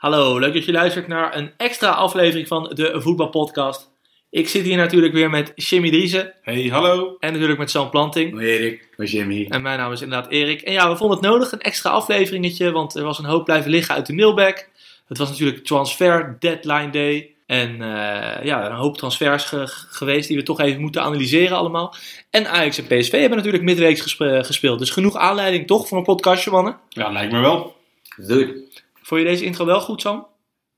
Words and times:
Hallo, 0.00 0.38
leuk 0.38 0.52
dat 0.54 0.64
je 0.64 0.72
luistert 0.72 1.06
naar 1.08 1.36
een 1.36 1.50
extra 1.56 1.88
aflevering 1.90 2.48
van 2.48 2.70
de 2.74 2.92
Voetbalpodcast. 3.00 3.90
Ik 4.30 4.48
zit 4.48 4.64
hier 4.64 4.76
natuurlijk 4.76 5.12
weer 5.12 5.30
met 5.30 5.52
Jimmy 5.54 5.90
Driessen 5.90 6.32
Hey, 6.42 6.62
hallo. 6.68 7.16
en 7.18 7.32
natuurlijk 7.32 7.58
met 7.58 7.70
Sam 7.70 7.90
Planting. 7.90 8.32
Hoi 8.32 8.46
Erik, 8.46 8.88
hoi 8.96 9.08
Jimmy. 9.08 9.46
En 9.48 9.62
mijn 9.62 9.78
naam 9.78 9.92
is 9.92 10.00
inderdaad 10.02 10.30
Erik. 10.30 10.60
En 10.60 10.72
ja, 10.72 10.90
we 10.90 10.96
vonden 10.96 11.16
het 11.18 11.26
nodig, 11.26 11.52
een 11.52 11.60
extra 11.60 11.90
afleveringetje, 11.90 12.70
want 12.70 12.94
er 12.94 13.04
was 13.04 13.18
een 13.18 13.24
hoop 13.24 13.44
blijven 13.44 13.70
liggen 13.70 13.94
uit 13.94 14.06
de 14.06 14.12
mailbag. 14.14 14.54
Het 15.08 15.18
was 15.18 15.28
natuurlijk 15.28 15.64
transfer 15.64 16.36
deadline 16.38 16.90
day. 16.90 17.34
En 17.46 17.70
eh, 17.82 18.44
ja, 18.44 18.66
een 18.66 18.76
hoop 18.76 18.96
transfers 18.96 19.44
ge- 19.44 19.66
geweest 19.90 20.28
die 20.28 20.36
we 20.36 20.42
toch 20.42 20.60
even 20.60 20.80
moeten 20.80 21.02
analyseren 21.02 21.56
allemaal. 21.56 21.94
En 22.30 22.50
Ajax 22.50 22.78
en 22.78 22.84
PSV 22.98 23.10
hebben 23.12 23.36
natuurlijk 23.36 23.64
midweeks 23.64 24.00
gespe- 24.00 24.40
gespeeld. 24.44 24.78
Dus 24.78 24.90
genoeg 24.90 25.16
aanleiding 25.16 25.66
toch 25.66 25.88
voor 25.88 25.98
een 25.98 26.04
podcastje, 26.04 26.50
mannen. 26.50 26.76
Ja, 26.88 27.10
lijkt 27.12 27.32
me 27.32 27.40
wel. 27.40 27.76
Doei. 28.16 28.68
Vond 29.10 29.22
je 29.22 29.28
deze 29.28 29.44
intro 29.44 29.64
wel 29.64 29.80
goed, 29.80 30.00
Sam? 30.00 30.26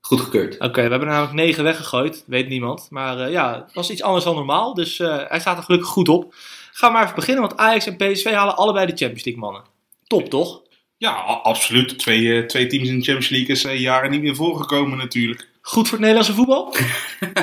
Goed 0.01 0.21
gekeurd. 0.21 0.59
Oké, 0.59 0.73
we 0.73 0.89
hebben 0.89 0.99
er 0.99 1.05
namelijk 1.05 1.33
negen 1.33 1.63
weggegooid, 1.63 2.23
weet 2.27 2.47
niemand. 2.47 2.87
Maar 2.89 3.19
eh, 3.19 3.31
ja, 3.31 3.63
het 3.65 3.73
was 3.73 3.89
iets 3.89 4.01
anders 4.01 4.25
dan 4.25 4.35
normaal, 4.35 4.73
dus 4.73 4.99
eh, 4.99 5.19
hij 5.27 5.39
staat 5.39 5.57
er 5.57 5.63
gelukkig 5.63 5.89
goed 5.89 6.09
op. 6.09 6.33
Gaan 6.71 6.89
we 6.89 6.95
maar 6.95 7.03
even 7.03 7.15
beginnen, 7.15 7.43
want 7.43 7.57
Ajax 7.57 7.85
en 7.85 7.95
PSV 7.95 8.31
halen 8.31 8.55
allebei 8.55 8.85
de 8.85 8.95
Champions 8.95 9.23
League 9.23 9.43
mannen. 9.43 9.63
Top, 10.07 10.29
toch? 10.29 10.61
Ja, 10.97 11.11
absoluut. 11.43 11.99
Twee, 11.99 12.41
eh, 12.41 12.47
twee 12.47 12.67
teams 12.67 12.87
in 12.87 12.97
de 12.97 13.03
Champions 13.03 13.29
League 13.29 13.75
is 13.75 13.81
jaren 13.81 14.11
niet 14.11 14.21
meer 14.21 14.35
voorgekomen 14.35 14.97
natuurlijk. 14.97 15.49
Goed 15.61 15.87
voor 15.87 15.97
het 15.97 16.07
Nederlandse 16.07 16.33
voetbal? 16.33 16.75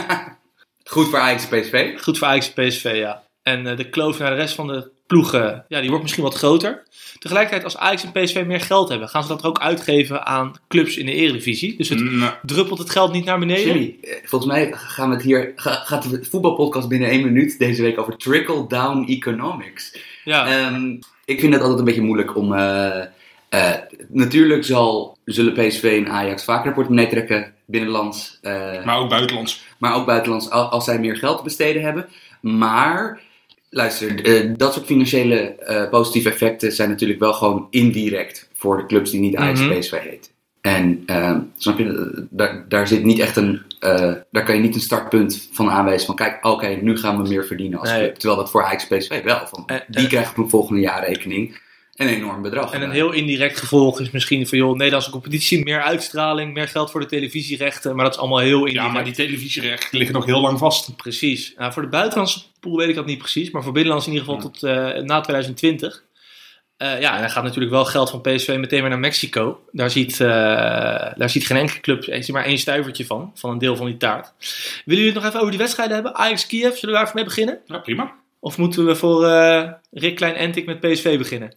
Goed 0.93 1.09
voor 1.09 1.19
Ajax 1.19 1.49
en 1.49 1.61
PSV. 1.61 2.03
Goed 2.03 2.19
voor 2.19 2.27
Ajax 2.27 2.53
en 2.55 2.69
PSV, 2.69 2.93
ja. 2.95 3.23
En 3.43 3.67
eh, 3.67 3.77
de 3.77 3.89
kloof 3.89 4.19
naar 4.19 4.31
de 4.31 4.37
rest 4.37 4.55
van 4.55 4.67
de 4.67 4.91
ploegen, 5.15 5.65
ja, 5.69 5.79
die 5.81 5.89
wordt 5.89 6.03
misschien 6.03 6.25
wat 6.25 6.35
groter. 6.35 6.83
Tegelijkertijd, 7.19 7.65
als 7.65 7.77
Ajax 7.77 8.05
en 8.05 8.13
PSV 8.13 8.43
meer 8.47 8.61
geld 8.61 8.89
hebben, 8.89 9.09
gaan 9.09 9.23
ze 9.23 9.29
dat 9.29 9.43
er 9.43 9.49
ook 9.49 9.59
uitgeven 9.61 10.27
aan 10.27 10.55
clubs 10.69 10.97
in 10.97 11.07
de 11.07 11.13
Eredivisie. 11.13 11.77
Dus 11.77 11.89
het 11.89 12.01
Nou, 12.01 12.33
druppelt 12.43 12.79
het 12.79 12.91
geld 12.91 13.13
niet 13.13 13.25
naar 13.25 13.39
beneden. 13.39 13.65
Jimmy, 13.67 13.97
volgens 14.25 14.53
mij 14.53 14.73
gaan 14.73 15.09
we 15.09 15.15
het 15.15 15.25
hier, 15.25 15.53
ga- 15.57 15.83
gaat 15.85 16.11
de 16.11 16.25
voetbalpodcast 16.31 16.89
binnen 16.89 17.09
één 17.09 17.23
minuut 17.25 17.59
deze 17.59 17.83
week 17.83 17.99
over 17.99 18.17
trickle-down 18.17 19.05
economics. 19.09 19.97
Ja, 20.25 20.47
Ehm, 20.47 20.91
ik 21.25 21.41
vind 21.41 21.53
het 21.53 21.61
altijd 21.63 21.79
een 21.79 21.85
beetje 21.85 22.03
moeilijk 22.03 22.37
om... 22.37 22.55
eh, 22.55 23.01
eh, 23.49 23.75
natuurlijk 24.09 24.65
zal, 24.65 25.19
zullen 25.25 25.53
PSV 25.53 26.03
en 26.07 26.13
Ajax 26.13 26.45
vaker 26.45 26.69
de 26.69 26.75
portemonnee 26.75 27.09
trekken, 27.09 27.53
binnenlands. 27.67 28.39
eh, 28.43 28.85
maar 28.85 28.99
ook 28.99 29.09
buitenlands. 29.09 29.63
maar 29.79 29.95
ook 29.95 30.07
buitenlands 30.07 30.51
al- 30.51 30.69
als 30.69 30.85
zij 30.85 30.99
meer 30.99 31.17
geld 31.17 31.37
te 31.39 31.45
besteden 31.45 31.83
hebben. 31.83 32.09
Maar, 32.41 33.21
luister, 33.71 34.25
eh, 34.25 34.51
dat 34.57 34.73
soort 34.75 34.87
financiële 34.87 35.37
eh, 35.55 35.89
positieve 35.91 36.29
effecten 36.31 36.73
zijn 36.73 36.89
natuurlijk 36.89 37.21
wel 37.21 37.33
gewoon 37.33 37.67
indirect 37.71 38.49
voor 38.55 38.77
de 38.77 38.87
clubs 38.87 39.11
die 39.11 39.21
niet 39.21 39.37
Ajax 39.37 39.61
Mhm. 39.61 39.79
PSV 39.79 39.99
heten. 39.99 40.31
En 40.61 41.03
eh, 41.07 41.37
snap 41.57 41.79
je, 41.79 41.85
eh, 41.85 42.23
daar, 42.31 42.65
daar 42.69 42.89
zit 42.89 43.05
niet 43.05 43.19
echt 43.19 43.37
een, 43.37 43.63
daar 44.31 44.45
kan 44.45 44.55
je 44.55 44.61
niet 44.61 44.75
een 44.75 44.81
startpunt 44.81 45.49
van 45.53 45.71
aanwijzen 45.71 46.07
van 46.07 46.15
kijk, 46.17 46.47
oké, 46.47 46.67
nu 46.69 46.97
gaan 46.99 47.23
we 47.23 47.29
meer 47.29 47.47
verdienen 47.47 47.79
als 47.79 47.89
Nee. 47.91 47.99
club. 48.01 48.15
Terwijl 48.15 48.41
dat 48.41 48.51
voor 48.51 48.65
Ajax 48.65 48.87
PSV 48.87 49.23
wel, 49.23 49.47
van, 49.47 49.69
die 49.89 50.07
krijgen 50.07 50.43
op 50.43 50.51
volgende 50.51 50.81
jaarrekening 50.81 51.61
een 52.01 52.09
enorm 52.09 52.43
bedrag. 52.43 52.73
En 52.73 52.83
een 52.83 52.91
heel 52.91 53.13
indirect 53.13 53.59
gevolg 53.59 54.01
is 54.01 54.11
misschien 54.11 54.47
van, 54.47 54.59
joh, 54.59 54.77
Nederlandse 54.77 55.11
competitie, 55.11 55.65
meer 55.65 55.83
uitstraling, 55.83 56.53
meer 56.53 56.69
geld 56.69 56.91
voor 56.91 57.01
de 57.01 57.07
televisierechten. 57.07 57.95
Maar 57.97 58.05
dat 58.05 58.15
is 58.15 58.21
allemaal 58.21 58.39
heel 58.39 58.59
indirect. 58.59 58.87
Ja, 58.87 58.93
maar 58.93 59.05
die 59.05 59.15
televisierechten 59.15 59.99
liggen 59.99 60.17
nog 60.17 60.25
heel 60.25 60.41
lang 60.41 60.59
vast. 60.59 60.97
Precies. 60.97 61.55
Nou, 61.57 61.73
voor 61.73 61.83
de 61.83 61.89
buitenlandse 61.89 62.41
pool 62.61 62.77
weet 62.77 62.89
ik 62.89 62.95
dat 62.95 63.07
niet 63.07 63.19
precies, 63.19 63.51
maar 63.51 63.63
voor 63.63 63.73
binnenlands 63.73 64.07
in 64.07 64.13
ieder 64.13 64.29
geval 64.29 64.51
tot 64.51 64.63
eh, 64.63 65.03
na 65.03 65.21
2020. 65.21 66.05
Eh, 66.77 67.01
ja, 67.01 67.15
en 67.15 67.21
dan 67.21 67.31
gaat 67.31 67.45
natuurlijk 67.45 67.73
wel 67.73 67.85
geld 67.85 68.11
van 68.11 68.21
PSV 68.21 68.57
meteen 68.59 68.81
weer 68.81 68.91
naar 68.91 68.99
Mexico. 68.99 69.61
Daar 69.73 69.91
ziet, 69.91 70.21
eh, 70.21 70.29
daar 71.17 71.31
ziet 71.31 71.47
geen 71.47 71.57
enkele 71.57 71.81
club 71.81 72.05
heeft 72.05 72.33
maar 72.33 72.45
één 72.45 72.59
stuivertje 72.59 73.07
van, 73.07 73.31
van 73.35 73.51
een 73.51 73.59
deel 73.59 73.77
van 73.77 73.87
die 73.87 73.97
taart. 73.97 74.33
Willen 74.85 75.03
jullie 75.03 75.05
het 75.05 75.15
nog 75.15 75.25
even 75.25 75.39
over 75.39 75.51
die 75.51 75.59
wedstrijden 75.59 75.95
hebben? 75.95 76.15
Ajax-Kiev, 76.15 76.77
zullen 76.77 76.95
we 76.95 77.01
daar 77.01 77.03
even 77.03 77.15
mee 77.15 77.25
beginnen? 77.25 77.59
Ja, 77.67 77.79
prima. 77.79 78.15
Of 78.39 78.59
moeten 78.59 78.87
we 78.87 78.97
voor 78.97 79.25
eh, 79.27 79.73
Rick 79.91 80.17
Klein-Entik 80.17 80.67
met 80.67 80.81
PSV 80.81 81.19
beginnen? 81.19 81.55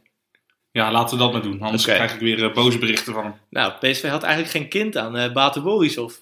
Ja, 0.74 0.92
laten 0.92 1.18
we 1.18 1.24
dat 1.24 1.32
maar 1.32 1.42
doen. 1.42 1.62
Anders 1.62 1.84
krijg 1.84 2.14
ik 2.14 2.20
weer 2.20 2.44
eh, 2.44 2.54
boze 2.54 2.78
berichten 2.78 3.14
van 3.14 3.24
hem. 3.24 3.34
Nou, 3.50 3.74
PSV 3.80 4.10
had 4.10 4.24
eigenlijk 4.24 4.54
geen 4.54 4.70
kind 4.70 4.98
aan 4.98 5.18
uh, 5.18 5.32
Bate 5.34 5.62
Borisov. 5.62 6.14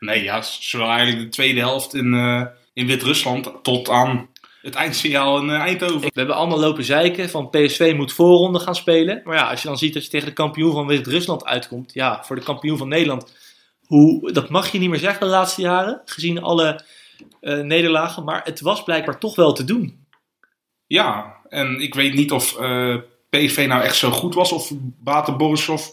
Nee, 0.00 0.22
ja, 0.22 0.42
zowel 0.42 0.88
eigenlijk 0.88 1.20
de 1.20 1.28
tweede 1.28 1.60
helft 1.60 1.94
in, 1.94 2.14
eh, 2.14 2.44
in 2.72 2.86
Wit-Rusland 2.86 3.52
tot 3.62 3.88
aan 3.88 4.28
het 4.62 4.74
eindsignaal 4.74 5.38
in 5.38 5.50
eh, 5.50 5.60
Eindhoven. 5.60 6.00
We 6.00 6.10
hebben 6.12 6.34
allemaal 6.34 6.58
lopen 6.58 6.84
zeiken 6.84 7.30
van 7.30 7.50
PSV 7.50 7.92
moet 7.96 8.12
voorronde 8.12 8.58
gaan 8.58 8.74
spelen. 8.74 9.20
Maar 9.24 9.36
ja, 9.36 9.50
als 9.50 9.62
je 9.62 9.68
dan 9.68 9.78
ziet 9.78 9.94
dat 9.94 10.04
je 10.04 10.10
tegen 10.10 10.26
de 10.28 10.32
kampioen 10.32 10.72
van 10.72 10.86
Wit-Rusland 10.86 11.44
uitkomt. 11.44 11.92
Ja, 11.92 12.24
voor 12.24 12.36
de 12.36 12.42
kampioen 12.42 12.78
van 12.78 12.88
Nederland. 12.88 13.34
Hoe, 13.86 14.32
dat 14.32 14.48
mag 14.48 14.72
je 14.72 14.78
niet 14.78 14.90
meer 14.90 14.98
zeggen 14.98 15.20
de 15.20 15.32
laatste 15.32 15.60
jaren. 15.60 16.02
Gezien 16.04 16.42
alle 16.42 16.84
eh, 17.40 17.58
nederlagen. 17.58 18.24
Maar 18.24 18.40
het 18.44 18.60
was 18.60 18.84
blijkbaar 18.84 19.18
toch 19.18 19.36
wel 19.36 19.52
te 19.52 19.64
doen. 19.64 20.06
Ja, 20.86 21.36
en 21.48 21.80
ik 21.80 21.94
weet 21.94 22.14
niet 22.14 22.32
of 22.32 22.58
eh, 22.58 22.96
PSV 23.30 23.64
nou 23.68 23.82
echt 23.82 23.96
zo 23.96 24.10
goed 24.10 24.34
was 24.34 24.52
of 24.52 24.72
Bate 24.98 25.32
Borisov 25.32 25.86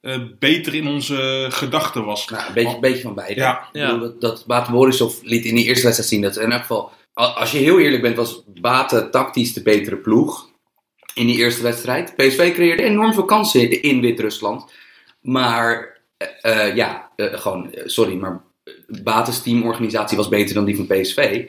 eh, 0.00 0.18
beter 0.38 0.74
in 0.74 0.86
onze 0.86 1.46
gedachten 1.50 2.04
was. 2.04 2.28
Nou, 2.28 2.46
een 2.46 2.54
beetje, 2.54 2.78
beetje 2.78 3.02
van 3.02 3.14
beide. 3.14 3.40
Ja. 3.40 3.68
Bedoel, 3.72 4.18
dat, 4.18 4.44
dat 4.46 4.68
Borisov 4.68 5.14
liet 5.22 5.44
in 5.44 5.54
die 5.54 5.64
eerste 5.64 5.84
wedstrijd 5.84 6.10
zien 6.10 6.22
dat 6.22 6.36
in 6.36 6.52
elk 6.52 6.60
geval, 6.60 6.92
als 7.12 7.50
je 7.50 7.58
heel 7.58 7.80
eerlijk 7.80 8.02
bent, 8.02 8.16
was 8.16 8.42
Bate 8.60 9.08
tactisch 9.10 9.52
de 9.52 9.62
betere 9.62 9.96
ploeg 9.96 10.48
in 11.14 11.26
die 11.26 11.36
eerste 11.36 11.62
wedstrijd. 11.62 12.16
PSV 12.16 12.52
creëerde 12.52 12.82
enorm 12.82 13.14
veel 13.14 13.24
kansen 13.24 13.82
in 13.82 14.00
Wit-Rusland. 14.00 14.72
Maar 15.20 16.00
eh, 16.16 16.66
eh, 16.68 16.76
ja, 16.76 17.10
eh, 17.16 17.40
gewoon, 17.40 17.70
sorry, 17.84 18.14
maar 18.14 18.42
Bates 19.02 19.42
teamorganisatie 19.42 20.16
was 20.16 20.28
beter 20.28 20.54
dan 20.54 20.64
die 20.64 20.76
van 20.76 20.86
PSV. 20.86 21.48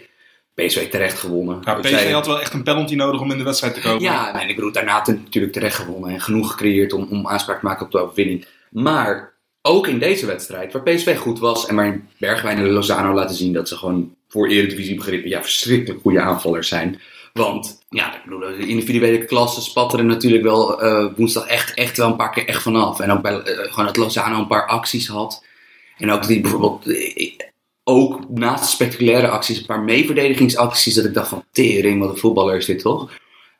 PSV 0.55 0.89
terecht 0.89 1.19
gewonnen. 1.19 1.59
Ja, 1.63 1.73
PSV 1.73 1.89
zij- 1.89 2.11
had 2.11 2.27
wel 2.27 2.41
echt 2.41 2.53
een 2.53 2.63
penalty 2.63 2.95
nodig 2.95 3.21
om 3.21 3.31
in 3.31 3.37
de 3.37 3.43
wedstrijd 3.43 3.73
te 3.73 3.81
komen. 3.81 4.01
ja, 4.01 4.31
nee, 4.37 4.47
ik 4.47 4.55
bedoel, 4.55 4.71
daarna 4.71 5.03
natuurlijk 5.07 5.53
terecht 5.53 5.75
gewonnen 5.75 6.09
en 6.09 6.21
genoeg 6.21 6.51
gecreëerd 6.51 6.93
om, 6.93 7.07
om 7.09 7.27
aanspraak 7.27 7.59
te 7.59 7.65
maken 7.65 7.85
op 7.85 7.91
de 7.91 7.99
overwinning. 7.99 8.45
Maar 8.69 9.33
ook 9.61 9.87
in 9.87 9.99
deze 9.99 10.25
wedstrijd, 10.25 10.73
waar 10.73 10.83
PSV 10.83 11.17
goed 11.17 11.39
was 11.39 11.65
en 11.67 11.75
waarin 11.75 12.07
Bergwijn 12.17 12.57
en 12.57 12.69
Lozano 12.69 13.13
laten 13.13 13.35
zien 13.35 13.53
dat 13.53 13.67
ze 13.67 13.75
gewoon 13.77 14.15
voor 14.27 14.47
Eredivisie 14.47 14.95
begrippen, 14.95 15.29
ja, 15.29 15.41
verschrikkelijk 15.41 16.01
goede 16.01 16.21
aanvallers 16.21 16.67
zijn. 16.67 17.01
Want, 17.33 17.83
ja, 17.89 18.15
ik 18.15 18.23
bedoel, 18.23 18.39
de 18.39 18.67
individuele 18.67 19.25
klassen 19.25 19.61
spatteren 19.63 20.05
natuurlijk 20.05 20.43
wel 20.43 20.81
eh, 20.81 21.05
woensdag 21.15 21.45
echt, 21.47 21.73
echt 21.73 21.97
wel 21.97 22.07
een 22.07 22.15
paar 22.15 22.31
keer 22.31 22.47
echt 22.47 22.61
vanaf. 22.61 22.99
En 22.99 23.11
ook 23.11 23.21
bij, 23.21 23.39
eh, 23.39 23.71
gewoon 23.71 23.85
dat 23.85 23.97
Lozano 23.97 24.39
een 24.39 24.47
paar 24.47 24.67
acties 24.67 25.07
had. 25.07 25.43
En 25.97 26.11
ook 26.11 26.27
die 26.27 26.41
bijvoorbeeld, 26.41 26.87
eh, 26.87 27.31
ook 27.83 28.29
naast 28.29 28.69
spectaculaire 28.69 29.27
acties, 29.27 29.57
een 29.57 29.65
paar 29.65 29.83
meeverdedigingsacties, 29.83 30.95
dat 30.95 31.05
ik 31.05 31.13
dacht 31.13 31.29
van, 31.29 31.43
tering, 31.51 31.99
wat 31.99 32.09
een 32.09 32.17
voetballer 32.17 32.55
is 32.55 32.65
dit 32.65 32.79
toch? 32.79 33.11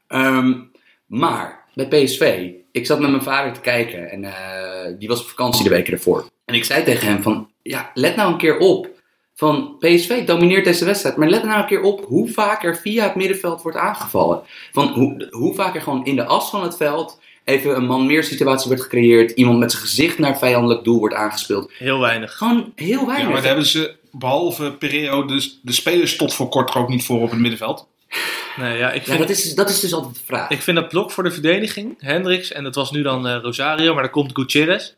Ehm, 0.08 0.60
maar 1.06 1.66
bij 1.74 1.88
PSV, 1.88 2.50
ik 2.72 2.86
zat 2.86 3.00
met 3.00 3.10
mijn 3.10 3.24
vader 3.24 3.54
te 3.54 3.62
kijken 3.62 4.12
en 4.12 4.24
eh, 4.24 4.94
die 5.00 5.08
was 5.08 5.22
op 5.22 5.28
vakantie 5.28 5.64
de 5.64 5.70
weken 5.70 5.94
ervoor. 5.94 6.30
En 6.46 6.56
ik 6.56 6.64
zei 6.64 6.84
tegen 6.84 7.08
hem 7.08 7.22
van, 7.22 7.50
ja, 7.62 7.92
let 7.94 8.16
nou 8.16 8.32
een 8.32 8.38
keer 8.38 8.58
op. 8.58 8.90
Van 9.36 9.76
PSV 9.80 10.26
domineert 10.26 10.66
deze 10.66 10.86
wedstrijd, 10.86 11.18
maar 11.18 11.30
let 11.30 11.44
nou 11.44 11.60
een 11.60 11.68
keer 11.68 11.82
op 11.82 12.06
hoe 12.06 12.30
vaak 12.30 12.64
er 12.64 12.78
via 12.78 13.04
het 13.04 13.16
middenveld 13.16 13.62
wordt 13.62 13.78
aangevallen. 13.78 14.42
Van 14.72 14.88
hoe, 14.88 15.28
hoe 15.30 15.54
vaak 15.54 15.76
er 15.76 15.82
gewoon 15.82 16.06
in 16.06 16.16
de 16.16 16.26
as 16.26 16.50
van 16.50 16.64
het 16.64 16.78
veld 16.78 17.20
even 17.44 17.76
een 17.76 17.86
man 17.86 18.06
meer 18.06 18.24
situatie 18.24 18.68
wordt 18.68 18.84
gecreëerd, 18.84 19.32
iemand 19.32 19.60
met 19.60 19.72
zijn 19.72 19.84
gezicht 19.84 20.18
naar 20.18 20.38
vijandelijk 20.38 20.84
doel 20.84 21.00
wordt 21.00 21.16
aangespeeld. 21.16 21.72
Heel 21.78 22.00
weinig. 22.00 22.38
Gewoon 22.38 22.72
heel 22.76 23.00
Ja, 23.00 23.06
weinig. 23.06 23.28
maar 23.28 23.38
daar 23.38 23.46
hebben 23.46 23.66
ze 23.66 23.96
behalve 24.12 24.72
Pereiro 24.72 25.26
de, 25.26 25.54
de 25.62 25.72
spelers 25.72 26.16
tot 26.16 26.34
voor 26.34 26.50
kort 26.50 26.70
er 26.70 26.78
ook 26.78 26.90
niet 26.90 27.06
voor 27.06 27.22
op 27.22 27.30
het 27.30 27.40
middenveld. 27.40 27.88
Nee, 28.58 28.78
ja, 28.78 28.92
ik 28.92 29.02
Ja, 29.02 29.08
vind, 29.08 29.20
dat 29.20 29.30
is, 29.30 29.56
dat 29.56 29.70
is 29.70 29.80
dus 29.80 29.94
altijd 29.94 30.14
de 30.16 30.22
vraag. 30.26 30.50
ik 30.50 30.62
vind 30.62 30.78
dat 30.78 30.90
blok 30.90 31.12
voor 31.12 31.24
de 31.24 31.32
verdediging, 31.32 31.96
Hendricks, 31.98 32.52
en 32.52 32.64
dat 32.64 32.76
was 32.76 32.92
nu 32.92 33.02
dan 33.02 33.28
eh, 33.28 33.38
Rosario, 33.42 33.94
maar 33.94 34.04
dan 34.04 34.12
komt 34.12 34.32
Gutierrez. 34.34 34.94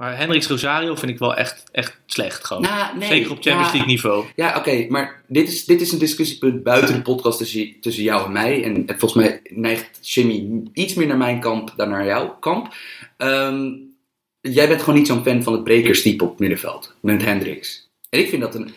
Maar 0.00 0.16
Hendricks 0.16 0.46
Rosario 0.46 0.94
vind 0.94 1.12
ik 1.12 1.18
wel 1.18 1.34
echt, 1.34 1.64
echt 1.72 2.00
slecht 2.06 2.44
gewoon. 2.44 2.62
Nou, 2.62 2.98
nee, 2.98 3.08
Zeker 3.08 3.30
op 3.30 3.42
Champions. 3.42 3.72
League 3.72 3.86
niveau. 3.86 4.24
Ja, 4.36 4.56
oké, 4.56 4.86
maar 4.88 5.22
dit 5.26 5.48
is, 5.48 5.64
dit 5.64 5.80
is 5.80 5.92
een 5.92 5.98
discussiepunt 5.98 6.62
buiten 6.62 6.94
de 6.94 7.02
podcast 7.02 7.38
tussen, 7.38 7.74
tussen 7.80 8.02
jou 8.02 8.26
en 8.26 8.32
mij. 8.32 8.64
En 8.64 8.84
volgens 8.86 9.14
mij 9.14 9.40
neigt 9.44 10.14
Jimmy 10.14 10.62
iets 10.72 10.94
meer 10.94 11.06
naar 11.06 11.16
mijn 11.16 11.40
kamp 11.40 11.72
dan 11.76 11.88
naar 11.88 12.04
jouw 12.04 12.36
kamp. 12.38 12.74
Ehm, 13.16 13.72
jij 14.40 14.68
bent 14.68 14.80
gewoon 14.80 14.98
niet 14.98 15.06
zo'n 15.06 15.24
fan 15.24 15.42
van 15.42 15.52
het 15.52 15.64
brekerstype 15.64 16.24
op 16.24 16.30
het 16.30 16.38
middenveld, 16.38 16.94
met 17.00 17.24
Hendricks. 17.24 17.90
En 18.08 18.18
ik 18.18 18.28
vind 18.28 18.42
dat 18.42 18.54
een... 18.54 18.74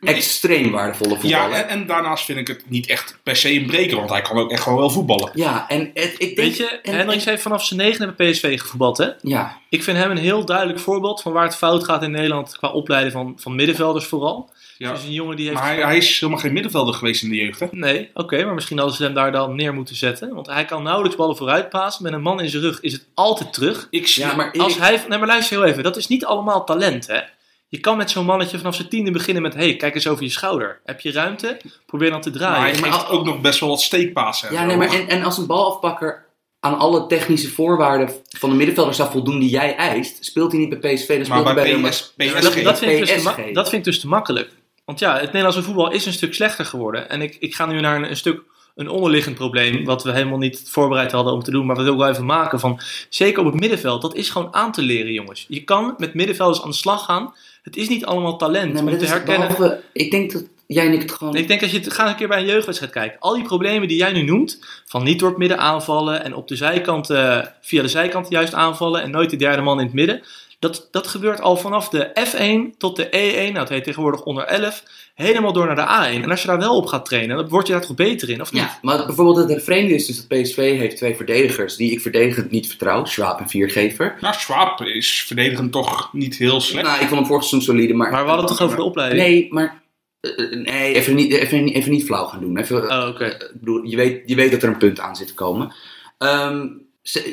extreem 0.00 0.70
waardevolle 0.70 1.14
Ja, 1.14 1.18
voetballer. 1.20 1.52
en, 1.56 1.68
en 1.68 1.86
daarnaast 1.86 2.24
vind 2.24 2.38
ik 2.38 2.46
het 2.46 2.62
niet 2.70 2.86
echt 2.86 3.18
per 3.22 3.36
se 3.36 3.52
een 3.54 3.66
breker, 3.66 3.96
want 3.96 4.10
hij 4.10 4.22
kan 4.22 4.38
ook 4.38 4.50
echt 4.50 4.62
gewoon 4.62 4.78
wel 4.78 4.90
voetballen. 4.90 5.30
Ja, 5.34 5.68
en 5.68 5.90
het, 5.94 6.14
ik 6.18 6.18
denk... 6.18 6.36
Weet 6.36 6.56
je, 6.56 6.80
en- 6.82 6.94
Hendricks 6.96 7.24
heeft 7.24 7.42
vanaf 7.42 7.64
zijn 7.64 7.80
negen 7.80 8.14
bij 8.16 8.30
PSV 8.30 8.60
gevoetbald, 8.60 8.98
hè? 8.98 9.08
Ja, 9.22 9.58
Ik 9.68 9.82
vind 9.82 9.96
hem 9.96 10.10
een 10.10 10.16
heel 10.16 10.44
duidelijk 10.44 10.78
voorbeeld 10.78 11.22
van 11.22 11.32
waar 11.32 11.44
het 11.44 11.56
fout 11.56 11.84
gaat 11.84 12.02
in 12.02 12.10
Nederland 12.10 12.56
qua 12.56 12.68
opleiden 12.68 13.12
van, 13.12 13.32
van 13.36 13.54
middenvelders 13.54 14.04
vooral. 14.06 14.50
Ja. 14.78 14.92
Dus 14.92 15.02
een 15.04 15.12
jongen 15.12 15.36
die 15.36 15.48
heeft... 15.48 15.58
Maar 15.60 15.74
hij, 15.74 15.82
hij 15.84 15.96
is 15.96 16.20
helemaal 16.20 16.42
geen 16.42 16.52
middenvelder 16.52 16.94
geweest 16.94 17.22
in 17.22 17.28
de 17.30 17.36
jeugd, 17.36 17.60
hè? 17.60 17.66
Nee, 17.70 18.10
oké, 18.14 18.44
maar 18.44 18.54
misschien 18.54 18.78
hadden 18.78 18.96
ze 18.96 19.02
hem 19.02 19.14
daar 19.14 19.32
dan 19.32 19.54
neer 19.54 19.74
moeten 19.74 19.96
zetten. 19.96 20.34
Want 20.34 20.46
hij 20.46 20.64
kan 20.64 20.82
nauwelijks 20.82 21.16
ballen 21.16 21.36
vooruit 21.36 21.68
pasen. 21.68 22.02
Met 22.02 22.12
een 22.12 22.22
man 22.22 22.40
in 22.40 22.48
zijn 22.48 22.62
rug 22.62 22.80
is 22.80 22.92
het 22.92 23.06
altijd 23.14 23.52
terug. 23.52 23.86
Ik 23.90 24.06
zie, 24.08 24.24
ja 24.24 24.34
maar 24.34 24.52
Als 24.58 24.78
hij, 24.78 25.04
nee, 25.08 25.18
maar 25.18 25.28
luister 25.28 25.56
heel 25.58 25.66
even. 25.66 25.82
Dat 25.82 25.96
is 25.96 26.06
niet 26.08 26.24
allemaal 26.24 26.64
talent, 26.64 27.06
hè. 27.06 27.20
Je 27.70 27.78
kan 27.80 27.96
met 27.96 28.10
zo'n 28.10 28.24
mannetje 28.24 28.58
vanaf 28.58 28.74
zijn 28.74 28.88
tiende 28.88 29.10
beginnen 29.10 29.42
met... 29.42 29.54
hey, 29.54 29.76
kijk 29.76 29.94
eens 29.94 30.06
over 30.08 30.24
je 30.24 30.30
schouder. 30.30 30.80
Heb 30.84 31.00
je 31.00 31.12
ruimte? 31.12 31.60
Probeer 31.86 32.10
dan 32.10 32.20
te 32.20 32.28
maar 32.30 32.38
draaien. 32.38 32.72
hij 32.72 32.80
maar 32.80 32.92
geeft 32.92 33.06
al- 33.06 33.18
ook 33.18 33.24
nog 33.24 33.40
best 33.40 33.60
wel 33.60 33.68
wat 33.68 33.80
steekpasen. 33.80 34.48
en 34.48 34.54
Ja, 34.54 34.64
nee, 34.64 34.76
maar 34.76 34.92
en, 34.92 35.08
en 35.08 35.22
als 35.22 35.38
een 35.38 35.46
balafpakker 35.46 36.26
aan 36.60 36.78
alle 36.78 37.06
technische 37.06 37.50
voorwaarden 37.50 38.10
van 38.38 38.50
de 38.50 38.56
middenvelder 38.56 38.94
zou 38.94 39.10
voldoen 39.10 39.38
die 39.38 39.50
jij 39.50 39.76
eist, 39.76 40.24
speelt 40.24 40.52
hij 40.52 40.60
niet 40.60 40.80
bij 40.80 40.94
PSV, 40.94 41.06
dan 41.08 41.16
Maar 41.16 41.24
speelt 41.26 41.44
hij 41.44 41.54
bij 41.54 41.80
bij 41.80 41.90
PS. 41.90 42.12
PSG... 42.16 42.32
dat, 42.42 42.62
dat, 42.64 42.78
vind 42.78 42.92
ik 42.92 42.98
dus 42.98 43.12
te 43.16 43.22
ma- 43.22 43.30
PSG. 43.32 43.52
dat 43.52 43.68
vind 43.68 43.86
ik 43.86 43.92
dus 43.92 44.00
te 44.00 44.08
makkelijk. 44.08 44.50
Want 44.84 44.98
ja, 44.98 45.12
het 45.14 45.24
Nederlandse 45.24 45.62
voetbal 45.62 45.90
is 45.92 46.06
een 46.06 46.12
stuk 46.12 46.34
slechter 46.34 46.64
geworden. 46.64 47.08
En 47.10 47.22
ik, 47.22 47.36
ik 47.40 47.54
ga 47.54 47.66
nu 47.66 47.80
naar 47.80 47.96
een, 47.96 48.10
een 48.10 48.16
stuk 48.16 48.42
een 48.74 48.88
onderliggend 48.88 49.34
probleem, 49.34 49.84
wat 49.84 50.02
we 50.02 50.12
helemaal 50.12 50.38
niet 50.38 50.62
voorbereid 50.70 51.12
hadden 51.12 51.32
om 51.32 51.42
te 51.42 51.50
doen, 51.50 51.66
maar 51.66 51.76
wat 51.76 51.84
we 51.84 51.90
ook 51.90 51.98
wel 51.98 52.08
even 52.08 52.24
maken 52.26 52.60
van, 52.60 52.80
zeker 53.08 53.40
op 53.40 53.46
het 53.52 53.60
middenveld, 53.60 54.02
dat 54.02 54.14
is 54.14 54.30
gewoon 54.30 54.54
aan 54.54 54.72
te 54.72 54.82
leren, 54.82 55.12
jongens. 55.12 55.44
Je 55.48 55.64
kan 55.64 55.94
met 55.98 56.14
middenvelders 56.14 56.62
aan 56.62 56.70
de 56.70 56.76
slag 56.76 57.04
gaan. 57.04 57.34
Het 57.62 57.76
is 57.76 57.88
niet 57.88 58.04
allemaal 58.04 58.36
talent 58.36 58.72
Nee, 58.72 58.82
maar 58.82 58.92
om 58.92 58.98
te 58.98 59.06
herkennen. 59.06 59.48
behalve, 59.48 59.82
ik 59.92 60.10
denk 60.10 60.32
dat 60.32 60.44
jij 60.66 60.86
en 60.86 60.92
ik 60.92 61.00
het 61.02 61.12
gewoon... 61.12 61.34
Ik 61.34 61.48
denk 61.48 61.60
dat 61.60 61.70
je 61.70 61.78
het, 61.78 61.92
ga 61.92 62.08
een 62.08 62.16
keer 62.16 62.28
bij 62.28 62.38
een 62.38 62.46
jeugdwedstrijd 62.46 62.92
kijken. 62.92 63.20
Al 63.20 63.34
die 63.34 63.42
problemen 63.42 63.88
die 63.88 63.96
jij 63.96 64.12
nu 64.12 64.22
noemt, 64.22 64.58
van 64.86 65.02
niet 65.04 65.18
door 65.18 65.28
het 65.28 65.38
midden 65.38 65.58
aanvallen 65.58 66.24
en 66.24 66.34
op 66.34 66.48
de 66.48 66.56
zijkant, 66.56 67.10
eh, 67.10 67.38
via 67.60 67.82
de 67.82 67.88
zijkant 67.88 68.28
juist 68.28 68.54
aanvallen 68.54 69.02
en 69.02 69.10
nooit 69.10 69.30
de 69.30 69.36
derde 69.36 69.62
man 69.62 69.78
in 69.78 69.84
het 69.84 69.94
midden. 69.94 70.22
Dat, 70.60 70.88
dat 70.90 71.06
gebeurt 71.06 71.40
al 71.40 71.56
vanaf 71.56 71.88
de 71.88 72.10
F1 72.28 72.76
tot 72.78 72.96
de 72.96 73.06
E1, 73.06 73.46
nou 73.52 73.58
het 73.58 73.68
heet 73.68 73.84
tegenwoordig 73.84 74.22
onder 74.22 74.44
11, 74.44 74.82
helemaal 75.14 75.52
door 75.52 75.66
naar 75.66 75.76
de 75.76 76.18
A1. 76.18 76.22
En 76.22 76.30
als 76.30 76.40
je 76.40 76.46
daar 76.46 76.58
wel 76.58 76.76
op 76.76 76.86
gaat 76.86 77.04
trainen, 77.04 77.36
dan 77.36 77.48
word 77.48 77.66
je 77.66 77.72
daar 77.72 77.82
toch 77.86 77.94
beter 77.96 78.30
in, 78.30 78.40
of 78.40 78.52
niet? 78.52 78.62
Ja, 78.62 78.78
maar 78.82 79.06
bijvoorbeeld 79.06 79.48
het 79.48 79.62
vreemde 79.64 79.94
is 79.94 80.06
dus 80.06 80.16
dat 80.26 80.40
PSV 80.42 80.56
heeft 80.78 80.96
twee 80.96 81.16
verdedigers 81.16 81.76
die 81.76 81.90
ik 81.92 82.00
verdedigend 82.00 82.50
niet 82.50 82.68
vertrouw, 82.68 83.04
Schwab 83.04 83.40
en 83.40 83.48
Viergever. 83.48 84.16
Nou, 84.20 84.34
Schwab 84.34 84.80
is 84.80 85.24
verdedigend 85.26 85.72
toch 85.72 86.12
niet 86.12 86.36
heel 86.36 86.60
slecht. 86.60 86.86
Nou, 86.86 87.00
ik 87.00 87.06
vond 87.08 87.20
hem 87.20 87.26
vorig 87.28 87.44
seizoen 87.44 87.74
solide, 87.74 87.94
maar... 87.94 88.10
Maar 88.10 88.22
we 88.22 88.28
hadden 88.28 88.46
het 88.48 88.56
toch 88.56 88.66
over 88.66 88.76
de 88.78 88.84
opleiding? 88.84 89.22
Nee, 89.22 89.46
maar... 89.50 89.82
eh, 90.20 90.30
eh, 90.44 90.50
nee, 90.50 90.94
even 90.94 91.14
niet, 91.14 91.32
even, 91.32 91.64
niet- 91.64 91.74
even 91.74 91.90
niet 91.90 92.04
flauw 92.04 92.24
gaan 92.24 92.40
doen. 92.40 92.56
Even, 92.58 92.90
Oh, 92.90 93.08
oké. 93.08 93.24
Ik 93.26 93.50
bedoel, 93.54 93.82
je 93.84 93.96
weet, 93.96 94.22
je 94.26 94.34
weet 94.34 94.50
dat 94.50 94.62
er 94.62 94.68
een 94.68 94.76
punt 94.78 95.00
aan 95.00 95.16
zit 95.16 95.26
te 95.26 95.34
komen. 95.34 95.74
Ehm, 96.18 96.66
ze- 96.66 96.70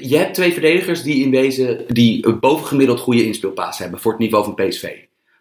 je 0.01 0.17
hebt 0.17 0.33
twee 0.33 0.53
verdedigers 0.53 1.03
die 1.03 1.23
in 1.23 1.31
deze 1.31 1.85
die 1.87 2.27
een 2.27 2.39
bovengemiddeld 2.39 2.99
goede 2.99 3.25
inspeelpaas 3.25 3.77
hebben 3.77 3.99
voor 3.99 4.11
het 4.11 4.21
niveau 4.21 4.43
van 4.43 4.55
PSV. 4.55 4.89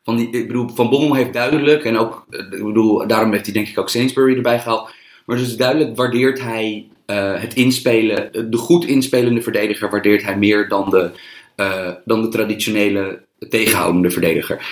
Van, 0.02 0.16
die, 0.16 0.30
ik 0.30 0.46
bedoel, 0.46 0.68
van 0.68 0.90
Bommel 0.90 1.14
heeft 1.14 1.32
duidelijk, 1.32 1.84
en 1.84 1.96
ook, 1.96 2.26
eh, 2.30 2.40
ik 2.40 2.64
bedoel, 2.64 3.06
daarom 3.06 3.32
heeft 3.32 3.44
hij 3.44 3.54
denk 3.54 3.68
ik 3.68 3.78
ook 3.78 3.88
Sainsbury 3.88 4.36
erbij 4.36 4.58
gehaald. 4.58 4.90
Maar 5.26 5.36
dus 5.36 5.56
duidelijk 5.56 5.96
waardeert 5.96 6.40
hij 6.40 6.88
eh, 7.06 7.40
het 7.40 7.54
inspelen, 7.54 8.32
eh, 8.32 8.42
de 8.46 8.56
goed 8.56 8.84
inspelende 8.84 9.42
verdediger 9.42 9.90
waardeert 9.90 10.22
hij 10.22 10.38
meer 10.38 10.68
dan 10.68 10.90
de, 10.90 11.10
dan 12.04 12.22
de 12.22 12.28
traditionele 12.28 13.24
tegenhoudende 13.48 14.10
verdediger. 14.10 14.66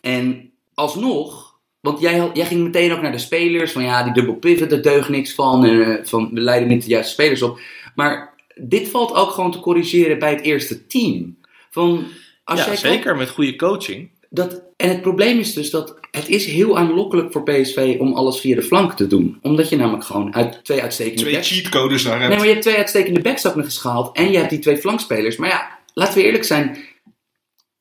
En 0.00 0.50
alsnog, 0.74 1.58
want 1.80 2.00
jij, 2.00 2.30
jij 2.32 2.46
ging 2.46 2.62
meteen 2.62 2.92
ook 2.92 3.02
naar 3.02 3.12
de 3.12 3.18
spelers, 3.18 3.72
van 3.72 3.82
ja, 3.82 4.02
die 4.02 4.12
dubbel 4.12 4.34
pivot, 4.34 4.70
daar 4.70 4.82
deugt 4.82 5.08
niks 5.08 5.34
van, 5.34 5.62
van 6.02 6.30
we 6.32 6.40
leiden 6.40 6.68
niet 6.68 6.82
de 6.82 6.90
juiste 6.90 7.12
spelers 7.12 7.42
op. 7.42 7.60
Maar 7.94 8.29
dit 8.54 8.88
valt 8.88 9.14
ook 9.14 9.30
gewoon 9.30 9.52
te 9.52 9.60
corrigeren 9.60 10.18
bij 10.18 10.30
het 10.30 10.40
eerste 10.40 10.86
team. 10.86 11.38
Van, 11.70 12.04
als 12.44 12.58
Ja, 12.60 12.66
jij 12.66 12.76
zeker, 12.76 13.16
met 13.16 13.30
goede 13.30 13.56
coaching. 13.56 14.10
dat, 14.30 14.62
en 14.76 14.88
het 14.88 15.02
probleem 15.02 15.38
is 15.38 15.54
dus 15.54 15.70
dat 15.70 15.98
het 16.10 16.28
is 16.28 16.46
heel 16.46 16.78
aanlokkelijk 16.78 17.32
voor 17.32 17.42
PSV 17.42 17.96
om 17.98 18.14
alles 18.14 18.40
via 18.40 18.54
de 18.54 18.62
flank 18.62 18.92
te 18.92 19.06
doen. 19.06 19.38
Omdat 19.42 19.68
je 19.68 19.76
namelijk 19.76 20.04
gewoon 20.04 20.34
uit 20.34 20.64
twee 20.64 20.82
uitstekende 20.82 21.20
Twee 21.20 21.32
backs... 21.34 21.48
cheatcodes 21.50 22.02
daar 22.02 22.12
Nee, 22.18 22.22
hebt. 22.22 22.36
maar 22.36 22.46
je 22.46 22.52
hebt 22.52 22.64
twee 22.64 22.76
uitstekende 22.76 23.20
backs 23.20 23.46
ook 23.46 23.54
nog 23.54 23.64
eens 23.64 23.78
gehaald. 23.78 24.16
En 24.16 24.30
je 24.30 24.36
hebt 24.38 24.50
die 24.50 24.58
twee 24.58 24.76
flankspelers. 24.76 25.36
Maar 25.36 25.48
ja, 25.48 25.78
laten 25.94 26.14
we 26.14 26.24
eerlijk 26.24 26.44
zijn. 26.44 26.78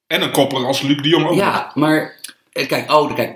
En 0.07 0.21
een 0.21 0.31
kopper 0.31 0.65
als 0.65 0.81
Luc 0.81 1.01
de 1.01 1.07
Jong 1.09 1.23
ook. 1.23 1.29
nog. 1.29 1.39
Ja, 1.39 1.71
maar... 1.75 2.19
eh, 2.51 2.67
Kijk, 2.67 2.91
oh, 2.91 3.15
kijk 3.15 3.35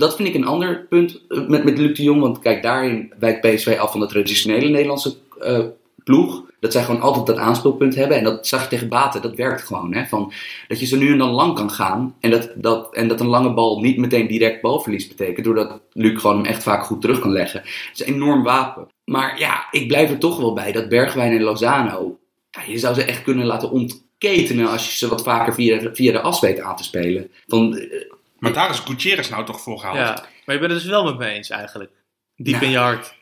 dat 0.00 0.16
vind 0.16 0.28
ik 0.28 0.34
een 0.34 0.44
ander 0.46 0.86
punt 0.88 1.20
eh, 1.28 1.46
met, 1.48 1.64
met 1.64 1.78
Luc 1.78 1.96
de 1.96 2.02
Jong. 2.02 2.20
Want 2.20 2.38
kijk, 2.38 2.62
daarin 2.62 3.12
wijkt 3.18 3.40
PSV 3.54 3.76
af 3.80 3.90
van 3.90 4.00
de 4.00 4.06
traditionele 4.06 4.68
Nederlandse 4.68 5.14
eh, 5.40 5.64
ploeg. 6.10 6.48
Dat 6.60 6.72
zij 6.72 6.82
gewoon 6.84 7.00
altijd 7.00 7.26
dat 7.26 7.36
aanspeelpunt 7.36 7.94
hebben. 7.94 8.16
En 8.16 8.24
dat 8.24 8.46
zag 8.46 8.62
je 8.62 8.68
tegen 8.68 8.88
Baten, 8.88 9.22
dat 9.22 9.34
werkt 9.34 9.62
gewoon. 9.62 9.94
Hè? 9.94 10.06
Van, 10.06 10.32
dat 10.68 10.80
je 10.80 10.86
zo 10.86 10.96
nu 10.96 11.12
en 11.12 11.18
dan 11.18 11.30
lang 11.30 11.54
kan 11.54 11.70
gaan. 11.70 12.16
En 12.20 12.30
dat, 12.30 12.50
dat, 12.54 12.94
en 12.94 13.08
dat 13.08 13.20
een 13.20 13.26
lange 13.26 13.52
bal 13.54 13.80
niet 13.80 13.96
meteen 13.96 14.26
direct 14.26 14.60
balverlies 14.60 15.08
betekent. 15.08 15.44
Doordat 15.44 15.80
Luc 15.92 16.20
gewoon 16.20 16.36
hem 16.36 16.46
echt 16.46 16.62
vaak 16.62 16.84
goed 16.84 17.00
terug 17.00 17.18
kan 17.18 17.32
leggen. 17.32 17.60
Dat 17.60 18.00
is 18.00 18.06
een 18.06 18.14
enorm 18.14 18.42
wapen. 18.42 18.88
Maar 19.04 19.38
ja, 19.38 19.66
ik 19.70 19.88
blijf 19.88 20.10
er 20.10 20.18
toch 20.18 20.36
wel 20.38 20.52
bij 20.52 20.72
dat 20.72 20.88
Bergwijn 20.88 21.32
en 21.32 21.42
Lozano... 21.42 22.18
Ja, 22.50 22.62
je 22.66 22.78
zou 22.78 22.94
ze 22.94 23.04
echt 23.04 23.22
kunnen 23.22 23.46
laten 23.46 23.70
ontketenen 23.70 24.68
als 24.68 24.86
je 24.90 24.96
ze 24.96 25.08
wat 25.08 25.22
vaker 25.22 25.54
via, 25.54 25.94
via 25.94 26.12
de 26.12 26.20
as 26.20 26.40
weet 26.40 26.60
aan 26.60 26.76
te 26.76 26.84
spelen. 26.84 27.30
Van, 27.46 27.76
eh, 27.76 28.10
Maar 28.38 28.52
daar 28.52 28.70
is 28.70 28.78
Gutierrez 28.78 29.28
nou 29.28 29.44
toch 29.44 29.60
voor 29.60 29.78
gehaald. 29.78 29.96
Ja, 29.96 30.26
maar 30.44 30.54
je 30.54 30.60
bent 30.60 30.72
het 30.72 30.80
dus 30.80 30.90
wel 30.90 31.04
met 31.04 31.18
me 31.18 31.26
eens 31.26 31.50
eigenlijk. 31.50 31.90
Diep 32.36 32.54
Nou. 32.54 32.64
in 32.64 32.70
je 32.70 32.78
hart. 32.78 33.14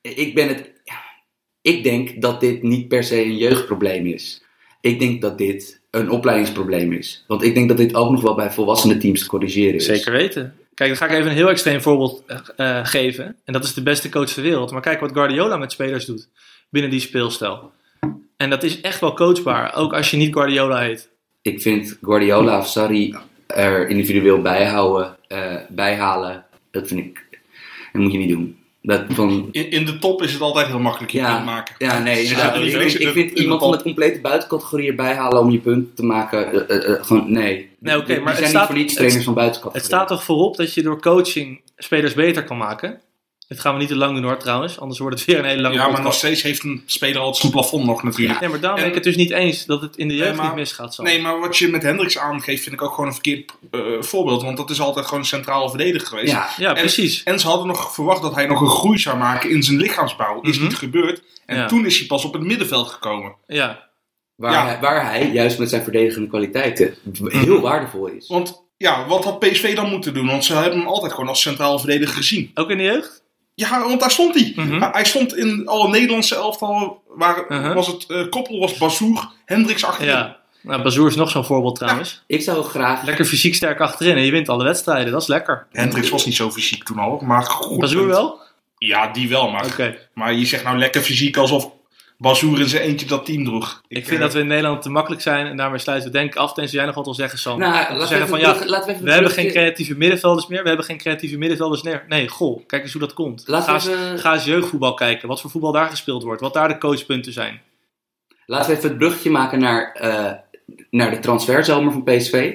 ik 0.00 0.34
ben 0.34 0.48
het. 0.48 0.72
Ik 1.64 1.82
denk 1.82 2.20
dat 2.20 2.40
dit 2.40 2.62
niet 2.62 2.88
per 2.88 3.04
se 3.04 3.24
een 3.24 3.36
jeugdprobleem 3.36 4.06
is. 4.06 4.42
Ik 4.80 4.98
denk 4.98 5.22
dat 5.22 5.38
dit 5.38 5.80
een 5.90 6.10
opleidingsprobleem 6.10 6.92
is. 6.92 7.24
Want 7.26 7.42
ik 7.42 7.54
denk 7.54 7.68
dat 7.68 7.76
dit 7.76 7.94
ook 7.94 8.10
nog 8.10 8.22
wel 8.22 8.34
bij 8.34 8.50
volwassene 8.50 8.96
teams 8.96 9.20
te 9.20 9.26
corrigeren 9.26 9.74
is. 9.74 9.84
Zeker 9.84 10.12
weten. 10.12 10.54
Kijk, 10.74 10.88
dan 10.88 10.98
ga 10.98 11.04
ik 11.04 11.18
even 11.18 11.30
een 11.30 11.36
heel 11.36 11.48
extreem 11.48 11.80
voorbeeld 11.80 12.22
eh, 12.26 12.38
eh, 12.56 12.86
geven. 12.86 13.36
En 13.44 13.52
dat 13.52 13.64
is 13.64 13.74
de 13.74 13.82
beste 13.82 14.08
coach 14.08 14.28
ter 14.28 14.42
wereld. 14.42 14.70
Maar 14.70 14.80
kijk 14.80 15.00
wat 15.00 15.12
Guardiola 15.12 15.56
met 15.56 15.72
spelers 15.72 16.04
doet 16.04 16.28
binnen 16.70 16.90
die 16.90 17.00
speelstijl. 17.00 17.70
En 18.36 18.50
dat 18.50 18.62
is 18.62 18.80
echt 18.80 19.00
wel 19.00 19.14
coachbaar, 19.14 19.74
ook 19.74 19.92
als 19.92 20.10
je 20.10 20.16
niet 20.16 20.32
Guardiola 20.32 20.80
heet. 20.80 21.08
Ik 21.42 21.62
vind 21.62 21.98
Guardiola 22.02 22.58
of 22.58 22.66
Sarri 22.66 23.16
er 23.46 23.88
individueel 23.88 24.42
bijhouden, 24.42 25.16
eh, 25.28 25.56
bijhalen. 25.68 26.44
Dat 26.70 26.88
vind 26.88 27.00
ik. 27.00 27.24
Dat 27.92 28.02
moet 28.02 28.12
je 28.12 28.18
niet 28.18 28.28
doen. 28.28 28.63
Dat 28.86 29.02
van, 29.08 29.48
In, 29.50 29.70
in 29.70 29.84
de 29.84 29.98
top 29.98 30.22
is 30.22 30.32
het 30.32 30.40
altijd 30.40 30.66
heel 30.66 30.78
makkelijk 30.78 31.12
je 31.12 31.18
Ja. 31.18 31.32
punt 31.34 31.44
maken. 31.44 31.74
Ja, 31.78 31.98
nee, 31.98 32.22
inderdaad. 32.22 32.54
Ja, 32.54 32.60
ik, 32.60 32.92
in 32.92 33.12
vind, 33.12 33.30
ik 33.30 33.38
iemand 33.38 33.60
van 33.60 33.70
de 33.70 33.82
complete 33.82 34.20
buitencategorie 34.20 34.88
erbij 34.88 35.14
halen 35.14 35.40
om 35.40 35.50
je 35.50 35.58
punt 35.58 35.96
te 35.96 36.04
maken. 36.04 36.68
eh, 36.68 36.76
eh, 36.76 36.90
eh, 36.94 37.04
gewoon, 37.04 37.32
nee. 37.32 37.68
Nee, 37.78 37.96
oké, 37.96 38.06
die 38.06 38.20
maar 38.20 38.28
het 38.28 38.36
zijn 38.38 38.48
staat- 38.50 38.60
niet 38.60 38.66
voor 38.70 38.76
niets 38.78 38.92
trainers 38.94 39.16
het- 39.18 39.24
van 39.24 39.34
buitencategorie. 39.34 39.82
Het 39.82 39.90
staat 39.92 40.08
toch 40.08 40.24
voorop 40.24 40.56
dat 40.56 40.74
je 40.74 40.82
door 40.82 41.00
coaching 41.00 41.60
spelers 41.76 42.14
beter 42.14 42.44
kan 42.44 42.56
maken? 42.56 43.00
Dit 43.48 43.60
gaan 43.60 43.72
we 43.74 43.78
niet 43.80 43.88
te 43.88 43.96
lang 43.96 44.14
doen 44.14 44.24
hoor 44.24 44.36
trouwens, 44.38 44.80
anders 44.80 44.98
wordt 45.00 45.16
het 45.18 45.24
weer 45.26 45.38
een 45.38 45.44
hele 45.44 45.60
lange 45.62 45.74
Ja, 45.74 45.88
maar 45.88 46.02
nog 46.02 46.14
steeds 46.14 46.42
heeft 46.42 46.62
een 46.64 46.82
speler 46.86 47.18
altijd 47.18 47.36
zijn 47.36 47.52
plafond 47.52 47.84
nog 47.84 48.02
natuurlijk. 48.02 48.40
Nee, 48.40 48.48
maar 48.48 48.60
daarom 48.60 48.78
ben 48.80 48.88
En- 48.88 48.96
ik 48.96 49.04
het 49.04 49.12
dus 49.14 49.16
niet 49.22 49.30
eens 49.30 49.64
dat 49.66 49.80
het 49.80 49.96
in 49.96 50.08
de 50.08 50.14
jeugd 50.14 50.28
Nee, 50.28 50.36
maar- 50.36 50.46
niet 50.46 50.54
misgaat. 50.54 50.94
Zo. 50.94 51.02
Nee, 51.02 51.20
maar 51.20 51.40
wat 51.40 51.56
je 51.56 51.68
met 51.68 51.82
Hendricks 51.82 52.18
aangeeft 52.18 52.62
vind 52.62 52.74
ik 52.74 52.82
ook 52.82 52.90
gewoon 52.90 53.06
een 53.06 53.12
verkeerd 53.12 53.52
eh, 53.70 53.80
voorbeeld. 54.00 54.42
Want 54.42 54.56
dat 54.56 54.70
is 54.70 54.80
altijd 54.80 55.04
gewoon 55.06 55.20
een 55.20 55.26
centrale 55.26 55.68
verdediger 55.68 56.08
geweest. 56.08 56.32
Ja, 56.32 56.48
ja, 56.56 56.68
En- 56.68 56.74
precies. 56.74 57.22
En 57.22 57.38
ze 57.40 57.46
hadden 57.46 57.66
nog 57.66 57.94
verwacht 57.94 58.22
dat 58.22 58.34
hij 58.34 58.46
nog 58.46 58.60
een 58.60 58.68
groei 58.68 58.98
zou 58.98 59.16
maken 59.18 59.50
in 59.50 59.62
zijn 59.62 59.76
lichaamsbouw. 59.76 60.40
Is 60.40 60.54
Mhm. 60.56 60.64
niet 60.66 60.76
gebeurd. 60.76 61.22
En 61.46 61.56
Ja. 61.56 61.66
toen 61.66 61.86
is 61.86 61.98
hij 61.98 62.06
pas 62.06 62.24
op 62.24 62.32
het 62.32 62.42
middenveld 62.42 62.88
gekomen. 62.88 63.34
Ja, 63.46 63.92
Waar, 64.36 64.52
Ja. 64.52 64.66
hij, 64.66 64.80
waar 64.80 65.04
hij, 65.10 65.30
juist 65.32 65.58
met 65.58 65.68
zijn 65.70 65.82
verdedigende 65.82 66.28
kwaliteiten, 66.28 66.94
heel 67.24 67.60
waardevol 67.60 68.06
is. 68.06 68.28
Want 68.28 68.62
ja, 68.76 69.06
wat 69.06 69.24
had 69.24 69.38
PSV 69.38 69.74
dan 69.76 69.90
moeten 69.90 70.14
doen? 70.14 70.26
Want 70.26 70.44
ze 70.44 70.54
hebben 70.54 70.78
hem 70.78 70.88
altijd 70.88 71.12
gewoon 71.12 71.28
als 71.28 71.40
centrale 71.40 71.78
verdediger 71.78 72.14
gezien. 72.16 72.50
ook 72.54 72.70
in 72.70 72.76
de 72.76 72.82
jeugd? 72.82 73.23
Ja, 73.54 73.82
want 73.82 74.00
daar 74.00 74.10
stond 74.10 74.34
hij. 74.34 74.52
Mhm. 74.56 74.80
Hij- 74.80 74.88
Hij 74.92 75.04
stond 75.04 75.36
in 75.36 75.62
alle 75.68 75.88
Nederlandse 75.88 76.34
elftal. 76.34 77.02
Waar 77.08 77.44
Mhm. 77.48 77.74
was 77.74 77.86
het 77.86 78.04
eh, 78.06 78.28
koppel 78.28 78.58
was 78.60 78.76
Bazoer, 78.78 79.30
Hendricks 79.44 79.84
achterin. 79.84 80.12
Ja. 80.12 80.36
Nou, 80.62 80.82
Bazoer 80.82 81.06
is 81.08 81.14
nog 81.16 81.30
zo'n 81.30 81.44
voorbeeld 81.44 81.76
trouwens. 81.76 82.22
Ik 82.26 82.42
zou 82.42 82.62
graag... 82.64 83.02
Lekker 83.02 83.24
fysiek 83.24 83.54
sterk 83.54 83.80
achterin 83.80 84.16
en 84.16 84.24
je 84.24 84.30
wint 84.30 84.48
alle 84.48 84.64
wedstrijden, 84.64 85.12
dat 85.12 85.22
is 85.22 85.28
lekker. 85.28 85.66
Hendricks 85.72 86.08
was 86.10 86.24
niet 86.24 86.34
zo 86.36 86.50
fysiek 86.50 86.84
toen 86.84 86.98
al, 86.98 87.20
maar 87.24 87.42
goed. 87.42 87.78
Bazoer 87.78 88.06
wel? 88.06 88.40
Ja, 88.78 89.06
die 89.12 89.28
wel, 89.28 89.50
maar, 89.50 89.94
maar 90.14 90.34
je 90.34 90.46
zegt 90.46 90.64
nou 90.64 90.78
lekker 90.78 91.02
fysiek 91.02 91.36
alsof 91.36 91.70
Bazoer 92.18 92.60
in 92.60 92.68
zijn 92.68 92.82
eentje 92.82 93.06
dat 93.06 93.26
team 93.26 93.44
droeg. 93.44 93.82
Ik 93.88 94.04
vind 94.06 94.16
eh, 94.16 94.24
dat 94.24 94.32
we 94.32 94.38
in 94.40 94.46
Nederland 94.46 94.82
te 94.82 94.90
makkelijk 94.90 95.22
zijn 95.22 95.46
en 95.46 95.56
daarmee 95.56 95.78
sluiten 95.78 96.10
we 96.12 96.18
denk 96.18 96.30
ik 96.32 96.36
af. 96.36 96.52
Tenzij 96.52 96.76
jij 96.78 96.86
nog 96.86 96.94
wat 96.94 97.04
wil 97.04 97.14
zeggen, 97.14 97.38
Sam. 97.38 97.58
Nou, 97.58 97.72
laten 97.72 97.92
we, 97.94 97.98
zeggen 98.00 98.16
even, 98.16 98.28
van 98.28 98.40
ja, 98.40 98.52
brug- 98.52 98.68
laten 98.68 98.86
we 98.86 98.92
even 98.92 99.04
we 99.04 99.12
hebben 99.12 99.30
geen 99.30 99.48
creatieve 99.48 99.96
middenvelders 99.96 100.46
meer. 100.46 100.62
We 100.62 100.68
hebben 100.68 100.86
geen 100.86 100.98
creatieve 100.98 101.38
middenvelders 101.38 101.82
meer. 101.82 102.04
Nee, 102.08 102.28
goh, 102.28 102.66
kijk 102.66 102.82
eens 102.82 102.92
hoe 102.92 103.00
dat 103.00 103.12
komt. 103.14 103.42
Laten 103.46 103.68
Ga 103.68 103.74
eens, 103.74 103.86
even- 103.86 104.18
ga 104.18 104.34
eens 104.34 104.44
jeugdvoetbal 104.44 104.94
kijken. 104.94 105.28
Wat 105.28 105.40
voor 105.40 105.50
voetbal 105.50 105.72
daar 105.72 105.88
gespeeld 105.90 106.22
wordt. 106.22 106.40
Wat 106.40 106.54
daar 106.54 106.68
de 106.68 106.78
coachpunten 106.78 107.32
zijn. 107.32 107.60
Laten 108.46 108.70
we 108.70 108.76
even 108.76 108.88
het 108.88 108.98
bruggetje 108.98 109.30
maken 109.30 109.58
naar, 109.60 109.92
eh, 109.92 110.32
naar 110.90 111.10
de 111.10 111.18
transferzomer 111.18 111.92
van 111.92 112.04
PSV. 112.04 112.54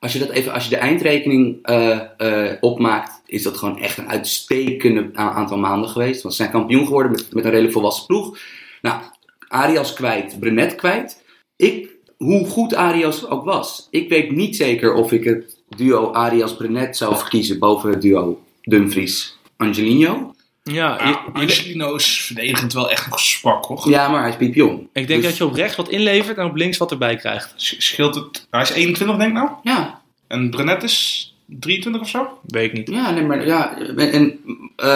Als 0.00 0.12
je, 0.12 0.18
dat 0.18 0.30
even, 0.30 0.52
als 0.52 0.64
je 0.64 0.70
de 0.70 0.76
eindrekening 0.76 1.58
eh, 1.62 1.98
eh, 2.16 2.56
opmaakt, 2.60 3.22
is 3.26 3.42
dat 3.42 3.56
gewoon 3.56 3.78
echt 3.78 3.98
een 3.98 4.08
uitstekende 4.10 5.10
aantal 5.14 5.58
maanden 5.58 5.88
geweest. 5.90 6.22
Want 6.22 6.34
ze 6.34 6.40
zijn 6.42 6.54
kampioen 6.54 6.86
geworden 6.86 7.10
met, 7.12 7.26
met 7.32 7.44
een 7.44 7.50
redelijk 7.50 7.72
volwassen 7.74 8.06
ploeg. 8.06 8.38
Nou, 8.86 9.00
Arias 9.48 9.92
kwijt, 9.92 10.40
Brenet 10.40 10.74
kwijt. 10.74 11.22
Ik, 11.56 11.88
hoe 12.16 12.46
goed 12.46 12.74
Arias 12.74 13.26
ook 13.26 13.44
was, 13.44 13.88
ik 13.90 14.08
weet 14.08 14.30
niet 14.30 14.56
zeker 14.56 14.94
of 14.94 15.12
ik 15.12 15.24
het 15.24 15.56
duo 15.76 16.12
Arias-Brenet 16.12 16.96
zou 16.96 17.16
verkiezen 17.16 17.58
boven 17.58 17.90
het 17.90 18.02
duo 18.02 18.40
Dumfries-Angelino. 18.62 20.34
Ja, 20.62 21.08
je- 21.08 21.32
Angelino 21.32 21.94
is 21.94 22.22
verdedigend 22.22 22.72
wel 22.72 22.90
echt 22.90 23.10
nog 23.10 23.20
zwak, 23.20 23.64
hoor. 23.64 23.88
Ja, 23.90 24.08
maar 24.08 24.20
hij 24.20 24.30
is 24.30 24.36
piepjong. 24.36 24.80
ik 24.92 25.06
denk 25.06 25.08
Dus- 25.20 25.22
dat 25.22 25.36
je 25.36 25.44
op 25.44 25.54
rechts 25.54 25.76
wat 25.76 25.88
inlevert 25.88 26.38
en 26.38 26.46
op 26.46 26.56
links 26.56 26.76
wat 26.78 26.90
erbij 26.90 27.16
krijgt. 27.16 27.52
Sch- 27.56 27.74
Scheelt 27.78 28.14
het... 28.14 28.46
Hij 28.50 28.62
is 28.62 28.70
21, 28.70 29.16
denk 29.16 29.28
ik 29.30 29.36
nou. 29.36 29.50
Ja, 29.62 30.00
En 30.28 30.50
Brenet 30.50 30.82
is 30.82 31.34
23 31.46 32.02
of 32.02 32.08
zo. 32.08 32.38
Weet 32.46 32.70
ik 32.70 32.72
niet. 32.76 32.88
Ja, 32.88 33.10
nee, 33.10 33.22
maar 33.24 33.46
ja. 33.46 33.78
En, 33.78 33.98
en, 34.12 34.38
eh, 34.76 34.88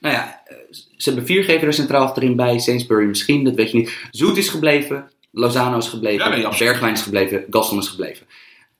nou 0.00 0.14
ja, 0.14 0.42
ze 0.96 1.08
hebben 1.08 1.26
viergever 1.26 1.66
er 1.66 1.74
centraal 1.74 2.04
achterin 2.04 2.36
bij. 2.36 2.58
Sainsbury 2.58 3.06
misschien, 3.06 3.44
dat 3.44 3.54
weet 3.54 3.70
je 3.70 3.76
niet. 3.76 4.06
Zoet 4.10 4.36
is 4.36 4.48
gebleven. 4.48 5.10
Lozano 5.30 5.76
is 5.76 5.88
gebleven. 5.88 6.40
Ja. 6.40 6.56
Bergwijn 6.58 6.92
is 6.92 7.02
gebleven. 7.02 7.44
Gaston 7.50 7.78
is 7.78 7.88
gebleven. 7.88 8.26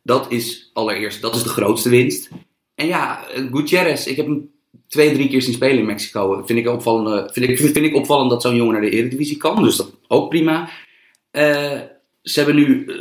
Dat 0.03 0.33
is 0.33 0.71
allereerst, 0.73 1.23
dat 1.23 1.35
is 1.35 1.43
de 1.43 1.49
grootste 1.49 1.89
winst. 1.89 2.29
En 2.75 2.87
ja, 2.87 3.25
Gutierrez, 3.53 4.07
ik 4.07 4.17
heb 4.17 4.27
hem 4.27 4.51
twee, 4.89 5.13
drie 5.15 5.29
keer 5.29 5.43
zien 5.43 5.55
spelen 5.55 5.79
in 5.79 5.87
Mexico. 5.87 6.43
Vind 6.45 6.59
ik 6.59 6.69
opvallend, 6.69 7.33
vind 7.33 7.49
ik, 7.49 7.59
vind 7.59 7.77
ik 7.77 7.95
opvallend 7.95 8.31
dat 8.31 8.43
zo'n 8.43 8.57
jongen 8.57 8.73
naar 8.73 8.83
de 8.83 8.91
Eredivisie 8.91 9.37
kan. 9.37 9.63
Dus 9.63 9.77
dat 9.77 9.93
ook 10.09 10.29
prima. 10.29 10.71
Eh, 11.31 11.81
ze 12.23 12.41
hebben 12.41 12.55
nu 12.55 12.87
eh, 12.87 12.97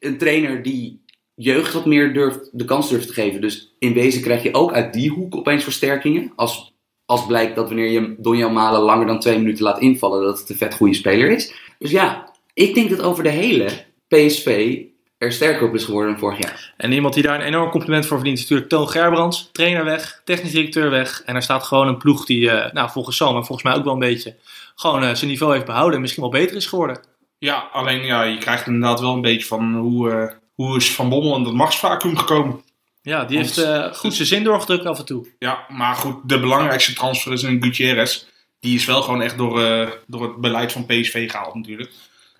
een 0.00 0.18
trainer 0.18 0.62
die 0.62 1.02
jeugd 1.34 1.72
wat 1.72 1.86
meer 1.86 2.12
durft, 2.12 2.48
de 2.52 2.64
kans 2.64 2.88
durft 2.88 3.06
te 3.06 3.12
geven. 3.12 3.40
Dus 3.40 3.74
in 3.78 3.92
wezen 3.92 4.22
krijg 4.22 4.42
je 4.42 4.54
ook 4.54 4.72
uit 4.72 4.92
die 4.92 5.10
hoek 5.10 5.36
opeens 5.36 5.62
versterkingen. 5.62 6.32
Als, 6.36 6.73
als 7.06 7.26
blijkt 7.26 7.56
dat 7.56 7.68
wanneer 7.68 7.90
je 7.90 8.14
Donjan 8.18 8.52
Malen 8.52 8.80
langer 8.80 9.06
dan 9.06 9.20
twee 9.20 9.38
minuten 9.38 9.64
laat 9.64 9.80
invallen, 9.80 10.22
dat 10.22 10.38
het 10.38 10.50
een 10.50 10.56
vet 10.56 10.74
goede 10.74 10.94
speler 10.94 11.30
is. 11.30 11.54
Dus 11.78 11.90
ja, 11.90 12.32
ik 12.54 12.74
denk 12.74 12.90
dat 12.90 13.02
over 13.02 13.22
de 13.22 13.30
hele 13.30 13.68
PSV 14.08 14.78
er 15.18 15.32
sterker 15.32 15.68
op 15.68 15.74
is 15.74 15.84
geworden 15.84 16.10
dan 16.10 16.20
vorig 16.20 16.38
jaar. 16.38 16.74
En 16.76 16.92
iemand 16.92 17.14
die 17.14 17.22
daar 17.22 17.34
een 17.34 17.46
enorm 17.46 17.70
compliment 17.70 18.06
voor 18.06 18.16
verdient 18.16 18.38
is 18.38 18.42
natuurlijk 18.42 18.70
Toon 18.70 18.88
Gerbrands. 18.88 19.48
Trainer 19.52 19.84
weg, 19.84 20.20
technisch 20.24 20.52
directeur 20.52 20.90
weg. 20.90 21.22
En 21.24 21.34
er 21.34 21.42
staat 21.42 21.62
gewoon 21.62 21.88
een 21.88 21.98
ploeg 21.98 22.26
die, 22.26 22.50
eh, 22.50 22.72
nou 22.72 22.90
volgens 22.90 23.16
Sam, 23.16 23.34
maar 23.34 23.44
volgens 23.44 23.68
mij 23.68 23.76
ook 23.76 23.84
wel 23.84 23.92
een 23.92 23.98
beetje, 23.98 24.36
gewoon 24.74 25.02
eh, 25.02 25.14
zijn 25.14 25.30
niveau 25.30 25.52
heeft 25.52 25.66
behouden 25.66 25.94
en 25.94 26.00
misschien 26.00 26.22
wel 26.22 26.32
beter 26.32 26.56
is 26.56 26.66
geworden. 26.66 27.00
Ja, 27.38 27.68
alleen 27.72 28.04
ja, 28.04 28.22
je 28.22 28.38
krijgt 28.38 28.66
inderdaad 28.66 29.00
wel 29.00 29.12
een 29.12 29.20
beetje 29.20 29.46
van 29.46 29.74
hoe, 29.74 30.10
eh, 30.10 30.34
hoe 30.54 30.76
is 30.76 30.94
Van 30.94 31.08
Bommel 31.08 31.36
in 31.36 31.44
dat 31.44 31.52
machtsvacuum 31.52 32.16
gekomen. 32.16 32.62
Ja, 33.04 33.24
die 33.24 33.38
Want- 33.38 33.54
heeft 33.54 33.68
eh, 33.68 33.92
goed 33.92 34.14
zijn 34.14 34.28
zin 34.28 34.44
doorgedrukt 34.44 34.84
af 34.86 34.98
en 34.98 35.04
toe. 35.04 35.26
Ja, 35.38 35.64
maar 35.68 35.94
goed, 35.94 36.28
de 36.28 36.40
belangrijkste 36.40 36.92
transfer 36.94 37.32
is 37.32 37.42
een 37.42 37.62
Gutierrez. 37.62 38.24
Die 38.60 38.74
is 38.74 38.84
wel 38.84 39.02
gewoon 39.02 39.22
echt 39.22 39.38
door, 39.38 39.64
eh, 39.64 39.90
door 40.06 40.22
het 40.22 40.36
beleid 40.36 40.72
van 40.72 40.86
PSV 40.86 41.30
gehaald 41.30 41.54
natuurlijk. 41.54 41.90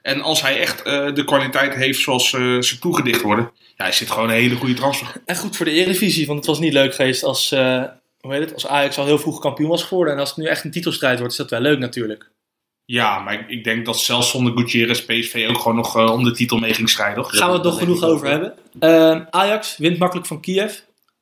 En 0.02 0.21
als 0.23 0.42
hij 0.42 0.61
echt 0.61 0.83
eh, 0.83 1.14
de 1.14 1.25
kwaliteit 1.25 1.75
heeft 1.75 2.00
zoals 2.00 2.33
eh, 2.33 2.61
ze 2.61 2.78
toegedicht 2.78 3.23
worden, 3.23 3.50
ja, 3.76 3.87
is 3.87 3.99
dit 3.99 4.11
gewoon 4.11 4.28
een 4.28 4.35
hele 4.35 4.54
goede 4.56 4.75
transfer. 4.75 5.06
En 5.25 5.37
goed 5.37 5.56
voor 5.56 5.66
de 5.66 5.73
Eredivisie, 5.73 6.26
want 6.26 6.38
het 6.38 6.49
was 6.49 6.59
niet 6.59 6.73
leuk 6.73 6.94
geweest 6.94 7.23
als, 7.23 7.52
eh, 7.52 7.83
hoe 8.21 8.33
heet 8.33 8.42
het, 8.42 8.54
als 8.54 8.66
Ajax 8.66 8.99
al 8.99 9.06
heel 9.06 9.18
vroeg 9.18 9.40
kampioen 9.40 9.68
was 9.68 9.83
geworden. 9.83 10.14
En 10.14 10.21
als 10.21 10.28
het 10.28 10.38
nu 10.38 10.44
echt 10.47 10.64
een 10.64 10.71
titelstrijd 10.71 11.18
wordt, 11.18 11.33
is 11.33 11.38
dat 11.38 11.50
wel 11.50 11.61
leuk 11.61 11.78
natuurlijk. 11.78 12.30
Ja, 12.87 13.19
maar 13.19 13.35
ik, 13.35 13.49
ik 13.49 13.64
denk 13.64 13.87
dat 13.87 13.99
zelfs 13.99 14.31
zonder 14.31 14.53
Gutierrez 14.57 15.00
PSV 15.00 15.47
ook 15.50 15.59
gewoon 15.59 15.76
nog 15.76 15.97
eh, 15.97 16.11
om 16.12 16.25
de 16.25 16.31
titel 16.33 16.59
mee 16.59 16.75
ging 16.75 16.88
strijden. 16.91 17.25
Gaan 17.25 17.49
we 17.49 17.55
het 17.55 17.64
nog 17.64 17.79
genoeg 17.79 18.03
over 18.05 18.29
hebben. 18.29 18.55
Eh, 18.79 19.21
Ajax 19.31 19.76
wint 19.76 19.99
makkelijk 19.99 20.26
van 20.26 20.41
Kiev. 20.41 20.75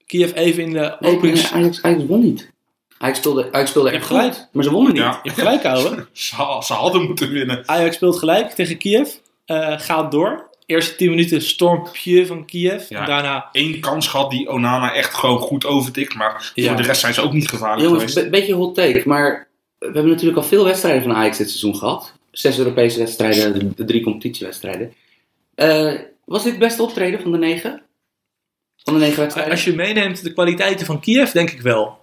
Kiev 0.06 0.32
even 0.34 0.62
in 0.62 0.72
de 0.72 0.96
Nee, 1.00 1.14
openings... 1.16 1.42
nee, 1.52 1.62
Ajax, 1.62 1.82
Ajax 1.82 2.04
won 2.06 2.20
niet. 2.20 2.50
Ajax 2.98 3.18
speelde, 3.18 3.48
Ajax 3.52 3.70
speelde 3.70 3.88
Je 3.90 3.94
echt 3.96 4.08
hebt 4.08 4.18
gelijk. 4.20 4.36
goed, 4.36 4.48
maar 4.52 4.64
ze 4.64 4.70
wonnen 4.70 4.92
niet. 4.92 5.02
Ja, 5.02 5.20
Je 5.22 5.28
hebt 5.30 5.40
gelijk 5.42 5.62
houden. 5.62 6.06
ze, 6.12 6.60
ze 6.64 6.72
hadden 6.72 7.02
moeten 7.02 7.30
winnen. 7.30 7.62
Ajax 7.68 7.96
speelt 7.96 8.18
gelijk 8.18 8.50
tegen 8.50 8.78
Kiev. 8.78 9.08
Eh, 9.44 9.72
gaat 9.80 10.10
door. 10.10 10.50
Eerste 10.66 10.96
10 10.96 11.10
minuten 11.10 11.42
stormpje 11.42 12.26
van 12.26 12.44
Kiev. 12.46 12.88
Ja. 12.88 13.00
En 13.00 13.06
daarna 13.06 13.48
Eén 13.52 13.80
kans 13.80 14.08
gehad 14.08 14.30
die 14.30 14.48
Onana 14.50 14.94
echt 14.94 15.14
gewoon 15.14 15.38
goed 15.38 15.66
overtikt, 15.66 16.14
maar 16.14 16.52
Ja. 16.54 16.66
voor 16.68 16.76
de 16.76 16.82
rest 16.82 17.00
zijn 17.00 17.14
ze 17.14 17.20
ook 17.20 17.32
niet 17.32 17.48
gevaarlijk 17.48 17.82
Jongens, 17.82 18.02
geweest. 18.04 18.24
een 18.24 18.30
beetje 18.30 18.54
hot 18.54 18.74
take, 18.74 19.02
maar 19.04 19.48
we 19.88 19.90
hebben 19.92 20.08
natuurlijk 20.12 20.36
al 20.38 20.42
veel 20.44 20.64
wedstrijden 20.64 21.02
van 21.02 21.12
Ajax 21.12 21.38
dit 21.38 21.48
seizoen 21.48 21.76
gehad. 21.76 22.12
Zes 22.30 22.58
Europese 22.58 22.98
wedstrijden, 22.98 23.72
de- 23.76 23.84
drie 23.84 24.02
competitiewedstrijden. 24.02 24.92
Eh, 25.54 25.92
was 26.24 26.42
dit 26.42 26.52
het 26.52 26.60
beste 26.60 26.82
optreden 26.82 27.20
van 27.20 27.32
de 27.32 27.38
negen? 27.38 27.82
Van 28.76 28.94
de 28.94 29.00
negen 29.00 29.18
wedstrijden? 29.20 29.52
Als 29.52 29.64
je 29.64 29.74
meeneemt 29.74 30.22
de 30.22 30.32
kwaliteiten 30.32 30.86
van 30.86 31.00
Kiev, 31.00 31.30
denk 31.30 31.50
ik 31.50 31.60
wel. 31.60 32.00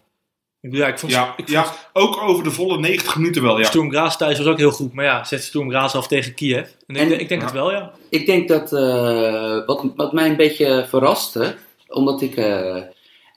Ik, 0.62 0.69
bedoel, 0.69 0.86
ja, 0.86 0.91
ik 0.91 1.00
vond, 1.00 1.12
Ja, 1.12 1.27
ik 1.29 1.33
vond 1.36 1.50
ja, 1.50 1.74
ook 1.93 2.21
over 2.21 2.43
de 2.43 2.51
volle 2.51 2.79
90 2.79 3.15
minuten 3.15 3.41
wel, 3.41 3.57
ja. 3.59 3.63
Sturm 3.65 3.91
Graz 3.91 4.15
thuis 4.17 4.38
was 4.38 4.48
ook 4.48 4.57
heel 4.57 4.71
goed. 4.71 4.93
Maar 4.93 5.05
ja, 5.05 5.24
zet 5.24 5.43
Sturm 5.43 5.69
Graz 5.69 5.95
af 5.95 6.07
tegen 6.07 6.33
Kiev. 6.33 6.67
En 6.88 6.95
ik, 6.95 7.01
En- 7.01 7.19
ik 7.19 7.27
denk 7.29 7.41
ja. 7.41 7.48
het 7.48 7.55
wel, 7.55 7.71
ja. 7.71 7.91
Ik 8.09 8.25
denk 8.25 8.48
dat 8.48 8.74
eh, 8.74 9.65
wat, 9.65 9.86
wat 9.95 10.13
mij 10.13 10.29
een 10.29 10.36
beetje 10.36 10.86
verraste, 10.89 11.55
omdat 11.88 12.21
ik, 12.21 12.36
eh, 12.36 12.75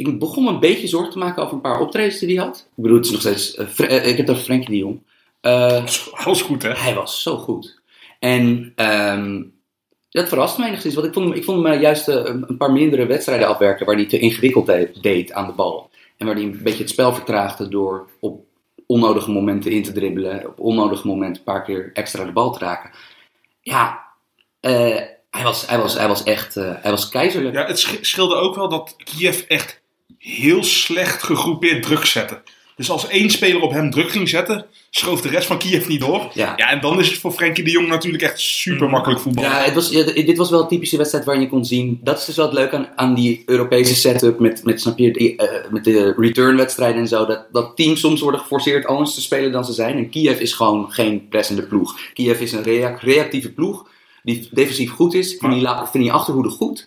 ik 0.06 0.18
begon 0.18 0.44
me 0.44 0.50
een 0.50 0.60
beetje 0.60 0.86
zorgen 0.86 1.10
te 1.12 1.18
maken 1.18 1.42
over 1.42 1.54
een 1.54 1.60
paar 1.60 1.80
optredens 1.80 2.18
die 2.18 2.36
hij 2.36 2.44
had. 2.46 2.56
Ik 2.76 2.82
bedoel, 2.82 2.96
het 2.96 3.06
is 3.06 3.12
nog 3.12 3.20
steeds, 3.20 3.54
eh, 3.54 3.96
eh, 3.96 4.06
ik 4.06 4.16
heb 4.16 4.28
over 4.30 4.42
Frenkie 4.42 4.70
de 4.70 4.76
Jong. 4.76 5.02
Eh, 5.40 5.84
Alles 6.24 6.42
goed, 6.42 6.62
hè? 6.62 6.72
hij 6.72 6.94
was 6.94 7.22
zo 7.22 7.36
goed. 7.36 7.80
En 8.18 8.72
ehm, 8.76 9.42
dat 10.10 10.28
verraste 10.28 10.60
mij 10.60 10.68
enigszins, 10.68 10.94
want 10.94 11.06
ik 11.06 11.12
vond, 11.12 11.34
ik 11.34 11.44
vond 11.44 11.66
hem 11.66 11.80
juist 11.80 12.08
een, 12.08 12.56
paar 12.58 12.72
mindere 12.72 13.06
wedstrijden 13.06 13.48
afwerken 13.48 13.86
waar 13.86 13.94
hij 13.94 14.06
te 14.06 14.18
ingewikkeld 14.18 14.66
de- 14.66 14.90
deed 15.00 15.32
aan 15.32 15.46
de 15.46 15.52
bal. 15.52 15.90
En 16.16 16.26
waar 16.26 16.34
hij 16.34 16.44
een 16.44 16.60
beetje 16.62 16.82
het 16.82 16.90
spel 16.90 17.14
vertraagde 17.14 17.68
door 17.68 18.08
op 18.20 18.44
onnodige 18.86 19.30
momenten 19.30 19.70
in 19.70 19.82
te 19.82 19.92
dribbelen, 19.92 20.46
op 20.46 20.60
onnodige 20.60 21.06
momenten 21.06 21.36
een 21.36 21.52
paar 21.52 21.62
keer 21.64 21.90
extra 21.94 22.24
de 22.24 22.32
bal 22.32 22.52
te 22.52 22.58
raken. 22.58 22.90
Ja, 23.60 24.04
hij, 24.60 25.42
was, 25.42 25.66
hij, 25.66 25.78
was, 25.78 25.94
hij 25.98 26.08
was 26.08 26.22
echt 26.22 26.54
hij 26.54 26.90
was 26.90 27.08
keizerlijk. 27.08 27.54
Ja, 27.54 27.66
het 27.66 27.78
sch- 27.78 27.98
scheelde 28.00 28.34
ook 28.34 28.54
wel 28.54 28.68
dat 28.68 28.94
Kiev 28.96 29.40
echt 29.40 29.81
heel 30.18 30.64
slecht 30.64 31.22
gegroepeerd 31.22 31.82
druk 31.82 32.04
zette. 32.04 32.42
Dus 32.76 32.90
als 32.90 33.08
één 33.08 33.30
speler 33.30 33.60
op 33.60 33.70
hem 33.72 33.90
druk 33.90 34.10
ging 34.10 34.28
zetten, 34.28 34.66
schoof 34.90 35.20
de 35.20 35.28
rest 35.28 35.46
van 35.46 35.58
Kiev 35.58 35.88
niet 35.88 36.00
door. 36.00 36.30
Ja. 36.34 36.52
Ja, 36.56 36.70
en 36.70 36.80
dan 36.80 37.00
is 37.00 37.08
het 37.08 37.18
voor 37.18 37.32
Frenkie 37.32 37.64
de 37.64 37.70
Jong 37.70 37.88
natuurlijk 37.88 38.22
echt 38.22 38.40
super 38.40 38.88
makkelijk 38.90 39.20
voetbal. 39.20 39.44
Ja, 39.44 39.62
het 39.62 39.74
was, 39.74 39.90
ja, 39.90 40.04
dit 40.04 40.36
was 40.36 40.50
wel 40.50 40.60
een 40.62 40.68
typische 40.68 40.96
wedstrijd 40.96 41.24
waarin 41.24 41.44
je 41.44 41.50
kon 41.50 41.64
zien. 41.64 42.00
Dat 42.02 42.18
is 42.18 42.24
dus 42.24 42.36
wel 42.36 42.44
het 42.44 42.54
leuke 42.54 42.76
aan, 42.76 42.88
aan 42.96 43.14
die 43.14 43.42
Europese 43.46 43.94
setup. 43.94 44.38
Met, 44.38 44.64
met, 44.64 44.80
snap 44.80 44.98
je, 44.98 45.12
die, 45.12 45.36
eh, 45.36 45.70
met 45.70 45.84
de 45.84 46.14
returnwedstrijden 46.16 47.00
en 47.00 47.08
zo. 47.08 47.26
Dat, 47.26 47.46
dat 47.52 47.76
teams 47.76 48.00
soms 48.00 48.20
worden 48.20 48.40
geforceerd 48.40 48.86
anders 48.86 49.14
te 49.14 49.20
spelen 49.20 49.52
dan 49.52 49.64
ze 49.64 49.72
zijn. 49.72 49.96
En 49.96 50.10
Kiev 50.10 50.40
is 50.40 50.52
gewoon 50.52 50.92
geen 50.92 51.28
pressende 51.28 51.62
ploeg. 51.62 51.98
Kiev 52.14 52.40
is 52.40 52.52
een 52.52 52.62
rea- 52.62 52.96
reactieve 53.00 53.52
ploeg. 53.52 53.86
Die 54.22 54.48
defensief 54.50 54.90
goed 54.90 55.14
is. 55.14 55.36
Vind 55.38 55.52
die, 55.52 55.68
vind 55.90 56.04
die 56.04 56.12
achterhoede 56.12 56.48
goed. 56.50 56.86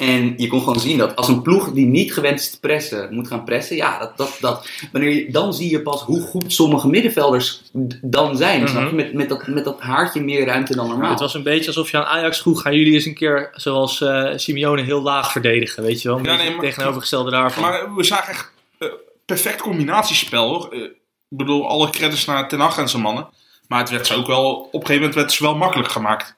En 0.00 0.34
je 0.36 0.46
kon 0.46 0.60
gewoon 0.60 0.80
zien 0.80 0.98
dat 0.98 1.16
als 1.16 1.28
een 1.28 1.42
ploeg 1.42 1.72
die 1.72 1.86
niet 1.86 2.12
gewend 2.12 2.40
is 2.40 2.50
te 2.50 2.60
pressen, 2.60 3.14
moet 3.14 3.28
gaan 3.28 3.44
pressen. 3.44 3.76
Ja, 3.76 3.98
dat, 3.98 4.16
dat, 4.16 4.36
dat, 4.40 4.68
wanneer 4.92 5.10
je, 5.10 5.30
dan 5.30 5.54
zie 5.54 5.70
je 5.70 5.82
pas 5.82 6.02
hoe 6.02 6.20
goed 6.20 6.52
sommige 6.52 6.88
middenvelders 6.88 7.62
dan 8.02 8.36
zijn. 8.36 8.68
snap 8.68 8.88
je? 8.88 8.94
Met, 8.94 9.12
met, 9.12 9.28
dat, 9.28 9.46
met 9.46 9.64
dat 9.64 9.80
haartje 9.80 10.22
meer 10.22 10.46
ruimte 10.46 10.76
dan 10.76 10.88
normaal. 10.88 11.10
Het 11.10 11.20
was 11.20 11.34
een 11.34 11.42
beetje 11.42 11.66
alsof 11.66 11.90
je 11.90 11.96
aan 11.96 12.04
Ajax 12.04 12.40
vroeg, 12.40 12.62
gaan 12.62 12.74
jullie 12.74 12.92
eens 12.92 13.04
een 13.04 13.14
keer 13.14 13.50
zoals 13.52 14.00
eh 14.00 14.30
Simeone 14.36 14.82
heel 14.82 15.02
laag 15.02 15.32
verdedigen, 15.32 15.82
weet 15.82 16.02
je 16.02 16.08
wel? 16.08 16.24
Ja, 16.24 16.36
nee, 16.36 16.50
maar- 16.50 16.60
tegenovergestelde 16.60 17.30
daarvan. 17.30 17.62
Maar 17.62 17.94
we 17.94 18.04
zagen 18.04 18.32
echt 18.32 18.52
eh, 18.78 18.88
perfect 19.26 19.60
combinatiespel 19.60 20.48
hoor. 20.48 20.72
Eh, 20.72 20.80
ik 20.80 20.92
bedoel, 21.28 21.68
alle 21.68 21.90
credits 21.90 22.24
naar 22.24 22.48
Ten 22.48 22.60
Hag 22.60 22.78
en 22.78 22.88
zijn 22.88 23.02
mannen. 23.02 23.28
Maar 23.68 23.80
het 23.80 23.90
werd 23.90 24.06
ze 24.06 24.14
ook 24.14 24.26
wel, 24.26 24.50
op 24.50 24.74
een 24.74 24.80
gegeven 24.80 24.96
moment 24.96 25.14
werd 25.14 25.32
ze 25.32 25.42
wel 25.42 25.56
makkelijk 25.56 25.90
gemaakt. 25.90 26.36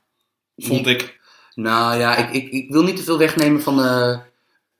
Vond 0.56 0.86
ik. 0.86 1.20
Nou 1.54 1.98
ja, 1.98 2.16
ik, 2.16 2.30
ik, 2.30 2.50
ik 2.52 2.70
wil 2.70 2.82
niet 2.82 2.96
te 2.96 3.02
veel 3.02 3.18
wegnemen 3.18 3.62
van 3.62 3.76
de. 3.76 4.18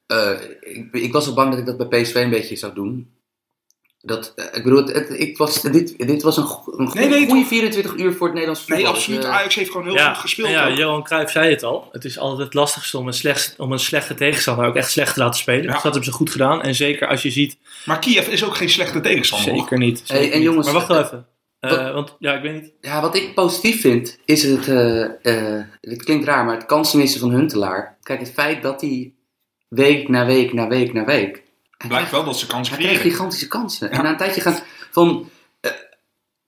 eh, 0.07 0.31
ik, 0.61 0.89
ik 0.93 1.13
was 1.13 1.27
al 1.27 1.35
bang 1.35 1.51
dat 1.51 1.59
ik 1.59 1.67
dat 1.67 1.89
bij 1.89 2.03
PSV 2.03 2.15
een 2.15 2.31
beetje 2.31 2.57
zou 2.57 2.75
doen. 2.75 3.11
Dat, 4.05 4.33
eh, 4.37 4.45
ik 4.53 4.63
bedoel, 4.65 4.79
het, 4.79 4.93
het- 4.93 5.21
ik 5.21 5.37
was, 5.39 5.61
dit, 5.63 5.99
dit 5.99 6.23
was 6.23 6.37
een, 6.37 6.45
go- 6.45 6.73
een 6.77 6.91
Nee, 6.95 7.09
nee, 7.09 7.27
goede 7.29 7.45
24 7.47 7.95
uur 7.97 8.13
voor 8.13 8.27
het 8.27 8.33
Nederlands 8.33 8.61
voetbal. 8.61 8.77
Nee, 8.79 8.87
Dus, 8.87 8.97
absoluut. 9.03 9.25
eh, 9.25 9.31
Ajax 9.31 9.55
heeft 9.55 9.71
gewoon 9.71 9.87
heel 9.87 9.95
ja, 9.95 10.13
goed 10.13 10.23
gespeeld. 10.23 10.49
ja, 10.49 10.69
ook. 10.71 10.77
Johan 10.77 11.03
Cruijff 11.03 11.33
zei 11.33 11.51
het 11.51 11.63
al. 11.63 11.89
Het 11.93 12.05
is 12.05 12.19
altijd 12.19 12.45
het 12.47 12.55
lastigste 12.55 12.99
om 12.99 13.07
een, 13.07 13.13
slecht, 13.15 13.55
om 13.59 13.73
een 13.73 13.79
slechte 13.79 14.15
tegenstander 14.15 14.67
ook 14.67 14.77
echt 14.77 14.91
slecht 14.91 15.15
te 15.15 15.21
laten 15.21 15.41
spelen. 15.41 15.63
Ja. 15.63 15.67
Dus 15.73 15.83
dat 15.83 15.83
hebben 15.83 16.05
ze 16.05 16.13
goed 16.13 16.31
gedaan. 16.31 16.63
En 16.63 16.75
zeker 16.75 17.09
als 17.09 17.23
je 17.23 17.31
ziet, 17.31 17.57
Maar 17.85 17.99
Kiev 17.99 18.29
is 18.29 18.45
ook 18.45 18.57
geen 18.57 18.71
slechte 18.71 19.01
tegenstander. 19.01 19.55
zeker 19.57 19.79
niet. 19.79 20.03
Hey, 20.07 20.31
en 20.31 20.39
niet. 20.39 20.43
jongens, 20.49 20.65
maar 20.67 20.75
wacht 20.75 20.89
wel 20.89 21.03
even. 21.03 21.27
Eh, 21.63 21.71
wat- 21.71 21.93
want 21.93 22.17
ja, 22.19 22.33
ik 22.35 22.43
weet 22.43 22.63
niet. 22.63 22.73
Ja, 22.81 23.01
wat 23.01 23.17
ik 23.17 23.35
positief 23.35 23.81
vind, 23.81 24.19
is 24.25 24.43
het. 24.43 24.69
eh, 24.69 25.03
eh, 25.59 25.65
het 25.81 26.05
klinkt 26.05 26.25
raar, 26.27 26.45
maar 26.45 26.55
het 26.55 26.67
kansenmissen 26.67 27.21
van 27.21 27.31
Huntelaar. 27.31 27.97
Kijk, 28.03 28.21
het 28.21 28.31
feit 28.33 28.63
dat 28.63 28.81
hij 28.81 29.13
week 29.69 30.09
na 30.09 30.27
week 30.27 30.53
na 30.53 30.69
week 30.69 30.93
na 30.93 31.05
week. 31.05 31.43
hij 31.79 31.89
Blijkt 31.89 32.11
wel 32.11 32.25
dat 32.25 32.39
ze 32.39 32.47
kans 32.47 32.69
Hij 32.69 32.79
krijgt 32.79 32.95
creëren. 32.97 33.17
gigantische 33.17 33.49
kansen. 33.49 33.91
En 33.91 34.03
na 34.03 34.11
een 34.11 34.17
tijdje 34.17 34.41
gaan 34.41 34.59
van. 34.91 35.29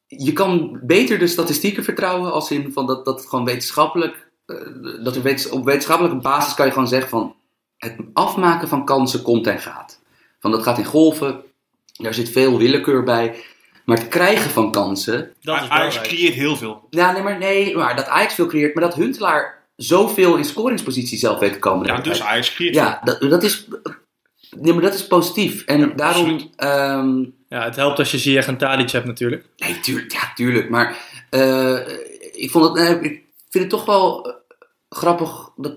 je 0.06 0.32
kan 0.32 0.78
beter 0.82 1.18
de 1.18 1.26
statistieken 1.26 1.84
vertrouwen 1.84 2.32
als 2.32 2.50
in 2.50 2.72
van 2.72 2.86
dat, 2.86 3.04
dat 3.04 3.26
gewoon 3.26 3.44
wetenschappelijk. 3.44 4.22
dat 5.02 5.16
er 5.16 5.22
wetens- 5.22 5.48
op 5.48 5.64
wetenschappelijke 5.64 6.18
basis 6.18 6.54
kan 6.54 6.66
je 6.66 6.72
gewoon 6.72 6.88
zeggen 6.88 7.08
van. 7.08 7.34
Het 7.76 7.96
afmaken 8.12 8.68
van 8.68 8.84
kansen 8.84 9.22
komt 9.22 9.46
en 9.46 9.58
gaat. 9.58 10.00
Van 10.40 10.50
dat 10.50 10.62
gaat 10.62 10.78
in 10.78 10.84
golven, 10.84 11.42
daar 11.92 12.14
zit 12.14 12.28
veel 12.30 12.58
willekeur 12.58 13.02
bij. 13.02 13.44
Maar 13.84 13.96
het 13.98 14.08
krijgen 14.08 14.50
van 14.50 14.70
kansen, 14.70 15.32
Dat 15.40 15.62
is 15.62 15.68
Ajax 15.68 16.00
creëert 16.00 16.34
heel 16.34 16.56
veel. 16.56 16.86
ja, 16.90 17.12
nee, 17.12 17.22
maar 17.22 17.38
nee, 17.38 17.76
maar 17.76 17.96
dat 17.96 18.06
Ajax 18.06 18.34
veel 18.34 18.46
creëert, 18.46 18.74
maar 18.74 18.84
dat 18.84 18.94
Huntelaar 18.94 19.62
zoveel 19.76 20.36
in 20.36 20.44
scoringspositie 20.44 21.18
zelf 21.18 21.38
weet 21.38 21.52
te 21.52 21.58
komen. 21.58 21.86
Ja, 21.86 22.00
dus 22.00 22.22
Ajax 22.22 22.54
creëert 22.54 22.74
ja 22.74 23.00
dat, 23.04 23.20
dat 23.20 23.42
is, 23.42 23.68
nee, 24.56 24.72
maar 24.72 24.82
dat 24.82 24.94
is 24.94 25.06
positief. 25.06 25.64
En 25.64 25.96
daarom, 25.96 26.50
ehm, 26.56 27.24
Ja, 27.48 27.64
het 27.64 27.76
helpt 27.76 27.98
als 27.98 28.10
je 28.10 28.18
Ziyech 28.18 28.46
en 28.46 28.56
Tadic 28.56 28.90
hebt 28.90 29.06
natuurlijk. 29.06 29.46
Nee, 29.56 29.80
tuurlijk, 29.80 30.12
ja, 30.12 30.32
tuurlijk. 30.34 30.70
Maar 30.70 30.96
eh, 31.30 31.78
ik, 32.32 32.50
vond 32.50 32.78
het, 32.78 33.04
ik 33.04 33.22
vind 33.50 33.64
het 33.64 33.70
toch 33.70 33.84
wel 33.84 34.26
eh, 34.26 34.34
grappig. 34.88 35.50
Dat, 35.56 35.72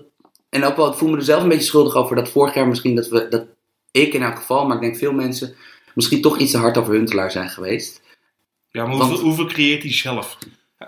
en 0.48 0.64
ook 0.64 0.76
wel, 0.76 0.90
ik 0.90 0.98
voel 0.98 1.10
me 1.10 1.16
er 1.16 1.22
zelf 1.22 1.42
een 1.42 1.48
beetje 1.48 1.64
schuldig 1.64 1.94
over 1.94 2.16
dat 2.16 2.28
vorig 2.28 2.54
jaar 2.54 2.68
misschien 2.68 2.94
dat 2.94 3.08
we, 3.08 3.28
dat 3.28 3.44
ik 3.90 4.12
in 4.12 4.22
elk 4.22 4.36
geval, 4.36 4.66
maar 4.66 4.76
ik 4.76 4.82
denk 4.82 4.96
veel 4.96 5.12
mensen, 5.12 5.54
misschien 5.98 6.20
toch 6.22 6.38
iets 6.38 6.50
te 6.50 6.58
hard 6.58 6.76
over 6.78 6.94
Huntelaar 6.94 7.30
zijn 7.30 7.48
geweest. 7.48 8.00
Ja, 8.70 8.82
maar 8.82 8.90
hoeveel, 8.94 9.08
Want- 9.10 9.20
hoeveel 9.20 9.46
creëert 9.46 9.82
hij 9.82 9.92
zelf? 9.92 10.38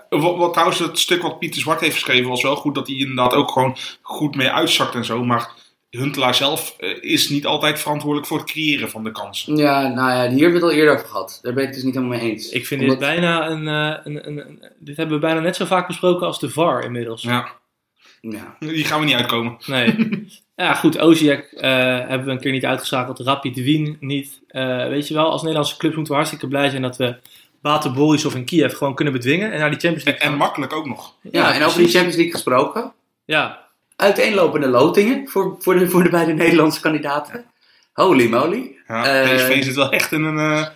Wat, 0.09 0.37
wat 0.37 0.51
trouwens, 0.53 0.79
het 0.79 0.99
stuk 0.99 1.21
wat 1.21 1.39
Pieter 1.39 1.61
Zwart 1.61 1.79
heeft 1.79 1.93
geschreven 1.93 2.29
was 2.29 2.41
wel 2.43 2.55
goed 2.55 2.75
dat 2.75 2.87
hij 2.87 2.95
inderdaad 2.95 3.33
ook 3.33 3.51
gewoon 3.51 3.77
goed 4.01 4.35
mee 4.35 4.49
uitzakt 4.49 4.95
en 4.95 5.05
zo. 5.05 5.23
Maar 5.25 5.49
Huntelaar 5.89 6.35
zelf 6.35 6.75
eh, 6.77 6.97
is 7.03 7.29
niet 7.29 7.45
altijd 7.45 7.79
verantwoordelijk 7.79 8.27
voor 8.27 8.37
het 8.37 8.51
creëren 8.51 8.89
van 8.89 9.03
de 9.03 9.11
kansen. 9.11 9.55
Ja, 9.57 9.87
nou 9.87 10.11
ja, 10.11 10.29
hier 10.29 10.41
hebben 10.41 10.47
we 10.47 10.53
het 10.53 10.63
al 10.63 10.71
eerder 10.71 10.93
over 10.93 11.07
gehad. 11.07 11.39
Daar 11.41 11.53
ben 11.53 11.61
ik 11.61 11.67
het 11.67 11.75
dus 11.77 11.85
niet 11.85 11.95
helemaal 11.95 12.17
mee 12.17 12.31
eens. 12.31 12.49
Ik 12.49 12.65
vind 12.67 12.81
Omdat- 12.81 12.99
dit 12.99 13.07
bijna 13.07 13.49
een, 13.49 13.67
eh, 13.67 13.99
een, 14.03 14.27
een, 14.27 14.37
een- 14.47 14.63
Dit 14.79 14.97
hebben 14.97 15.15
we 15.15 15.21
bijna 15.25 15.39
net 15.39 15.55
zo 15.55 15.65
vaak 15.65 15.87
besproken 15.87 16.27
als 16.27 16.39
de 16.39 16.49
VAR 16.49 16.83
inmiddels. 16.83 17.21
Ja, 17.21 17.47
Ja. 18.21 18.55
die 18.59 18.85
gaan 18.85 18.99
we 18.99 19.05
niet 19.05 19.15
uitkomen. 19.15 19.57
Nee. 19.65 19.95
ja, 20.63 20.73
goed. 20.73 20.99
Oziek 20.99 21.29
eh, 21.51 21.69
hebben 22.07 22.25
we 22.25 22.31
een 22.31 22.39
keer 22.39 22.51
niet 22.51 22.65
uitgeschakeld. 22.65 23.19
Rapid 23.19 23.55
Wien 23.55 23.97
niet. 23.99 24.41
Eh, 24.47 24.87
weet 24.87 25.07
je 25.07 25.13
wel, 25.13 25.29
als 25.29 25.41
Nederlandse 25.41 25.77
clubs 25.77 25.95
moeten 25.95 26.13
we 26.13 26.19
hartstikke 26.19 26.47
blij 26.47 26.69
zijn 26.69 26.81
dat 26.81 26.97
we 26.97 27.15
Bate 27.61 27.89
Borisov 27.91 28.35
in 28.35 28.45
Kiev 28.45 28.73
gewoon 28.77 28.95
kunnen 28.95 29.13
bedwingen. 29.13 29.51
En 29.51 29.59
naar 29.59 29.69
die 29.69 29.79
Champions 29.79 30.03
En, 30.03 30.09
League 30.11 30.23
en 30.25 30.29
gaan. 30.29 30.37
makkelijk 30.45 30.73
ook 30.73 30.85
nog. 30.85 31.15
Ja, 31.31 31.53
en 31.53 31.63
over 31.63 31.77
die. 31.79 31.87
Champions 31.87 32.15
League 32.15 32.33
gesproken. 32.33 32.93
Ja, 33.25 33.59
Uiteenlopende 33.95 34.67
lotingen 34.67 35.27
voor, 35.29 35.55
voor, 35.59 35.79
de, 35.79 35.89
voor 35.89 36.03
de 36.03 36.09
beide 36.09 36.33
Nederlandse 36.33 36.81
kandidaten. 36.81 37.45
Holy 37.93 38.29
moly. 38.29 38.75
Ja, 38.87 39.05
Eh, 39.21 39.35
PSV 39.35 39.63
zit 39.63 39.75
wel 39.75 39.91
echt 39.91 40.11
in 40.11 40.23
een 40.23 40.67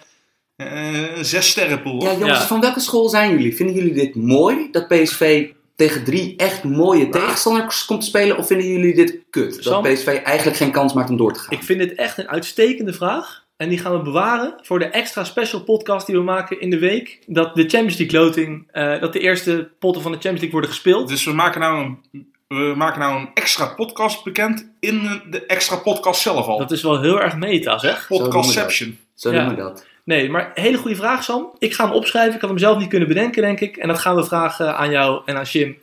zes 1.25 1.49
sterrenpool. 1.49 2.03
Ja, 2.03 2.11
jongens, 2.11 2.39
Ja. 2.39 2.45
van 2.47 2.59
welke 2.61 2.79
school 2.79 3.09
zijn 3.09 3.31
jullie? 3.31 3.55
Vinden 3.55 3.75
jullie 3.75 3.93
dit 3.93 4.15
mooi? 4.15 4.67
Dat 4.71 4.87
PSV 4.87 5.47
tegen 5.75 6.03
drie 6.03 6.35
echt 6.37 6.63
mooie 6.63 7.09
tegenstanders 7.09 7.85
komt 7.85 8.01
te 8.01 8.07
spelen? 8.07 8.37
Of 8.37 8.47
vinden 8.47 8.67
jullie 8.67 8.95
dit 8.95 9.19
kut? 9.29 9.63
Dat? 9.63 9.81
PSV 9.81 10.07
eigenlijk 10.23 10.57
geen 10.57 10.71
kans 10.71 10.93
maakt 10.93 11.09
om 11.09 11.17
door 11.17 11.33
te 11.33 11.39
gaan? 11.39 11.57
ik 11.57 11.63
vind 11.63 11.79
dit 11.79 11.95
echt 11.95 12.17
een 12.17 12.29
uitstekende 12.29 12.93
vraag. 12.93 13.43
En 13.57 13.69
die 13.69 13.77
gaan 13.77 13.97
we 13.97 14.01
bewaren 14.01 14.53
voor 14.61 14.79
de 14.79 14.85
extra 14.85 15.23
special 15.23 15.63
podcast 15.63 16.05
die 16.05 16.15
we 16.15 16.21
maken 16.21 16.61
in 16.61 16.69
de 16.69 16.79
week. 16.79 17.19
Dat 17.27 17.55
de 17.55 17.61
Champions 17.61 17.97
League 17.97 18.19
loting, 18.19 18.67
eh, 18.71 18.99
dat 19.01 19.13
de 19.13 19.19
eerste 19.19 19.69
potten 19.79 20.01
van 20.01 20.11
de 20.11 20.17
Champions 20.17 20.41
League 20.41 20.51
worden 20.51 20.69
gespeeld. 20.69 21.07
Dus 21.07 21.25
we 21.25 21.33
maken, 21.33 21.59
nou 21.59 21.85
een, 22.11 22.27
we 22.47 22.73
maken 22.75 22.99
nou 22.99 23.19
een 23.19 23.29
extra 23.33 23.65
podcast 23.65 24.23
bekend 24.23 24.71
in 24.79 25.21
de 25.29 25.45
extra 25.45 25.75
podcast 25.75 26.21
zelf 26.21 26.47
al. 26.47 26.57
Dat 26.57 26.71
is 26.71 26.81
wel 26.81 27.01
heel 27.01 27.21
erg 27.21 27.35
meta, 27.35 27.77
zeg. 27.77 28.07
Podcastception. 28.07 28.97
Zo 29.13 29.31
noemen 29.31 29.55
we 29.55 29.61
dat. 29.61 29.85
Nee, 30.05 30.29
maar 30.29 30.51
hele 30.53 30.77
goede 30.77 30.95
vraag, 30.95 31.23
Sam. 31.23 31.55
Ik 31.57 31.73
ga 31.73 31.85
hem 31.85 31.93
opschrijven. 31.93 32.35
Ik 32.35 32.41
had 32.41 32.49
hem 32.49 32.59
zelf 32.59 32.77
niet 32.77 32.87
kunnen 32.89 33.07
bedenken, 33.07 33.41
denk 33.41 33.59
ik. 33.59 33.77
En 33.77 33.87
dat 33.87 33.99
gaan 33.99 34.15
we 34.15 34.23
vragen 34.25 34.77
aan 34.77 34.89
jou 34.91 35.21
en 35.25 35.37
aan 35.37 35.43
Jim. 35.43 35.77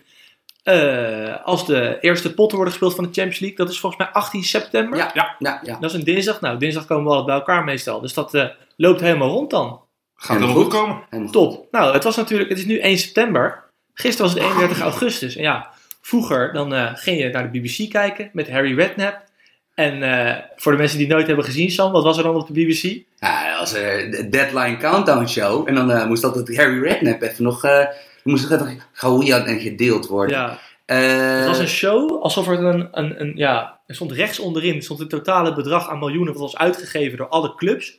Eh, 0.63 1.45
als 1.45 1.67
de 1.67 1.99
eerste 2.01 2.35
potten 2.35 2.57
worden 2.57 2.75
gespeeld 2.75 2.95
van 2.95 3.05
de 3.05 3.11
Champions 3.13 3.39
League. 3.41 3.59
Dat 3.59 3.71
is 3.71 3.81
volgens 3.81 4.03
mij 4.03 4.13
18 4.13 4.43
september. 4.45 4.99
Ja, 4.99 5.11
Ja. 5.15 5.37
ja, 5.39 5.61
ja. 5.65 5.77
Dat 5.81 5.91
is 5.91 5.97
een 5.97 6.05
dinsdag. 6.05 6.41
Nou, 6.41 6.59
dinsdag 6.59 6.87
komen 6.87 7.05
we 7.05 7.11
altijd 7.11 7.27
bij 7.27 7.37
elkaar 7.37 7.65
meestal. 7.65 8.01
Dus 8.01 8.15
dat 8.15 8.35
eh, 8.35 8.45
loopt 8.77 9.01
helemaal 9.01 9.29
rond 9.31 9.51
dan. 9.51 9.81
Gaat 10.15 10.29
er 10.29 10.35
Helemaal 10.43 10.55
wel 10.55 10.65
goed 10.65 10.73
goed. 10.73 10.83
komen. 10.83 11.03
Helemaal 11.11 11.33
Top. 11.33 11.67
Nou, 11.71 11.93
het 11.95 12.05
was 12.05 12.17
natuurlijk... 12.17 12.49
Het 12.49 12.59
is 12.59 12.65
nu 12.67 12.79
1 12.79 12.99
september. 12.99 13.65
Gisteren 13.95 14.33
was 14.33 14.41
het 14.43 14.51
31 14.51 14.81
augustus. 14.81 15.37
En 15.37 15.43
ja, 15.43 15.71
vroeger 16.01 16.53
dan 16.53 16.75
eh, 16.75 16.91
ging 16.95 17.19
je 17.21 17.29
naar 17.29 17.53
de 17.53 17.59
BBC 17.61 17.91
kijken 17.91 18.31
met 18.33 18.51
Harry 18.51 18.75
Redknapp. 18.77 19.31
En 19.75 20.03
eh, 20.03 20.37
voor 20.57 20.73
de 20.73 20.79
mensen 20.79 20.97
die 20.99 21.07
het 21.07 21.15
nooit 21.15 21.27
hebben 21.27 21.45
gezien, 21.45 21.71
Sam, 21.71 21.93
wat 21.93 22.05
was 22.05 22.17
er 22.17 22.23
dan 22.23 22.35
op 22.35 22.47
de 22.47 22.53
BBC? 22.53 22.83
Ja, 23.17 23.52
was 23.63 23.73
de 24.11 24.27
Deadline 24.31 24.77
Countdown 24.77 25.27
Show. 25.27 25.69
En 25.69 25.75
dan 25.75 25.91
eh, 25.91 26.07
moest 26.07 26.25
altijd 26.25 26.57
Harry 26.57 26.83
Redknapp 26.83 27.23
even 27.23 27.45
nog... 27.45 27.65
eh 27.65 27.85
moest 28.25 28.51
nog 28.51 28.61
even 28.61 28.81
gehoeid 28.93 29.45
en 29.47 29.61
gedeeld 29.61 30.07
worden. 30.07 30.37
Ja, 30.37 30.59
Eh, 30.87 31.37
Het 31.39 31.47
was 31.47 31.59
een 31.59 31.69
show 31.69 32.23
alsof 32.23 32.49
er 32.49 32.65
een, 32.65 32.89
een, 32.93 33.21
een 33.21 33.33
ja, 33.37 33.79
er 33.87 33.95
stond 33.95 34.13
rechts 34.13 34.39
onderin 34.39 34.83
stond 34.83 34.99
het 35.01 35.09
totale 35.11 35.55
bedrag 35.55 35.89
aan 35.89 35.99
miljoenen 35.99 36.33
wat 36.33 36.43
was 36.43 36.57
uitgegeven 36.57 37.19
door 37.19 37.29
alle 37.29 37.55
clubs. 37.55 37.99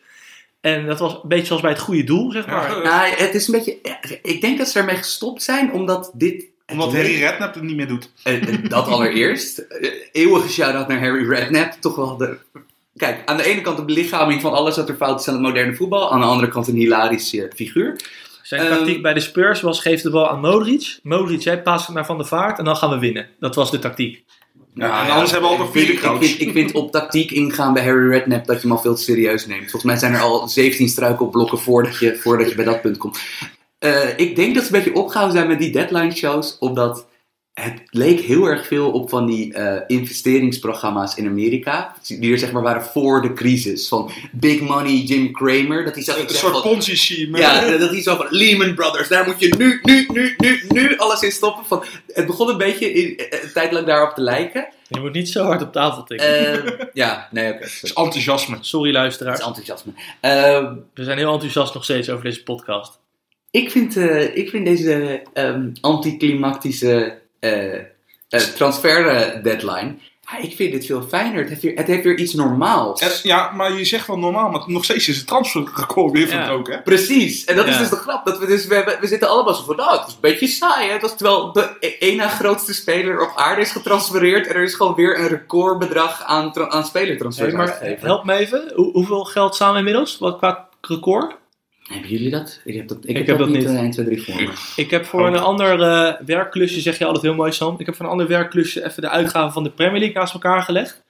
En 0.61 0.85
dat 0.85 0.99
was 0.99 1.13
een 1.13 1.19
beetje 1.29 1.45
zoals 1.45 1.61
bij 1.61 1.71
het 1.71 1.79
goede 1.79 2.03
doel, 2.03 2.31
zeg 2.31 2.47
maar. 2.47 2.69
Ja, 2.69 2.77
nou, 2.81 3.09
het 3.15 3.33
is 3.35 3.47
een 3.47 3.53
beetje... 3.53 3.77
Ik 4.21 4.41
denk 4.41 4.57
dat 4.57 4.67
ze 4.67 4.79
ermee 4.79 4.95
gestopt 4.95 5.43
zijn, 5.43 5.71
omdat 5.71 6.11
dit... 6.13 6.45
Omdat 6.67 6.93
Harry 6.93 7.19
Redknapp 7.19 7.53
het 7.53 7.63
niet 7.63 7.75
meer 7.75 7.87
doet. 7.87 8.11
Dat 8.69 8.87
allereerst. 8.93 9.65
Eeuwige 10.11 10.49
shout-out 10.49 10.87
naar 10.87 10.99
Harry 10.99 11.29
Redknapp. 11.29 11.71
Toch 11.79 11.95
wel 11.95 12.17
de... 12.17 12.37
Kijk, 12.95 13.21
aan 13.25 13.37
de 13.37 13.43
ene 13.43 13.61
kant 13.61 13.77
de 13.77 13.85
belichaming 13.85 14.41
van 14.41 14.53
alles 14.53 14.75
wat 14.75 14.89
er 14.89 14.95
fout 14.95 15.19
is 15.19 15.27
aan 15.27 15.33
het 15.33 15.43
moderne 15.43 15.75
voetbal. 15.75 16.11
Aan 16.11 16.19
de 16.19 16.25
andere 16.25 16.47
kant 16.51 16.67
een 16.67 16.75
hilarische 16.75 17.51
figuur. 17.55 17.99
Zijn 18.41 18.61
Ehm, 18.61 18.75
tactiek 18.75 19.01
bij 19.01 19.13
de 19.13 19.19
Spurs 19.19 19.61
was 19.61 19.81
geef 19.81 20.01
de 20.01 20.09
bal 20.09 20.29
aan 20.29 20.39
Modric. 20.39 20.99
Modric, 21.03 21.41
jij 21.41 21.61
paast 21.61 21.85
het 21.85 21.95
naar 21.95 22.05
Van 22.05 22.17
der 22.17 22.25
Vaart 22.27 22.57
en 22.57 22.65
dan 22.65 22.75
gaan 22.75 22.89
we 22.89 22.99
winnen. 22.99 23.27
Dat 23.39 23.55
was 23.55 23.71
de 23.71 23.79
tactiek. 23.79 24.23
Ja, 24.75 25.05
en 25.05 25.11
anders 25.11 25.31
hebben 25.31 25.49
we 25.49 25.55
al 25.55 25.61
nog 25.61 25.67
ik 25.67 25.73
vind, 25.73 25.85
vier 25.85 25.95
ik, 25.95 26.01
coach. 26.01 26.25
vind, 26.25 26.41
ik 26.41 26.51
vind 26.51 26.71
op 26.71 26.91
tactiek 26.91 27.31
ingaan 27.31 27.73
bij 27.73 27.83
Harry 27.83 28.09
Redknapp 28.09 28.45
dat 28.45 28.55
je 28.55 28.61
hem 28.67 28.71
al 28.71 28.81
veel 28.81 28.95
te 28.95 29.01
serieus 29.01 29.45
neemt. 29.45 29.61
Volgens 29.61 29.83
mij 29.83 29.97
zijn 29.97 30.13
er 30.13 30.19
al 30.21 30.47
17 30.47 30.87
struikelblokken 30.89 31.59
voordat 31.59 31.97
je, 31.99 32.15
voordat 32.15 32.49
je 32.49 32.55
bij 32.55 32.65
dat 32.65 32.81
punt 32.81 32.97
komt. 32.97 33.19
Eh, 33.79 34.17
ik 34.17 34.35
denk 34.35 34.55
dat 34.55 34.65
ze 34.65 34.75
een 34.75 34.83
beetje 34.83 34.99
opgehouden 34.99 35.37
zijn 35.37 35.49
met 35.49 35.59
die 35.59 35.71
deadline 35.71 36.11
shows, 36.11 36.57
omdat 36.59 37.05
het 37.53 37.81
leek 37.89 38.19
heel 38.19 38.45
erg 38.45 38.67
veel 38.67 38.91
op 38.91 39.09
van 39.09 39.25
die 39.25 39.53
eh, 39.53 39.81
investeringsprogramma's 39.87 41.15
in 41.15 41.27
Amerika. 41.27 41.95
Die 42.07 42.31
er 42.31 42.37
zeg 42.39 42.51
maar 42.51 42.61
waren 42.61 42.83
voor 42.83 43.21
de 43.21 43.33
crisis. 43.33 43.87
Van 43.87 44.11
Big 44.31 44.61
Money 44.61 44.95
Jim 44.95 45.31
Cramer. 45.31 45.83
Dat 45.85 45.93
hij 45.93 46.03
zag 46.03 46.19
Een 46.19 46.29
soort 46.29 46.61
Ponzi-scheme. 46.61 47.37
ja, 47.37 47.77
dat 47.77 47.89
hij 47.89 48.01
zo 48.01 48.15
van 48.15 48.27
Lehman 48.29 48.73
Brothers, 48.75 49.07
daar 49.07 49.25
moet 49.25 49.39
je 49.39 49.55
nu, 49.57 49.79
nu, 49.83 50.07
nu, 50.13 50.35
nu, 50.37 50.63
nu 50.67 50.97
alles 50.97 51.21
in 51.21 51.31
stoppen. 51.31 51.65
Van, 51.65 51.83
het 52.07 52.25
begon 52.25 52.49
een 52.49 52.57
beetje 52.57 52.93
in, 52.93 53.17
eh, 53.17 53.43
een 53.43 53.51
tijd 53.53 53.71
lang 53.71 53.85
daarop 53.85 54.15
te 54.15 54.21
lijken. 54.21 54.67
Je 54.87 54.99
moet 54.99 55.13
niet 55.13 55.29
zo 55.29 55.43
hard 55.43 55.61
op 55.61 55.71
tafel 55.71 56.03
tikken. 56.03 56.53
Eh, 56.79 56.85
ja, 56.93 57.27
nee, 57.31 57.53
oké. 57.53 57.63
Het 57.63 57.71
sorry. 57.71 57.89
is 57.91 57.93
enthousiasme. 57.93 58.57
Sorry 58.61 58.87
Het 58.87 58.95
luisteraars. 58.97 59.39
is 59.39 59.45
enthousiasme. 59.45 59.91
Eh, 60.19 60.71
We 60.93 61.03
zijn 61.03 61.17
heel 61.17 61.31
enthousiast 61.33 61.73
nog 61.73 61.83
steeds 61.83 62.09
over 62.09 62.23
deze 62.23 62.43
podcast. 62.43 62.99
ik, 63.51 63.71
vind, 63.71 63.97
eh, 63.97 64.35
ik 64.37 64.49
vind 64.49 64.65
deze 64.65 65.21
ehm, 65.33 65.69
anticlimactische 65.81 66.91
eh, 66.93 67.05
eh, 67.05 67.11
transfer 68.55 69.07
eh, 69.07 69.43
deadline. 69.43 69.95
Ja, 70.31 70.37
ik 70.37 70.55
vind 70.55 70.71
dit 70.71 70.85
veel 70.85 71.01
fijner. 71.01 71.39
Het 71.39 71.49
heeft 71.49 71.61
weer, 71.61 71.75
het 71.75 71.87
heeft 71.87 72.03
weer 72.03 72.17
iets 72.17 72.33
normaals. 72.33 73.21
Ja, 73.23 73.51
maar 73.51 73.73
je 73.73 73.85
zegt 73.85 74.07
wel 74.07 74.17
normaal, 74.17 74.49
maar 74.49 74.63
nog 74.65 74.83
steeds 74.83 75.07
is 75.07 75.17
het 75.17 75.27
transferrecord 75.27 76.11
weer 76.11 76.27
Ja. 76.27 76.33
verbroken. 76.45 76.73
hè? 76.73 76.81
Precies, 76.81 77.45
en 77.45 77.55
dat 77.55 77.67
is 77.67 77.77
dus 77.77 77.89
de 77.89 77.95
grap. 77.95 78.25
Dat 78.25 78.39
we, 78.39 78.45
dus, 78.45 78.65
we, 78.65 78.75
hebben- 78.75 78.97
we 78.99 79.07
zitten 79.07 79.29
allemaal 79.29 79.53
zo 79.53 79.63
van, 79.63 79.75
nou, 79.75 79.97
het 79.99 80.07
is 80.07 80.13
een 80.13 80.19
beetje 80.21 80.47
saai. 80.47 80.89
Hè? 80.91 80.99
Dat 80.99 81.09
is 81.11 81.17
terwijl 81.17 81.51
de 81.51 81.69
e- 81.79 81.95
één 81.99 82.17
na 82.17 82.27
grootste 82.27 82.73
speler 82.73 83.21
op 83.21 83.31
aarde 83.35 83.61
is 83.61 83.71
getransfereerd. 83.71 84.47
En 84.47 84.55
er 84.55 84.63
is 84.63 84.73
gewoon 84.75 84.95
weer 84.95 85.19
een 85.19 85.27
recordbedrag 85.27 86.23
aan, 86.23 86.71
aan 86.71 86.85
spelertransfers 86.85 87.47
Hey, 87.49 87.57
maar 87.57 87.67
uitgegeven. 87.69 88.05
help 88.07 88.23
me 88.23 88.33
even. 88.33 88.71
Hoe- 88.75 88.91
hoeveel 88.91 89.23
geld 89.23 89.55
samen 89.55 89.77
inmiddels? 89.77 90.17
Wat 90.17 90.37
qua 90.37 90.67
record? 90.81 91.35
Hebben 91.93 92.09
jullie 92.11 92.29
dat? 92.29 92.61
Ik 92.63 92.75
heb 92.75 92.87
dat, 92.87 92.97
ik 92.97 93.09
Ik 93.09 93.17
heb 93.17 93.27
heb 93.27 93.37
dat 93.37 93.47
dat 93.47 93.55
niet 93.57 93.67
niet. 93.67 93.75
eh, 93.77 93.81
1, 93.81 93.91
2, 93.91 94.05
3 94.05 94.23
voor 94.23 94.35
me. 94.43 94.49
Ik 94.75 94.89
heb 94.91 95.05
voor 95.05 95.27
een 95.27 95.37
ander 95.37 95.81
eh, 95.81 96.13
werkklusje, 96.25 96.79
zeg 96.81 96.97
je 96.97 97.05
altijd 97.05 97.23
heel 97.23 97.35
mooi 97.35 97.51
Sam. 97.51 97.75
Ik 97.77 97.85
heb 97.85 97.95
voor 97.95 98.05
een 98.05 98.11
ander 98.11 98.27
werkklusje 98.27 98.85
even 98.85 99.01
de 99.01 99.09
uitgaven 99.09 99.51
van 99.53 99.63
de 99.63 99.71
Premier 99.71 99.99
League 99.99 100.17
naast 100.17 100.33
elkaar 100.33 100.61
gelegd. 100.61 101.03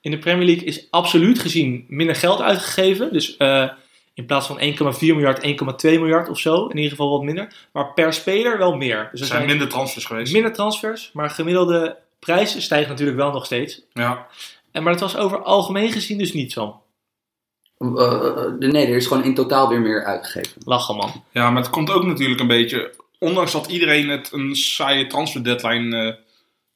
In 0.00 0.10
de 0.10 0.18
Premier 0.18 0.46
League 0.46 0.64
is 0.64 0.86
absoluut 0.90 1.38
gezien 1.38 1.84
minder 1.88 2.16
geld 2.16 2.40
uitgegeven. 2.40 3.12
Dus 3.12 3.36
eh, 3.36 3.68
in 4.14 4.26
plaats 4.26 4.46
van 4.46 4.60
1,4 4.60 4.98
miljard, 5.00 5.46
1,2 5.46 5.50
miljard 5.82 6.28
of 6.28 6.38
zo. 6.38 6.66
In 6.66 6.76
ieder 6.76 6.90
geval 6.90 7.10
wat 7.10 7.22
minder. 7.22 7.52
Maar 7.72 7.92
per 7.92 8.12
speler 8.12 8.58
wel 8.58 8.76
meer. 8.76 9.08
Dus 9.12 9.20
Er 9.20 9.26
zijn 9.26 9.46
minder 9.46 9.68
transfers 9.68 10.04
geweest. 10.04 10.32
minder 10.32 10.52
transfers. 10.52 11.10
Maar 11.12 11.30
gemiddelde 11.30 11.96
prijs 12.18 12.62
stijgt 12.64 12.88
natuurlijk 12.88 13.18
wel 13.18 13.32
nog 13.32 13.44
steeds. 13.44 13.82
Ja. 13.92 14.26
En, 14.72 14.82
maar 14.82 14.92
het 14.92 15.00
was 15.00 15.16
over 15.16 15.42
algemeen 15.42 15.92
gezien 15.92 16.18
dus 16.18 16.32
niet 16.32 16.52
zo. 16.52 16.82
Eh, 17.80 18.44
nee, 18.58 18.86
er 18.86 18.96
is 18.96 19.06
gewoon 19.06 19.24
in 19.24 19.34
totaal 19.34 19.68
weer 19.68 19.80
meer 19.80 20.04
uitgegeven. 20.04 20.62
Lachen 20.64 20.96
man. 20.96 21.24
ja, 21.32 21.50
maar 21.50 21.62
het 21.62 21.70
komt 21.70 21.90
ook 21.90 22.04
natuurlijk 22.04 22.40
een 22.40 22.46
beetje... 22.46 22.94
Ondanks 23.18 23.52
dat 23.52 23.66
iedereen 23.66 24.08
het 24.08 24.32
een 24.32 24.56
saaie 24.56 25.06
transfer 25.06 25.44
deadline 25.44 25.96
eh 25.96 26.14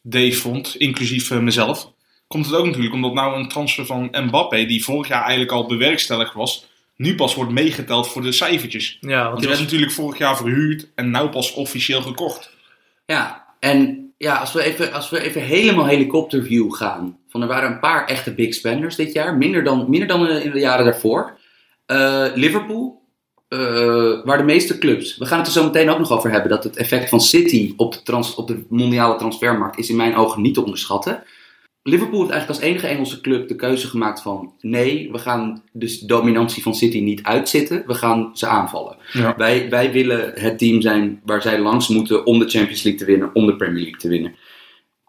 day 0.06 0.32
vond, 0.32 0.76
inclusief 0.76 1.30
eh, 1.30 1.38
mezelf... 1.38 1.92
Komt 2.26 2.46
het 2.46 2.54
ook 2.54 2.66
natuurlijk 2.66 2.94
omdat 2.94 3.14
nou 3.14 3.36
een 3.36 3.48
transfer 3.48 3.86
van 3.86 4.08
Mbappé, 4.12 4.64
die 4.64 4.84
vorig 4.84 5.08
jaar 5.08 5.22
eigenlijk 5.22 5.52
al 5.52 5.66
bewerkstelligd 5.66 6.34
was... 6.34 6.66
Nu 6.96 7.14
pas 7.14 7.34
wordt 7.34 7.52
meegeteld 7.52 8.08
voor 8.08 8.22
de 8.22 8.32
cijfertjes. 8.32 8.98
Ja, 9.00 9.16
want 9.16 9.28
Want 9.28 9.40
die 9.40 9.48
was, 9.48 9.60
natuurlijk 9.60 9.92
vorig 9.92 10.18
jaar 10.18 10.36
verhuurd 10.36 10.88
en 10.94 11.10
nou 11.10 11.28
pas 11.28 11.52
officieel 11.52 12.02
gekocht. 12.02 12.50
Ja, 13.06 13.54
en 13.60 14.03
ja, 14.18 14.36
als 14.36 14.52
we, 14.52 14.62
even, 14.62 14.92
als 14.92 15.10
we 15.10 15.20
even 15.20 15.42
helemaal 15.42 15.86
helikopterview 15.86 16.72
gaan. 16.74 17.18
Van 17.28 17.42
er 17.42 17.48
waren 17.48 17.70
een 17.72 17.80
paar 17.80 18.06
echte 18.06 18.34
big 18.34 18.54
spenders 18.54 18.96
dit 18.96 19.12
jaar. 19.12 19.36
Minder 19.36 19.64
dan, 19.64 19.84
minder 19.88 20.08
dan 20.08 20.28
in 20.28 20.50
de 20.50 20.58
jaren 20.58 20.84
daarvoor. 20.84 21.38
Eh, 21.86 22.26
Liverpool. 22.34 23.02
eh, 23.48 24.24
waar 24.24 24.38
de 24.38 24.44
meeste 24.44 24.78
clubs. 24.78 25.16
We 25.16 25.26
gaan 25.26 25.38
het 25.38 25.46
er 25.46 25.52
zo 25.52 25.64
meteen 25.64 25.90
ook 25.90 25.98
nog 25.98 26.10
over 26.10 26.30
hebben. 26.30 26.50
Dat 26.50 26.64
het 26.64 26.76
effect 26.76 27.08
van 27.08 27.20
City 27.20 27.74
op 27.76 27.92
de, 27.92 28.02
trans, 28.02 28.34
op 28.34 28.48
de 28.48 28.64
mondiale 28.68 29.16
transfermarkt 29.16 29.78
is 29.78 29.90
in 29.90 29.96
mijn 29.96 30.16
ogen 30.16 30.42
niet 30.42 30.54
te 30.54 30.62
onderschatten. 30.62 31.22
Liverpool 31.86 32.20
heeft 32.20 32.32
eigenlijk 32.32 32.60
als 32.60 32.70
enige 32.70 32.86
Engelse 32.86 33.20
club 33.20 33.48
de 33.48 33.56
keuze 33.56 33.86
gemaakt 33.86 34.22
van... 34.22 34.54
Nee, 34.60 35.12
we 35.12 35.18
gaan 35.18 35.62
dus 35.72 36.00
de 36.00 36.06
dominantie 36.06 36.62
van 36.62 36.74
City 36.74 37.00
niet 37.00 37.22
uitzitten. 37.22 37.82
We 37.86 37.94
gaan 37.94 38.30
ze 38.34 38.46
aanvallen. 38.46 38.96
Ja. 39.12 39.36
Wij, 39.36 39.70
wij 39.70 39.92
willen 39.92 40.32
het 40.34 40.58
team 40.58 40.80
zijn 40.80 41.20
waar 41.24 41.42
zij 41.42 41.58
langs 41.58 41.88
moeten 41.88 42.26
om 42.26 42.38
de 42.38 42.48
Champions 42.48 42.82
League 42.82 43.00
te 43.00 43.06
winnen, 43.06 43.34
om 43.34 43.46
de 43.46 43.56
Premier 43.56 43.82
League 43.82 44.00
te 44.00 44.08
winnen. 44.08 44.34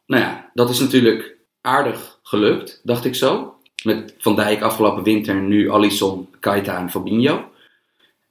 Nou 0.06 0.24
ja, 0.24 0.52
dat 0.54 0.70
is 0.70 0.80
natuurlijk 0.80 1.38
aardig 1.62 2.20
gelukt, 2.24 2.82
dacht 2.84 3.06
ik 3.06 3.16
zo. 3.16 3.56
Met 3.84 4.16
Van 4.18 4.36
Dijk 4.36 4.62
afgelopen 4.62 5.04
winter 5.04 5.36
en 5.36 5.48
nu 5.48 5.72
Alisson, 5.72 6.28
Keita 6.40 6.78
en 6.80 6.90
Fabinho. 6.90 7.52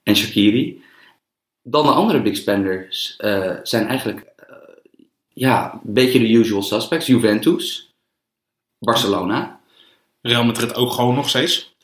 En 0.02 0.16
Shaqiri. 0.16 0.82
Dan 1.62 1.86
de 1.86 1.92
andere 1.92 2.22
big 2.22 2.36
spenders 2.36 3.14
eh, 3.18 3.56
zijn 3.62 3.86
eigenlijk 3.86 4.20
eh, 4.36 4.46
ja, 5.32 5.72
een 5.72 5.92
beetje 5.92 6.18
de 6.18 6.30
usual 6.30 6.62
suspects. 6.62 7.06
Juventus, 7.06 7.83
Barcelona. 8.84 9.60
Real 10.22 10.44
Madrid 10.44 10.74
ook 10.74 10.92
gewoon 10.92 11.14
nog 11.14 11.28
steeds. 11.28 11.74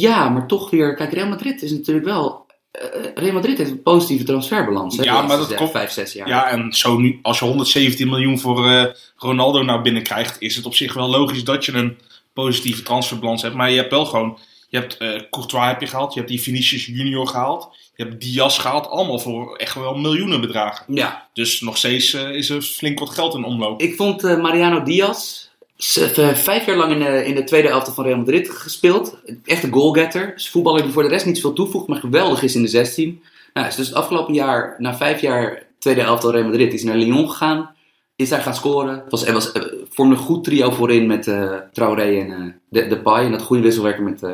Ja, 0.00 0.28
maar 0.28 0.46
toch 0.46 0.70
weer... 0.70 0.94
Kijk, 0.94 1.12
Real 1.12 1.28
Madrid 1.28 1.62
is 1.62 1.70
natuurlijk 1.70 2.06
wel... 2.06 2.46
eh, 2.70 2.82
Real 3.14 3.32
Madrid 3.32 3.58
heeft 3.58 3.70
een 3.70 3.82
positieve 3.82 4.24
transferbalans. 4.24 4.96
hè, 4.96 5.02
Ja, 5.02 5.22
maar 5.22 5.36
dat 5.36 5.54
komt- 5.54 5.70
Vijf, 5.70 5.90
zes 5.90 6.12
jaar. 6.12 6.28
Ja, 6.28 6.48
en 6.48 6.72
zo 6.72 6.98
nu, 6.98 7.18
als 7.22 7.38
je 7.38 7.44
117 7.44 8.08
miljoen 8.08 8.38
voor 8.38 8.66
eh, 8.70 8.84
Ronaldo 9.16 9.62
naar 9.62 9.82
binnen 9.82 10.02
krijgt, 10.02 10.36
is 10.40 10.56
het 10.56 10.66
op 10.66 10.74
zich 10.74 10.94
wel 10.94 11.08
logisch 11.08 11.44
dat 11.44 11.64
je 11.64 11.72
een 11.72 11.98
positieve 12.32 12.82
transferbalans 12.82 13.42
hebt. 13.42 13.54
Maar 13.54 13.70
je 13.70 13.76
hebt 13.76 13.90
wel 13.90 14.04
gewoon, 14.06 14.38
je 14.68 14.78
hebt 14.78 14.96
eh, 14.96 15.20
Courtois 15.30 15.66
heb 15.66 15.80
je 15.80 15.86
gehaald, 15.86 16.12
je 16.12 16.18
hebt 16.18 16.30
die 16.30 16.40
Vinicius 16.42 16.86
Junior 16.86 17.26
gehaald, 17.28 17.68
je 17.96 18.04
hebt 18.04 18.20
Diaz 18.20 18.60
gehaald, 18.60 18.88
allemaal 18.88 19.18
voor 19.18 19.56
echt 19.56 19.74
wel 19.74 19.94
miljoenen 19.94 20.40
bedragen. 20.40 20.94
ja. 20.94 21.28
Dus 21.32 21.60
nog 21.60 21.76
steeds 21.76 22.14
is 22.14 22.48
er 22.50 22.62
flink 22.62 22.98
wat 22.98 23.10
geld 23.10 23.34
in 23.34 23.44
omloop. 23.44 23.80
Ik 23.82 23.94
vond 23.94 24.22
Mariano 24.22 24.82
Diaz 24.82 25.45
vijf 25.76 26.66
jaar 26.66 26.76
lang 26.76 26.92
in 26.92 26.98
de, 26.98 27.24
in 27.24 27.34
de 27.34 27.44
tweede 27.44 27.68
elftal 27.68 27.94
van 27.94 28.04
Real 28.04 28.16
Madrid 28.16 28.50
gespeeld. 28.50 29.18
Echt 29.44 29.62
een 29.62 29.72
goalgetter. 29.72 30.32
Is 30.36 30.50
voetballer 30.50 30.82
die 30.82 30.92
voor 30.92 31.02
de 31.02 31.08
rest 31.08 31.26
niet 31.26 31.36
zoveel 31.36 31.52
toevoegt, 31.52 31.86
maar 31.86 31.98
geweldig 31.98 32.42
is 32.42 32.54
in 32.54 32.62
de 32.62 32.68
16. 32.68 33.22
Nou, 33.54 33.68
is 33.68 33.74
dus 33.74 33.86
het 33.86 33.96
afgelopen 33.96 34.34
jaar, 34.34 34.74
na 34.78 34.96
vijf 34.96 35.20
jaar 35.20 35.66
tweede 35.78 36.00
elftal 36.00 36.30
Real 36.32 36.44
Madrid, 36.44 36.72
is 36.72 36.84
naar 36.84 36.96
Lyon 36.96 37.30
gegaan. 37.30 37.74
Is 38.16 38.28
daar 38.28 38.42
gaan 38.42 38.54
scoren. 38.54 39.04
Was, 39.08 39.26
er 39.26 39.32
was, 39.32 39.52
eh, 39.52 39.62
vormde 39.90 40.14
een 40.16 40.22
goed 40.22 40.44
trio 40.44 40.70
voorin 40.70 41.06
met 41.06 41.26
eh 41.26 41.56
Traoré 41.72 42.20
en 42.20 42.30
eh 42.30 42.52
de, 42.68 42.86
Depay. 42.86 43.24
En 43.24 43.30
dat 43.30 43.42
goede 43.42 43.62
wisselwerken 43.62 44.04
met 44.04 44.22
eh 44.22 44.32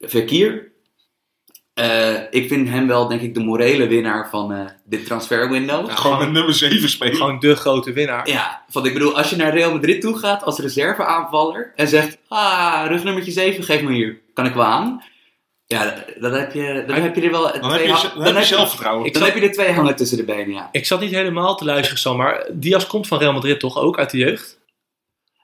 Verkier. 0.00 0.69
Eh, 1.80 2.20
ik 2.30 2.48
vind 2.48 2.68
hem 2.68 2.86
wel, 2.86 3.08
denk 3.08 3.20
ik, 3.20 3.34
de 3.34 3.40
morele 3.40 3.86
winnaar 3.86 4.28
van 4.30 4.52
eh, 4.52 4.58
dit 4.84 5.06
transferwindow. 5.06 5.86
Ja. 5.88 5.94
gewoon 5.94 6.18
met 6.18 6.30
nummer 6.30 6.54
7 6.54 6.88
spelen. 6.88 7.16
Gewoon 7.16 7.38
de 7.38 7.56
grote 7.56 7.92
winnaar. 7.92 8.28
Ja, 8.28 8.62
want 8.72 8.86
ik 8.86 8.92
bedoel, 8.92 9.16
als 9.16 9.30
je 9.30 9.36
naar 9.36 9.54
Real 9.54 9.72
Madrid 9.72 10.00
toe 10.00 10.18
gaat 10.18 10.44
als 10.44 10.58
reserveaanvaller 10.58 11.72
en 11.76 11.88
zegt, 11.88 12.18
ah, 12.28 12.84
rugnummertje 12.88 13.32
7, 13.32 13.64
geef 13.64 13.82
me 13.82 13.92
hier, 13.92 14.20
kan 14.34 14.46
ik 14.46 14.54
wel 14.54 14.64
aan. 14.64 15.02
Ja, 15.66 15.94
dan 16.20 16.32
heb 16.32 16.52
je, 16.52 16.84
dan 16.86 16.96
heb 16.96 17.14
je 17.14 17.20
er 17.22 17.30
wel 17.30 17.42
Dan 17.42 17.52
heb 17.52 17.62
twee 17.62 17.86
je, 17.86 17.92
ha- 17.92 18.12
dan 18.14 18.24
heb 18.24 18.36
je 18.36 18.44
zelfvertrouwen. 18.44 19.12
Dan 19.12 19.22
heb 19.22 19.34
je 19.34 19.40
er 19.40 19.52
twee 19.52 19.72
hangen 19.72 19.96
tussen 19.96 20.16
de 20.16 20.24
benen, 20.24 20.50
ja. 20.54 20.68
Ik 20.72 20.86
zat 20.86 21.00
niet 21.00 21.10
helemaal 21.10 21.56
te 21.56 21.64
luisteren, 21.64 21.98
Sam, 21.98 22.16
maar 22.16 22.46
Diaz 22.52 22.86
komt 22.86 23.06
van 23.06 23.18
Real 23.18 23.32
Madrid 23.32 23.60
toch 23.60 23.78
ook 23.78 23.98
uit 23.98 24.10
de 24.10 24.18
jeugd? 24.18 24.59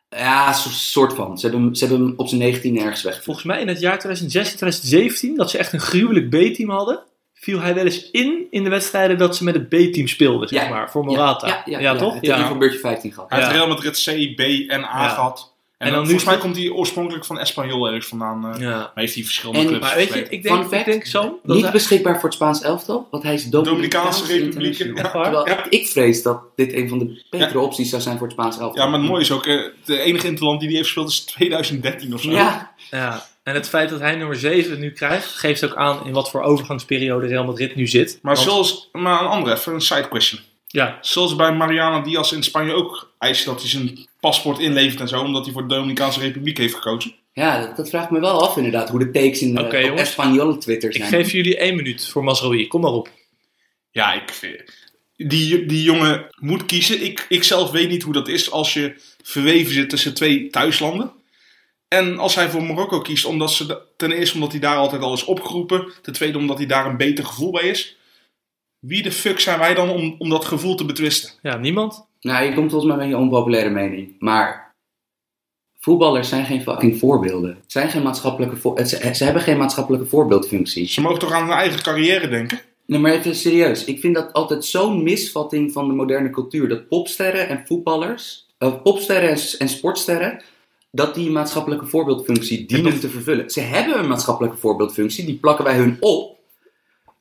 Ja, 0.09 0.53
so- 0.53 0.71
soort 0.71 1.13
van. 1.15 1.39
Ze 1.39 1.47
hebben, 1.47 1.65
hem- 1.65 1.75
ze 1.75 1.87
hebben 1.87 2.07
hem 2.07 2.15
op 2.17 2.29
zijn 2.29 2.41
19 2.41 2.79
ergens 2.79 3.03
weg. 3.03 3.23
Volgens 3.23 3.45
mij 3.47 3.61
in 3.61 3.69
het 3.69 3.81
jaar 3.81 3.99
2016, 3.99 4.57
2017, 4.59 5.37
dat 5.37 5.51
ze 5.51 5.59
echt 5.59 5.73
een 5.73 5.81
gruwelijk 5.81 6.29
B-team 6.29 6.71
hadden, 6.71 7.01
viel 7.35 7.61
hij 7.61 7.75
wel 7.75 7.85
eens 7.85 8.11
in 8.11 8.47
in 8.51 8.65
de 8.65 8.71
wedstrijden 8.71 9.19
dat 9.19 9.37
ze 9.37 9.45
met 9.45 9.55
het 9.55 9.69
B-team 9.69 10.07
speelden, 10.07 10.49
zeg 10.49 10.63
Ja, 10.63 10.69
maar, 10.69 10.91
voor 10.91 11.05
Morata. 11.05 11.47
Ja, 11.47 11.63
ja, 11.65 11.79
ja, 11.79 11.97
toch? 11.97 12.15
Het 12.15 12.27
heeft 12.27 12.51
een 12.51 12.59
beurtje 12.59 12.79
15 12.79 13.13
gehad. 13.13 13.29
Hij 13.31 13.39
heeft 13.39 13.51
Ja. 13.51 13.57
Real 13.57 13.69
Madrid 13.69 14.03
C, 14.05 14.37
B 14.37 14.41
en 14.71 14.85
A 14.85 15.03
Ja. 15.03 15.09
gehad. 15.09 15.55
En, 15.79 15.87
En 15.87 15.93
dan 15.95 16.05
dan 16.05 16.17
nu 16.17 16.21
mij 16.25 16.39
komt 16.39 16.57
hij 16.57 16.69
oorspronkelijk 16.71 17.25
van 17.25 17.39
Espanyol 17.39 17.87
ergens 17.87 18.07
vandaan. 18.07 18.55
eh, 18.55 18.61
Ja. 18.61 18.69
Maar 18.79 18.91
heeft 18.95 19.15
hij 19.15 19.25
verschillende 19.25 19.61
En- 19.61 19.67
clubs 19.67 19.81
Maar 19.87 19.95
weet 19.97 20.13
je, 20.13 20.23
ik 20.29 20.43
denk, 20.43 20.55
Fun 20.57 20.69
fact, 20.69 20.87
ik 20.87 20.93
denk 20.93 21.05
Sam, 21.07 21.39
dat 21.43 21.55
Niet 21.55 21.65
hij- 21.65 21.73
beschikbaar 21.73 22.15
voor 22.15 22.25
het 22.25 22.35
Spaans 22.35 22.63
elftal, 22.63 23.09
want 23.11 23.23
hij 23.23 23.35
is 23.35 23.45
Dominicaanse 23.45 24.21
Dominicaanse 24.21 24.83
Republiek? 24.83 24.97
Terwijl 25.13 25.47
Ja. 25.49 25.67
ik 25.71 25.87
vrees 25.87 26.23
dat 26.23 26.41
dit 26.57 26.73
een 26.73 26.89
van 26.89 26.99
de 26.99 27.23
betere 27.31 27.59
opties 27.59 27.91
zou 27.91 28.03
zijn 28.03 28.19
voor 28.19 28.27
het 28.27 28.37
Spaans 28.37 28.59
elftal. 28.59 28.85
Ja, 28.85 28.91
maar 28.91 28.99
het 29.01 29.09
mooie 29.09 29.21
is 29.23 29.31
ook, 29.31 29.47
eh, 29.47 29.61
de 29.85 29.99
enige 30.01 30.27
interland 30.27 30.59
die 30.61 30.69
hij 30.69 30.77
heeft 30.77 30.89
gespeeld 30.89 31.11
is 31.11 31.21
2013 31.25 32.15
of 32.15 32.21
zo. 32.23 32.31
Ja, 32.31 32.75
Ja, 32.91 33.27
en 33.43 33.55
het 33.55 33.69
feit 33.69 33.89
dat 33.91 34.01
hij 34.01 34.17
nummer 34.17 34.37
7 34.37 34.81
nu 34.81 34.91
krijgt, 34.93 35.27
geeft 35.27 35.65
ook 35.65 35.75
aan 35.75 36.07
in 36.07 36.13
wat 36.13 36.31
voor 36.31 36.43
overgangsperiode 36.43 37.27
Real 37.27 37.45
Madrid 37.45 37.75
nu 37.75 37.87
zit. 37.87 38.19
Maar 38.23 38.35
Want- 38.35 38.47
zoals, 38.47 38.89
maar 38.93 39.21
een 39.21 39.27
andere, 39.29 39.57
even 39.57 39.75
een 39.75 39.81
side 39.81 40.09
question. 40.09 40.41
Ja, 40.67 40.99
Zoals 41.01 41.37
bij 41.37 41.53
Mariano 41.53 42.03
Diaz 42.03 42.33
in 42.33 42.43
Spanje 42.43 42.73
ook 42.73 43.13
eisen 43.19 43.47
dat 43.47 43.61
hij 43.61 43.71
zijn 43.71 44.07
paspoort 44.21 44.59
inlevert 44.59 45.01
en 45.01 45.09
zo, 45.09 45.21
omdat 45.21 45.45
hij 45.45 45.53
voor 45.53 45.69
de 45.69 45.75
Dominicaanse 45.75 46.21
Republiek 46.21 46.59
heeft 46.59 46.75
gekozen. 46.75 47.15
ja 47.33 47.61
dat, 47.67 47.77
dat 47.77 47.89
vraag 47.89 48.05
ik 48.05 48.11
me 48.11 48.21
wel 48.21 48.43
af 48.49 48.57
inderdaad, 48.57 48.89
hoe 48.89 48.99
de 48.99 49.11
takes 49.11 49.41
in, 49.43 49.59
op 49.61 49.73
jongens. 49.73 50.01
Espanol 50.01 50.59
Twitter 50.59 50.91
ik 50.91 50.97
zijn. 50.97 51.09
geef 51.09 51.33
jullie 51.33 51.57
één 51.57 51.77
minuut 51.77 52.09
voor 52.09 52.25
Masraoui. 52.25 52.67
Kom 52.67 52.81
maar 52.81 52.91
op. 52.93 53.09
Ja, 53.91 54.13
ik 54.13 54.31
vind, 54.33 54.63
die, 55.17 55.67
die 55.67 55.83
jongen 55.83 56.27
moet 56.39 56.67
kiezen. 56.67 57.05
Ik, 57.05 57.27
ik 57.29 57.43
zelf 57.43 57.71
weet 57.71 57.89
niet 57.89 58.03
hoe 58.03 58.13
dat 58.13 58.29
is 58.29 58.51
als 58.51 58.73
je 58.75 58.95
verweven 59.23 59.73
zit 59.75 59.91
tussen 59.91 60.15
twee 60.15 60.49
thuislanden. 60.51 61.13
En 61.89 62.19
als 62.19 62.35
hij 62.35 62.49
voor 62.51 62.63
Marokko 62.63 63.01
kiest, 63.01 63.25
omdat 63.25 63.53
ze, 63.53 63.67
de- 63.67 63.83
ten 63.97 64.13
eerste 64.13 64.35
omdat 64.35 64.51
hij 64.51 64.61
daar 64.61 64.77
altijd 64.77 65.03
al 65.03 65.13
is 65.13 65.25
opgeroepen. 65.25 65.93
Ten 66.03 66.13
tweede 66.13 66.39
omdat 66.39 66.57
hij 66.59 66.67
daar 66.67 66.87
een 66.87 66.97
beter 66.97 67.25
gevoel 67.25 67.51
bij 67.51 67.63
is. 67.69 67.96
Wie 68.81 69.03
de 69.03 69.13
fuck 69.13 69.41
zijn 69.41 69.59
wij 69.59 69.75
dan 69.75 69.91
om, 69.91 70.15
om 70.19 70.29
dat 70.29 70.45
gevoel 70.45 70.75
te 70.75 70.85
betwisten? 70.85 71.31
Ja, 71.43 71.57
niemand? 71.57 72.07
Nou, 72.21 72.45
je 72.45 72.55
komt 72.55 72.71
volgens 72.71 72.91
mij 72.91 73.01
met 73.01 73.09
je 73.09 73.17
onpopulaire 73.23 73.71
mening. 73.71 74.15
Maar 74.19 74.75
voetballers 75.81 76.29
zijn 76.29 76.45
geen 76.45 76.63
fucking 76.63 76.99
voorbeelden. 76.99 77.51
Het 77.51 77.73
zijn 77.73 77.89
geen 77.91 78.03
maatschappelijke 78.03 78.57
voor- 78.57 78.87
ze, 78.87 79.11
ze 79.15 79.25
hebben 79.25 79.43
geen 79.43 79.59
maatschappelijke 79.59 80.07
voorbeeldfunctie. 80.07 80.87
Ze 80.89 81.01
mogen 81.01 81.19
toch 81.19 81.33
aan 81.33 81.43
hun 81.49 81.57
eigen 81.57 81.83
carrière 81.83 82.29
denken? 82.29 82.61
Nee, 82.87 83.01
maar 83.01 83.13
even 83.13 83.35
serieus. 83.35 83.85
Ik 83.85 84.01
vind 84.01 84.15
dat 84.15 84.33
altijd 84.33 84.65
zo'n 84.65 85.03
misvatting 85.03 85.73
van 85.73 85.89
de 85.89 85.95
moderne 85.95 86.31
cultuur. 86.31 86.69
Dat 86.69 86.89
popsterren 86.89 87.49
en 87.49 87.63
voetballers, 87.67 88.47
eh, 88.59 88.83
popsterren 88.83 89.31
en, 89.31 89.39
en 89.59 89.69
sportsterren, 89.69 90.43
dat 90.91 91.15
die 91.15 91.27
een 91.27 91.33
maatschappelijke 91.33 91.87
voorbeeldfunctie 91.87 92.67
dienen 92.67 93.01
te 93.01 93.09
vervullen. 93.09 93.51
Ze 93.51 93.61
hebben 93.61 93.99
een 93.99 94.09
maatschappelijke 94.09 94.57
voorbeeldfunctie, 94.57 95.25
die 95.25 95.35
plakken 95.39 95.65
wij 95.65 95.77
hun 95.77 95.97
op. 96.01 96.36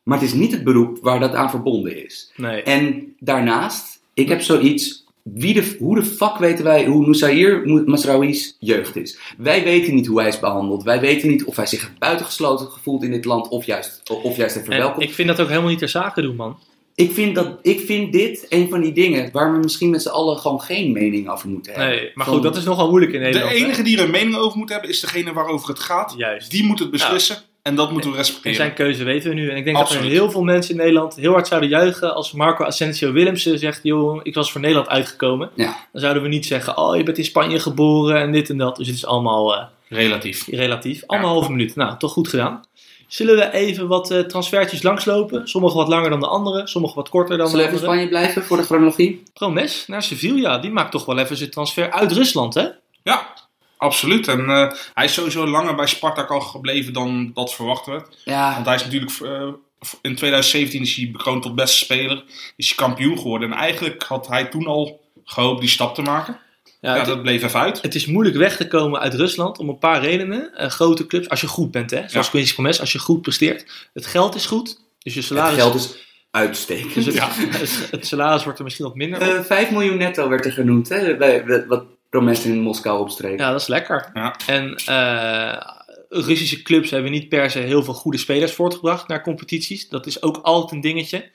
Maar 0.06 0.20
het 0.20 0.28
is 0.28 0.34
niet 0.34 0.52
het 0.52 0.64
beroep 0.64 0.98
waar 1.02 1.20
dat 1.20 1.34
aan 1.34 1.50
verbonden 1.50 2.04
is. 2.06 2.32
Nee. 2.36 2.62
En 2.64 3.16
daarnaast, 3.20 4.00
ik 4.14 4.30
heb 4.30 4.42
zoiets. 4.42 5.04
Wie 5.24 5.54
de, 5.54 5.76
hoe 5.80 5.96
de 5.96 6.06
fuck 6.06 6.38
weten 6.38 6.64
wij 6.64 6.86
hoe 6.86 7.02
Moussaïr 7.06 7.62
Masraoui's 7.86 8.56
jeugd 8.60 8.96
is? 8.96 9.20
Wij 9.38 9.64
weten 9.64 9.96
niet 9.96 10.08
hoe 10.08 10.20
hij 10.20 10.28
is 10.28 10.40
behandeld. 10.40 10.84
Wij 10.84 11.00
weten 11.00 11.28
niet 11.30 11.44
of 11.44 11.56
hij 11.56 11.66
zich 11.66 11.92
buitengesloten 12.00 12.68
gevoeld 12.68 13.04
in 13.04 13.12
dit 13.12 13.26
land 13.26 13.48
of 13.48 13.66
juist, 13.66 14.02
of 14.10 14.38
juist 14.38 14.56
heeft 14.56 14.68
En 14.68 14.72
verwelkomd. 14.74 15.04
ik 15.04 15.14
vind 15.14 15.28
dat 15.28 15.40
ook 15.40 15.48
helemaal 15.48 15.70
niet 15.70 15.80
ter 15.80 15.90
zake 15.90 16.22
doen, 16.22 16.36
man. 16.36 16.58
Ik 16.96 17.12
vind, 17.12 17.36
dat, 17.36 17.60
ik 17.62 17.80
vind 17.80 18.12
dit 18.12 18.46
een 18.50 18.70
van 18.70 18.82
die 18.82 18.94
dingen 18.94 19.30
waar 19.32 19.54
we 19.54 19.60
misschien 19.60 19.90
met 19.90 20.02
z'n 20.02 20.10
allen 20.10 20.38
gewoon 20.38 20.62
geen 20.62 20.92
mening 20.92 21.30
over 21.30 21.50
moeten 21.50 21.74
hebben. 21.74 21.96
Nee, 21.96 22.12
maar 22.14 22.26
goed, 22.26 22.44
dat 22.44 22.56
is 22.58 22.64
nogal 22.64 22.90
moeilijk 22.90 23.14
in 23.14 23.20
De 23.20 23.26
Nederland. 23.26 23.52
hè? 23.52 23.58
enige 23.64 23.84
die 23.84 23.98
er 23.98 24.04
een 24.04 24.12
mening 24.12 24.36
over 24.36 24.58
moet 24.58 24.70
hebben 24.70 24.90
is 24.90 25.00
degene 25.00 25.34
waarover 25.34 25.70
het 25.70 25.80
gaat. 25.80 26.14
Juist. 26.18 26.52
Die 26.52 26.64
moet 26.64 26.80
het 26.80 26.92
beslissen 26.92 27.38
en 27.66 27.76
dat 27.76 27.92
moeten 27.92 28.10
we 28.10 28.16
En 28.16 28.22
respecteren. 28.22 28.56
zijn 28.58 28.74
keuze 28.74 29.04
weten 29.04 29.30
we 29.30 29.36
nu. 29.36 29.50
En 29.50 29.58
ik 29.58 29.64
denk 29.64 29.78
dat 29.78 29.92
er 29.92 30.02
heel 30.02 30.32
veel 30.32 30.44
mensen 30.44 30.72
in 30.72 30.78
Nederland 30.78 31.16
heel 31.16 31.32
hard 31.32 31.48
zouden 31.48 31.70
juichen 31.70 32.16
als 32.16 32.32
Marco 32.32 32.64
Asensio 32.64 33.12
Willemsen 33.12 33.60
zegt: 33.60 33.80
joh, 33.84 34.20
ik 34.24 34.36
was 34.36 34.52
voor 34.52 34.62
Nederland 34.62 34.88
uitgekomen. 34.90 35.50
Ja. 35.56 35.88
Dan 35.92 36.02
zouden 36.02 36.24
we 36.24 36.30
niet 36.30 36.46
zeggen: 36.46 36.78
oh, 36.78 36.96
je 36.98 37.04
bent 37.04 37.18
in 37.18 37.26
Spanje 37.26 37.60
geboren 37.60 38.22
en 38.22 38.32
dit 38.32 38.50
en 38.50 38.58
dat. 38.58 38.76
Dus 38.76 38.88
het 38.88 38.96
is 38.96 39.06
allemaal 39.06 39.56
eh, 39.56 39.64
Relatief. 39.90 40.48
relatief. 40.48 41.04
Anderhalve 41.06 41.52
minuut. 41.52 41.76
Nou, 41.76 41.98
toch 41.98 42.12
goed 42.12 42.28
gedaan. 42.28 42.62
Zullen 43.08 43.36
we 43.36 43.52
even 43.52 43.88
wat 43.88 44.12
eh, 44.12 44.20
transfertjes 44.20 44.82
langslopen? 44.84 45.48
Sommige 45.48 45.78
wat 45.78 45.88
langer 45.88 46.10
dan 46.10 46.20
de 46.20 46.28
andere, 46.28 46.68
sommige 46.68 46.96
wat 46.96 47.10
korter 47.10 47.38
dan 47.38 47.46
de 47.46 47.52
Zullen 47.52 47.66
we 47.66 47.72
even 47.72 47.84
in 47.84 47.90
andere. 47.90 48.08
Spanje 48.08 48.22
blijven 48.24 48.44
voor 48.48 48.58
de 48.58 48.64
chronologie? 48.64 49.24
Promes 49.34 49.88
naar 49.88 50.04
Sevilla, 50.04 50.58
die 50.58 50.72
maakt 50.72 50.92
toch 50.92 51.06
wel 51.06 51.18
even 51.18 51.38
zijn 51.38 51.50
transfer 51.50 51.92
uit 51.92 52.12
Rusland, 52.12 52.54
hè? 52.54 52.68
Ja, 53.04 53.34
absoluut. 53.86 54.28
En 54.28 54.50
eh, 54.50 54.72
hij 54.94 55.06
is 55.06 55.14
sowieso 55.14 55.48
langer 55.48 55.76
bij 55.76 55.88
Spartak 55.88 56.30
al 56.32 56.40
gebleven 56.42 56.94
dan 56.94 57.32
dat 57.34 57.56
verwacht 57.56 57.86
werd. 57.86 58.18
Ja, 58.24 58.54
Want 58.54 58.66
hij 58.66 58.76
is 58.76 58.84
natuurlijk 58.84 59.12
eh, 59.22 59.48
in 60.02 60.16
2017 60.16 60.82
is 60.82 60.96
hij 60.96 61.10
bekroond 61.12 61.42
tot 61.44 61.56
beste 61.56 61.78
speler. 61.78 62.24
Is 62.56 62.68
hij 62.68 62.76
kampioen 62.76 63.18
geworden. 63.18 63.52
En 63.52 63.58
eigenlijk 63.58 64.04
had 64.04 64.28
hij 64.28 64.46
toen 64.46 64.68
al 64.68 65.02
gehoopt 65.24 65.60
die 65.60 65.70
stap 65.70 65.96
te 65.96 66.02
maken. 66.02 66.40
Ja, 66.82 66.96
het, 66.98 67.06
dat 67.06 67.22
bleef 67.22 67.44
even 67.44 67.60
uit. 67.60 67.82
het 67.82 67.96
is 67.96 68.06
moeilijk 68.06 68.38
weg 68.38 68.58
te 68.58 68.68
komen 68.68 69.00
uit 69.00 69.14
Rusland 69.14 69.58
om 69.58 69.70
een 69.70 69.78
paar 69.78 70.02
redenen. 70.02 70.54
Eh, 70.56 70.70
grote 70.70 71.06
clubs, 71.08 71.30
als 71.30 71.42
je 71.42 71.48
goed 71.48 71.72
bent, 71.72 71.92
hè? 71.92 71.98
zoals 72.08 72.26
Ja. 72.26 72.32
Quincy 72.32 72.54
Promes, 72.54 72.80
als 72.80 72.92
je 72.92 73.00
goed 73.00 73.22
presteert. 73.22 73.88
Het 73.94 74.06
geld 74.06 74.36
is 74.36 74.46
goed, 74.46 74.80
dus 75.00 75.14
je 75.14 75.20
het 75.20 75.28
salaris 75.28 75.56
geld 75.56 75.76
is 75.76 75.98
uitstekend. 76.32 76.94
Dus 76.94 77.06
het, 77.06 77.14
Ja. 77.14 77.30
het, 77.60 77.88
het 77.92 78.08
salaris 78.08 78.44
wordt 78.44 78.58
er 78.58 78.64
misschien 78.64 78.86
wat 78.86 78.96
minder. 78.96 79.22
Eh, 79.22 79.42
5 79.44 79.72
miljoen 79.72 79.98
netto 79.98 80.30
werd 80.30 80.46
er 80.46 80.52
genoemd, 80.52 80.90
hè, 80.90 81.18
bij- 81.18 81.66
wat 81.68 81.86
Promes 82.16 82.46
in 82.46 82.62
Moskou 82.62 83.00
opstreek. 83.00 83.40
Ja, 83.40 83.52
dat 83.52 83.62
is 83.62 83.68
lekker. 83.68 84.10
Ja. 84.14 84.36
En 84.48 84.76
eh, 84.76 85.72
Russische 86.10 86.62
clubs 86.62 86.90
hebben 86.90 87.12
niet 87.12 87.30
per 87.30 87.52
se 87.52 87.60
heel 87.60 87.84
veel 87.84 87.94
goede 87.94 88.18
spelers 88.18 88.54
voortgebracht 88.54 89.08
naar 89.08 89.24
competities. 89.24 89.90
Dat 89.90 90.06
is 90.06 90.22
ook 90.22 90.38
altijd 90.38 90.72
een 90.72 90.82
dingetje. 90.82 91.30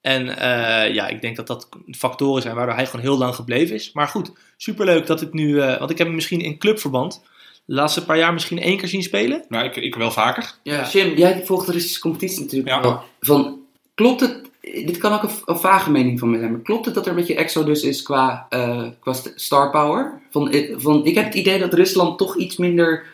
En 0.00 0.38
eh, 0.38 0.94
ja, 0.94 1.08
ik 1.08 1.20
denk 1.20 1.36
dat 1.36 1.46
dat 1.46 1.68
factoren 1.90 2.42
zijn 2.42 2.54
waardoor 2.54 2.74
hij 2.74 2.86
gewoon 2.86 3.04
heel 3.04 3.18
lang 3.18 3.34
gebleven 3.34 3.74
is. 3.74 3.92
Maar 3.92 4.08
goed, 4.08 4.32
superleuk 4.56 5.06
dat 5.06 5.20
het 5.20 5.32
nu... 5.32 5.60
eh, 5.60 5.78
want 5.78 5.90
ik 5.90 5.98
heb 5.98 6.06
hem 6.06 6.16
misschien 6.16 6.40
in 6.40 6.58
clubverband 6.58 7.22
de 7.64 7.74
laatste 7.74 8.04
paar 8.04 8.18
jaar 8.18 8.32
misschien 8.32 8.60
één 8.60 8.78
keer 8.78 8.88
zien 8.88 9.02
spelen. 9.02 9.44
Nou, 9.48 9.64
ik, 9.64 9.76
ik 9.76 9.94
wel 9.94 10.10
vaker. 10.10 10.52
Ja, 10.62 10.88
Jim, 10.88 11.16
jij 11.16 11.42
volgt 11.44 11.66
de 11.66 11.72
Russische 11.72 12.00
competitie 12.00 12.40
natuurlijk 12.40 12.84
Ja. 12.84 13.02
Van, 13.20 13.58
klopt 13.94 14.20
het, 14.20 14.47
dit 14.72 14.98
kan 14.98 15.12
ook 15.12 15.22
een, 15.22 15.30
een 15.44 15.58
vage 15.58 15.90
mening 15.90 16.18
van 16.18 16.30
me 16.30 16.38
zijn, 16.38 16.50
maar 16.50 16.60
klopt 16.60 16.84
het 16.84 16.94
dat 16.94 17.04
er 17.04 17.10
een 17.10 17.16
beetje 17.18 17.34
exodus 17.34 17.82
is 17.82 18.02
qua, 18.02 18.46
eh, 18.48 18.86
qua 19.00 19.12
st- 19.12 19.32
star 19.34 19.70
power? 19.70 20.20
Van, 20.30 20.50
eh, 20.50 20.74
van, 20.76 21.04
ik 21.04 21.14
heb 21.14 21.24
het 21.24 21.34
idee 21.34 21.58
dat 21.58 21.74
Rusland 21.74 22.18
toch 22.18 22.36
iets 22.36 22.56
minder, 22.56 23.06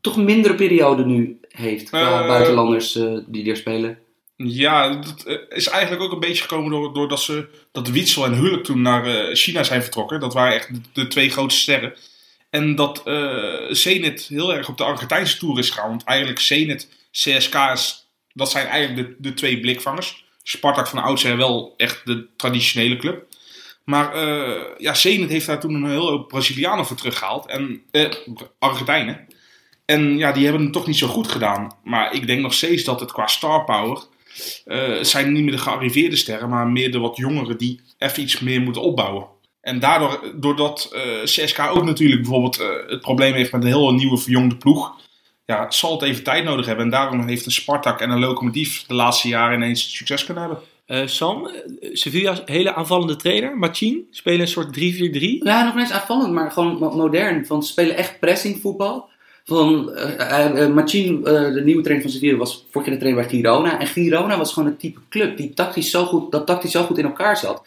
toch 0.00 0.16
een 0.16 0.24
mindere 0.24 0.54
periode 0.54 1.04
nu 1.04 1.38
heeft 1.48 1.88
qua 1.88 2.20
Eh. 2.20 2.26
buitenlanders 2.26 2.98
die 3.26 3.50
er 3.50 3.56
spelen. 3.56 3.98
Ja, 4.36 4.88
dat 4.94 5.24
is 5.48 5.68
eigenlijk 5.68 6.02
ook 6.02 6.12
een 6.12 6.20
beetje 6.20 6.42
gekomen 6.42 6.70
door, 6.70 6.94
doordat 6.94 7.20
ze, 7.20 7.46
dat 7.72 7.88
Witsel 7.88 8.24
en 8.24 8.34
Hulk 8.34 8.64
toen 8.64 8.82
naar 8.82 9.34
China 9.36 9.62
zijn 9.62 9.82
vertrokken. 9.82 10.20
Dat 10.20 10.34
waren 10.34 10.54
echt 10.54 10.74
de, 10.74 10.80
de 10.92 11.06
twee 11.06 11.30
grootste 11.30 11.60
sterren. 11.60 11.94
En 12.50 12.74
dat 12.74 13.02
Zenit 13.70 14.26
heel 14.28 14.54
erg 14.54 14.68
op 14.68 14.76
de 14.76 14.84
Argentijnse 14.84 15.38
tour 15.38 15.58
is 15.58 15.70
gegaan. 15.70 15.88
Want 15.88 16.04
eigenlijk 16.04 16.40
Zenit, 16.40 16.88
CSK, 17.10 17.54
dat 18.32 18.50
zijn 18.50 18.66
eigenlijk 18.66 19.08
de, 19.08 19.28
de 19.28 19.34
twee 19.34 19.60
blikvangers. 19.60 20.24
Spartak 20.50 20.88
van 20.88 21.02
oudsher 21.02 21.36
wel 21.36 21.74
echt 21.76 22.06
de 22.06 22.26
traditionele 22.36 22.96
club. 22.96 23.26
Maar 23.84 24.14
eh, 24.14 24.62
ja, 24.78 24.94
Zenit 24.94 25.30
heeft 25.30 25.46
daar 25.46 25.60
toen 25.60 25.74
een 25.74 25.90
heel 25.90 26.08
hoop 26.08 26.28
Brazilianen 26.28 26.86
voor 26.86 26.96
teruggehaald. 26.96 27.46
En 27.46 27.82
eh, 27.90 28.12
Argentijnen. 28.58 29.26
En 29.84 30.18
ja, 30.18 30.32
die 30.32 30.44
hebben 30.44 30.62
het 30.62 30.72
toch 30.72 30.86
niet 30.86 30.98
zo 30.98 31.06
goed 31.06 31.28
gedaan. 31.28 31.76
Maar 31.84 32.14
ik 32.14 32.26
denk 32.26 32.40
nog 32.40 32.54
steeds 32.54 32.84
dat 32.84 33.00
het 33.00 33.12
qua 33.12 33.26
star 33.26 33.64
power... 33.64 34.02
het 34.64 35.08
zijn 35.08 35.32
niet 35.32 35.42
meer 35.42 35.52
de 35.52 35.58
gearriveerde 35.58 36.16
sterren, 36.16 36.48
maar 36.48 36.68
meer 36.68 36.92
de 36.92 36.98
wat 36.98 37.16
jongeren 37.16 37.58
die 37.58 37.80
even 37.98 38.22
iets 38.22 38.40
meer 38.40 38.60
moeten 38.60 38.82
opbouwen. 38.82 39.26
En 39.60 39.78
daardoor, 39.78 40.32
doordat 40.36 40.88
eh, 40.92 41.22
CSK 41.22 41.58
ook 41.58 41.84
natuurlijk 41.84 42.20
bijvoorbeeld 42.20 42.56
het 42.86 43.00
probleem 43.00 43.34
heeft 43.34 43.52
met 43.52 43.62
een 43.62 43.68
heel 43.68 43.94
nieuwe 43.94 44.18
verjongde 44.18 44.56
ploeg, 44.56 44.96
ja, 45.50 45.70
zal 45.70 45.92
het 45.92 46.02
even 46.02 46.22
tijd 46.24 46.44
nodig 46.44 46.66
hebben. 46.66 46.84
En 46.84 46.90
daarom 46.90 47.28
heeft 47.28 47.46
een 47.46 47.52
Spartak 47.52 48.00
en 48.00 48.10
een 48.10 48.18
Lokomotief 48.18 48.84
de 48.86 48.94
laatste 48.94 49.28
jaren 49.28 49.56
ineens 49.56 49.96
succes 49.96 50.24
kunnen 50.24 50.42
hebben. 50.42 50.62
Eh, 50.86 51.06
Sam, 51.06 51.46
eh, 51.46 51.90
Sevilla's 51.92 52.42
hele 52.44 52.74
aanvallende 52.74 53.16
trainer, 53.16 53.58
Machin, 53.58 54.06
spelen 54.10 54.40
een 54.40 54.48
soort 54.48 54.72
3-4-3. 54.72 55.44
Ja, 55.44 55.64
nog 55.64 55.74
niet 55.74 55.82
eens 55.82 55.92
aanvallend, 55.92 56.32
maar 56.32 56.50
gewoon 56.50 56.78
mo- 56.78 56.96
modern. 56.96 57.46
Van, 57.46 57.62
ze 57.62 57.72
spelen 57.72 57.96
echt 57.96 58.18
pressingvoetbal. 58.20 59.08
Van, 59.44 59.92
eh 59.92 60.66
Machin, 60.68 61.24
eh, 61.24 61.32
de 61.52 61.62
nieuwe 61.64 61.82
trainer 61.82 62.02
van 62.06 62.14
Sevilla, 62.14 62.36
was 62.36 62.66
vorig 62.70 62.86
jaar 62.88 62.96
de 62.98 63.02
trainer 63.04 63.28
bij 63.28 63.38
Girona. 63.38 63.80
En 63.80 63.86
Girona 63.86 64.38
was 64.38 64.52
gewoon 64.52 64.68
een 64.68 64.76
type 64.76 65.00
club 65.08 65.36
die 65.36 65.54
tactisch 65.54 65.90
zo 65.90 66.04
goed, 66.04 66.32
dat 66.32 66.46
tactisch 66.46 66.70
zo 66.70 66.82
goed 66.82 66.98
in 66.98 67.04
elkaar 67.04 67.36
zat. 67.36 67.62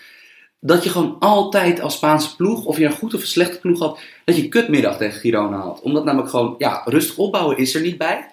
Dat 0.65 0.83
je 0.83 0.89
gewoon 0.89 1.15
altijd 1.19 1.81
als 1.81 1.93
Spaanse 1.95 2.35
ploeg, 2.35 2.65
of 2.65 2.77
je 2.77 2.85
een 2.85 2.91
goed 2.91 3.13
of 3.13 3.21
een 3.21 3.27
slechte 3.27 3.59
ploeg 3.59 3.79
had, 3.79 3.99
dat 4.25 4.35
je 4.35 4.47
kutmiddag 4.47 4.97
tegen 4.97 5.19
Girona 5.19 5.57
had. 5.57 5.81
Omdat 5.81 6.05
namelijk 6.05 6.29
gewoon, 6.29 6.55
ja, 6.57 6.81
rustig 6.85 7.17
opbouwen 7.17 7.57
is 7.57 7.75
er 7.75 7.81
niet 7.81 7.97
bij. 7.97 8.29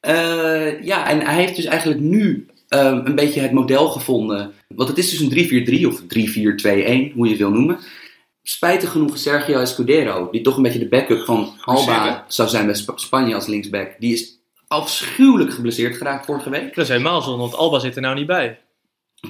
Eh, 0.00 0.82
ja, 0.82 1.08
en 1.08 1.20
hij 1.20 1.34
heeft 1.34 1.56
dus 1.56 1.64
eigenlijk 1.64 2.00
nu 2.00 2.46
eh, 2.68 3.00
een 3.04 3.14
beetje 3.14 3.40
het 3.40 3.52
model 3.52 3.88
gevonden. 3.88 4.52
Want 4.68 4.88
het 4.88 4.98
is 4.98 5.10
dus 5.10 5.20
een 5.20 5.30
3-4-3 5.80 5.86
of 5.86 6.00
3-4-2-1, 6.00 6.06
hoe 7.14 7.24
je 7.24 7.28
het 7.28 7.38
wil 7.38 7.50
noemen. 7.50 7.78
Spijtig 8.42 8.90
genoeg 8.90 9.18
Sergio 9.18 9.58
Escudero, 9.60 10.28
die 10.30 10.40
toch 10.40 10.56
een 10.56 10.62
beetje 10.62 10.78
de 10.78 10.88
backup 10.88 11.24
van 11.24 11.54
Alba 11.64 12.24
zou 12.28 12.48
zijn 12.48 12.66
bij 12.66 12.74
Sp- 12.74 12.98
Spanje 12.98 13.34
als 13.34 13.46
linksback. 13.46 13.94
Die 13.98 14.12
is 14.12 14.38
afschuwelijk 14.68 15.52
geblesseerd 15.52 15.96
geraakt 15.96 16.26
vorige 16.26 16.50
week. 16.50 16.74
Dat 16.74 16.84
is 16.84 16.90
helemaal 16.90 17.22
zo, 17.22 17.36
want 17.36 17.54
Alba 17.54 17.78
zit 17.78 17.96
er 17.96 18.02
nou 18.02 18.14
niet 18.14 18.26
bij. 18.26 18.58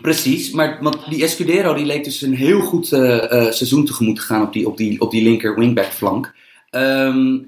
Precies, 0.03 0.51
maar 0.51 0.79
want 0.83 0.99
die 1.11 1.23
Escudero 1.23 1.75
die 1.75 1.87
leek 1.87 2.05
dus 2.05 2.23
een 2.23 2.35
heel 2.35 2.61
goed 2.61 2.93
eh, 2.93 3.17
eh, 3.33 3.53
seizoen 3.53 3.85
tegemoet 3.85 4.17
te 4.17 4.23
gaan 4.23 4.43
op 4.43 4.53
die, 4.53 4.67
op 4.67 4.77
die, 4.77 5.01
op 5.01 5.11
die 5.11 5.23
linker 5.23 5.59
wingback 5.59 5.93
flank. 5.93 6.35
Ehm, 6.71 7.39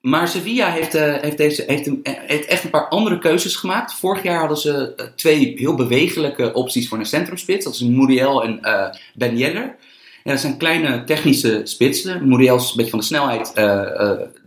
maar 0.00 0.28
Sevilla 0.28 0.70
heeft, 0.70 0.94
eh, 0.94 1.14
heeft, 1.20 1.36
deze, 1.36 1.64
heeft, 1.66 1.86
een- 1.86 2.02
echt 2.48 2.64
een 2.64 2.70
paar 2.70 2.88
andere 2.88 3.18
keuzes 3.18 3.56
gemaakt. 3.56 3.94
Vorig 3.94 4.22
jaar 4.22 4.38
hadden 4.38 4.56
ze 4.56 4.94
twee 5.16 5.52
heel 5.56 5.74
bewegelijke 5.74 6.52
opties 6.54 6.88
voor 6.88 6.98
een 6.98 7.06
centrumspits. 7.06 7.64
Dat 7.64 7.74
is 7.74 7.80
Muriel 7.80 8.42
en 8.44 8.60
Ben 9.14 9.36
Yedder. 9.36 9.76
Ja, 10.24 10.30
dat 10.30 10.40
zijn 10.40 10.56
kleine 10.56 11.04
technische 11.04 11.60
spitsen. 11.64 12.28
Muriel 12.28 12.56
is 12.56 12.70
een 12.70 12.76
beetje 12.76 12.90
van 12.90 12.98
de 12.98 13.04
snelheid. 13.04 13.52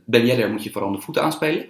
ben 0.06 0.26
Yedder 0.26 0.50
moet 0.52 0.64
je 0.64 0.72
vooral 0.72 0.92
de 0.92 1.02
voeten 1.02 1.24
aanspelen. 1.24 1.66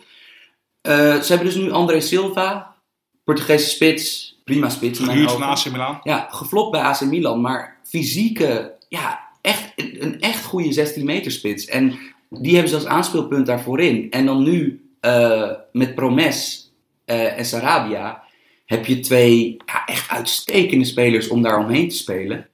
Ze 0.84 1.26
hebben 1.28 1.46
dus 1.46 1.56
nu 1.56 1.72
André 1.72 2.00
Silva, 2.00 2.76
Portugese 3.24 3.70
spits. 3.70 4.35
Prima 4.46 4.70
spits. 4.70 5.00
Gehuurd 5.00 5.32
van. 5.32 5.44
AC 5.44 5.66
Milan. 5.72 6.00
Ja, 6.04 6.28
geflopt 6.30 6.72
bij 6.72 6.82
AC 6.82 7.02
Milan, 7.02 7.42
maar 7.42 7.78
fysieke, 7.84 8.76
ja, 8.90 9.20
echt, 9.42 9.74
een 9.76 10.04
een 10.04 10.20
echt 10.20 10.46
goede 10.46 10.72
16 10.72 11.06
meter 11.06 11.32
spits. 11.32 11.66
En 11.66 12.00
die 12.30 12.54
hebben 12.54 12.70
ze 12.70 12.76
als 12.76 12.86
aanspeelpunt 12.86 13.46
daarvoor 13.46 13.80
in. 13.80 14.12
En 14.12 14.26
dan 14.26 14.44
nu 14.44 14.86
eh, 15.00 15.52
met 15.72 15.96
Promes 15.96 16.72
eh, 17.06 17.38
en 17.38 17.46
Sarabia 17.46 18.24
heb 18.66 18.86
je 18.86 19.00
twee 19.00 19.58
ja, 19.66 19.86
echt 19.86 20.10
uitstekende 20.10 20.86
spelers 20.86 21.28
om 21.28 21.42
daar 21.42 21.60
omheen 21.60 21.90
te 21.90 21.96
spelen. 21.96 22.50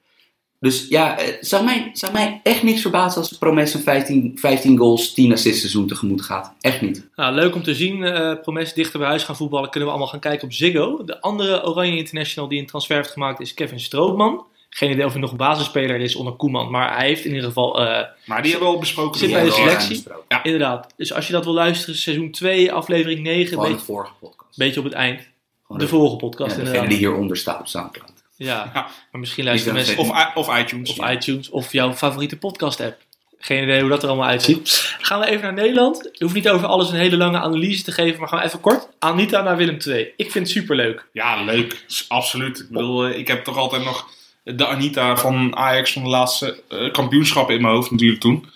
Dus 0.61 0.85
ja, 0.89 1.17
eh, 1.17 1.33
zou 1.39 1.63
mij, 1.63 1.89
zou 1.93 2.11
mij 2.13 2.39
echt 2.43 2.63
niks 2.63 2.81
verbazen 2.81 3.21
als 3.21 3.37
Promes 3.37 3.73
een 3.73 3.81
15, 3.81 4.31
15 4.39 4.77
goals, 4.77 5.13
10 5.13 5.31
assists 5.31 5.59
seizoen 5.59 5.87
tegemoot 5.87 6.21
gaat. 6.21 6.53
Echt 6.61 6.81
niet. 6.81 7.07
Nou, 7.15 7.33
leuk 7.35 7.55
om 7.55 7.63
te 7.63 7.75
zien. 7.75 8.03
eh 8.03 8.41
Promes 8.41 8.73
dichter 8.73 8.99
bij 8.99 9.07
huis 9.07 9.23
gaan 9.23 9.35
voetballen. 9.35 9.69
Kunnen 9.69 9.89
we 9.89 9.93
allemaal 9.95 10.11
gaan 10.11 10.19
kijken 10.19 10.47
op 10.47 10.53
Ziggo. 10.53 11.03
De 11.03 11.21
andere 11.21 11.65
Oranje 11.67 11.97
International 11.97 12.49
die 12.49 12.59
een 12.59 12.65
transfer 12.65 12.95
heeft 12.95 13.11
gemaakt 13.11 13.39
is 13.39 13.53
Kevin 13.53 13.79
Strootman. 13.79 14.45
Geen 14.69 14.91
idee 14.91 15.05
of 15.05 15.11
hij 15.11 15.21
nog 15.21 15.35
basisspeler 15.35 15.99
is 15.99 16.15
onder 16.15 16.33
Koeman. 16.33 16.71
Maar 16.71 16.95
hij 16.97 17.07
heeft 17.07 17.23
in 17.25 17.29
ieder 17.31 17.45
geval... 17.47 17.79
eh, 17.79 18.05
Maar 18.25 18.41
die 18.41 18.51
hebben 18.51 18.69
we 18.69 18.73
al 18.75 18.79
besproken. 18.79 19.19
Zit 19.19 19.31
bij 19.31 19.43
de 19.43 19.51
selectie? 19.51 19.75
aangesproken. 19.89 20.39
inderdaad. 20.43 20.87
Dus 20.97 21.13
als 21.13 21.27
je 21.27 21.33
dat 21.33 21.43
wil 21.45 21.53
luisteren, 21.53 21.95
seizoen 21.95 22.31
2, 22.31 22.71
aflevering 22.71 23.19
9. 23.23 23.41
Een 23.41 23.47
Gewoon 23.47 23.63
de 23.65 23.69
beetje, 23.71 23.85
vorige 23.85 24.13
podcast. 24.19 24.57
beetje 24.57 24.79
op 24.79 24.85
het 24.85 24.93
eind. 24.93 25.21
Gewoon 25.65 25.81
De 25.81 25.87
vorige 25.87 26.15
podcast 26.15 26.49
ja, 26.51 26.55
degene 26.55 26.65
inderdaad. 26.67 26.89
die 26.89 26.97
hieronder 27.07 27.37
staat 27.37 27.59
op 27.59 27.67
Soundcloud. 27.67 28.09
Ja, 28.45 28.71
maar 29.11 29.19
misschien 29.19 29.43
luisteren 29.43 29.73
mensen 29.75 29.97
Of, 29.97 30.35
of 30.35 30.57
iTunes. 30.57 30.97
of 30.97 31.09
iTunes 31.09 31.49
of 31.49 31.71
jouw 31.71 31.93
favoriete 31.93 32.37
podcast 32.37 32.81
app. 32.81 33.01
Geen 33.39 33.63
idee 33.63 33.81
hoe 33.81 33.89
dat 33.89 34.03
er 34.03 34.09
allemaal 34.09 34.27
uitziet. 34.27 34.95
Gaan 35.01 35.19
we 35.19 35.25
even 35.25 35.41
naar 35.41 35.53
Nederland. 35.53 36.09
Je 36.13 36.23
hoeft 36.23 36.35
niet 36.35 36.49
over 36.49 36.67
alles 36.67 36.89
een 36.89 36.95
hele 36.97 37.17
lange 37.17 37.39
analyse 37.39 37.83
te 37.83 37.91
geven, 37.91 38.19
maar 38.19 38.29
gaan 38.29 38.39
we 38.39 38.45
even 38.45 38.59
kort. 38.61 38.87
Anita 38.99 39.41
naar 39.41 39.57
Willem 39.57 39.77
II. 39.87 40.13
Ik 40.17 40.31
vind 40.31 40.47
het 40.47 40.55
superleuk. 40.57 41.07
Ja, 41.13 41.43
leuk. 41.43 41.85
Absoluut. 42.07 42.59
Ik 42.59 42.69
bedoel, 42.69 43.05
eh, 43.05 43.17
ik 43.17 43.27
heb 43.27 43.43
toch 43.43 43.57
altijd 43.57 43.83
nog 43.83 44.09
de 44.43 44.67
Anita 44.67 45.15
van 45.17 45.55
Ajax 45.55 45.91
van 45.93 46.03
de 46.03 46.09
laatste 46.09 46.63
eh, 46.69 46.91
kampioenschappen 46.91 47.55
in 47.55 47.61
mijn 47.61 47.73
hoofd 47.73 47.91
natuurlijk 47.91 48.21
toen. 48.21 48.49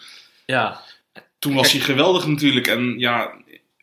Ja, 0.46 0.82
Toen 1.40 1.54
was 1.56 1.72
hij 1.72 1.82
geweldig 1.82 2.28
natuurlijk. 2.28 2.68
En 2.68 3.00
ja, 3.00 3.32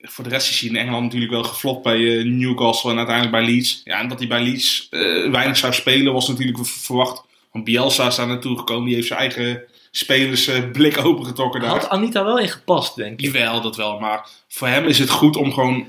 voor 0.03 0.25
de 0.25 0.31
rest 0.31 0.51
is 0.51 0.61
hij 0.61 0.69
in 0.69 0.77
Engeland 0.77 1.03
natuurlijk 1.03 1.33
wel 1.33 1.45
geflopt 1.45 1.83
bij 1.83 2.19
eh, 2.19 2.25
Newcastle 2.25 2.91
en 2.91 2.97
uiteindelijk 2.97 3.37
bij 3.37 3.55
Leeds. 3.55 3.81
Ja, 3.85 4.01
en 4.01 4.09
dat 4.09 4.19
hij 4.19 4.29
bij 4.29 4.43
Leeds 4.43 4.87
eh, 4.91 5.31
weinig 5.31 5.57
zou 5.57 5.73
spelen 5.73 6.13
was 6.13 6.29
natuurlijk 6.29 6.67
verwacht. 6.67 7.23
Want 7.53 7.65
Bielsa 7.65 8.07
is 8.07 8.17
daar 8.17 8.27
naartoe 8.27 8.59
gekomen. 8.59 8.85
Die 8.87 8.95
heeft 8.95 9.07
zijn 9.07 9.19
eigen 9.19 9.63
spelers 9.91 10.47
eh, 10.47 10.71
blik 10.73 11.05
opengetrokken 11.05 11.61
daar. 11.61 11.71
had 11.71 11.89
Anita 11.89 12.25
wel 12.25 12.39
in 12.39 12.49
gepast, 12.49 12.97
denk 12.97 13.21
ik. 13.21 13.27
Jawel, 13.27 13.61
dat 13.61 13.77
wel. 13.77 13.99
Maar 13.99 14.29
voor 14.49 14.69
hem 14.69 14.87
is 14.87 14.99
het 14.99 15.11
goed 15.11 15.37
om 15.37 15.53
gewoon 15.53 15.87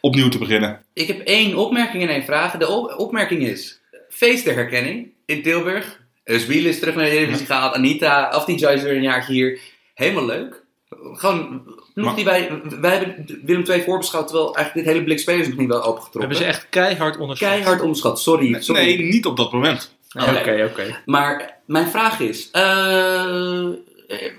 opnieuw 0.00 0.28
te 0.28 0.38
beginnen. 0.38 0.82
Ik 0.92 1.06
heb 1.06 1.20
één 1.20 1.56
opmerking 1.56 2.02
en 2.02 2.08
één 2.08 2.24
vraag. 2.24 2.52
De 2.52 2.68
op- 2.68 2.94
opmerking 2.98 3.42
is: 3.42 3.80
feestenherkenning 4.08 5.08
in 5.26 5.42
Tilburg. 5.42 6.04
Usbiel 6.24 6.64
is 6.64 6.78
terug 6.78 6.94
naar 6.94 7.04
de 7.04 7.10
Eredivisie 7.10 7.46
gehaald. 7.46 7.74
Anita, 7.74 8.24
Afdijay 8.24 8.74
is 8.74 8.82
weer 8.82 8.96
een 8.96 9.02
jaartje 9.02 9.32
hier. 9.32 9.60
Helemaal 9.94 10.26
leuk. 10.26 10.64
Gewoon, 11.12 11.62
ploeg 12.02 12.06
Maar- 12.06 12.16
die 12.16 12.24
wij, 12.24 12.62
wij 12.80 12.96
hebben 12.96 13.40
Willem 13.44 13.64
II 13.70 13.82
voorbeschouwd, 13.82 14.26
terwijl 14.28 14.54
eigenlijk 14.54 14.86
dit 14.86 14.94
hele 14.94 15.04
blik 15.06 15.18
spelers 15.18 15.48
nog 15.48 15.56
niet 15.58 15.68
wel 15.68 15.78
We 15.80 15.84
opengetrokken. 15.86 16.20
hebben 16.20 16.38
ze 16.38 16.44
echt 16.44 16.66
keihard 16.70 17.18
onderschat. 17.18 17.48
Keihard 17.48 17.80
onderschat, 17.80 18.20
sorry. 18.20 18.60
sorry. 18.62 18.82
Nee, 18.82 18.98
niet 18.98 19.26
op 19.26 19.36
dat 19.36 19.52
moment. 19.52 19.94
Oké, 20.16 20.68
oké. 20.70 21.00
Maar 21.04 21.56
mijn 21.66 21.86
vraag 21.88 22.20
is: 22.20 22.50
eh, 22.50 23.66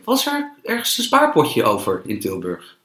was 0.04 0.26
er 0.28 0.54
ergens 0.64 0.98
een 0.98 1.04
spaarpotje 1.04 1.64
over 1.64 2.02
in 2.06 2.20
Tilburg? 2.20 2.77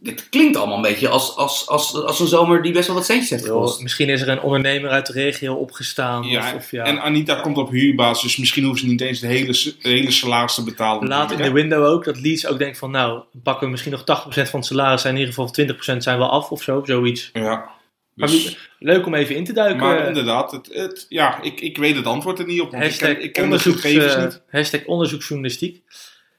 Dit- 0.00 0.28
klinkt 0.28 0.56
allemaal 0.56 0.76
een 0.76 0.82
beetje 0.82 1.08
als, 1.08 1.36
als, 1.36 1.68
als, 1.68 1.94
als 1.94 2.20
een 2.20 2.26
zomer 2.26 2.62
die 2.62 2.72
best 2.72 2.86
wel 2.86 2.96
wat 2.96 3.04
centjes 3.04 3.30
heeft 3.30 3.44
gekost. 3.44 3.82
Misschien 3.82 4.08
is 4.08 4.20
er 4.20 4.28
een 4.28 4.40
ondernemer 4.40 4.90
uit 4.90 5.06
de 5.06 5.12
regio 5.12 5.54
opgestaan. 5.54 6.22
Ja, 6.22 6.46
of, 6.48 6.54
of 6.54 6.70
ja. 6.70 6.84
En 6.84 7.02
Anita 7.02 7.34
komt 7.34 7.56
op 7.56 7.70
huurbasis, 7.70 8.22
dus 8.22 8.36
misschien 8.36 8.64
hoeven 8.64 8.80
ze 8.80 8.90
niet 8.90 9.00
eens 9.00 9.20
de 9.20 9.26
hele, 9.26 9.52
de 9.52 9.88
hele 9.88 10.10
salaris 10.10 10.54
te 10.54 10.64
betalen. 10.64 11.08
Laat 11.08 11.30
in 11.30 11.42
de 11.42 11.52
window 11.52 11.84
ook 11.84 12.04
dat 12.04 12.20
Leeds 12.20 12.46
ook 12.46 12.58
denkt 12.58 12.78
van 12.78 12.90
nou, 12.90 13.22
pakken 13.42 13.64
we 13.64 13.70
misschien 13.70 13.92
nog 13.92 14.00
80% 14.00 14.04
van 14.32 14.58
het 14.58 14.64
salaris 14.64 15.00
zijn 15.00 15.14
in 15.14 15.20
ieder 15.20 15.34
geval 15.34 15.94
20% 15.96 15.96
zijn 15.96 16.18
wel 16.18 16.30
af 16.30 16.50
of 16.50 16.62
zo, 16.62 16.82
zoiets. 16.84 17.30
Ja. 17.32 17.70
Dus, 18.14 18.56
leuk 18.78 19.06
om 19.06 19.14
even 19.14 19.36
in 19.36 19.44
te 19.44 19.52
duiken. 19.52 19.80
maar 19.80 20.06
inderdaad, 20.06 20.50
het, 20.50 20.68
het, 20.72 21.06
ja, 21.08 21.42
ik, 21.42 21.60
ik 21.60 21.76
weet 21.76 21.96
het 21.96 22.06
antwoord 22.06 22.38
er 22.38 22.46
niet 22.46 22.60
op. 22.60 22.72
Ik 22.72 22.82
hashtag, 22.82 23.08
ken, 23.08 23.22
ik 23.22 23.32
ken 23.32 23.42
de 23.42 23.48
onderzoeks, 23.48 23.80
gegevens 23.80 24.14
eh, 24.14 24.22
niet. 24.22 24.42
hashtag 24.50 24.84
onderzoeksjournalistiek. 24.84 25.82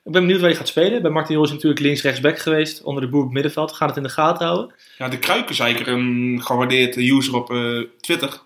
Ik 0.05 0.11
ben 0.11 0.21
benieuwd 0.21 0.41
waar 0.41 0.49
je 0.49 0.55
gaat 0.55 0.67
spelen. 0.67 1.01
Bij 1.01 1.11
Martin 1.11 1.35
Jol 1.35 1.43
is 1.43 1.51
natuurlijk 1.51 1.79
links-rechtsback 1.81 2.39
geweest. 2.39 2.81
Onder 2.83 3.01
de 3.03 3.09
boer 3.09 3.19
op 3.19 3.25
het 3.25 3.33
middenveld. 3.33 3.69
We 3.69 3.75
gaan 3.75 3.87
het 3.87 3.97
in 3.97 4.03
de 4.03 4.09
gaten 4.09 4.45
houden. 4.45 4.75
Ja, 4.97 5.07
de 5.09 5.19
Kruikenzeiker, 5.19 5.87
een 5.87 6.39
gewaardeerd 6.43 6.95
user 6.97 7.35
op 7.35 7.51
eh, 7.51 7.79
Twitter, 8.01 8.41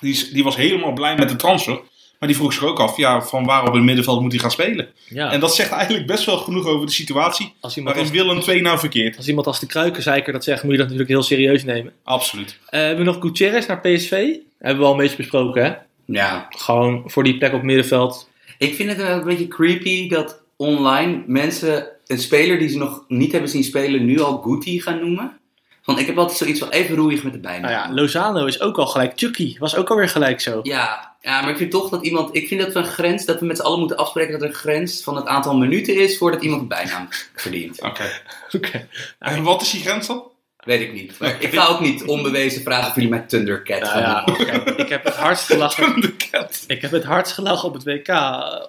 die, 0.00 0.28
die 0.32 0.44
was 0.44 0.56
helemaal 0.56 0.92
blij 0.92 1.16
met 1.16 1.28
de 1.28 1.36
transfer. 1.36 1.80
Maar 2.18 2.28
die 2.28 2.36
vroeg 2.42 2.52
zich 2.52 2.64
ook 2.64 2.78
af, 2.80 2.96
ja, 2.96 3.22
van 3.22 3.44
waar 3.44 3.66
op 3.66 3.74
het 3.74 3.82
middenveld 3.82 4.20
moet 4.20 4.32
hij 4.32 4.40
gaan 4.40 4.50
spelen? 4.50 4.88
Ja, 5.08 5.32
En 5.32 5.40
dat 5.40 5.54
zegt 5.54 5.70
eigenlijk 5.70 6.06
best 6.06 6.24
wel 6.24 6.36
genoeg 6.38 6.66
over 6.66 6.86
de 6.86 6.92
situatie 6.92 7.54
als, 7.60 7.76
iemand 7.76 7.96
waarin 7.96 8.12
als, 8.12 8.22
Willem 8.22 8.42
II 8.48 8.60
nou 8.60 8.78
verkeert. 8.78 9.16
als 9.16 9.28
iemand 9.28 9.46
als 9.46 9.60
de 9.60 9.66
kruikenzeiker 9.66 10.32
dat 10.32 10.44
zegt, 10.44 10.62
moet 10.62 10.72
je 10.72 10.78
dat 10.78 10.86
natuurlijk 10.86 11.12
heel 11.12 11.22
serieus 11.22 11.64
nemen. 11.64 11.92
Absoluut. 12.02 12.58
Eh, 12.66 12.80
we 12.80 12.86
hebben 12.86 13.04
nog 13.04 13.16
Gutierrez 13.20 13.66
naar 13.66 13.80
PSV. 13.80 14.34
Hebben 14.58 14.78
we 14.82 14.84
al 14.86 14.92
een 14.92 14.98
beetje 14.98 15.16
besproken, 15.16 15.64
hè? 15.64 15.72
Ja, 16.06 16.46
Gewoon 16.50 17.02
voor 17.06 17.24
die 17.24 17.38
plek 17.38 17.50
op 17.50 17.56
het 17.56 17.66
middenveld. 17.66 18.28
ik 18.58 18.74
vind 18.74 18.88
het 18.88 18.98
wel 18.98 19.18
een 19.18 19.24
beetje 19.24 19.48
creepy 19.48 20.08
dat 20.08 20.42
online 20.56 21.22
mensen 21.26 21.88
een 22.06 22.18
speler 22.18 22.58
die 22.58 22.68
ze 22.68 22.78
nog 22.78 23.04
niet 23.08 23.32
hebben 23.32 23.50
zien 23.50 23.64
spelen 23.64 24.04
nu 24.04 24.20
al 24.20 24.38
Guti 24.38 24.80
gaan 24.80 25.00
noemen. 25.00 25.38
Want 25.84 25.98
ik 25.98 26.06
heb 26.06 26.18
altijd 26.18 26.38
zoiets 26.38 26.58
van 26.58 26.68
even 26.68 26.96
roeig 26.96 27.22
met 27.22 27.32
de 27.32 27.38
bijnaam. 27.38 27.70
Nou 27.70 27.88
ja, 27.88 27.94
Lozano 27.94 28.46
is 28.46 28.60
ook 28.60 28.78
al 28.78 28.86
gelijk. 28.86 29.12
Chucky 29.16 29.58
was 29.58 29.76
ook 29.76 29.90
alweer 29.90 30.08
gelijk 30.08 30.40
zo. 30.40 30.60
Ja, 30.62 31.16
ja, 31.20 31.40
maar 31.40 31.50
ik 31.50 31.56
vind 31.56 31.70
toch 31.70 31.88
dat 31.88 32.04
iemand. 32.04 32.36
Ik 32.36 32.48
vind 32.48 32.60
dat 32.60 32.72
we 32.72 32.78
een 32.78 32.84
grens. 32.84 33.24
Dat 33.24 33.40
we 33.40 33.46
met 33.46 33.56
z'n 33.56 33.62
allen 33.62 33.78
moeten 33.78 33.96
afspreken 33.96 34.32
dat 34.32 34.42
er 34.42 34.48
een 34.48 34.54
grens 34.54 35.02
van 35.02 35.16
het 35.16 35.26
aantal 35.26 35.56
minuten 35.56 35.96
is 35.96 36.18
voordat 36.18 36.42
iemand 36.42 36.62
een 36.62 36.68
bijnaam 36.68 37.08
verdient. 37.34 37.82
Oké. 37.82 38.04
Oké. 38.56 38.88
En 39.18 39.42
wat 39.42 39.62
is 39.62 39.70
die 39.70 39.80
grens 39.80 40.06
dan? 40.06 40.22
Weet 40.64 40.80
ik 40.80 40.92
niet. 40.92 41.18
Maar 41.18 41.36
ik 41.42 41.54
ga 41.54 41.66
ook 41.66 41.80
niet 41.80 42.04
onbewezen 42.04 42.62
vragen 42.62 42.88
of 42.88 42.94
jullie 42.94 43.10
mij 43.10 43.20
Thundercat 43.20 43.80
Nou 43.80 43.92
gaan 43.92 44.00
ja, 44.46 44.76
ik 44.76 44.88
heb 44.88 45.04
het 45.04 45.16
hardst 45.16 45.46
gelachen. 45.46 46.00
De 46.00 46.16
cat. 46.30 46.64
Ik 46.66 46.82
heb 46.82 46.90
het 46.90 47.04
hardst 47.04 47.32
gelachen 47.34 47.68
op 47.68 47.74
het 47.74 47.84
WK 47.84 48.08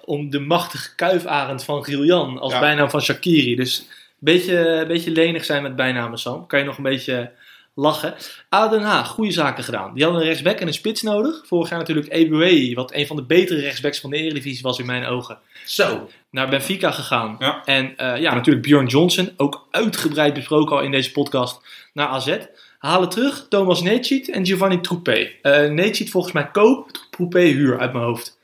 om 0.04 0.30
de 0.30 0.40
machtige 0.40 0.94
kuifarend 0.94 1.64
van 1.64 1.84
Giljan 1.84 2.38
als 2.38 2.52
Ja. 2.52 2.60
bijnaam 2.60 2.90
van 2.90 3.00
Shakiri. 3.02 3.54
Dus 3.56 3.78
een 3.78 3.86
beetje, 4.18 4.58
een 4.68 4.88
beetje 4.88 5.10
lenig 5.10 5.44
zijn 5.44 5.62
met 5.62 5.76
bijnamen, 5.76 6.18
Sam. 6.18 6.46
Kan 6.46 6.58
je 6.58 6.64
nog 6.64 6.76
een 6.76 6.82
beetje 6.82 7.30
lachen. 7.74 8.14
ADN 8.48 8.80
Haag, 8.82 9.08
goede 9.08 9.32
zaken 9.32 9.64
gedaan. 9.64 9.94
Die 9.94 10.02
hadden 10.02 10.20
een 10.22 10.26
rechtsback 10.28 10.58
en 10.60 10.66
een 10.66 10.74
spits 10.74 11.02
nodig. 11.02 11.42
Vorig 11.46 11.68
jaar 11.70 11.78
natuurlijk 11.78 12.06
Eboué, 12.12 12.74
wat 12.74 12.94
een 12.94 13.06
van 13.06 13.16
de 13.16 13.22
betere 13.22 13.60
rechtsbacks 13.60 14.00
van 14.00 14.10
de 14.10 14.16
Eredivisie 14.16 14.62
was 14.62 14.78
in 14.78 14.86
mijn 14.86 15.06
ogen. 15.06 15.38
Zo. 15.66 16.08
Naar 16.30 16.48
Benfica 16.48 16.90
gegaan. 16.90 17.36
Ja. 17.38 17.62
En 17.64 17.96
eh, 17.96 18.20
ja, 18.20 18.34
natuurlijk 18.34 18.66
Bjorn 18.66 18.86
Johnson, 18.86 19.30
ook 19.36 19.66
uitgebreid 19.70 20.34
besproken 20.34 20.76
al 20.76 20.82
in 20.82 20.90
deze 20.90 21.12
podcast, 21.12 21.60
naar 21.96 22.08
AZ. 22.08 22.38
Halen 22.78 23.08
terug 23.08 23.46
Thomas 23.48 23.82
Neetschit 23.82 24.30
en 24.30 24.46
Giovanni 24.46 24.80
Troepé. 24.80 25.30
Uh, 25.42 25.70
Neetschit 25.70 26.10
volgens 26.10 26.32
mij 26.32 26.50
koop, 26.50 26.90
Troepé 27.10 27.40
huur 27.40 27.78
uit 27.78 27.92
mijn 27.92 28.04
hoofd. 28.04 28.38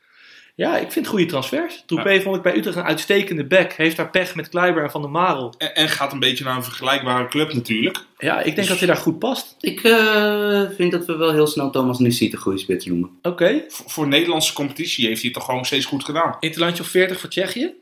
Ja, 0.54 0.76
ik 0.76 0.92
vind 0.92 1.06
goede 1.06 1.26
transfers. 1.26 1.82
Troepé 1.86 2.20
vond 2.20 2.36
ik 2.36 2.42
bij 2.42 2.56
Utrecht 2.56 2.76
een 2.76 2.82
uitstekende 2.82 3.44
back. 3.44 3.72
Heeft 3.72 3.96
daar 3.96 4.10
pech 4.10 4.34
met 4.34 4.48
Kleiber 4.48 4.82
en 4.82 4.90
Van 4.90 5.00
der 5.00 5.10
Marel. 5.10 5.54
En, 5.58 5.74
en 5.74 5.88
gaat 5.88 6.12
een 6.12 6.18
beetje 6.18 6.44
naar 6.44 6.56
een 6.56 6.64
vergelijkbare 6.64 7.28
club 7.28 7.52
natuurlijk. 7.52 8.04
Ja, 8.18 8.40
ik 8.40 8.54
denk 8.56 8.68
dat 8.68 8.78
hij 8.78 8.86
daar 8.86 8.96
goed 8.96 9.18
past. 9.18 9.56
Ik 9.60 9.82
eh, 9.82 10.62
vind 10.76 10.92
dat 10.92 11.04
we 11.06 11.16
wel 11.16 11.32
heel 11.32 11.46
snel 11.46 11.70
Thomas 11.70 11.98
Nussiet 11.98 12.32
een 12.32 12.38
goede 12.38 12.58
spits 12.58 12.86
noemen. 12.86 13.10
Oké, 13.22 13.64
Voor, 13.68 13.90
voor 13.90 14.08
Nederlandse 14.08 14.52
competitie 14.52 15.06
heeft 15.06 15.20
hij 15.20 15.30
het 15.30 15.38
toch 15.38 15.48
gewoon 15.48 15.64
steeds 15.64 15.84
goed 15.84 16.04
gedaan. 16.04 16.36
interlandje 16.40 16.82
of 16.82 16.88
40 16.88 17.20
voor 17.20 17.28
Tsjechië. 17.28 17.74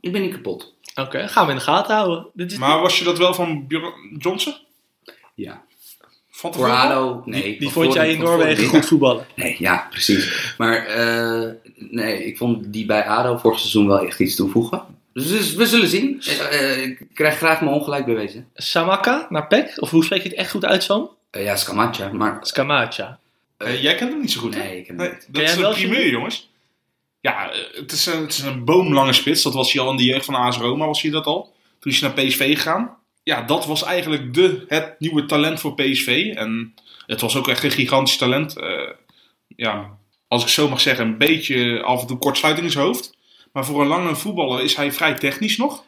Ik 0.00 0.12
ben 0.12 0.22
niet 0.22 0.32
kapot. 0.32 0.74
Oké, 0.94 1.28
gaan 1.28 1.44
we 1.44 1.52
in 1.52 1.58
de 1.58 1.64
gaten 1.64 1.94
houden. 1.94 2.26
Dit 2.32 2.52
is 2.52 2.58
Maar 2.58 2.80
was 2.80 2.98
je 2.98 3.04
dat 3.04 3.18
wel 3.18 3.34
van 3.34 3.64
Johnson? 4.18 4.54
Ja. 5.34 5.62
Van? 6.30 6.70
ADO, 6.70 7.22
nee. 7.24 7.58
die 7.58 7.70
Van 7.70 7.82
vond 7.82 7.94
jij 7.94 8.12
in 8.12 8.18
Noorwegen 8.18 8.66
goed 8.66 8.86
voetballen. 8.86 9.26
Nee, 9.34 9.56
ja, 9.58 9.86
precies. 9.90 10.54
Maar 10.58 10.86
eh, 10.86 11.50
nee, 11.74 12.24
ik 12.24 12.36
vond 12.36 12.72
die 12.72 12.86
bij 12.86 13.04
ADO 13.04 13.36
vorig 13.36 13.58
seizoen 13.58 13.86
wel 13.86 14.00
echt 14.00 14.20
iets 14.20 14.36
toevoegen. 14.36 14.82
Dus, 15.12 15.28
dus 15.28 15.54
we 15.54 15.66
zullen 15.66 15.88
zien. 15.88 16.22
Eh, 16.22 16.82
ik 16.82 17.06
krijg 17.14 17.36
graag 17.36 17.60
mijn 17.60 17.74
ongelijk 17.74 18.04
bewezen. 18.04 18.48
Samaka 18.54 19.26
naar 19.28 19.46
PEC? 19.46 19.72
Of 19.76 19.90
hoe 19.90 20.04
spreek 20.04 20.22
je 20.22 20.28
het 20.28 20.38
echt 20.38 20.50
goed 20.50 20.64
uit, 20.64 20.82
Sam? 20.82 21.10
Eh, 21.30 21.44
ja, 21.44 21.56
maar... 22.12 22.38
Scamacha. 22.40 23.18
Eh, 23.56 23.82
jij 23.82 23.94
kent 23.94 24.10
hem 24.10 24.20
niet 24.20 24.32
zo 24.32 24.40
goed, 24.40 24.54
hè? 24.54 24.62
Nee, 24.62 24.78
ik 24.78 24.86
ken 24.86 24.98
hem 24.98 25.10
niet. 25.10 25.26
dat 25.28 25.42
is 25.42 25.52
een 25.52 25.60
wel, 25.60 25.72
primeur, 25.72 26.10
jongens. 26.10 26.50
Ja, 27.20 27.50
het 27.74 27.92
is, 27.92 28.06
een, 28.06 28.22
het 28.22 28.32
is 28.32 28.42
een 28.42 28.64
boomlange 28.64 29.12
spits. 29.12 29.42
Dat 29.42 29.54
was 29.54 29.72
hij 29.72 29.82
al 29.82 29.90
in 29.90 29.96
de 29.96 30.04
jeugd 30.04 30.24
van 30.24 30.34
AS 30.34 30.56
Roma, 30.56 30.86
was 30.86 31.02
hij 31.02 31.10
dat 31.10 31.26
al. 31.26 31.52
Toen 31.78 31.92
is 31.92 32.00
hij 32.00 32.12
naar 32.14 32.24
PSV 32.24 32.54
gegaan. 32.56 32.96
Ja, 33.30 33.42
dat 33.42 33.66
was 33.66 33.82
eigenlijk 33.82 34.34
de, 34.34 34.64
het 34.68 34.94
nieuwe 34.98 35.26
talent 35.26 35.60
voor 35.60 35.74
PSV. 35.74 36.32
En 36.34 36.74
het 37.06 37.20
was 37.20 37.36
ook 37.36 37.48
echt 37.48 37.64
een 37.64 37.70
gigantisch 37.70 38.16
talent. 38.16 38.56
Eh, 38.56 38.88
ja, 39.56 39.98
als 40.28 40.42
ik 40.42 40.48
zo 40.48 40.68
mag 40.68 40.80
zeggen, 40.80 41.06
een 41.06 41.18
beetje 41.18 41.82
af 41.82 42.00
en 42.00 42.06
toe 42.06 42.18
kortsluiting 42.18 42.66
in 42.66 42.72
zijn 42.72 42.84
hoofd. 42.84 43.16
Maar 43.52 43.64
voor 43.64 43.80
een 43.80 43.86
lange 43.86 44.16
voetballer 44.16 44.62
is 44.62 44.76
hij 44.76 44.92
vrij 44.92 45.14
technisch 45.14 45.56
nog. 45.56 45.84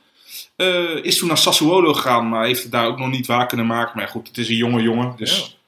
Eh, 0.56 1.04
is 1.04 1.18
toen 1.18 1.28
naar 1.28 1.38
Sassuolo 1.38 1.92
gegaan, 1.92 2.28
maar 2.28 2.46
heeft 2.46 2.62
het 2.62 2.72
daar 2.72 2.86
ook 2.86 2.98
nog 2.98 3.10
niet 3.10 3.26
waar 3.26 3.46
kunnen 3.46 3.66
maken. 3.66 3.96
Maar 3.96 4.08
goed, 4.08 4.28
het 4.28 4.38
is 4.38 4.48
een 4.48 4.56
jonge 4.56 4.82
jongen. 4.82 5.14
Dus 5.16 5.58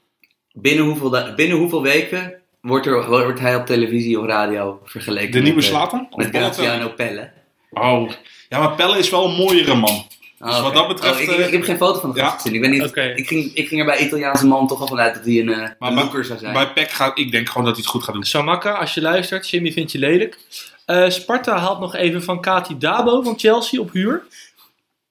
Binnen 0.52 0.84
hoeveel, 0.84 1.34
binnen 1.34 1.58
hoeveel 1.58 1.82
weken 1.82 2.34
wordt, 2.60 2.87
er, 2.87 3.08
wordt 3.08 3.40
hij 3.40 3.56
op 3.56 3.66
televisie 3.66 4.20
of 4.20 4.26
radio 4.26 4.80
vergeleken 4.84 5.32
de 5.32 5.40
nieuwe 5.40 5.60
met, 5.60 5.70
eh? 5.70 6.16
Met 6.16 6.28
Graziano 6.28 6.88
Pelle. 6.88 7.32
Oh, 7.70 8.10
ja, 8.48 8.58
maar 8.58 8.74
Pelle 8.74 8.98
is 8.98 9.10
wel 9.10 9.28
een 9.28 9.37
mooiere 9.37 9.74
man. 9.74 10.06
Dus 10.44 10.57
Oh, 10.57 10.62
wat 10.62 10.74
dat 10.74 10.88
betreft, 10.88 11.14
Oh, 11.14 11.20
ik, 11.20 11.28
eh, 11.30 11.46
ik 11.46 11.52
heb 11.52 11.62
geen 11.62 11.76
foto 11.76 12.00
van 12.00 12.12
de 12.12 12.18
ja. 12.18 12.24
gast 12.28 12.40
gezien. 12.42 12.54
Ik, 12.54 12.61
weet 12.61 12.70
niet, 12.70 12.96
ik, 13.18 13.28
ging, 13.28 13.54
ik 13.54 13.68
ging 13.68 13.80
er 13.80 13.87
bij 13.87 13.98
Italiaanse 13.98 14.46
man 14.46 14.66
toch 14.66 14.80
al 14.80 14.87
vanuit 14.87 15.14
dat 15.14 15.24
hij 15.24 15.38
een, 15.40 15.48
eh 15.48 15.57
Maar 15.59 15.66
een 15.78 15.94
bij- 15.94 16.04
looker 16.04 16.24
zou 16.24 16.38
zijn. 16.38 16.52
Bij 16.52 16.72
Peck 16.72 16.90
gaat, 16.90 17.18
ik 17.18 17.30
denk 17.30 17.48
gewoon 17.48 17.64
dat 17.64 17.72
hij 17.74 17.83
het 17.83 17.92
goed 17.92 18.04
gaat 18.04 18.14
doen. 18.14 18.24
Samaka, 18.24 18.70
als 18.72 18.94
je 18.94 19.00
luistert, 19.00 19.50
Jimmy 19.50 19.72
vindt 19.72 19.92
je 19.92 19.98
lelijk. 19.98 20.38
Eh, 20.87 21.09
Sparta 21.09 21.59
haalt 21.59 21.80
nog 21.80 21.94
even 21.94 22.22
van 22.22 22.40
Kati 22.40 22.78
Dabo 22.78 23.22
van 23.22 23.38
Chelsea 23.38 23.80
op 23.80 23.92
huur. 23.92 24.22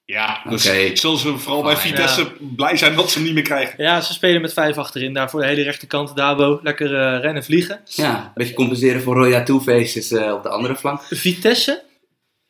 Ja, 0.06 0.40
dus 0.48 0.66
Oké. 0.68 0.96
zullen 0.96 1.18
ze 1.18 1.38
vooral 1.38 1.62
bij 1.62 1.76
Fine. 1.76 1.96
Vitesse 1.96 2.26
blij 2.56 2.76
zijn 2.76 2.94
dat 2.96 3.08
ze 3.10 3.14
hem 3.16 3.24
niet 3.26 3.34
meer 3.34 3.42
krijgen. 3.42 3.74
Ja, 3.84 4.00
ze 4.00 4.12
spelen 4.12 4.40
met 4.40 4.52
vijf 4.52 4.78
achterin. 4.78 5.12
Daar 5.12 5.30
voor 5.30 5.40
de 5.40 5.46
hele 5.46 5.62
rechterkant 5.62 6.16
Dabo. 6.16 6.60
Lekker 6.62 7.20
rennen, 7.20 7.44
vliegen. 7.44 7.80
Ja, 7.84 8.18
een 8.24 8.30
beetje 8.34 8.54
compenseren 8.54 9.02
voor 9.02 9.14
Roya 9.14 9.42
Two-Faces 9.42 10.10
eh, 10.12 10.32
op 10.32 10.42
de 10.42 10.48
andere 10.48 10.76
flank. 10.76 11.00
Vitesse 11.10 11.82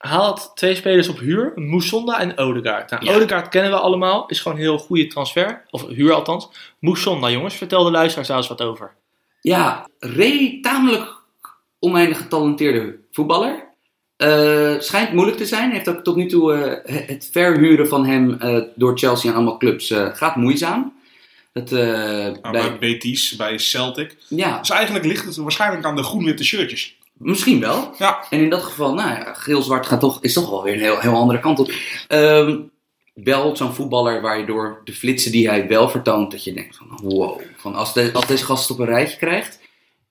haalt 0.05 0.53
twee 0.55 0.75
spelers 0.75 1.09
op 1.09 1.19
huur. 1.19 1.53
Moussonda 1.55 2.21
en 2.21 2.39
Odegaard. 2.39 2.91
Nou, 2.91 3.05
Ja. 3.05 3.15
Odegaard 3.15 3.49
kennen 3.49 3.71
we 3.71 3.79
allemaal. 3.79 4.27
Is 4.27 4.41
gewoon 4.41 4.57
een 4.57 4.63
heel 4.65 4.79
goede 4.79 5.07
transfer. 5.07 5.63
Of 5.71 5.87
huur 5.87 6.13
althans. 6.13 6.49
Moussonda, 6.79 7.31
jongens. 7.31 7.55
Vertel 7.55 7.85
de 7.85 7.91
luisteraars 7.91 8.29
daar 8.29 8.37
eens 8.37 8.49
wat 8.49 8.63
over. 8.63 8.93
Ja, 9.41 9.89
Ray, 9.99 10.59
tamelijk 10.63 11.13
oneindig 11.79 12.17
getalenteerde 12.19 12.97
voetballer. 13.13 13.65
Eh, 14.17 14.75
schijnt 14.79 15.13
moeilijk 15.13 15.37
te 15.37 15.47
zijn. 15.47 15.71
Heeft 15.73 15.89
ook 15.89 16.05
tot 16.05 16.17
nu 16.17 16.27
toe 16.27 16.53
eh, 16.55 17.07
het 17.09 17.29
verhuren 17.33 17.89
van 17.89 18.07
hem 18.07 18.33
eh, 18.41 18.63
door 18.75 18.99
Chelsea 18.99 19.31
en 19.31 19.37
allemaal 19.37 19.57
clubs 19.57 19.91
eh, 19.91 20.09
gaat 20.15 20.37
moeizaam. 20.37 20.93
Het, 21.53 21.73
eh, 21.73 21.79
Nou, 21.83 22.41
bij- 22.41 22.51
bij 22.53 22.79
Betis, 22.79 23.37
bij 23.37 23.59
Celtic. 23.59 24.17
ja, 24.29 24.59
Dus 24.59 24.71
eigenlijk 24.71 25.05
ligt 25.05 25.25
het 25.25 25.37
waarschijnlijk 25.37 25.85
aan 25.85 25.97
de 25.97 26.03
groen-witte 26.03 26.45
shirtjes. 26.45 26.97
Misschien 27.25 27.61
wel. 27.61 27.95
Ja, 27.99 28.25
En 28.31 28.41
in 28.41 28.51
dat 28.51 28.63
geval, 28.63 28.95
nou 28.95 29.09
ja, 29.11 29.33
geel-zwart 29.35 29.87
gaat 29.87 30.01
toch, 30.01 30.19
is 30.23 30.33
toch 30.33 30.51
wel 30.51 30.63
weer 30.63 30.73
een 30.75 30.81
heel, 30.81 30.99
heel 30.99 31.15
andere 31.15 31.41
kant 31.41 31.59
op. 31.59 31.71
Ehm, 32.09 32.57
wel 33.15 33.57
zo'n 33.57 33.75
voetballer 33.75 34.21
waar 34.21 34.39
je 34.39 34.47
door 34.47 34.81
de 34.85 34.93
flitsen 34.93 35.33
die 35.33 35.49
hij 35.49 35.69
wel 35.69 35.89
vertoont, 35.89 36.31
dat 36.31 36.45
je 36.45 36.53
denkt 36.53 36.77
van 36.77 36.99
wow. 37.03 37.41
Van 37.57 37.75
als, 37.75 37.93
de, 37.93 38.11
als 38.13 38.27
deze 38.27 38.45
gast 38.45 38.69
het 38.69 38.79
op 38.79 38.87
een 38.87 38.93
rijtje 38.93 39.17
krijgt, 39.17 39.61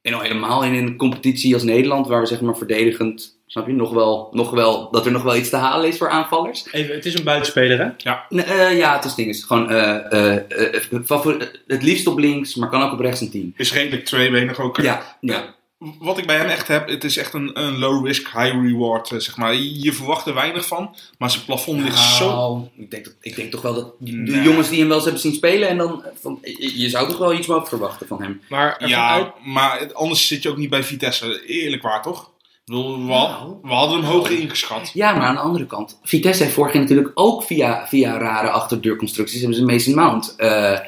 en 0.02 0.13
al 0.13 0.21
helemaal 0.21 0.63
in 0.63 0.73
een 0.73 0.97
competitie 0.97 1.54
als 1.54 1.63
Nederland, 1.63 2.08
waar 2.08 2.21
we 2.21 2.28
zeg 2.28 2.41
maar 2.41 2.58
verdedigend, 2.58 3.38
snap 3.47 3.67
je, 3.67 3.73
nog 3.73 3.91
wel, 3.91 4.30
nog 4.32 4.49
wel, 4.52 4.91
dat 4.91 5.06
er 5.06 5.12
nog 5.12 5.23
wel 5.23 5.36
iets 5.36 5.49
te 5.49 5.56
halen 5.56 5.88
is 5.88 5.97
voor 5.97 6.10
aanvallers. 6.10 6.65
Even, 6.71 6.95
het 6.95 7.06
is 7.06 7.13
een 7.17 7.23
buitenspeler, 7.23 7.80
hè? 7.80 7.89
Nee, 8.30 8.45
eh, 8.45 8.78
ja, 8.78 8.95
het 8.95 9.06
is 9.06 9.15
ding 9.15 9.30
is 9.30 9.43
gewoon 9.43 9.69
eh, 9.69 10.12
eh, 10.12 10.73
eh, 10.73 10.82
favori- 11.06 11.49
het 11.67 11.84
liefst 11.84 12.08
op 12.08 12.17
links, 12.17 12.56
maar 12.56 12.69
kan 12.69 12.82
ook 12.84 12.91
op 12.91 12.99
rechts 12.99 13.21
een 13.21 13.32
team. 13.32 13.54
is 13.58 13.73
redelijk 13.73 14.06
tweebenig 14.06 14.60
ook. 14.60 14.78
Ja, 14.82 15.17
ja. 15.19 15.56
Wat 16.00 16.17
ik 16.17 16.26
bij 16.28 16.36
hem 16.38 16.48
echt 16.50 16.67
heb, 16.67 16.88
het 16.88 17.04
is 17.04 17.17
echt 17.17 17.34
een, 17.34 17.60
een 17.62 17.78
low 17.78 18.06
risk, 18.06 18.24
high 18.28 18.52
reward, 18.62 19.12
eh, 19.12 19.19
zeg 19.19 19.38
maar. 19.38 19.56
Je 19.56 19.93
verwacht 19.93 20.26
er 20.28 20.34
weinig 20.34 20.67
van, 20.67 20.96
maar 21.17 21.30
zijn 21.32 21.46
plafond 21.46 21.82
ligt 21.82 22.00
zo... 22.00 22.28
Nou, 22.30 22.62
ik 22.78 22.91
denk, 22.91 23.06
dat, 23.06 23.13
ik 23.22 23.36
denk 23.36 23.52
toch 23.52 23.62
wel 23.62 23.74
dat 23.74 23.93
de 24.00 24.12
Nee. 24.12 24.41
jongens 24.41 24.69
die 24.69 24.78
hem 24.80 24.88
wel 24.88 24.96
eens 24.96 25.06
hebben 25.06 25.22
zien 25.24 25.34
spelen 25.34 25.69
en 25.69 25.78
dan, 25.78 26.04
van, 26.22 26.39
je, 26.76 26.89
zou 26.89 27.08
toch 27.10 27.17
wel 27.17 27.34
iets 27.34 27.48
mogen 27.48 27.67
verwachten 27.67 28.08
van 28.08 28.22
hem. 28.22 28.41
Maar 28.50 28.88
Ja, 28.88 29.10
uit- 29.10 29.32
maar 29.46 29.93
anders 29.93 30.28
zit 30.28 30.43
je 30.43 30.50
ook 30.50 30.58
niet 30.58 30.69
bij 30.69 30.84
Vitesse. 30.84 31.46
Eerlijk 31.46 31.82
waar, 31.82 32.02
toch? 32.02 32.32
We, 32.65 32.76
Nou. 32.76 33.54
we 33.62 33.74
hadden 33.74 33.98
hem 34.02 34.08
hoger 34.10 34.39
ingeschat. 34.39 34.91
Ja, 34.93 35.13
maar 35.13 35.26
aan 35.28 35.36
de 35.36 35.41
andere 35.41 35.65
kant, 35.65 36.00
Vitesse 36.04 36.43
heeft 36.43 36.56
vorig 36.56 36.74
jaar 36.74 36.82
natuurlijk 36.82 37.12
ook 37.13 37.43
via, 37.43 37.88
via 37.88 38.18
rare 38.18 38.49
achterdeurconstructies 38.49 39.39
hebben 39.39 39.58
ze 39.58 39.66
Mason 39.66 39.93
Mount. 39.95 40.34
eh, 40.38 40.80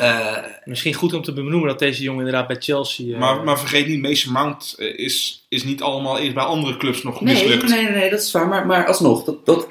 eh, 0.00 0.36
misschien 0.64 0.94
goed 0.94 1.12
om 1.12 1.22
te 1.22 1.32
benoemen 1.32 1.68
dat 1.68 1.78
deze 1.78 2.02
jongen 2.02 2.24
inderdaad 2.24 2.46
bij 2.46 2.56
Chelsea... 2.60 3.14
eh, 3.14 3.20
Maar, 3.20 3.44
maar 3.44 3.58
vergeet 3.58 3.86
niet, 3.86 4.02
Mason 4.02 4.32
Mount 4.32 4.74
eh, 4.78 4.98
is, 4.98 5.46
is 5.48 5.64
niet 5.64 5.82
allemaal 5.82 6.18
eerst 6.18 6.34
bij 6.34 6.44
andere 6.44 6.76
clubs 6.76 7.02
nog 7.02 7.20
nee, 7.20 7.34
mislukt. 7.34 7.68
nee, 7.68 7.82
nee, 7.82 7.92
nee, 7.92 8.10
dat 8.10 8.20
is 8.20 8.32
waar, 8.32 8.48
maar, 8.48 8.66
maar 8.66 8.86
alsnog, 8.86 9.24
dat, 9.24 9.46
dat, 9.46 9.68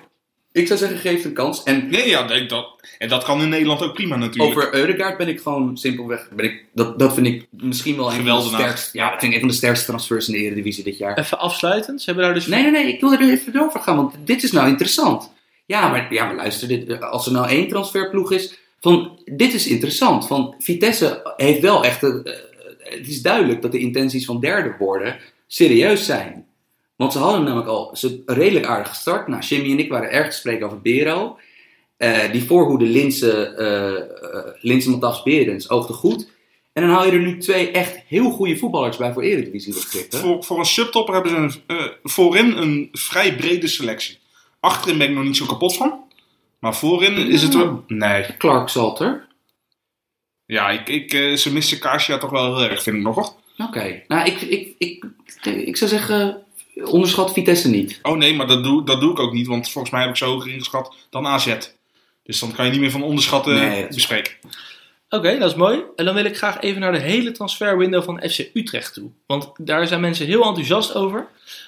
Ik 0.51 0.67
zou 0.67 0.79
zeggen, 0.79 0.97
geef 0.97 1.15
het 1.15 1.25
een 1.25 1.33
kans. 1.33 1.63
En 1.63 1.89
Nee, 1.89 2.09
ja, 2.09 2.27
nee, 2.27 2.45
dat, 2.45 2.67
en 2.97 3.09
dat 3.09 3.23
kan 3.23 3.41
in 3.41 3.49
Nederland 3.49 3.81
ook 3.81 3.93
prima 3.93 4.15
natuurlijk. 4.15 4.57
over 4.57 4.73
Eudegaard 4.73 5.17
ben 5.17 5.27
ik 5.27 5.41
gewoon 5.41 5.77
simpelweg... 5.77 6.29
Ben 6.35 6.45
ik, 6.45 6.65
dat, 6.73 6.99
dat 6.99 7.13
vind 7.13 7.27
ik 7.27 7.47
misschien 7.49 7.95
wel 7.95 8.13
een 8.13 8.25
van 8.25 8.39
de 8.39 8.47
sterkste... 8.47 8.97
Ja, 8.97 9.09
dat 9.09 9.19
vind 9.19 9.31
ik 9.31 9.33
een 9.33 9.43
van 9.43 9.49
de 9.49 9.55
sterkste 9.55 9.85
transfers 9.85 10.27
in 10.27 10.33
de 10.33 10.39
Eredivisie 10.39 10.83
dit 10.83 10.97
jaar. 10.97 11.17
Even 11.17 11.39
afsluitend. 11.39 11.99
Ze 11.99 12.05
hebben 12.05 12.23
daar 12.23 12.33
dus... 12.33 12.47
Nee, 12.47 12.61
nee, 12.61 12.71
nee, 12.71 12.93
ik 12.93 13.01
wil 13.01 13.13
er 13.13 13.29
even 13.29 13.61
over 13.61 13.79
gaan, 13.79 13.95
want 13.95 14.15
dit 14.25 14.43
is 14.43 14.51
nou 14.51 14.67
interessant. 14.67 15.31
Ja, 15.65 15.89
maar, 15.89 16.13
ja, 16.13 16.25
maar 16.25 16.35
luister, 16.35 16.67
dit, 16.67 17.01
als 17.01 17.25
er 17.25 17.31
nou 17.31 17.47
één 17.47 17.67
transferploeg 17.67 18.31
is, 18.31 18.57
van, 18.79 19.19
dit 19.25 19.53
is 19.53 19.67
interessant. 19.67 20.27
Van, 20.27 20.55
Vitesse 20.59 21.33
heeft 21.35 21.59
wel 21.59 21.83
echt, 21.83 22.03
een, 22.03 22.23
eh, 22.23 22.33
het 22.79 23.07
is 23.07 23.21
duidelijk 23.21 23.61
dat 23.61 23.71
de 23.71 23.79
intenties 23.79 24.25
van 24.25 24.39
derde 24.39 24.75
worden 24.79 25.17
serieus 25.47 26.05
zijn. 26.05 26.45
Want 26.95 27.11
ze 27.13 27.19
hadden 27.19 27.43
namelijk 27.43 27.69
al 27.69 27.89
ze 27.93 28.23
redelijk 28.25 28.65
aardig 28.65 28.89
gestart. 28.89 29.27
Nou, 29.27 29.41
Jimmy 29.41 29.71
en 29.71 29.79
ik 29.79 29.89
waren 29.89 30.11
erg 30.11 30.29
te 30.29 30.37
spreken 30.37 30.65
over 30.65 30.81
Bero. 30.81 31.37
Eh, 31.97 32.31
die 32.31 32.43
voorhoede 32.43 32.85
Linse, 32.85 33.31
eh 33.43 34.29
uh, 34.29 34.53
Linse 34.61 34.89
Matas 34.89 35.23
Berens 35.23 35.69
oogde 35.69 35.93
goed. 35.93 36.29
En 36.73 36.81
dan 36.81 36.91
haal 36.91 37.05
je 37.05 37.11
er 37.11 37.19
nu 37.19 37.37
twee 37.37 37.71
echt 37.71 37.99
heel 38.07 38.31
goede 38.31 38.57
voetballers 38.57 38.97
bij 38.97 39.13
voor 39.13 39.21
Eredivisie. 39.21 39.73
Voor, 40.09 40.43
voor 40.43 40.59
een 40.59 40.65
subtopper 40.65 41.13
hebben 41.13 41.51
ze 41.51 41.59
een, 41.67 41.91
voorin 42.03 42.57
een 42.57 42.89
vrij 42.91 43.35
brede 43.35 43.67
selectie. 43.67 44.17
Achterin 44.59 44.97
ben 44.97 45.09
ik 45.09 45.15
nog 45.15 45.23
niet 45.23 45.37
zo 45.37 45.45
kapot 45.45 45.77
van. 45.77 46.03
Maar 46.59 46.75
voorin 46.75 47.17
is 47.17 47.41
het 47.41 47.55
wel... 47.55 47.83
Nee. 47.87 48.37
Clark 48.37 48.69
Salter. 48.69 49.27
Ja, 50.45 50.69
ik, 50.69 50.89
ik, 50.89 51.13
eh, 51.13 51.35
ze 51.35 51.53
missen 51.53 51.79
Kasia 51.79 52.17
toch 52.17 52.29
wel 52.29 52.57
heel 52.57 52.69
erg, 52.69 52.83
vind 52.83 52.95
ik 52.95 53.01
nog. 53.01 53.35
Oké, 53.57 54.03
nou 54.07 54.25
ik, 54.25 54.41
ik, 54.41 54.75
ik, 54.77 55.05
ik 55.43 55.77
zou 55.77 55.89
zeggen, 55.89 56.43
onderschat 56.83 57.33
Vitesse 57.33 57.69
niet. 57.69 57.99
Oh 58.01 58.17
nee, 58.17 58.35
maar 58.35 58.47
dat 58.47 58.63
doe, 58.63 58.85
dat 58.85 58.99
doe 58.99 59.11
ik 59.11 59.19
ook 59.19 59.33
niet. 59.33 59.47
Want 59.47 59.69
volgens 59.69 59.93
mij 59.93 60.01
heb 60.01 60.09
ik 60.09 60.17
ze 60.17 60.25
hoger 60.25 60.51
ingeschat 60.51 60.95
dan 61.09 61.27
AZ. 61.27 61.55
Dus 62.23 62.39
dan 62.39 62.51
kan 62.51 62.65
je 62.65 62.71
niet 62.71 62.79
meer 62.79 62.91
van 62.91 63.03
onderschatten 63.03 63.53
Nee, 63.53 63.81
dat 63.81 63.89
is 63.89 63.95
bespreken. 63.95 64.33
Oké, 65.09 65.37
dat 65.37 65.49
is 65.49 65.57
mooi. 65.57 65.83
En 65.95 66.05
dan 66.05 66.13
wil 66.13 66.25
ik 66.25 66.37
graag 66.37 66.61
even 66.61 66.81
naar 66.81 66.91
de 66.91 66.99
hele 66.99 67.31
transferwindow 67.31 68.03
van 68.03 68.21
FC 68.29 68.49
Utrecht 68.53 68.93
toe. 68.93 69.09
Want 69.25 69.51
daar 69.57 69.87
zijn 69.87 70.01
mensen 70.01 70.25
heel 70.25 70.45
enthousiast 70.45 70.95
over. 70.95 71.27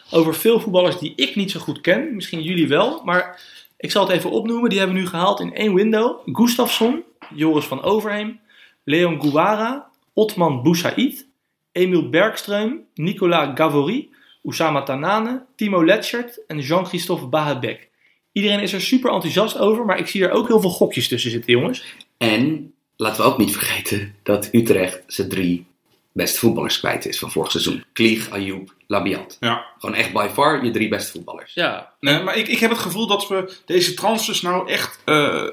Over 0.10 0.36
veel 0.36 0.60
voetballers 0.60 1.00
die 1.00 1.14
ik 1.16 1.36
niet 1.36 1.52
zo 1.52 1.60
goed 1.60 1.82
ken. 1.82 2.16
Misschien 2.16 2.42
jullie 2.42 2.68
wel. 2.68 3.02
Maar 3.06 3.42
ik 3.82 3.92
zal 3.92 4.08
het 4.08 4.12
even 4.12 4.32
opnoemen. 4.32 4.70
Die 4.70 4.78
hebben 4.80 4.96
we 4.96 5.02
nu 5.02 5.08
gehaald 5.08 5.40
in 5.40 5.54
één 5.54 5.74
window. 5.74 6.20
Gustafsson, 6.26 7.04
Joris 7.36 7.66
van 7.66 7.82
Overheem, 7.82 8.40
Leon 8.84 9.22
Gouwara, 9.22 9.90
Otman 10.14 10.64
Boussaïd, 10.64 11.28
Emil 11.72 12.10
Bergström, 12.10 12.72
Nicolas 12.94 13.50
Gavory, 13.56 14.10
Oussama 14.44 14.82
Tanane, 14.84 15.46
Timo 15.56 15.86
Letschert 15.86 16.46
en 16.48 16.60
Jean-Christophe 16.60 17.26
Bahabek. 17.26 17.90
Iedereen 18.32 18.60
is 18.60 18.74
er 18.74 18.82
super 18.82 19.12
enthousiast 19.12 19.58
over, 19.58 19.86
maar 19.86 20.00
ik 20.00 20.08
zie 20.08 20.24
er 20.24 20.32
ook 20.32 20.48
heel 20.48 20.62
veel 20.62 20.70
gokjes 20.70 21.08
tussen 21.08 21.32
zitten, 21.32 21.52
jongens. 21.52 21.96
En 22.18 22.74
laten 22.96 23.24
we 23.24 23.30
ook 23.30 23.38
niet 23.38 23.52
vergeten 23.52 24.16
dat 24.24 24.50
Utrecht 24.52 25.04
zijn 25.08 25.30
drie 25.30 25.66
beste 26.14 26.40
voetballers 26.40 26.80
kwijt 26.80 27.06
is 27.06 27.20
van 27.20 27.32
vorig 27.32 27.52
seizoen. 27.52 27.84
Klieg, 27.94 28.30
Ayoub, 28.30 28.74
Labiat. 28.88 29.38
Ja. 29.40 29.66
Gewoon 29.80 29.96
echt 29.96 30.12
by 30.14 30.28
far 30.34 30.66
je 30.66 30.72
drie 30.72 30.88
beste 30.88 31.12
voetballers. 31.12 31.54
Ja, 31.54 31.94
Nee, 32.00 32.24
maar 32.24 32.38
ik, 32.38 32.48
ik 32.48 32.60
heb 32.60 32.70
het 32.70 32.80
gevoel 32.80 33.08
dat 33.08 33.28
we 33.28 33.54
deze 33.66 33.94
transfers 33.94 34.42
nou 34.42 34.68
echt... 34.70 35.00
eh, 35.06 35.48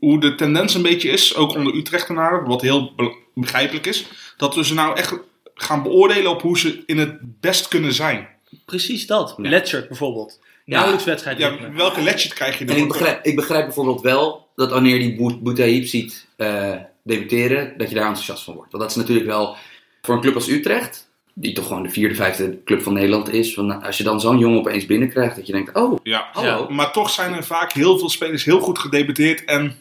hoe- 0.00 0.20
de 0.20 0.34
tendens 0.34 0.74
een 0.74 0.82
beetje 0.82 1.08
is, 1.10 1.34
ook 1.36 1.54
onder 1.54 1.74
Utrechtenaren, 1.74 2.44
wat 2.48 2.60
heel 2.62 2.92
be- 2.96 3.16
begrijpelijk 3.34 3.86
is, 3.86 4.04
dat 4.36 4.54
we 4.54 4.64
ze 4.64 4.74
nou 4.74 4.96
echt 4.96 5.14
gaan 5.54 5.82
beoordelen 5.82 6.30
op 6.30 6.42
hoe 6.42 6.58
ze 6.58 6.82
in 6.86 6.98
het 6.98 7.40
best 7.40 7.68
kunnen 7.68 7.92
zijn. 7.92 8.28
precies 8.64 9.06
dat. 9.06 9.34
Ja. 9.42 9.48
Letchert 9.48 9.88
bijvoorbeeld. 9.88 10.40
Ja. 10.64 10.72
Nauwelijks 10.74 11.04
wedstrijd. 11.04 11.38
Ja, 11.38 11.72
welke 11.72 12.02
legend 12.02 12.34
krijg 12.34 12.58
je 12.58 12.64
En 12.64 12.76
ik 12.76 12.88
begrijp, 12.88 13.24
ik 13.24 13.36
begrijp 13.36 13.64
bijvoorbeeld 13.64 14.00
wel 14.00 14.48
dat 14.56 14.70
wanneer 14.70 14.98
die 14.98 15.16
Bout- 15.16 15.42
Boutaïb 15.42 15.86
ziet 15.86 16.26
eh, 16.36 16.72
debuteren, 17.02 17.78
dat 17.78 17.88
je 17.88 17.94
daar 17.94 18.06
enthousiast 18.06 18.44
van 18.44 18.54
wordt. 18.54 18.70
Want 18.72 18.82
dat 18.82 18.92
is 18.92 18.98
natuurlijk 18.98 19.26
wel 19.26 19.56
voor 20.04 20.14
een 20.14 20.20
club 20.20 20.34
als 20.34 20.48
Utrecht, 20.48 21.10
die 21.34 21.52
toch 21.52 21.66
gewoon 21.66 21.82
de 21.82 21.88
vierde, 21.90 22.14
vijfde 22.14 22.62
club 22.64 22.82
van 22.82 22.92
Nederland 22.92 23.32
is. 23.32 23.54
Van, 23.54 23.82
als 23.82 23.98
je 23.98 24.04
dan 24.04 24.20
zo'n 24.20 24.38
jongen 24.38 24.58
opeens 24.58 24.86
binnenkrijgt, 24.86 25.36
dat 25.36 25.46
je 25.46 25.52
denkt, 25.52 25.74
oh, 25.76 25.98
Ja. 26.02 26.28
hallo. 26.32 26.68
Maar 26.68 26.92
toch 26.92 27.10
zijn 27.10 27.34
er 27.34 27.44
vaak 27.44 27.72
heel 27.72 27.98
veel 27.98 28.08
spelers 28.10 28.44
heel 28.44 28.60
goed 28.60 28.78
gedebuteerd 28.78 29.44
en 29.44 29.76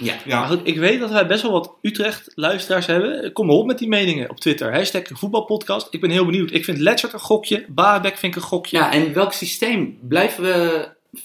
Ja. 0.00 0.14
ja, 0.24 0.38
Maar 0.38 0.48
goed, 0.48 0.60
ik 0.64 0.76
weet 0.78 1.00
dat 1.00 1.10
wij 1.10 1.26
best 1.26 1.42
wel 1.42 1.52
wat 1.52 1.74
Utrecht-luisteraars 1.82 2.86
hebben. 2.86 3.32
Kom 3.32 3.46
maar 3.46 3.54
op 3.56 3.66
met 3.66 3.78
die 3.78 3.88
meningen 3.88 4.30
op 4.30 4.40
Twitter. 4.40 4.72
Hashtag 4.74 5.02
voetbalpodcast. 5.12 5.86
Ik 5.90 6.00
ben 6.00 6.10
heel 6.10 6.24
benieuwd. 6.24 6.52
Ik 6.52 6.64
vind 6.64 6.78
Letchert 6.78 7.12
een 7.12 7.20
gokje. 7.20 7.64
Baabek 7.68 8.16
vind 8.16 8.36
ik 8.36 8.42
een 8.42 8.48
gokje. 8.48 8.76
Ja, 8.76 8.92
en 8.92 9.12
welk 9.12 9.32
systeem 9.32 9.98
blijven 10.08 10.42
we 10.44 10.88
4-4-2 11.16 11.22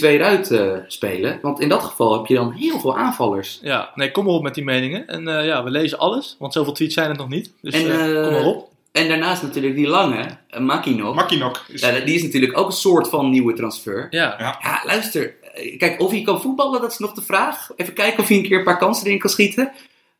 eruit 0.00 0.50
eh, 0.50 0.72
spelen? 0.86 1.38
Want 1.42 1.60
in 1.60 1.68
dat 1.68 1.82
geval 1.82 2.12
heb 2.16 2.26
je 2.26 2.34
dan 2.34 2.52
heel 2.52 2.80
veel 2.80 2.96
aanvallers. 2.96 3.58
Ja, 3.62 3.90
nee, 3.94 4.10
kom 4.10 4.24
maar 4.24 4.34
op 4.34 4.42
met 4.42 4.54
die 4.54 4.64
meningen. 4.64 5.06
En 5.06 5.28
eh, 5.38 5.46
ja, 5.46 5.64
we 5.64 5.70
lezen 5.70 5.98
alles. 5.98 6.36
Want 6.38 6.52
zoveel 6.52 6.72
tweets 6.72 6.94
zijn 6.94 7.08
het 7.08 7.18
nog 7.18 7.28
niet. 7.28 7.52
Dus 7.60 7.74
En, 7.74 7.90
eh, 7.90 8.16
eh, 8.18 8.22
kom 8.24 8.32
maar 8.32 8.44
op. 8.44 8.72
En 8.92 9.08
daarnaast 9.08 9.42
natuurlijk 9.42 9.74
die 9.74 9.86
lange, 9.88 10.24
Makinok. 10.58 11.14
Makinok 11.14 11.64
is... 11.68 11.80
Ja, 11.80 12.00
die 12.00 12.14
is 12.14 12.22
natuurlijk 12.22 12.58
ook 12.58 12.66
een 12.66 12.72
soort 12.72 13.08
van 13.08 13.30
nieuwe 13.30 13.52
transfer. 13.52 14.06
Ja. 14.10 14.34
Ja. 14.38 14.58
Ja, 14.62 14.80
luister. 14.86 15.34
eh, 15.54 15.78
Kijk, 15.78 16.00
of 16.00 16.10
hij 16.10 16.22
kan 16.22 16.40
voetballen, 16.40 16.80
dat 16.80 16.92
is 16.92 16.98
nog 16.98 17.12
de 17.12 17.22
vraag. 17.22 17.68
Even 17.76 17.94
kijken 17.94 18.18
of 18.22 18.28
hij 18.28 18.36
een 18.36 18.42
keer 18.42 18.58
een 18.58 18.64
paar 18.64 18.78
kansen 18.78 19.06
erin 19.06 19.18
kan 19.18 19.30
schieten. 19.30 19.72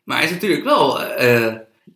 Maar 0.05 0.17
hij 0.17 0.27
is 0.27 0.33
natuurlijk 0.33 0.65
wel... 0.65 1.03
eh, 1.03 1.55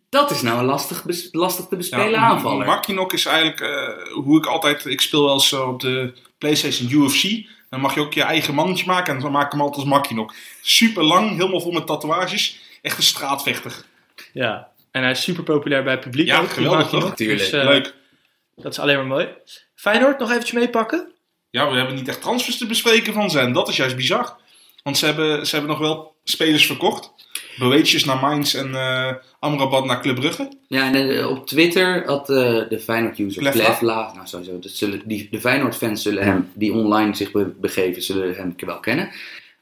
dat 0.09 0.31
is 0.31 0.41
nou 0.41 0.59
een 0.59 0.65
lastig, 0.65 1.03
lastig 1.31 1.65
te 1.65 1.75
bespelen 1.75 2.09
Ja, 2.09 2.17
aanvaller. 2.17 2.65
Makinok 2.65 3.13
is 3.13 3.25
eigenlijk 3.25 3.59
eh, 3.59 4.13
hoe 4.13 4.37
ik 4.37 4.45
altijd... 4.45 4.85
Ik 4.85 5.01
speel 5.01 5.23
wel 5.23 5.33
eens 5.33 5.51
eh, 5.51 5.67
op 5.69 5.79
de 5.79 6.13
PlayStation 6.39 6.89
UFC. 6.91 7.47
Dan 7.69 7.79
mag 7.79 7.93
je 7.93 7.99
ook 7.99 8.13
je 8.13 8.23
eigen 8.23 8.53
mannetje 8.53 8.85
maken. 8.85 9.15
En 9.15 9.21
dan 9.21 9.31
maak 9.31 9.45
ik 9.45 9.51
hem 9.51 9.61
altijd 9.61 9.79
als 9.79 9.89
Makinok. 9.89 10.33
Super 10.61 11.03
lang, 11.03 11.37
helemaal 11.37 11.61
vol 11.61 11.71
met 11.71 11.85
tatoeages. 11.87 12.59
Echt 12.81 12.97
een 12.97 13.03
straatvechter. 13.03 13.83
ja. 14.33 14.67
En 14.91 15.01
hij 15.01 15.11
is 15.11 15.21
super 15.21 15.43
populair 15.43 15.83
bij 15.83 15.91
het 15.91 16.01
publiek. 16.01 16.27
Ja, 16.27 16.39
ook, 16.39 16.49
geweldig, 16.49 16.89
toch? 16.89 17.03
nog. 17.03 17.15
Tuurlijk. 17.15 17.39
Dus, 17.39 17.51
eh, 17.51 17.63
Leuk. 17.63 17.93
Dat 18.55 18.71
is 18.71 18.79
alleen 18.79 18.95
maar 18.95 19.05
mooi. 19.05 19.27
Feyenoord, 19.75 20.19
nog 20.19 20.29
eventjes 20.29 20.51
meepakken. 20.59 21.11
Ja, 21.49 21.69
we 21.69 21.77
hebben 21.77 21.95
niet 21.95 22.07
echt 22.07 22.21
transfers 22.21 22.57
te 22.57 22.65
bespreken 22.65 23.13
van 23.13 23.29
ze. 23.29 23.39
En 23.39 23.53
dat 23.53 23.67
is 23.67 23.75
juist 23.75 23.95
bizar. 23.95 24.37
Want 24.83 24.97
ze 24.97 25.05
hebben, 25.05 25.47
ze 25.47 25.51
hebben 25.55 25.71
nog 25.71 25.79
wel 25.79 26.15
spelers 26.23 26.65
verkocht. 26.65 27.11
Boetjes 27.59 28.05
naar 28.05 28.19
Mainz 28.19 28.55
en 28.55 28.75
eh 28.75 29.13
Amrabat 29.39 29.85
naar 29.85 30.01
Club 30.01 30.15
Brugge. 30.15 30.49
Ja, 30.67 30.93
en 30.93 31.17
eh, 31.17 31.29
op 31.29 31.47
Twitter 31.47 32.05
had 32.05 32.29
eh, 32.29 32.35
de 32.69 32.79
Feyenoord-user. 32.79 33.51
Plevla, 33.51 34.11
nou 34.15 34.27
sowieso, 34.27 34.59
dat 34.59 34.71
zullen, 34.71 35.01
die, 35.05 35.27
de 35.31 35.39
Feyenoord-fans 35.39 36.01
zullen 36.01 36.23
hem, 36.23 36.49
die 36.53 36.73
online 36.73 37.15
zich 37.15 37.31
be- 37.31 37.53
begeven, 37.59 38.01
zullen 38.01 38.35
hem 38.35 38.53
wel 38.57 38.79
kennen. 38.79 39.09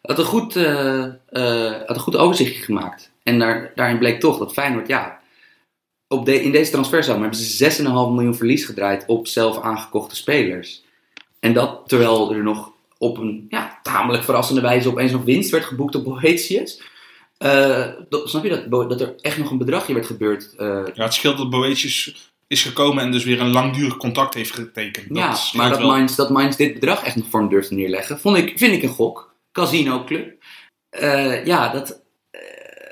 Had 0.01 0.19
een 0.19 0.25
goed, 0.25 0.55
eh, 0.55 1.03
eh, 1.29 1.71
had 1.85 1.95
een 1.95 1.99
goed 1.99 2.15
overzichtje 2.15 2.63
gemaakt. 2.63 3.11
En 3.23 3.39
daar, 3.39 3.71
daarin 3.75 3.97
bleek 3.97 4.19
toch 4.19 4.37
dat 4.37 4.53
Feyenoord, 4.53 4.87
ja, 4.87 5.19
op 6.07 6.25
de, 6.25 6.41
in 6.41 6.51
deze 6.51 6.71
transferzomer 6.71 7.21
hebben 7.21 7.39
ze 7.39 7.71
6,5 7.71 7.83
miljoen 7.83 8.35
verlies 8.35 8.65
gedraaid 8.65 9.03
op 9.07 9.27
zelf 9.27 9.61
aangekochte 9.61 10.15
spelers. 10.15 10.83
En 11.39 11.53
dat 11.53 11.81
terwijl 11.85 12.33
er 12.33 12.43
nog 12.43 12.71
op 12.97 13.17
een 13.17 13.45
ja, 13.49 13.79
tamelijk 13.83 14.23
verrassende 14.23 14.61
wijze 14.61 14.89
opeens 14.89 15.11
nog 15.11 15.23
winst 15.23 15.51
werd 15.51 15.65
geboekt 15.65 15.95
op 15.95 16.03
Boetius. 16.03 16.81
Eh, 17.37 17.85
dat- 18.09 18.29
snap 18.29 18.43
je 18.43 18.49
dat, 18.69 18.89
dat 18.89 19.01
er 19.01 19.13
echt 19.21 19.37
nog 19.37 19.51
een 19.51 19.57
bedragje 19.57 19.93
werd 19.93 20.05
gebeurd 20.05 20.53
eh, 20.57 20.83
Ja, 20.93 21.03
het 21.03 21.13
scheelt 21.13 21.37
dat 21.37 21.49
Boetjes 21.49 22.31
is 22.47 22.63
gekomen 22.63 23.03
en 23.03 23.11
dus 23.11 23.23
weer 23.23 23.39
een 23.41 23.51
langdurig 23.51 23.97
contract 23.97 24.33
heeft 24.33 24.51
getekend. 24.53 25.05
ja, 25.17 25.33
scheelt 25.33 25.63
maar 25.63 25.71
dat. 25.71 25.81
Mainz, 25.87 26.15
dat 26.15 26.29
Mainz 26.29 26.55
dit 26.55 26.73
bedrag 26.73 27.03
echt 27.03 27.15
nog 27.15 27.25
voor 27.29 27.39
hem 27.39 27.49
durft 27.49 27.67
te 27.67 27.73
neerleggen, 27.73 28.19
vond 28.19 28.37
ik, 28.37 28.57
vind 28.57 28.73
ik 28.73 28.83
een 28.83 28.89
gok. 28.89 29.35
Casino 29.51 30.03
Club. 30.03 30.33
Eh, 30.89 31.45
ja, 31.45 31.69
dat 31.71 32.01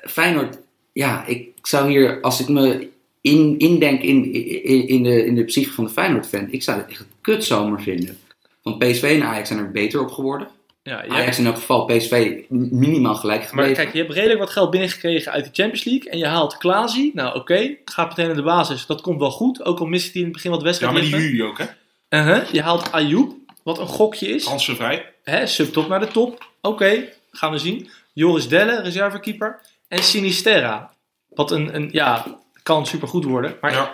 Feyenoord, 0.10 0.58
ja, 0.94 1.26
ik 1.26 1.50
zou 1.62 1.90
hier, 1.90 2.22
als 2.22 2.40
ik 2.40 2.48
me 2.48 2.90
in, 3.22 3.58
indenk 3.60 4.02
in, 4.02 4.34
in, 4.64 4.88
in, 4.88 5.04
de, 5.04 5.26
in 5.26 5.36
de 5.36 5.44
psyche 5.44 5.72
van 5.72 5.84
de 5.84 5.90
Feyenoord-fan, 5.90 6.48
ik 6.52 6.64
zou 6.64 6.78
het 6.80 6.90
echt 6.90 7.00
een 7.00 7.06
kutzomer 7.22 7.82
vinden. 7.82 8.18
Want 8.62 8.80
PSV 8.80 9.04
en 9.04 9.24
Ajax 9.28 9.48
zijn 9.48 9.60
er 9.60 9.72
beter 9.72 10.00
op 10.02 10.12
geworden. 10.12 10.48
Ja, 10.90 11.04
je 11.04 11.10
Ajax 11.10 11.26
hebt, 11.26 11.38
in 11.38 11.46
elk 11.46 11.56
geval, 11.56 11.86
PSV 11.86 12.42
minimaal 12.50 13.16
gelijk 13.16 13.40
maar 13.40 13.50
gebleven. 13.50 13.76
kijk, 13.76 13.94
je 13.94 14.00
hebt 14.00 14.14
redelijk 14.14 14.40
wat 14.40 14.50
geld 14.50 14.70
binnengekregen 14.72 15.32
uit 15.32 15.44
de 15.44 15.50
Champions 15.54 15.84
League. 15.84 16.10
En 16.12 16.18
je 16.18 16.26
haalt 16.28 16.58
Klaasie. 16.58 17.12
Nou, 17.14 17.36
oké. 17.36 17.76
Gaat 17.86 18.08
meteen 18.08 18.30
in 18.30 18.36
de 18.36 18.44
basis. 18.44 18.86
Dat 18.86 19.02
komt 19.02 19.20
wel 19.20 19.32
goed. 19.32 19.64
Ook 19.66 19.80
al 19.80 19.86
mist 19.86 20.06
hij 20.14 20.22
in 20.22 20.24
het 20.24 20.34
begin 20.34 20.52
wat 20.52 20.60
Ja, 20.60 20.66
wedstrijd. 20.66 20.94
maar 20.94 21.02
die 21.02 21.16
huur 21.16 21.36
je 21.36 21.44
ook, 21.44 21.58
hè? 21.58 21.66
Uh-huh. 22.10 22.52
Je 22.52 22.62
haalt 22.62 22.92
Ayoub. 22.92 23.34
Wat 23.64 23.80
een 23.80 23.88
gokje 23.88 24.28
is. 24.28 24.44
Transfervrij. 24.44 25.14
Hè, 25.24 25.48
subtop 25.48 25.88
naar 25.88 26.00
de 26.00 26.08
top. 26.08 26.48
Oké, 26.62 27.04
gaan 27.32 27.52
we 27.52 27.58
zien. 27.58 27.90
Joris 28.14 28.48
Delle, 28.48 28.82
reservekeeper. 28.82 29.60
En 29.88 30.04
Sinisterra. 30.04 30.92
Wat 31.30 31.52
een, 31.52 31.76
een 31.76 31.90
ja, 31.92 32.26
kan 32.64 32.86
supergoed 32.86 33.24
worden. 33.24 33.58
Maar 33.62 33.72
Ja. 33.72 33.92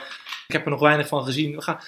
ik 0.48 0.54
heb 0.54 0.66
er 0.66 0.72
nog 0.72 0.80
weinig 0.80 1.08
van 1.08 1.24
gezien. 1.24 1.56
We 1.56 1.62
gaan... 1.62 1.80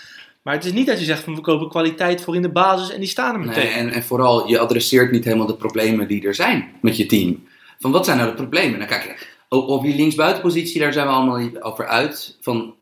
Maar 0.44 0.54
het 0.54 0.66
is 0.66 0.72
niet 0.72 0.88
dat 0.88 1.00
je 1.00 1.06
zegt 1.06 1.24
van 1.24 1.36
we 1.36 1.42
kopen 1.42 1.70
kwaliteit 1.70 2.22
voor 2.22 2.36
in 2.36 2.42
de 2.42 2.50
basis 2.52 2.92
en 2.94 3.00
die 3.00 3.10
staan 3.10 3.34
er 3.34 3.40
meteen. 3.40 3.64
Nee, 3.64 3.74
en, 3.74 3.90
en 3.90 4.04
vooral, 4.04 4.48
je 4.48 4.60
adresseert 4.60 5.12
niet 5.12 5.24
helemaal 5.24 5.48
de 5.48 5.56
problemen 5.56 6.08
die 6.08 6.28
er 6.28 6.36
zijn 6.36 6.72
met 6.82 6.98
je 6.98 7.06
team. 7.06 7.48
Van 7.80 7.92
wat 7.92 8.06
zijn 8.06 8.18
nou 8.18 8.30
de 8.30 8.36
problemen? 8.36 8.78
Nou 8.80 8.90
kijk, 8.90 9.36
op, 9.50 9.68
op 9.68 9.84
die 9.84 9.96
linksbuitenpositie, 9.96 10.80
daar 10.82 10.94
zijn 10.94 11.08
we 11.08 11.14
allemaal 11.14 11.38
niet 11.38 11.62
over 11.62 11.88
uit. 11.88 12.38
Van, 12.42 12.76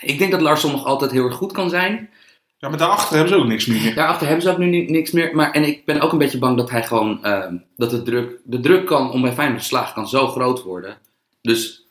ik 0.00 0.18
denk 0.18 0.30
dat 0.30 0.40
Larsson 0.40 0.70
nog 0.70 0.84
altijd 0.84 1.10
heel 1.10 1.24
erg 1.24 1.34
goed 1.34 1.52
kan 1.52 1.70
zijn. 1.70 2.10
Ja, 2.58 2.68
maar 2.68 2.78
daarachter 2.78 3.16
hebben 3.16 3.34
ze 3.34 3.40
ook 3.40 3.46
niks 3.48 3.66
meer. 3.66 3.94
Daarachter 3.94 4.26
hebben 4.26 4.44
ze 4.44 4.50
ook 4.50 4.58
nu 4.58 4.66
ni- 4.66 4.90
niks 4.90 5.10
meer. 5.10 5.34
Maar, 5.34 5.50
en 5.50 5.64
ik 5.64 5.84
ben 5.84 6.00
ook 6.00 6.12
een 6.12 6.18
beetje 6.18 6.38
bang 6.38 6.56
dat 6.56 6.70
hij 6.70 6.82
gewoon. 6.82 7.24
ehm, 7.24 7.56
dat 7.76 7.90
de 7.90 8.02
druk, 8.02 8.38
de 8.44 8.60
druk 8.60 8.86
kan, 8.86 9.10
om 9.12 9.22
bij 9.22 9.32
Feyenoord 9.32 9.60
te 9.60 9.66
slagen 9.66 9.94
kan 9.94 10.08
zo 10.08 10.26
groot 10.26 10.62
worden. 10.62 10.98
Dus 11.42 11.86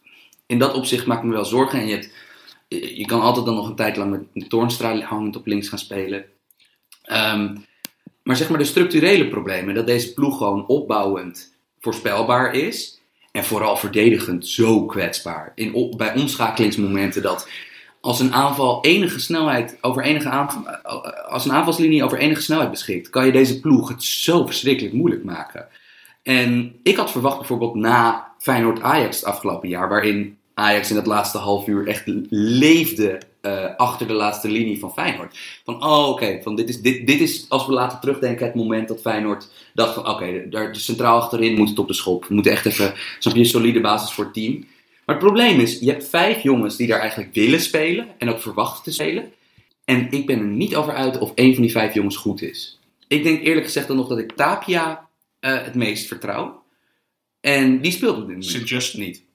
in 0.45 0.59
dat 0.59 0.73
opzicht 0.73 1.05
maak 1.05 1.17
ik 1.17 1.23
me 1.23 1.33
wel 1.33 1.45
zorgen. 1.45 1.79
En 1.79 1.87
je, 1.87 1.93
hebt, 1.93 2.09
je 2.69 2.97
je 2.97 3.05
kan 3.05 3.21
altijd 3.21 3.45
dan 3.45 3.55
nog 3.55 3.67
een 3.69 3.75
tijd 3.75 3.97
lang 3.97 4.27
met 4.33 4.49
Toornstra 4.49 4.99
hangend 4.99 5.35
op 5.35 5.45
links 5.45 5.69
gaan 5.69 5.79
spelen. 5.79 6.25
Ehm, 7.03 7.55
maar 8.23 8.35
zeg 8.35 8.49
maar 8.49 8.57
de 8.57 8.65
structurele 8.65 9.27
problemen. 9.27 9.75
Dat 9.75 9.87
deze 9.87 10.13
ploeg 10.13 10.37
gewoon 10.37 10.67
opbouwend 10.67 11.55
voorspelbaar 11.79 12.53
is. 12.53 13.01
En 13.31 13.45
vooral 13.45 13.77
verdedigend 13.77 14.47
zo 14.47 14.85
kwetsbaar. 14.85 15.51
In, 15.55 15.93
bij 15.97 16.15
omschakelingsmomenten 16.15 17.21
dat 17.21 17.49
als 18.01 18.19
een 18.19 18.33
aanval 18.33 18.83
enige 18.83 19.19
snelheid 19.19 19.77
over 19.81 20.03
enige 20.03 20.29
aanval, 20.29 20.67
als 21.27 21.45
een 21.45 21.51
aanvalslinie 21.51 22.03
over 22.03 22.17
enige 22.17 22.41
snelheid 22.41 22.71
beschikt, 22.71 23.09
kan 23.09 23.25
je 23.25 23.31
deze 23.31 23.59
ploeg 23.59 23.89
het 23.89 24.03
zo 24.03 24.45
verschrikkelijk 24.45 24.93
moeilijk 24.93 25.23
maken. 25.23 25.67
En 26.23 26.79
ik 26.83 26.97
had 26.97 27.11
verwacht 27.11 27.37
bijvoorbeeld 27.37 27.75
na 27.75 28.31
Feyenoord 28.37 28.81
Ajax 28.81 29.15
het 29.15 29.25
afgelopen 29.25 29.69
jaar, 29.69 29.89
waarin 29.89 30.38
Ajax 30.59 30.89
in 30.89 30.95
het 30.95 31.05
laatste 31.05 31.37
half 31.37 31.67
uur 31.67 31.87
echt 31.87 32.03
leefde 32.29 33.21
eh, 33.41 33.75
achter 33.75 34.07
de 34.07 34.13
laatste 34.13 34.49
linie 34.49 34.79
van 34.79 34.93
Feyenoord. 34.93 35.37
Van 35.63 35.83
oh 35.83 36.09
oké, 36.09 36.39
van 36.43 36.55
dit, 36.55 36.69
is, 36.69 36.81
dit, 36.81 37.07
dit 37.07 37.19
is 37.19 37.45
als 37.49 37.65
we 37.65 37.73
laten 37.73 37.99
terugdenken 37.99 38.45
het 38.45 38.55
moment 38.55 38.87
dat 38.87 39.01
Feyenoord 39.01 39.47
dacht 39.73 39.93
van 39.93 40.07
oké, 40.07 40.49
daar 40.49 40.73
de 40.73 40.79
centraal 40.79 41.21
achterin 41.21 41.57
moet 41.57 41.69
het 41.69 41.79
op 41.79 41.87
de 41.87 41.93
schop. 41.93 42.25
We 42.25 42.33
moeten 42.33 42.51
echt 42.51 42.65
even 42.65 42.93
snap 43.19 43.33
je, 43.33 43.39
een 43.39 43.45
solide 43.45 43.81
basis 43.81 44.11
voor 44.11 44.23
het 44.23 44.33
team. 44.33 44.67
Maar 45.05 45.15
het 45.15 45.25
probleem 45.25 45.59
is, 45.59 45.79
je 45.79 45.89
hebt 45.89 46.09
vijf 46.09 46.43
jongens 46.43 46.75
die 46.75 46.87
daar 46.87 46.99
eigenlijk 46.99 47.33
willen 47.33 47.61
spelen 47.61 48.07
en 48.17 48.29
ook 48.29 48.41
verwachten 48.41 48.83
te 48.83 48.91
spelen. 48.91 49.31
En 49.85 50.11
ik 50.11 50.25
ben 50.25 50.39
er 50.39 50.45
niet 50.45 50.75
over 50.75 50.93
uit 50.93 51.17
of 51.17 51.31
één 51.35 51.53
van 51.53 51.63
die 51.63 51.71
vijf 51.71 51.93
jongens 51.93 52.17
goed 52.17 52.41
is. 52.41 52.79
Ik 53.07 53.23
denk 53.23 53.43
eerlijk 53.43 53.65
gezegd 53.65 53.87
dan 53.87 53.95
nog 53.95 54.07
dat 54.07 54.17
ik 54.17 54.31
Tapia 54.31 55.07
eh, 55.39 55.63
het 55.63 55.75
meest 55.75 56.07
vertrouw. 56.07 56.63
En 57.41 57.81
die 57.81 57.91
speelt 57.91 58.11
op 58.11 58.17
dit 58.17 58.27
moment 58.27 58.45
Sint-Just 58.45 58.97
niet. 58.97 59.27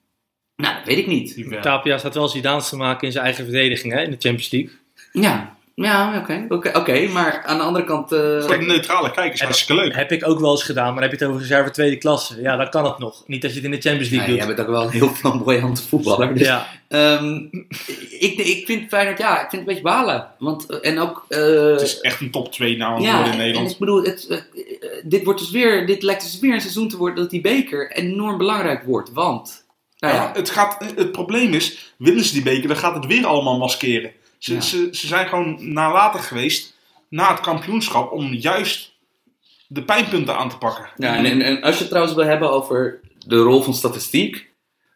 Nou, 0.55 0.75
dat 0.75 0.85
weet 0.85 0.97
ik 0.97 1.07
niet. 1.07 1.61
Tapia 1.61 1.97
staat 1.97 2.13
wel 2.15 2.27
Zidaans 2.27 2.69
te 2.69 2.75
maken 2.75 3.05
in 3.07 3.11
zijn 3.11 3.25
eigen 3.25 3.43
verdediging 3.43 3.93
hè, 3.93 4.01
in 4.01 4.11
de 4.11 4.17
Champions 4.19 4.49
League. 4.51 4.71
Ja, 5.11 5.55
ja 5.75 6.17
oké. 6.19 6.45
oké, 6.49 6.71
oké, 6.77 7.07
maar 7.07 7.43
aan 7.45 7.57
de 7.57 7.63
andere 7.63 7.85
kant... 7.85 8.11
eh, 8.11 8.19
Voor 8.41 8.59
de 8.59 8.65
neutrale 8.65 9.11
kijkers 9.11 9.41
hartstikke 9.41 9.81
leuk. 9.81 9.95
Heb 9.95 10.11
ik 10.11 10.27
ook 10.27 10.39
wel 10.39 10.51
eens 10.51 10.63
gedaan, 10.63 10.93
maar 10.93 11.01
heb 11.03 11.11
je 11.11 11.17
het 11.17 11.27
over 11.27 11.41
reserve 11.41 11.71
tweede 11.71 11.97
klasse. 11.97 12.41
Ja, 12.41 12.55
dan 12.57 12.69
kan 12.69 12.85
het 12.85 12.97
nog. 12.97 13.23
Niet 13.27 13.43
als 13.43 13.53
je 13.53 13.57
het 13.57 13.65
in 13.67 13.75
de 13.75 13.81
Champions 13.81 14.09
ja, 14.09 14.15
League 14.17 14.35
jij 14.35 14.45
doet. 14.45 14.55
bent 14.55 14.67
ook 14.67 14.73
wel 14.75 14.83
een 14.83 14.89
heel 14.91 15.09
flamboyante 15.19 15.81
voetballer. 15.81 16.33
Dus, 16.33 16.47
Ja, 16.47 16.67
ehm, 16.87 17.35
ik, 18.19 18.33
ik 18.37 18.65
vind 18.65 18.87
Feyenoord, 18.89 19.17
ja, 19.17 19.33
ik 19.33 19.49
vind 19.49 19.51
het 19.51 19.59
een 19.59 19.65
beetje 19.65 19.81
balen. 19.81 20.27
Want, 20.39 20.65
eh, 20.69 20.91
en 20.91 20.99
ook... 20.99 21.25
eh, 21.29 21.39
Het 21.71 21.81
is 21.81 21.99
echt 21.99 22.21
een 22.21 22.31
top 22.31 22.51
2 22.51 22.77
nou 22.77 23.01
Ja, 23.01 23.25
in 23.25 23.31
en 23.31 23.37
Nederland. 23.37 23.71
ik 23.71 23.77
bedoel, 23.77 24.03
het, 24.03 24.27
eh, 24.27 24.37
eh, 24.37 24.43
dit, 25.03 25.23
wordt 25.23 25.39
dus 25.39 25.51
weer, 25.51 25.85
dit 25.87 26.03
lijkt 26.03 26.21
dus 26.23 26.39
weer 26.39 26.53
een 26.53 26.61
seizoen 26.61 26.89
te 26.89 26.97
worden 26.97 27.15
dat 27.15 27.29
die 27.29 27.41
beker 27.41 27.91
enorm 27.91 28.37
belangrijk 28.37 28.83
wordt. 28.83 29.11
Want, 29.13 29.64
nou 29.97 30.13
Ja, 30.15 30.31
het, 30.33 30.49
gaat, 30.49 30.85
het 30.95 31.11
probleem 31.11 31.53
is, 31.53 31.93
winnen 31.97 32.23
ze 32.23 32.33
die 32.33 32.43
beker, 32.43 32.67
dan 32.67 32.77
gaat 32.77 32.95
het 32.95 33.05
weer 33.05 33.25
allemaal 33.25 33.57
maskeren. 33.57 34.11
Ze, 34.37 34.53
Ja. 34.53 34.61
ze, 34.61 34.89
ze 34.91 35.07
zijn 35.07 35.27
gewoon 35.27 35.73
nalatig 35.73 36.27
geweest 36.27 36.75
na 37.09 37.31
het 37.31 37.39
kampioenschap 37.39 38.11
om 38.11 38.33
juist 38.33 38.93
de 39.67 39.83
pijnpunten 39.83 40.37
aan 40.37 40.49
te 40.49 40.57
pakken. 40.57 40.89
ja 40.97 41.15
en, 41.15 41.25
en, 41.25 41.41
en 41.41 41.61
als 41.61 41.73
je 41.73 41.79
het 41.79 41.89
trouwens 41.89 42.15
wil 42.15 42.25
hebben 42.25 42.51
over 42.51 42.99
de 43.25 43.37
rol 43.37 43.61
van 43.61 43.73
statistiek, 43.73 44.49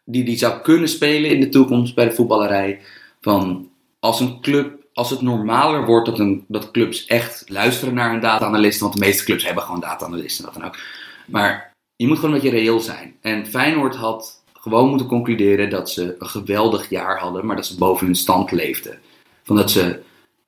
die 0.04 0.24
die 0.24 0.36
zou 0.38 0.60
kunnen 0.60 0.88
spelen 0.88 1.30
in 1.30 1.40
de 1.40 1.48
toekomst 1.48 1.94
bij 1.94 2.04
de 2.04 2.14
voetballerij, 2.14 2.80
van 3.20 3.68
als 4.00 4.20
een 4.20 4.40
club, 4.40 4.78
als 4.92 5.10
het 5.10 5.20
normaler 5.20 5.84
wordt 5.86 6.06
dat, 6.06 6.18
een, 6.18 6.44
dat 6.48 6.70
clubs 6.70 7.06
echt 7.06 7.44
luisteren 7.48 7.94
naar 7.94 8.14
een 8.14 8.20
data-analyst, 8.20 8.80
want 8.80 8.92
de 8.92 8.98
meeste 9.00 9.24
clubs 9.24 9.44
hebben 9.44 9.62
gewoon 9.64 9.80
data-analysten, 9.80 10.44
wat 10.44 10.54
dan 10.54 10.64
ook. 10.64 10.78
Maar 11.26 11.72
je 11.96 12.06
moet 12.06 12.18
gewoon 12.18 12.34
een 12.34 12.40
beetje 12.40 12.56
reëel 12.56 12.80
zijn. 12.80 13.16
En 13.20 13.46
Feyenoord 13.46 13.94
had 13.96 14.39
gewoon 14.60 14.88
moeten 14.88 15.06
concluderen 15.06 15.70
dat 15.70 15.90
ze 15.90 16.16
een 16.18 16.28
geweldig 16.28 16.88
jaar 16.88 17.18
hadden, 17.18 17.46
maar 17.46 17.56
dat 17.56 17.66
ze 17.66 17.78
boven 17.78 18.06
hun 18.06 18.14
stand 18.14 18.50
leefden. 18.50 18.98
Van 19.42 19.56
dat 19.56 19.70
ze, 19.70 20.00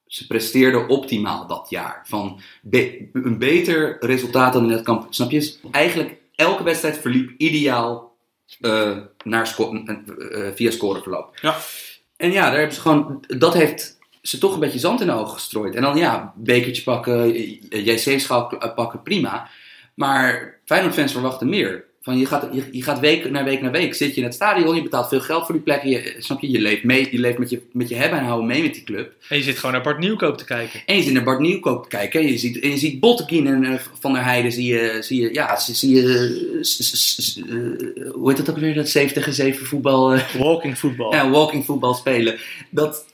ze 0.07 0.27
presteerden 0.27 0.89
optimaal 0.89 1.47
dat 1.47 1.67
jaar. 1.69 2.03
Van 2.05 2.41
be- 2.63 3.09
een 3.13 3.39
beter 3.39 3.97
resultaat 4.01 4.53
dan 4.53 4.65
in 4.65 4.71
het 4.71 4.85
kamp. 4.85 5.07
Snap 5.11 5.31
je? 5.31 5.57
Eigenlijk 5.71 6.17
elke 6.35 6.63
wedstrijd 6.63 6.99
verliep 6.99 7.31
ideaal 7.37 8.17
eh, 8.61 8.99
naar 9.25 9.47
sco- 9.47 9.83
eh, 9.85 10.47
eh, 10.47 10.55
via 10.55 10.71
scoreverloop. 10.71 11.39
Ja. 11.41 11.57
En 12.17 12.33
ja, 12.33 12.45
daar 12.45 12.59
hebben 12.59 12.75
ze 12.75 12.81
gewoon, 12.81 13.25
dat 13.27 13.55
heeft 13.55 13.99
ze 14.23 14.39
toch 14.39 14.55
een 14.55 14.61
beetje 14.61 14.79
zand 14.79 15.01
in 15.01 15.07
de 15.07 15.13
ogen 15.13 15.33
gestrooid. 15.35 15.75
En 15.75 15.83
dan 15.83 15.97
ja, 15.97 16.33
bekertje 16.37 16.83
pakken, 16.83 17.37
JC-schaal 17.85 18.73
pakken, 18.75 19.03
prima. 19.03 19.49
Maar 19.95 20.59
Feyenoord-fans 20.65 21.13
verwachten 21.13 21.49
meer. 21.49 21.85
Van 22.03 22.19
je, 22.19 22.27
gaat, 22.27 22.49
je, 22.53 22.69
je 22.71 22.83
gaat 22.83 23.01
week 23.01 23.31
na 23.31 23.45
week 23.45 23.61
na 23.61 23.71
week, 23.71 23.95
zit 23.95 24.15
je 24.15 24.21
in 24.21 24.27
het 24.27 24.35
stadion, 24.35 24.75
je 24.75 24.83
betaalt 24.83 25.09
veel 25.09 25.21
geld 25.21 25.45
voor 25.45 25.55
die 25.55 25.65
plekken. 25.65 25.91
Je, 25.91 26.15
snap 26.19 26.41
je, 26.41 26.51
je 26.51 26.61
leeft, 26.61 26.85
mee, 26.85 27.09
je 27.11 27.19
leeft 27.19 27.39
met, 27.39 27.51
je, 27.51 27.63
met 27.73 27.89
je 27.89 27.95
hebben 27.95 28.19
en 28.19 28.25
houden 28.25 28.47
mee 28.47 28.63
met 28.63 28.75
die 28.75 28.85
club. 28.85 29.15
en 29.29 29.37
je 29.37 29.43
zit 29.43 29.57
gewoon 29.57 29.73
naar 29.73 29.83
Bart 29.83 29.99
Nieuwkoop 29.99 30.39
te 30.39 30.45
kijken. 30.45 30.81
En 30.87 30.97
je 30.97 31.03
zit 31.03 31.13
naar 31.13 31.23
Bart 31.23 31.41
Nieuwkoop 31.41 31.83
te 31.83 31.89
kijken. 31.89 32.21
En 32.21 32.27
je 32.27 32.39
ziet, 32.39 32.61
en 32.61 32.71
je 32.71 32.79
ziet 32.79 33.01
Bottekin 33.01 33.47
en 33.47 33.65
eh, 33.65 33.79
Van 34.01 34.13
der 34.13 34.25
Heijden. 34.25 34.53
Zie 34.53 34.67
je, 34.67 34.99
zie 35.01 35.21
je, 35.21 35.33
ja, 35.35 35.57
zie, 35.59 35.95
je, 35.95 36.03
eh, 37.49 38.07
eh, 38.07 38.13
hoe 38.13 38.29
heet 38.29 38.37
dat 38.37 38.51
ook 38.51 38.59
weer? 38.59 38.75
Dat 38.75 38.89
7 38.89 39.15
tegen 39.15 39.33
7 39.33 39.67
voetbal. 39.67 40.19
Walking 40.39 40.79
voetbal. 40.79 41.15
ja, 41.15 41.31
walking 41.31 41.65
voetbal 41.65 41.95
spelen. 41.95 42.39
Dat, 42.71 43.07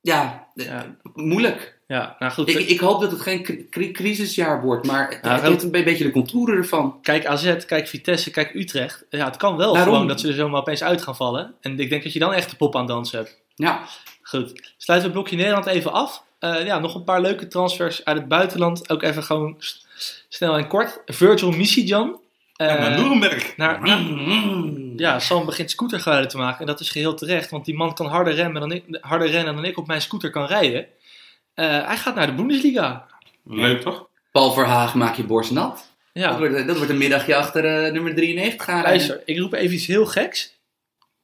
ja, 0.00 0.48
eh, 0.54 0.64
Ja. 0.66 0.96
moeilijk. 1.14 1.79
Ja, 1.90 2.16
nou 2.18 2.32
goed. 2.32 2.48
Ik, 2.48 2.68
ik 2.68 2.80
hoop 2.80 3.00
dat 3.00 3.10
het 3.10 3.20
geen 3.20 3.42
cri- 3.42 3.66
cri- 3.70 3.90
crisisjaar 3.90 4.62
wordt. 4.62 4.86
Maar 4.86 5.18
het, 5.22 5.40
heeft 5.40 5.62
een 5.62 5.70
beetje 5.70 6.04
de 6.04 6.10
contouren 6.10 6.56
ervan. 6.56 6.98
Kijk 7.02 7.26
AZ, 7.26 7.56
kijk 7.66 7.88
Vitesse, 7.88 8.30
kijk 8.30 8.54
Utrecht. 8.54 9.04
Ja, 9.10 9.24
het 9.24 9.36
kan 9.36 9.56
wel 9.56 9.72
Daarom. 9.72 9.92
gewoon 9.92 10.08
dat 10.08 10.20
ze 10.20 10.28
er 10.28 10.34
zomaar 10.34 10.60
opeens 10.60 10.82
uit 10.82 11.02
gaan 11.02 11.16
vallen. 11.16 11.54
En 11.60 11.80
ik 11.80 11.90
denk 11.90 12.02
dat 12.02 12.12
je 12.12 12.18
dan 12.18 12.32
echt 12.32 12.50
de 12.50 12.56
pop 12.56 12.76
aan 12.76 12.86
dansen 12.86 13.18
hebt. 13.18 13.38
Ja, 13.54 13.80
Goed. 14.22 14.72
Sluiten 14.76 14.86
we 14.86 15.02
het 15.02 15.12
blokje 15.12 15.36
Nederland 15.36 15.66
even 15.66 15.92
af. 15.92 16.22
Eh, 16.38 16.64
ja, 16.64 16.78
nog 16.78 16.94
een 16.94 17.04
paar 17.04 17.20
leuke 17.20 17.48
transfers 17.48 18.04
uit 18.04 18.16
het 18.16 18.28
buitenland. 18.28 18.90
Ook 18.90 19.02
even 19.02 19.22
gewoon 19.22 19.56
snel 20.28 20.56
en 20.56 20.66
kort. 20.68 21.00
Virgil 21.06 21.50
Misijan. 21.50 22.20
Eh, 22.56 22.66
Ja, 22.66 22.78
naar 22.78 22.98
Nuremberg. 23.00 23.56
naar- 23.56 23.88
ja, 24.96 25.18
Sam 25.18 25.46
begint 25.46 25.70
scootergeluiden 25.70 26.30
te 26.30 26.36
maken. 26.36 26.60
En 26.60 26.66
dat 26.66 26.80
is 26.80 26.90
geheel 26.90 27.14
terecht. 27.14 27.50
Want 27.50 27.64
die 27.64 27.74
man 27.76 27.94
kan 27.94 28.06
harder 28.06 28.34
rennen 28.34 28.60
dan 28.60 28.72
ik, 28.72 28.84
harder 29.00 29.28
rennen 29.30 29.54
dan 29.54 29.64
ik 29.64 29.78
op 29.78 29.86
mijn 29.86 30.00
scooter 30.02 30.30
kan 30.30 30.46
rijden. 30.46 30.86
Eh, 31.54 31.86
hij 31.86 31.96
gaat 31.96 32.14
naar 32.14 32.26
de 32.26 32.32
Bundesliga. 32.34 33.06
Leuk 33.44 33.80
toch? 33.80 34.08
Paul 34.32 34.52
Verhaag 34.52 34.94
maak 34.94 35.14
je 35.14 35.24
borst 35.24 35.50
nat. 35.50 35.70
Dat, 35.70 36.22
Ja, 36.22 36.38
wordt, 36.38 36.66
dat 36.66 36.76
wordt 36.76 36.90
een 36.90 36.98
middagje 36.98 37.36
achter 37.36 37.64
eh, 37.64 37.92
nummer 37.92 38.14
93 38.14 38.64
gaan 38.64 38.82
luister. 38.82 39.22
Ik 39.24 39.38
roep 39.38 39.52
even 39.52 39.74
iets 39.74 39.86
heel 39.86 40.06
geks. 40.06 40.58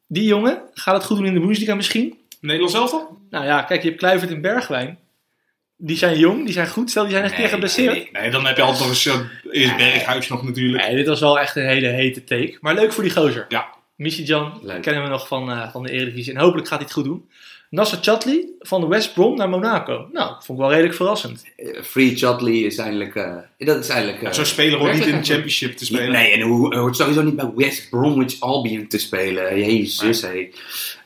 Die 0.07 0.24
jongen 0.24 0.62
gaat 0.74 0.95
het 0.95 1.05
goed 1.05 1.16
doen 1.16 1.27
in 1.27 1.35
de 1.35 1.41
Bundesliga 1.41 1.74
misschien. 1.74 2.18
Nederlands 2.41 2.74
elftal? 2.74 3.18
Nou 3.31 3.45
ja, 3.45 3.62
kijk, 3.62 3.83
je 3.83 3.89
hebt 3.89 4.01
Kluivert 4.01 4.31
en 4.31 4.41
Bergwijn. 4.41 4.99
Die 5.77 5.97
zijn 5.97 6.18
jong, 6.18 6.45
die 6.45 6.53
zijn 6.53 6.68
goed. 6.68 6.91
Stel, 6.91 7.03
die 7.03 7.12
zijn 7.12 7.24
echt 7.24 7.35
tegen 7.35 7.51
geblesseerd. 7.51 7.95
nee, 7.95 8.09
nee, 8.12 8.31
dan 8.31 8.47
heb 8.47 8.57
je 8.57 8.62
altijd 8.62 8.81
nog 8.81 8.89
eens 8.89 9.07
uh, 9.07 9.20
eerst 9.51 9.77
Berghuis 9.77 10.29
nog 10.29 10.43
natuurlijk. 10.43 10.87
Nee, 10.87 10.97
dit 10.97 11.07
was 11.07 11.20
wel 11.20 11.39
echt 11.39 11.57
een 11.57 11.66
hele 11.66 11.87
hete 11.87 12.24
take. 12.24 12.59
Maar 12.61 12.74
leuk 12.74 12.93
voor 12.93 13.03
die 13.03 13.12
gozer. 13.12 13.47
Ja. 13.49 13.74
Jan 13.97 14.59
Leuk. 14.62 14.83
kennen 14.83 15.03
we 15.03 15.09
nog 15.09 15.29
van, 15.29 15.51
eh, 15.51 15.70
van 15.70 15.83
de 15.83 15.91
Eredivisie. 15.91 16.35
En 16.35 16.41
hopelijk 16.41 16.68
gaat 16.68 16.79
hij 16.79 16.87
het 16.87 16.97
goed 16.97 17.05
doen. 17.05 17.31
Nasser 17.71 17.99
Chatli 18.03 18.45
van 18.59 18.81
de 18.81 18.87
West 18.87 19.14
Brom 19.14 19.37
naar 19.37 19.49
Monaco. 19.49 20.09
Nou, 20.12 20.29
vond 20.41 20.49
ik 20.49 20.57
wel 20.64 20.71
redelijk 20.71 20.95
verrassend. 20.95 21.45
Eh, 21.57 21.83
Free 21.83 22.17
Chatley 22.17 22.53
is 22.55 22.79
eindelijk... 22.79 23.14
eh, 23.14 23.35
dat 23.59 23.77
is 23.79 23.89
eindelijk... 23.89 24.23
eh, 24.23 24.33
Zo'n 24.33 24.45
speler 24.45 24.79
hoort 24.79 24.93
niet 24.95 25.07
in 25.07 25.17
de 25.17 25.25
championship 25.25 25.77
te 25.77 25.85
spelen. 25.85 26.11
Nee, 26.12 26.31
en 26.33 26.41
hoe 26.41 26.69
hij 26.69 26.79
hoort 26.79 26.97
sowieso 26.97 27.23
niet 27.23 27.37
bij 27.37 27.51
West 27.55 27.91
Bromwich 27.91 28.41
Albion 28.41 28.87
te 28.89 28.99
spelen. 28.99 29.59
Jezus, 29.59 30.23
hé. 30.23 30.49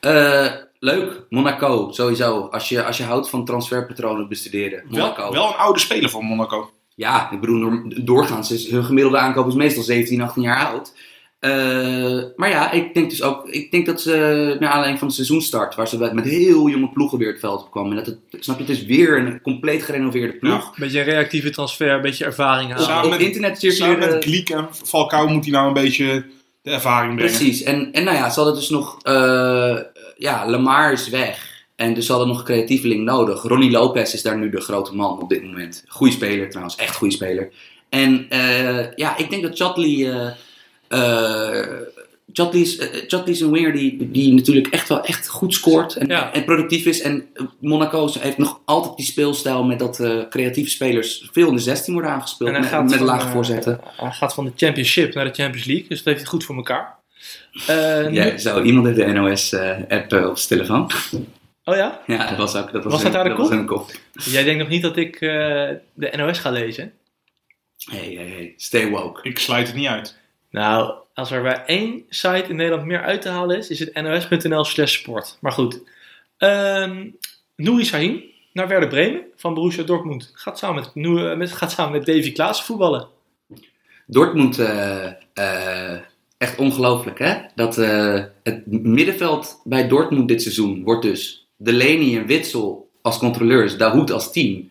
Eh, 0.01 0.53
leuk, 0.79 1.23
Monaco, 1.29 1.89
sowieso. 1.93 2.49
Als 2.51 2.69
je, 2.69 2.85
als 2.85 2.97
je 2.97 3.03
houdt 3.05 3.31
van 3.31 3.45
transferpatronen 3.45 4.29
bestuderen. 4.29 4.85
Monaco. 4.89 5.23
Wel, 5.23 5.33
wel 5.33 5.47
een 5.49 5.55
oude 5.57 5.79
speler 5.79 6.11
voor 6.11 6.25
Monaco. 6.25 6.71
Ja, 6.95 7.31
ik 7.31 7.41
bedoel, 7.41 7.61
door- 7.61 8.05
doorgaans 8.05 8.51
is 8.51 8.71
hun 8.71 8.85
gemiddelde 8.85 9.19
aankoop 9.19 9.47
is 9.49 9.55
meestal 9.55 9.83
17, 9.83 10.21
18 10.21 10.43
jaar 10.43 10.67
oud. 10.67 10.93
Eh, 11.41 12.19
maar 12.37 12.49
ja, 12.49 12.71
ik 12.71 12.95
denk 12.95 13.11
dus 13.11 13.23
ook, 13.23 13.49
ik 13.49 13.71
denk 13.71 13.87
dat 13.87 14.01
ze 14.01 14.11
naar 14.59 14.69
aanleiding 14.69 14.99
van 14.99 15.09
de 15.09 15.15
seizoenstart, 15.15 15.75
waar 15.75 15.89
ze 15.89 15.99
met- 15.99 16.13
met 16.13 16.25
heel 16.25 16.69
jonge 16.69 16.89
ploegen 16.89 17.19
weer 17.19 17.29
het 17.31 17.41
veld 17.41 17.63
op 17.63 17.71
kwamen. 17.71 17.91
En 17.91 17.97
dat 17.97 18.07
het, 18.07 18.45
snap 18.45 18.57
je, 18.59 18.63
het 18.65 18.73
is 18.73 18.85
weer 18.85 19.19
een 19.19 19.41
compleet 19.43 19.83
gerenoveerde 19.83 20.33
ploeg. 20.39 20.77
Beetje 20.77 20.99
een 20.99 21.05
reactieve 21.05 21.51
transfer, 21.51 21.91
een 21.91 22.01
beetje 22.01 22.25
ervaring 22.25 22.71
halen. 22.71 22.85
Samen 22.85 23.05
Op 23.05 23.11
met- 23.11 23.21
internet 23.21 23.61
Samen 23.61 23.99
met 23.99 24.25
Gliek 24.25 24.49
en 24.51 24.69
Falcao 24.85 25.29
moet 25.29 25.45
hij 25.45 25.53
nou 25.53 25.67
een 25.67 25.73
beetje 25.73 26.25
de 26.63 26.71
ervaring 26.71 27.15
brengen. 27.15 27.37
Precies, 27.37 27.63
en, 27.63 27.93
en 27.93 28.05
nou 28.05 28.17
ja, 28.17 28.31
ze 28.31 28.37
hadden 28.41 28.55
dus 28.59 28.69
nog, 28.69 28.99
eh, 29.03 29.77
ja, 30.17 30.51
Lamar 30.51 30.93
is 30.93 31.09
weg. 31.09 31.49
En 31.77 31.95
dus 31.95 32.07
ze 32.07 32.11
hadden 32.13 32.29
nog 32.31 32.39
een 32.39 32.45
creatieveling 32.45 33.05
nodig. 33.05 33.43
Ronnie 33.43 33.71
Lopez 33.71 34.15
is 34.15 34.23
daar 34.23 34.39
nu 34.39 34.51
de 34.51 34.61
grote 34.61 34.95
man 34.95 35.21
op 35.21 35.29
dit 35.29 35.43
moment. 35.45 35.85
Goeie 35.89 36.13
speler 36.13 36.49
trouwens, 36.51 36.77
echt 36.77 36.97
goede 36.97 37.15
speler. 37.15 37.51
En 37.89 38.27
eh, 38.29 38.93
ja, 38.97 39.17
ik 39.17 39.31
denk 39.31 39.43
dat 39.43 39.57
Chatley, 39.57 40.07
Chatley 42.33 42.61
is, 43.25 43.41
een 43.41 43.51
winger 43.51 43.73
die, 43.73 44.11
die 44.11 44.33
natuurlijk 44.35 44.67
echt 44.67 44.89
wel 44.89 45.05
echt 45.05 45.29
goed 45.29 45.55
scoort 45.55 45.95
en, 45.97 46.07
Ja. 46.07 46.33
en 46.33 46.45
productief 46.45 46.85
is. 46.87 47.01
En 47.01 47.29
eh, 47.35 47.45
Monaco 47.61 48.11
heeft 48.21 48.39
nog 48.39 48.61
altijd 48.65 48.97
die 48.97 49.07
speelstijl 49.07 49.65
met 49.65 49.79
dat 49.79 50.01
eh, 50.01 50.19
creatieve 50.29 50.71
spelers 50.71 51.29
veel 51.33 51.49
in 51.49 51.55
de 51.55 51.61
16 51.61 51.93
worden 51.93 52.11
aangespeeld. 52.11 52.51
Met, 52.53 52.67
gaat, 52.67 52.83
met 52.85 52.95
van, 52.95 53.07
lage 53.07 53.27
eh, 53.27 53.33
voorzetten. 53.33 53.81
hij 53.97 54.11
gaat 54.11 54.35
van 54.35 54.45
de 54.45 54.53
Championship 54.57 55.15
naar 55.15 55.25
de 55.25 55.35
Champions 55.43 55.67
League, 55.67 55.89
dus 55.89 55.97
dat 55.99 56.07
heeft 56.07 56.19
hij 56.21 56.31
goed 56.31 56.45
voor 56.45 56.57
elkaar. 56.57 56.99
Eh, 57.67 58.13
Ja, 58.13 58.25
nu- 58.25 58.39
zo, 58.39 58.63
iemand 58.63 58.87
heeft 58.87 58.99
de 58.99 59.07
NOS-app 59.07 60.13
op 60.13 60.39
zijn 60.39 60.61
telefoon. 60.61 60.91
Oh 61.65 61.77
ja? 61.77 62.01
Ja, 62.07 62.29
dat 62.29 62.37
was 62.39 62.57
ook 62.57 62.73
dat 62.73 62.85
was 62.85 62.93
Was 62.93 63.03
een, 63.05 63.13
dat 63.13 63.25
daar 63.25 63.37
de 63.37 63.43
kop? 63.43 63.51
een 63.51 63.67
kop. 63.67 63.91
Jij 64.13 64.43
denkt 64.45 64.59
nog 64.59 64.69
niet 64.69 64.83
dat 64.83 64.97
ik 64.97 65.15
eh, 65.15 65.21
de 65.95 66.11
NOS 66.17 66.39
ga 66.39 66.51
lezen? 66.51 66.93
Hey, 67.91 68.13
hey, 68.15 68.27
hey, 68.29 68.55
stay 68.57 68.89
woke. 68.89 69.21
Ik 69.29 69.39
sluit 69.39 69.67
het 69.67 69.77
niet 69.77 69.87
uit. 69.87 70.19
Nou, 70.51 70.95
als 71.15 71.31
er 71.31 71.43
bij 71.43 71.65
één 71.67 72.05
site 72.09 72.45
in 72.49 72.57
Nederland 72.57 72.87
meer 72.87 73.03
uit 73.03 73.23
te 73.23 73.29
halen 73.29 73.59
is, 73.59 73.69
is 73.69 73.79
het 73.79 73.95
nos.nl 73.95 74.65
slash 74.65 74.93
sport. 74.93 75.39
Maar 75.41 75.53
goed. 75.53 75.81
Ehm 76.37 77.07
Nouri 77.57 77.85
Sahin 77.85 78.25
naar 78.53 78.69
Werder 78.69 78.89
Bremen 78.89 79.25
van 79.37 79.55
Borussia 79.55 79.83
Dortmund. 79.83 80.31
Gaat 80.35 80.59
samen 80.59 80.83
met, 80.83 80.95
Noe- 80.95 81.37
met, 81.37 81.53
gaat 81.53 81.71
samen 81.71 81.93
met 81.93 82.07
Davy 82.07 82.33
Klaassen 82.33 82.67
voetballen. 82.67 83.09
Dortmund, 84.07 84.59
eh, 84.59 85.07
eh, 85.33 86.01
echt 86.39 86.59
ongelooflijk 86.59 87.19
hè. 87.19 87.37
Dat 87.55 87.79
eh, 87.79 88.25
het 88.43 88.67
middenveld 88.67 89.61
bij 89.65 89.89
Dortmund 89.89 90.29
dit 90.29 90.43
seizoen 90.43 90.83
wordt 90.85 91.03
dus 91.03 91.49
Delaney 91.57 92.19
en 92.19 92.27
Witsel 92.27 92.91
als 93.03 93.19
controleurs, 93.19 93.77
Dahoud 93.77 94.11
als 94.11 94.33
team. 94.33 94.71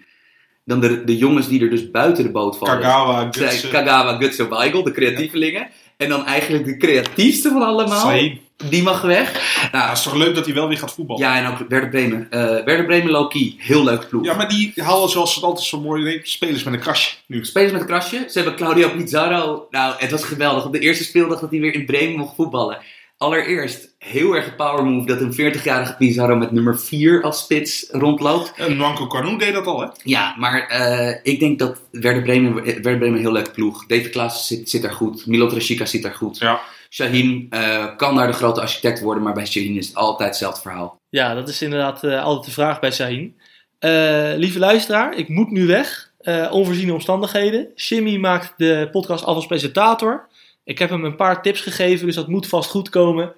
Dan 0.70 0.80
de, 0.80 1.04
de 1.04 1.18
jongens 1.18 1.48
die 1.48 1.62
er 1.62 1.70
dus 1.70 1.92
buiten 1.92 2.24
de 2.24 2.32
boot 2.32 2.58
vallen. 2.58 2.80
Kagawa, 2.80 3.28
Gutsen, 3.32 3.70
Kagawa, 3.70 4.18
Gutsen, 4.18 4.50
Weigel, 4.50 4.84
de 4.84 4.92
creatievelingen. 4.92 5.68
En 5.98 6.10
dan 6.10 6.26
eigenlijk 6.26 6.66
de 6.66 6.78
creatiefste 6.78 7.50
van 7.50 7.62
allemaal, 7.62 8.00
Sahin. 8.00 8.40
die 8.70 8.84
mag 8.84 9.02
weg. 9.02 9.34
Ja, 9.62 9.70
Nou, 9.72 9.88
het 9.90 9.98
is 9.98 10.04
toch 10.04 10.16
leuk 10.16 10.36
dat 10.36 10.46
hij 10.46 10.54
wel 10.54 10.68
weer 10.68 10.78
gaat 10.78 10.94
voetballen. 10.94 11.24
ja, 11.24 11.38
en 11.38 11.48
ook 11.52 11.70
Werder 11.70 11.90
Bremen. 11.90 12.28
Eh 12.30 12.40
Werder 12.42 12.86
Bremen 12.86 13.12
low-key, 13.12 13.56
heel 13.58 13.84
leuk 13.84 14.10
ploeg. 14.10 14.26
Ja, 14.26 14.34
maar 14.34 14.50
die 14.50 14.74
halen 14.76 15.10
zoals 15.10 15.30
ze 15.34 15.40
het 15.40 15.48
altijd 15.48 15.66
zo 15.68 15.80
mooi 15.82 16.04
neemt, 16.04 16.30
spelers 16.30 16.64
met 16.64 16.74
een 16.74 16.80
krasje 16.80 17.16
nu. 17.26 17.46
Spelers 17.46 17.72
met 17.72 17.82
een 17.82 17.88
krasje. 17.88 18.26
Ze 18.30 18.40
hebben 18.40 18.56
Claudio 18.56 18.90
Pizarro. 18.90 19.68
Nou, 19.70 19.94
het 19.98 20.12
was 20.12 20.24
geweldig. 20.24 20.66
Op 20.66 20.74
de 20.74 20.80
eerste 20.80 21.04
speeldag 21.04 21.40
dat 21.40 21.50
hij 21.50 21.60
weer 21.60 21.74
in 21.74 21.86
Bremen 21.86 22.18
mocht 22.18 22.36
voetballen. 22.36 22.78
Allereerst 23.22 23.96
heel 23.98 24.34
erg 24.34 24.46
een 24.46 24.56
power 24.56 24.86
move 24.86 25.06
dat 25.06 25.22
een 25.22 25.54
40-jarige 25.54 25.96
Pizarro 25.96 26.36
met 26.36 26.52
nummer 26.52 26.80
4 26.80 27.24
als 27.24 27.40
spits 27.40 27.88
rondloopt. 27.92 28.54
En 28.56 28.76
Nwanko 28.76 29.08
Kanu 29.08 29.38
deed 29.38 29.54
dat 29.54 29.66
al, 29.66 29.82
hè? 29.82 29.88
Ja, 30.04 30.36
maar 30.38 30.68
eh, 30.68 31.20
ik 31.24 31.40
denk 31.40 31.60
dat 31.60 31.82
Werder 31.92 32.22
Bremen, 32.22 32.54
Werder 32.64 32.98
Bremen 32.98 33.14
een 33.14 33.20
heel 33.20 33.32
leuk 33.32 33.54
ploeg. 33.54 33.86
David 33.86 34.10
Klaas 34.10 34.48
zit, 34.48 34.70
zit 34.70 34.82
daar 34.82 34.92
goed. 34.92 35.26
Milot 35.26 35.54
Rashica 35.54 35.86
zit 35.86 36.04
daar 36.04 36.14
goed. 36.14 36.38
Ja. 36.38 36.62
Shaheen 36.90 37.48
eh, 37.50 37.96
kan 37.96 38.16
daar 38.16 38.28
de 38.28 38.34
grote 38.34 38.62
architect 38.62 39.02
worden, 39.02 39.24
maar 39.24 39.34
bij 39.34 39.46
Shaheen 39.46 39.78
is 39.78 39.88
het 39.88 39.96
altijd 39.96 40.30
hetzelfde 40.30 40.62
verhaal. 40.62 41.00
Ja, 41.10 41.34
dat 41.34 41.50
is 41.50 41.62
inderdaad 41.62 42.04
eh, 42.04 42.24
altijd 42.24 42.46
de 42.46 42.52
vraag 42.52 42.80
bij 42.80 42.92
Sahin. 42.92 43.36
Eh, 43.80 44.32
lieve 44.36 44.60
luisteraar, 44.60 45.18
ik 45.18 45.30
moet 45.30 45.52
nu 45.52 45.66
weg. 45.66 46.12
Eh, 46.20 46.48
onvoorziene 46.52 46.94
omstandigheden. 46.94 47.68
Jimmy 47.76 48.18
maakt 48.18 48.54
de 48.58 48.88
podcast 48.92 49.26
af 49.26 49.36
als 49.36 49.46
presentator. 49.46 50.28
Ik 50.70 50.80
heb 50.80 50.90
hem 50.90 51.04
een 51.04 51.16
paar 51.16 51.42
tips 51.42 51.62
gegeven, 51.62 52.06
dus 52.06 52.16
dat 52.16 52.28
moet 52.28 52.48
vast 52.48 52.70
goed 52.70 52.90
komen. 52.90 53.34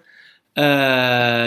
Eh, 0.53 0.63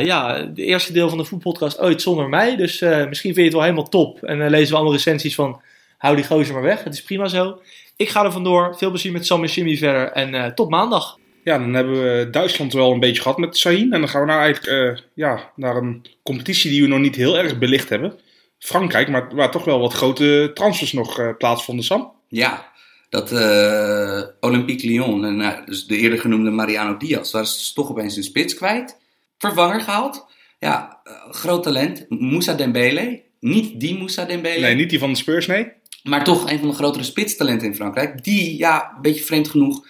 ja, 0.04 0.42
de 0.42 0.64
eerste 0.64 0.92
deel 0.92 1.08
van 1.08 1.18
de 1.18 1.24
voetpodcast 1.24 1.80
ooit 1.80 2.02
zonder 2.02 2.28
mij. 2.28 2.56
Dus 2.56 2.80
eh, 2.80 3.06
misschien 3.06 3.34
vind 3.34 3.36
je 3.36 3.42
het 3.42 3.52
wel 3.52 3.62
helemaal 3.62 3.88
top. 3.88 4.22
En 4.22 4.38
dan 4.38 4.50
lezen 4.50 4.68
we 4.68 4.74
allemaal 4.74 4.94
recensies 4.94 5.34
van 5.34 5.60
hou 5.98 6.16
die 6.16 6.24
gozer 6.24 6.54
maar 6.54 6.62
weg. 6.62 6.84
Het 6.84 6.94
is 6.94 7.02
prima 7.02 7.28
zo. 7.28 7.60
Ik 7.96 8.08
ga 8.08 8.24
er 8.24 8.32
vandoor. 8.32 8.74
Veel 8.78 8.90
plezier 8.90 9.12
met 9.12 9.26
Sam 9.26 9.42
en 9.42 9.48
Jimmy 9.48 9.76
verder. 9.76 10.12
En 10.12 10.34
eh, 10.34 10.46
tot 10.46 10.70
maandag. 10.70 11.18
Ja, 11.44 11.58
dan 11.58 11.74
hebben 11.74 12.02
we 12.02 12.30
Duitsland 12.30 12.72
wel 12.72 12.92
een 12.92 13.00
beetje 13.00 13.22
gehad 13.22 13.38
met 13.38 13.56
Sahin. 13.56 13.92
En 13.92 14.00
dan 14.00 14.08
gaan 14.08 14.20
we 14.20 14.26
nou 14.26 14.40
eigenlijk 14.40 14.98
eh, 14.98 15.04
ja, 15.14 15.52
naar 15.56 15.76
een 15.76 16.06
competitie 16.22 16.70
die 16.70 16.82
we 16.82 16.88
nog 16.88 16.98
niet 16.98 17.16
heel 17.16 17.38
erg 17.38 17.58
belicht 17.58 17.88
hebben. 17.88 18.18
Frankrijk, 18.58 19.08
maar 19.08 19.34
waar 19.34 19.50
toch 19.50 19.64
wel 19.64 19.80
wat 19.80 19.92
grote 19.92 20.50
transfers 20.54 20.92
nog 20.92 21.18
eh, 21.18 21.28
plaatsvonden, 21.38 21.84
Sam. 21.84 22.12
Ja, 22.28 22.72
dat 23.14 23.32
eh, 23.32 24.22
Olympique 24.40 24.86
Lyon, 24.86 25.24
en, 25.24 25.36
nou, 25.36 25.66
dus 25.66 25.86
de 25.86 25.96
eerder 25.96 26.18
genoemde 26.18 26.50
Mariano 26.50 26.96
Diaz, 26.96 27.30
daar 27.30 27.42
is 27.42 27.72
toch 27.72 27.90
opeens 27.90 28.16
een 28.16 28.22
spits 28.22 28.54
kwijt. 28.54 28.96
Vervanger 29.38 29.80
gehaald. 29.80 30.26
Ja, 30.58 31.00
eh, 31.04 31.12
groot 31.30 31.62
talent. 31.62 32.06
Moussa 32.08 32.54
Dembele. 32.54 33.22
Niet 33.40 33.80
die 33.80 33.98
Moussa 33.98 34.24
Dembele. 34.24 34.60
Nee, 34.60 34.74
niet 34.74 34.90
die 34.90 34.98
van 34.98 35.10
de 35.10 35.18
Spurs, 35.18 35.46
nee. 35.46 35.72
Maar 36.02 36.24
toch 36.24 36.50
een 36.50 36.58
van 36.58 36.68
de 36.68 36.74
grotere 36.74 37.04
spitstalenten 37.04 37.66
in 37.66 37.74
Frankrijk. 37.74 38.24
Die, 38.24 38.58
ja, 38.58 38.92
een 38.96 39.02
beetje 39.02 39.24
vreemd 39.24 39.48
genoeg, 39.48 39.86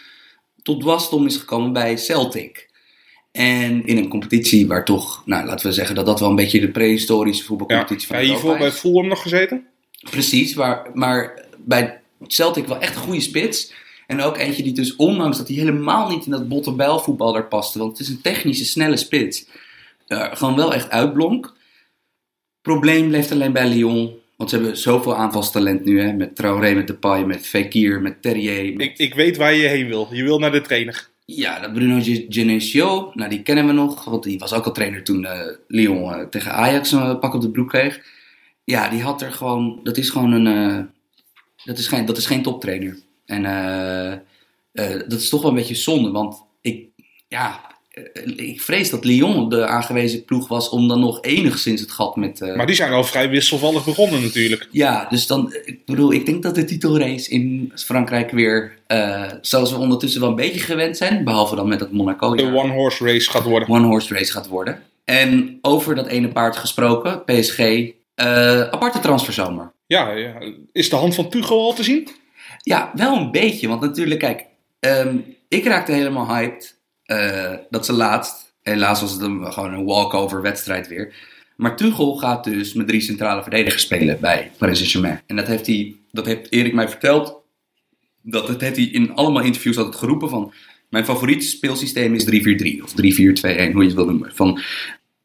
tot 0.62 0.82
wasdom 0.82 1.26
is 1.26 1.36
gekomen 1.36 1.72
bij 1.72 1.96
Celtic. 1.96 2.70
En 3.32 3.86
in 3.86 3.96
een 3.96 4.08
competitie 4.08 4.66
waar 4.66 4.84
toch, 4.84 5.22
nou 5.26 5.46
laten 5.46 5.66
we 5.66 5.72
zeggen 5.72 5.94
dat 5.94 6.06
dat 6.06 6.20
wel 6.20 6.28
een 6.28 6.36
beetje 6.36 6.60
de 6.60 6.70
prehistorische 6.70 7.44
voetbalcompetitie 7.44 8.08
ja 8.08 8.14
van 8.14 8.24
hiervoor 8.24 8.42
Europa 8.42 8.64
bij 8.64 8.74
is. 8.74 8.80
Fulham 8.80 9.08
nog 9.08 9.22
gezeten. 9.22 9.66
Precies, 10.10 10.54
maar 10.94 11.44
bij 11.58 12.02
Celtic 12.32 12.66
wel 12.66 12.78
echt 12.80 12.94
een 12.96 13.02
goede 13.02 13.20
spits. 13.20 13.72
En 14.06 14.20
ook 14.20 14.36
eentje 14.36 14.62
die 14.62 14.72
dus, 14.72 14.96
ondanks 14.96 15.38
dat 15.38 15.48
hij 15.48 15.56
helemaal 15.56 16.08
niet 16.08 16.24
in 16.24 16.30
dat 16.30 16.48
botte 16.48 16.72
bijlvoetballer 16.72 17.46
paste, 17.46 17.78
want 17.78 17.90
het 17.90 18.00
is 18.00 18.08
een 18.14 18.20
technische, 18.20 18.64
snelle 18.64 18.96
spits, 18.96 19.46
eh, 20.06 20.26
gewoon 20.32 20.56
wel 20.56 20.74
echt 20.74 20.90
uitblonk. 20.90 21.54
Probleem 22.62 23.08
bleef 23.08 23.30
alleen 23.32 23.52
bij 23.52 23.68
Lyon, 23.68 24.12
want 24.36 24.50
ze 24.50 24.56
hebben 24.56 24.76
zoveel 24.76 25.16
aanvalstalent 25.16 25.84
nu, 25.84 26.00
hè, 26.00 26.12
met 26.12 26.36
Traoré, 26.36 26.74
met 26.74 26.86
Depay, 26.86 27.24
met 27.24 27.46
Fekir, 27.46 28.00
met 28.02 28.22
Terrier. 28.22 28.72
met- 28.76 28.86
Ik, 28.86 28.98
ik 28.98 29.14
weet 29.14 29.36
waar 29.36 29.54
je 29.54 29.66
heen 29.68 29.86
wil. 29.86 30.08
Je 30.10 30.22
wil 30.22 30.38
naar 30.38 30.52
de 30.52 30.60
trainer. 30.60 31.08
Ja, 31.24 31.60
dat 31.60 31.72
Bruno 31.72 32.00
Ge- 32.02 32.26
Genesio, 32.28 33.10
nou 33.14 33.30
die 33.30 33.42
kennen 33.42 33.66
we 33.66 33.72
nog, 33.72 34.04
want 34.04 34.22
die 34.22 34.38
was 34.38 34.52
ook 34.52 34.64
al 34.64 34.72
trainer 34.72 35.04
toen 35.04 35.24
eh, 35.24 35.40
Lyon 35.68 36.12
eh, 36.14 36.26
tegen 36.26 36.52
Ajax 36.52 36.92
een 36.92 37.18
pak 37.18 37.34
op 37.34 37.40
de 37.40 37.50
broek 37.50 37.68
kreeg. 37.68 38.00
Ja, 38.64 38.88
die 38.88 39.02
had 39.02 39.22
er 39.22 39.32
gewoon, 39.32 39.80
dat 39.82 39.96
is 39.96 40.10
gewoon 40.10 40.32
een, 40.32 40.46
eh, 40.46 40.84
dat, 41.64 41.78
is 41.78 41.86
geen, 41.86 42.04
dat 42.06 42.16
is 42.16 42.26
geen 42.26 42.42
toptrainer. 42.42 42.98
En 43.26 43.44
eh, 43.44 44.12
eh, 44.12 45.00
dat 45.08 45.20
is 45.20 45.28
toch 45.28 45.42
wel 45.42 45.50
een 45.50 45.56
beetje 45.56 45.74
zonde, 45.74 46.10
want 46.10 46.42
ik, 46.60 46.86
ja, 47.28 47.60
eh, 47.90 48.32
ik 48.36 48.62
vrees 48.62 48.90
dat 48.90 49.04
Lyon 49.04 49.48
de 49.48 49.66
aangewezen 49.66 50.24
ploeg 50.24 50.48
was 50.48 50.68
om 50.68 50.88
dan 50.88 51.00
nog 51.00 51.22
enigszins 51.22 51.80
het 51.80 51.90
gat 51.90 52.16
met... 52.16 52.40
Maar 52.40 52.66
die 52.66 52.74
zijn 52.74 52.92
al 52.92 53.04
vrij 53.04 53.28
wisselvallig 53.28 53.84
begonnen 53.84 54.22
natuurlijk. 54.22 54.68
ja, 54.70 55.06
dus 55.08 55.26
dan, 55.26 55.54
ik 55.64 55.84
bedoel, 55.84 56.12
ik 56.12 56.26
denk 56.26 56.42
dat 56.42 56.54
de 56.54 56.64
titelrace 56.64 57.30
in 57.30 57.72
Frankrijk 57.74 58.30
weer, 58.30 58.78
zoals 59.40 59.72
we 59.72 59.78
ondertussen 59.78 60.20
wel 60.20 60.30
een 60.30 60.36
beetje 60.36 60.60
gewend 60.60 60.96
zijn, 60.96 61.24
behalve 61.24 61.56
dan 61.56 61.68
met 61.68 61.78
dat 61.78 61.92
Monaco. 61.92 62.34
De 62.34 62.54
one-horse 62.54 63.04
race 63.04 63.30
gaat 63.30 63.44
worden. 63.44 63.68
one 63.68 63.86
horse 63.86 64.14
race 64.14 64.32
gaat 64.32 64.48
worden. 64.48 64.82
En 65.04 65.58
over 65.60 65.94
dat 65.94 66.06
ene 66.06 66.28
paard 66.28 66.56
gesproken, 66.56 67.22
PSG, 67.24 67.60
aparte 68.70 68.98
transferzomer. 69.00 69.73
Ja, 69.86 70.10
ja, 70.10 70.52
is 70.72 70.90
de 70.90 70.96
hand 70.96 71.14
van 71.14 71.28
Tuchel 71.30 71.60
al 71.60 71.74
te 71.74 71.82
zien? 71.82 72.08
Ja, 72.62 72.92
wel 72.94 73.16
een 73.16 73.30
beetje, 73.30 73.68
want 73.68 73.80
natuurlijk, 73.80 74.20
kijk, 74.20 74.44
ehm, 74.80 75.16
ik 75.48 75.64
raakte 75.64 75.92
helemaal 75.92 76.28
hyped 76.28 76.78
eh, 77.04 77.54
dat 77.70 77.86
ze 77.86 77.92
laatst, 77.92 78.54
helaas 78.62 79.00
was 79.00 79.12
het 79.12 79.20
een, 79.20 79.52
gewoon 79.52 79.72
een 79.72 79.84
walkover 79.84 80.42
wedstrijd 80.42 80.88
weer. 80.88 81.14
Maar 81.56 81.76
Tuchel 81.76 82.16
gaat 82.16 82.44
dus 82.44 82.72
met 82.72 82.88
drie 82.88 83.00
centrale 83.00 83.42
verdedigers 83.42 83.82
spelen 83.82 84.20
bij 84.20 84.50
Paris 84.58 84.76
Saint-Germain. 84.76 85.20
En 85.26 85.36
dat 85.36 85.46
heeft, 85.46 85.66
hij, 85.66 85.96
dat 86.12 86.26
heeft 86.26 86.52
Erik 86.52 86.74
mij 86.74 86.88
verteld. 86.88 87.42
Dat, 88.22 88.46
dat 88.46 88.60
heeft 88.60 88.76
hij 88.76 88.84
in 88.84 89.14
allemaal 89.14 89.42
interviews 89.42 89.76
altijd 89.76 89.96
geroepen 89.96 90.28
van... 90.28 90.52
Mijn 90.88 91.06
favoriete 91.06 91.46
speelsysteem 91.46 92.14
is 92.14 92.24
3-4-3 92.24 92.82
of 92.82 92.92
3-4-2-1, 92.92 92.94
hoe 93.72 93.82
je 93.82 93.84
het 93.84 93.94
wil 93.94 94.04
noemen. 94.04 94.30
Van, 94.34 94.60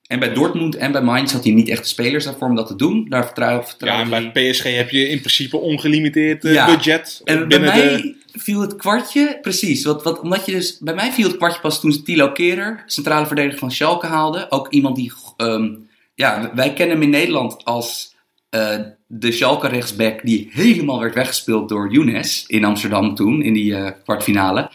en 0.09 0.19
bij 0.19 0.33
Dortmund 0.33 0.75
en 0.75 0.91
bij 0.91 1.01
Mainz 1.01 1.31
had 1.31 1.43
hij 1.43 1.53
niet 1.53 1.69
echt 1.69 1.81
de 1.81 1.87
spelers 1.87 2.23
daarvoor 2.25 2.47
om 2.47 2.55
dat 2.55 2.67
te 2.67 2.75
doen. 2.75 3.05
Daar 3.09 3.25
vertrouw, 3.25 3.63
vertrouw 3.63 3.93
Ja, 3.97 4.01
en 4.03 4.11
hij- 4.11 4.31
bij 4.31 4.51
PSG 4.51 4.63
heb 4.63 4.89
je 4.89 5.07
in 5.09 5.19
principe 5.19 5.57
ongelimiteerd 5.57 6.45
eh, 6.45 6.53
Ja. 6.53 6.65
budget. 6.65 7.21
En 7.23 7.47
bij 7.47 7.59
mij 7.59 7.81
de... 7.81 8.15
viel 8.33 8.61
het 8.61 8.75
kwartje, 8.75 9.37
precies. 9.41 9.83
Wat, 9.83 10.03
wat, 10.03 10.19
omdat 10.19 10.45
je 10.45 10.51
dus, 10.51 10.77
bij 10.79 10.93
mij 10.93 11.11
viel 11.11 11.27
het 11.27 11.37
kwartje 11.37 11.61
pas 11.61 11.79
toen 11.81 11.91
ze 11.91 12.01
Tilo 12.01 12.31
Kerer, 12.31 12.83
centrale 12.85 13.25
verdediger 13.25 13.59
van 13.59 13.71
Schalke, 13.71 14.05
haalde. 14.07 14.45
Ook 14.51 14.67
iemand 14.69 14.95
die, 14.95 15.11
ehm, 15.37 15.69
ja, 16.15 16.51
wij 16.55 16.73
kennen 16.73 16.95
hem 16.95 17.03
in 17.05 17.09
Nederland 17.11 17.65
als 17.65 18.15
eh, 18.49 18.75
de 19.07 19.31
Schalke 19.31 19.67
rechtsback 19.67 20.19
die 20.23 20.49
helemaal 20.51 20.99
werd 20.99 21.15
weggespeeld 21.15 21.69
door 21.69 21.91
Younes 21.91 22.43
in 22.47 22.65
Amsterdam 22.65 23.15
toen, 23.15 23.41
in 23.41 23.53
die 23.53 23.75
eh, 23.75 23.91
kwartfinale. 24.03 24.71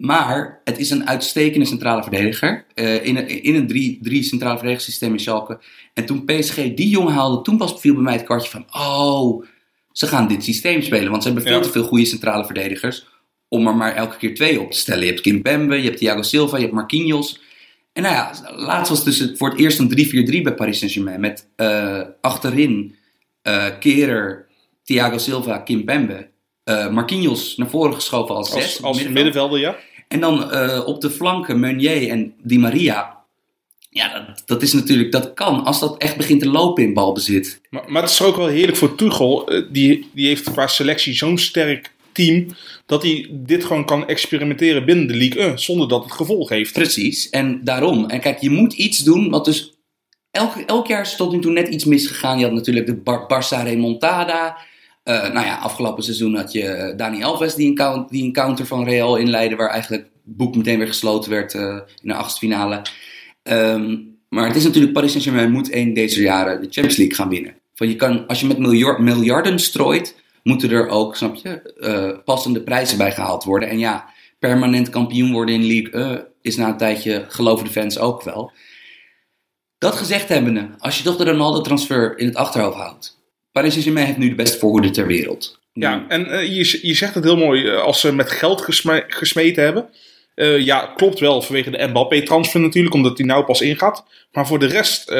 Maar 0.00 0.60
het 0.64 0.78
is 0.78 0.90
een 0.90 1.08
uitstekende 1.08 1.66
centrale 1.66 2.02
verdediger. 2.02 2.64
eh, 2.74 3.04
in 3.06 3.16
een, 3.16 3.42
in 3.42 3.54
een 3.54 3.66
drie, 3.66 3.98
drie 4.02 4.22
centrale 4.22 4.58
verdedigingssysteem 4.58 5.12
in 5.12 5.20
Schalke. 5.20 5.58
En 5.94 6.06
toen 6.06 6.24
PSG 6.24 6.54
die 6.54 6.88
jongen 6.88 7.12
haalde, 7.12 7.42
toen 7.42 7.56
pas 7.56 7.80
viel 7.80 7.94
bij 7.94 8.02
mij 8.02 8.12
het 8.12 8.24
kwartje 8.24 8.50
van... 8.50 8.66
Oh, 8.72 9.44
ze 9.92 10.06
gaan 10.06 10.28
dit 10.28 10.44
systeem 10.44 10.82
spelen. 10.82 11.10
Want 11.10 11.22
ze 11.22 11.28
hebben 11.28 11.46
veel 11.46 11.56
Ja. 11.56 11.62
te 11.64 11.70
veel 11.70 11.82
goede 11.84 12.04
centrale 12.04 12.44
verdedigers. 12.44 13.06
Om 13.48 13.66
er 13.66 13.76
maar 13.76 13.94
elke 13.94 14.16
keer 14.16 14.34
twee 14.34 14.60
op 14.60 14.70
te 14.72 14.78
stellen. 14.78 15.00
Je 15.04 15.10
hebt 15.10 15.20
Kim 15.20 15.42
Pembe, 15.42 15.76
je 15.76 15.84
hebt 15.84 15.98
Thiago 15.98 16.22
Silva, 16.22 16.56
je 16.56 16.62
hebt 16.62 16.74
Marquinhos. 16.74 17.40
En 17.92 18.02
nou 18.02 18.14
ja, 18.14 18.32
laatst 18.56 18.88
was 18.90 19.04
dus 19.04 19.18
het 19.18 19.38
voor 19.38 19.50
het 19.50 19.58
eerst 19.58 19.78
een 19.78 19.90
3-4-3 20.38 20.42
bij 20.42 20.54
Paris 20.54 20.78
Saint-Germain. 20.78 21.20
Met 21.20 21.48
eh, 21.56 22.00
achterin 22.20 22.96
eh 23.42 23.66
Kerer, 23.80 24.46
Thiago 24.84 25.18
Silva, 25.18 25.58
Kim 25.58 25.84
Pembe. 25.84 26.28
Marquinhos 26.90 27.56
naar 27.56 27.70
voren 27.70 27.94
geschoven 27.94 28.34
als 28.34 28.50
zes. 28.50 28.64
Als, 28.64 28.78
op 28.78 28.84
als 28.84 28.96
middenveld. 28.96 29.24
middenvelder, 29.24 29.60
ja. 29.60 29.76
En 30.12 30.20
dan 30.20 30.50
eh, 30.50 30.86
op 30.86 31.00
de 31.00 31.10
flanken 31.10 31.60
Meunier 31.60 32.08
en 32.08 32.34
Di 32.42 32.58
Maria. 32.58 33.18
Ja, 33.90 34.26
dat, 34.26 34.42
dat 34.46 34.62
is 34.62 34.72
natuurlijk, 34.72 35.12
dat 35.12 35.34
kan 35.34 35.64
als 35.64 35.80
dat 35.80 35.98
echt 35.98 36.16
begint 36.16 36.40
te 36.40 36.48
lopen 36.48 36.82
in 36.82 36.94
balbezit. 36.94 37.60
Maar, 37.70 37.84
maar 37.86 38.02
het 38.02 38.10
is 38.10 38.22
ook 38.22 38.36
wel 38.36 38.46
heerlijk 38.46 38.76
voor 38.76 38.94
Tuchel. 38.94 39.48
Eh, 39.48 39.62
Die, 39.70 40.10
die 40.14 40.26
heeft 40.26 40.50
qua 40.50 40.66
selectie 40.66 41.14
zo'n 41.14 41.38
sterk 41.38 41.92
team. 42.12 42.46
Dat 42.86 43.02
hij 43.02 43.28
dit 43.30 43.64
gewoon 43.64 43.84
kan 43.84 44.08
experimenteren 44.08 44.84
binnen 44.84 45.06
de 45.06 45.16
League 45.16 45.42
1. 45.42 45.58
Zonder 45.58 45.88
dat 45.88 46.04
het 46.04 46.12
gevolg 46.12 46.48
heeft. 46.48 46.72
Precies, 46.72 47.28
en 47.28 47.60
daarom. 47.64 48.08
En 48.08 48.20
kijk, 48.20 48.40
je 48.40 48.50
moet 48.50 48.72
iets 48.72 48.98
doen 48.98 49.30
wat 49.30 49.44
dus... 49.44 49.74
Elk, 50.30 50.54
elk 50.66 50.86
jaar 50.86 51.00
is 51.00 51.16
tot 51.16 51.32
nu 51.32 51.40
toe 51.40 51.52
net 51.52 51.68
iets 51.68 51.84
misgegaan. 51.84 52.38
Je 52.38 52.44
had 52.44 52.54
natuurlijk 52.54 52.86
de 52.86 52.96
Bar 52.96 53.22
Barça 53.22 53.62
remontada. 53.64 54.58
Eh, 55.10 55.32
nou 55.32 55.46
ja, 55.46 55.56
afgelopen 55.56 56.02
seizoen 56.02 56.34
had 56.34 56.52
je 56.52 56.62
eh, 56.62 56.96
Dani 56.96 57.22
Alves 57.22 57.54
die 57.54 57.68
een, 57.68 57.74
count, 57.74 58.08
die 58.56 58.64
van 58.66 58.84
Real 58.84 59.16
inleidde... 59.16 59.56
waar 59.56 59.70
eigenlijk 59.70 60.02
het 60.02 60.36
boek 60.36 60.56
meteen 60.56 60.78
weer 60.78 60.86
gesloten 60.86 61.30
werd 61.30 61.54
eh, 61.54 61.78
in 62.02 62.08
de 62.08 62.14
achtste 62.14 62.38
finale. 62.38 62.82
Ehm, 63.42 63.96
maar 64.28 64.46
het 64.46 64.56
is 64.56 64.64
natuurlijk 64.64 64.92
Paris 64.92 65.10
Saint-Germain 65.10 65.50
moet 65.50 65.70
één 65.70 65.94
deze 65.94 66.22
jaren 66.22 66.60
de 66.60 66.66
Champions 66.70 66.96
League 66.96 67.16
gaan 67.16 67.28
winnen. 67.28 67.54
Van 67.74 67.88
je 67.88 67.96
kan, 67.96 68.26
als 68.26 68.40
je 68.40 68.46
met 68.46 68.58
miljard, 68.58 68.98
miljarden 68.98 69.58
strooit, 69.58 70.16
moeten 70.42 70.70
er 70.70 70.88
ook, 70.88 71.16
snap 71.16 71.34
je, 71.34 72.20
passende 72.24 72.62
prijzen 72.62 72.98
bij 72.98 73.12
gehaald 73.12 73.44
worden. 73.44 73.68
En 73.68 73.78
ja, 73.78 74.10
permanent 74.38 74.88
kampioen 74.88 75.32
worden 75.32 75.54
in 75.54 75.66
League 75.66 75.90
1 75.90 76.26
is 76.42 76.56
na 76.56 76.68
een 76.68 76.76
tijdje, 76.76 77.24
geloven 77.28 77.64
de 77.64 77.70
fans 77.70 77.98
ook 77.98 78.22
wel. 78.22 78.52
Dat 79.78 79.94
gezegd 79.94 80.28
hebbende, 80.28 80.68
als 80.78 80.98
je 80.98 81.04
toch 81.04 81.16
de 81.16 81.24
Ronaldo-transfer 81.24 82.18
in 82.18 82.26
het 82.26 82.36
achterhoofd 82.36 82.76
houdt. 82.76 83.19
Paris 83.52 83.70
Saint-Germain 83.70 84.06
heeft 84.06 84.18
nu 84.18 84.28
de 84.28 84.34
beste 84.34 84.58
voorhoede 84.58 84.90
ter 84.90 85.06
wereld. 85.06 85.58
Ja, 85.72 86.04
en 86.08 86.26
eh, 86.30 86.42
je, 86.56 86.78
je 86.82 86.94
zegt 86.94 87.14
het 87.14 87.24
heel 87.24 87.36
mooi. 87.36 87.66
eh, 87.66 87.80
als 87.82 88.00
ze 88.00 88.12
met 88.12 88.30
geld 88.30 88.60
gesme- 88.60 89.04
gesmeten 89.08 89.62
hebben. 89.64 89.88
Eh, 90.34 90.58
ja, 90.58 90.92
klopt 90.96 91.18
wel 91.20 91.42
vanwege 91.42 91.70
de 91.70 91.86
Mbappé-transfer 91.86 92.60
natuurlijk. 92.60 92.94
Omdat 92.94 93.16
die 93.16 93.26
nou 93.26 93.44
pas 93.44 93.60
ingaat. 93.60 94.04
Maar 94.32 94.46
voor 94.46 94.58
de 94.58 94.66
rest, 94.66 95.10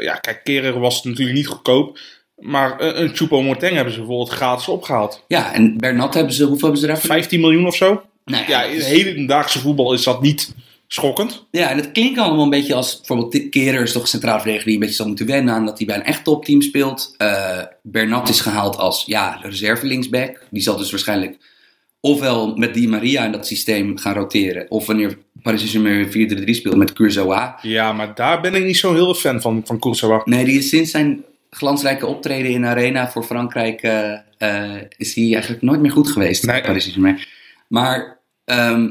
ja, 0.00 0.14
kijk, 0.20 0.40
Keren 0.44 0.80
was 0.80 1.04
natuurlijk 1.04 1.36
niet 1.36 1.46
goedkoop. 1.46 1.98
Maar 2.36 2.80
een 2.80 3.16
Choupo-Moting 3.16 3.74
hebben 3.74 3.92
ze 3.92 3.98
bijvoorbeeld 3.98 4.30
gratis 4.30 4.68
opgehaald. 4.68 5.24
Ja, 5.28 5.52
en 5.54 5.76
Bernat 5.78 6.14
hebben 6.14 6.32
ze, 6.32 6.42
hoeveel 6.44 6.62
hebben 6.62 6.80
ze 6.80 6.86
daarvoor? 6.86 7.06
15 7.10 7.40
miljoen 7.40 7.66
of 7.66 7.76
zo. 7.76 8.02
Nou 8.24 8.44
Ja, 8.48 8.62
in 8.62 8.76
dat 8.76 8.82
het 8.86 8.92
is- 8.92 9.02
hedendaagse 9.04 9.58
voetbal 9.58 9.92
is 9.92 10.02
dat 10.02 10.22
niet 10.22 10.54
schokkend. 10.88 11.46
Ja, 11.50 11.70
en 11.70 11.76
het 11.76 11.92
klinkt 11.92 12.18
allemaal 12.18 12.44
een 12.44 12.50
beetje 12.50 12.74
als 12.74 12.96
bijvoorbeeld 12.96 13.48
Kerer 13.48 13.82
is 13.82 13.92
toch 13.92 14.02
een 14.02 14.08
centraal 14.08 14.36
verdediger 14.36 14.66
die 14.66 14.74
een 14.74 14.80
beetje 14.80 14.94
zal 14.94 15.06
moeten 15.06 15.26
wennen 15.26 15.54
aan 15.54 15.66
dat 15.66 15.78
hij 15.78 15.86
bij 15.86 15.96
een 15.96 16.04
echt 16.04 16.24
topteam 16.24 16.62
speelt. 16.62 17.14
Eh 17.16 17.62
Bernat 17.82 18.28
is 18.28 18.40
gehaald 18.40 18.76
als 18.76 19.04
ja, 19.06 19.38
reserve 19.42 19.86
linksback. 19.86 20.46
Die 20.50 20.62
zal 20.62 20.76
dus 20.76 20.90
waarschijnlijk 20.90 21.38
ofwel 22.00 22.56
met 22.56 22.74
Di 22.74 22.88
Maria 22.88 23.24
in 23.24 23.32
dat 23.32 23.46
systeem 23.46 23.98
gaan 23.98 24.14
roteren, 24.14 24.70
of 24.70 24.86
wanneer 24.86 25.18
Paris 25.42 25.70
Saint-Germain 25.70 26.46
4-3-3 26.46 26.50
speelt 26.50 26.76
met 26.76 26.92
Kurzawa. 26.92 27.58
Ja, 27.62 27.92
maar 27.92 28.14
daar 28.14 28.40
ben 28.40 28.54
ik 28.54 28.64
niet 28.64 28.76
zo 28.76 28.94
heel 28.94 29.14
fan 29.14 29.40
van, 29.40 29.62
van 29.64 29.78
Courtois. 29.78 30.22
Nee, 30.24 30.44
die 30.44 30.58
is 30.58 30.68
sinds 30.68 30.90
zijn 30.90 31.24
glansrijke 31.50 32.06
optreden 32.06 32.50
in 32.50 32.64
arena 32.64 33.10
voor 33.10 33.22
Frankrijk 33.24 33.82
eh, 33.82 34.12
eh, 34.38 34.82
is 34.96 35.14
hij 35.14 35.32
eigenlijk 35.32 35.62
nooit 35.62 35.80
meer 35.80 35.90
goed 35.90 36.10
geweest. 36.10 36.46
Nee. 36.46 36.60
Paris 36.60 36.82
Saint-Germain. 36.82 37.26
Maar 37.68 38.18
ehm, 38.44 38.88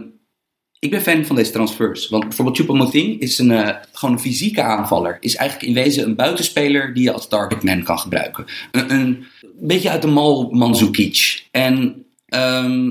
ik 0.79 0.89
ben 0.89 1.01
fan 1.01 1.25
van 1.25 1.35
deze 1.35 1.51
transfers. 1.51 2.09
Want 2.09 2.23
bijvoorbeeld 2.23 2.57
Choupo-Moting 2.57 3.19
is 3.19 3.39
een, 3.39 3.51
eh, 3.51 3.75
gewoon 3.91 4.15
een 4.15 4.21
fysieke 4.21 4.61
aanvaller. 4.61 5.17
Is 5.19 5.35
eigenlijk 5.35 5.69
in 5.69 5.83
wezen 5.83 6.03
een 6.03 6.15
buitenspeler 6.15 6.93
die 6.93 7.03
je 7.03 7.11
als 7.11 7.27
targetman 7.27 7.83
kan 7.83 7.99
gebruiken. 7.99 8.45
Een, 8.71 8.91
een 8.91 9.25
beetje 9.59 9.89
uit 9.89 10.01
de 10.01 10.07
mal 10.07 10.49
Mandzukic. 10.51 11.47
En 11.51 12.05
ehm, 12.25 12.89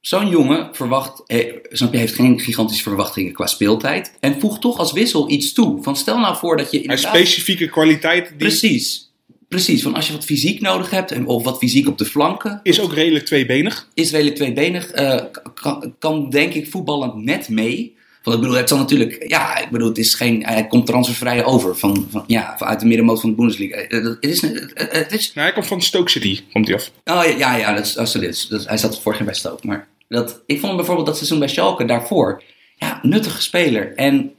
zo'n 0.00 0.28
jongen 0.28 0.68
verwacht, 0.72 1.22
eh, 1.26 1.56
snap 1.62 1.92
je, 1.92 1.98
heeft 1.98 2.14
geen 2.14 2.40
gigantische 2.40 2.82
verwachtingen 2.82 3.32
qua 3.32 3.46
speeltijd. 3.46 4.16
En 4.20 4.40
voegt 4.40 4.60
toch 4.60 4.78
als 4.78 4.92
wissel 4.92 5.30
iets 5.30 5.52
toe. 5.52 5.82
Van 5.82 5.96
stel 5.96 6.18
nou 6.18 6.36
voor 6.36 6.56
dat 6.56 6.70
je 6.70 6.80
inderdaad... 6.80 7.14
specifieke 7.14 7.68
kwaliteit 7.68 8.28
die 8.28 8.36
Precies. 8.36 9.09
Precies, 9.50 9.82
van 9.82 9.94
als 9.94 10.06
je 10.06 10.12
wat 10.12 10.24
fysiek 10.24 10.60
nodig 10.60 10.90
hebt, 10.90 11.12
en, 11.12 11.26
of 11.26 11.44
wat 11.44 11.58
fysiek 11.58 11.88
op 11.88 11.98
de 11.98 12.04
flanken, 12.04 12.60
is 12.62 12.80
ook 12.80 12.94
redelijk 12.94 13.24
tweebenig. 13.24 13.88
is 13.94 14.10
redelijk 14.10 14.36
tweebenig, 14.36 14.90
eh, 14.90 15.20
kan, 15.54 15.94
kan 15.98 16.30
denk 16.30 16.54
ik 16.54 16.70
voetballend 16.70 17.14
net 17.14 17.48
mee. 17.48 17.96
Want 18.22 18.36
ik 18.36 18.42
bedoel, 18.42 18.58
het 18.58 18.68
zal 18.68 18.78
natuurlijk, 18.78 19.24
ja, 19.28 19.58
ik 19.58 19.70
bedoel, 19.70 19.88
het 19.88 19.98
is 19.98 20.14
geen, 20.14 20.44
hij 20.44 20.66
komt 20.66 20.86
transfervrij 20.86 21.44
over 21.44 21.76
van, 21.76 22.06
van, 22.10 22.24
ja, 22.26 22.58
uit 22.58 22.80
de 22.80 22.86
middenmoot 22.86 23.20
van 23.20 23.30
de 23.30 23.36
Bundesliga. 23.36 23.76
Eh, 23.76 24.04
Het 24.04 24.16
is, 24.20 24.40
het 24.40 24.72
het 24.92 25.12
is, 25.12 25.32
Nou, 25.34 25.46
hij 25.46 25.54
komt 25.54 25.66
van 25.66 25.82
Stoke 25.82 26.10
City, 26.10 26.40
komt 26.52 26.66
hij 26.66 26.76
af. 26.76 26.90
oh 27.04 27.24
ja, 27.24 27.36
ja, 27.36 27.56
ja 27.56 27.72
dat 27.74 28.14
is. 28.20 28.46
Dus 28.48 28.66
hij 28.66 28.76
zat 28.76 29.00
vorig 29.00 29.18
jaar 29.18 29.26
bij 29.26 29.36
Stoke. 29.36 29.66
Maar 29.66 29.88
dat, 30.08 30.42
ik 30.46 30.56
vond 30.56 30.66
hem 30.66 30.76
bijvoorbeeld 30.76 31.06
dat 31.06 31.16
seizoen 31.16 31.38
bij 31.38 31.48
Schalke 31.48 31.84
daarvoor, 31.84 32.42
ja, 32.76 32.98
nuttige 33.02 33.42
speler. 33.42 33.94
En 33.94 34.32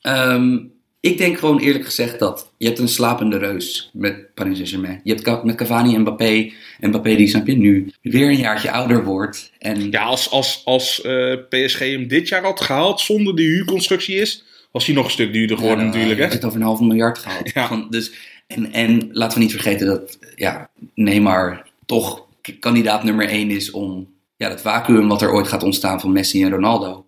ehm, 0.00 0.58
ik 1.02 1.18
denk 1.18 1.38
gewoon 1.38 1.58
eerlijk 1.58 1.84
gezegd 1.84 2.18
dat 2.18 2.52
je 2.56 2.66
hebt 2.66 2.78
een 2.78 2.88
slapende 2.88 3.38
reus 3.38 3.90
met 3.92 4.34
Paris 4.34 4.54
Saint-Germain. 4.54 5.00
Je 5.04 5.14
hebt 5.14 5.44
met 5.44 5.56
Cavani 5.56 5.94
en 5.94 6.00
Mbappé. 6.00 6.52
En 6.80 6.88
Mbappé 6.88 7.14
die, 7.14 7.28
snap 7.28 7.46
je, 7.46 7.56
nu 7.56 7.92
weer 8.02 8.28
een 8.28 8.36
jaartje 8.36 8.70
ouder 8.70 9.04
wordt. 9.04 9.52
En 9.58 9.90
Ja, 9.90 10.02
als, 10.02 10.30
als, 10.30 10.62
als 10.64 11.00
eh, 11.00 11.34
PSG 11.48 11.78
hem 11.78 12.08
dit 12.08 12.28
jaar 12.28 12.42
had 12.42 12.60
gehaald 12.60 13.00
zonder 13.00 13.36
die 13.36 13.46
huurconstructie 13.48 14.16
is, 14.16 14.44
was 14.70 14.86
hij 14.86 14.94
nog 14.94 15.04
een 15.04 15.10
stuk 15.10 15.32
duurder 15.32 15.56
geworden 15.56 15.84
Ja, 15.84 15.90
natuurlijk. 15.90 16.16
Hè? 16.16 16.22
hebt 16.22 16.34
het 16.34 16.44
over 16.44 16.60
een 16.60 16.66
half 16.66 16.80
miljard 16.80 17.18
gehaald. 17.18 17.50
Ja. 17.54 17.66
Van, 17.68 17.86
dus, 17.90 18.12
en, 18.46 18.72
en 18.72 19.08
laten 19.12 19.38
we 19.38 19.44
niet 19.44 19.52
vergeten 19.52 19.86
dat 19.86 20.18
ja, 20.34 20.70
Neymar 20.94 21.66
toch 21.86 22.26
kandidaat 22.60 23.04
nummer 23.04 23.28
één 23.28 23.50
is 23.50 23.70
om 23.70 24.08
ja, 24.36 24.48
dat 24.48 24.60
vacuüm 24.60 25.08
wat 25.08 25.22
er 25.22 25.32
ooit 25.32 25.48
gaat 25.48 25.62
ontstaan 25.62 26.00
van 26.00 26.12
Messi 26.12 26.42
en 26.42 26.50
Ronaldo, 26.50 27.06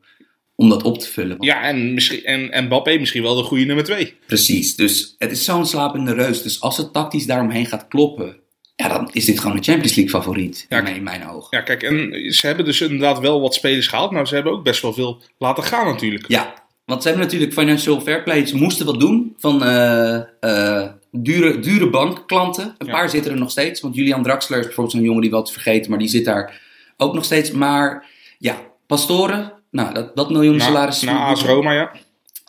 om 0.57 0.69
dat 0.69 0.83
op 0.83 0.99
te 0.99 1.09
vullen. 1.09 1.37
Ja, 1.41 1.63
en, 1.63 1.95
misschien, 1.95 2.25
en, 2.25 2.51
en 2.53 2.65
Mbappé 2.65 2.99
misschien 2.99 3.23
wel 3.23 3.35
de 3.35 3.43
goede 3.43 3.65
nummer 3.65 3.85
twee. 3.85 4.15
Precies, 4.27 4.77
dus 4.77 5.15
het 5.19 5.31
is 5.31 5.45
zo'n 5.45 5.67
slapende 5.67 6.13
reus. 6.13 6.43
Dus 6.43 6.61
als 6.61 6.77
het 6.77 6.93
tactisch 6.93 7.27
daaromheen 7.27 7.67
gaat 7.67 7.89
kloppen, 7.89 8.37
ja, 8.77 8.89
dan 8.89 9.09
is 9.13 9.25
dit 9.25 9.41
gewoon 9.41 9.57
een 9.57 9.65
Champions 9.65 9.95
League 9.95 10.21
favoriet. 10.21 10.67
Ja, 10.69 10.87
in, 10.87 11.03
mijn, 11.03 11.29
ogen. 11.29 11.57
Ja, 11.59 11.61
kijk, 11.61 11.83
en 11.83 12.33
ze 12.33 12.47
hebben 12.47 12.65
dus 12.65 12.81
inderdaad 12.81 13.19
wel 13.19 13.41
wat 13.41 13.55
spelers 13.55 13.87
gehaald, 13.87 14.11
maar 14.11 14.29
ze 14.29 14.35
hebben 14.35 14.53
ook 14.53 14.65
best 14.65 14.83
wel 14.83 14.93
veel 14.93 15.23
laten 15.39 15.63
gaan 15.65 15.87
natuurlijk. 15.87 16.29
Ja, 16.29 16.55
want 16.85 17.03
ze 17.03 17.09
hebben 17.09 17.27
natuurlijk 17.27 17.53
financial 17.53 18.01
fair 18.01 18.23
play. 18.23 18.47
Ze 18.47 18.57
moesten 18.57 18.87
wat 18.87 19.01
doen 19.01 19.35
van 19.39 19.65
eh, 19.65 20.15
eh, 20.41 20.91
dure, 21.11 21.59
dure 21.59 21.91
bankklanten. 21.91 22.75
Een 22.79 22.87
Ja. 22.87 22.93
paar 22.93 23.11
zitten 23.11 23.33
er 23.33 23.39
nog 23.39 23.51
steeds. 23.51 23.81
Want 23.81 23.95
Julian 23.95 24.23
Draxler 24.23 24.59
is 24.59 24.65
bijvoorbeeld 24.65 24.97
zo'n 24.97 25.05
jongen 25.05 25.23
die 25.23 25.31
wat 25.31 25.53
vergeten, 25.53 25.91
maar 25.91 25.99
die 25.99 26.09
zit 26.09 26.25
daar 26.25 26.61
ook 26.97 27.15
nog 27.15 27.25
steeds. 27.25 27.51
Maar 27.51 28.07
ja, 28.39 28.57
Pastoren, 28.87 29.53
nou, 29.75 29.95
dat, 29.95 30.17
dat 30.17 30.31
miljoen 30.31 30.57
Na, 30.57 30.65
salaris. 30.65 31.03
na 31.03 31.27
AS 31.27 31.43
Roma, 31.43 31.73
ja. 31.73 31.91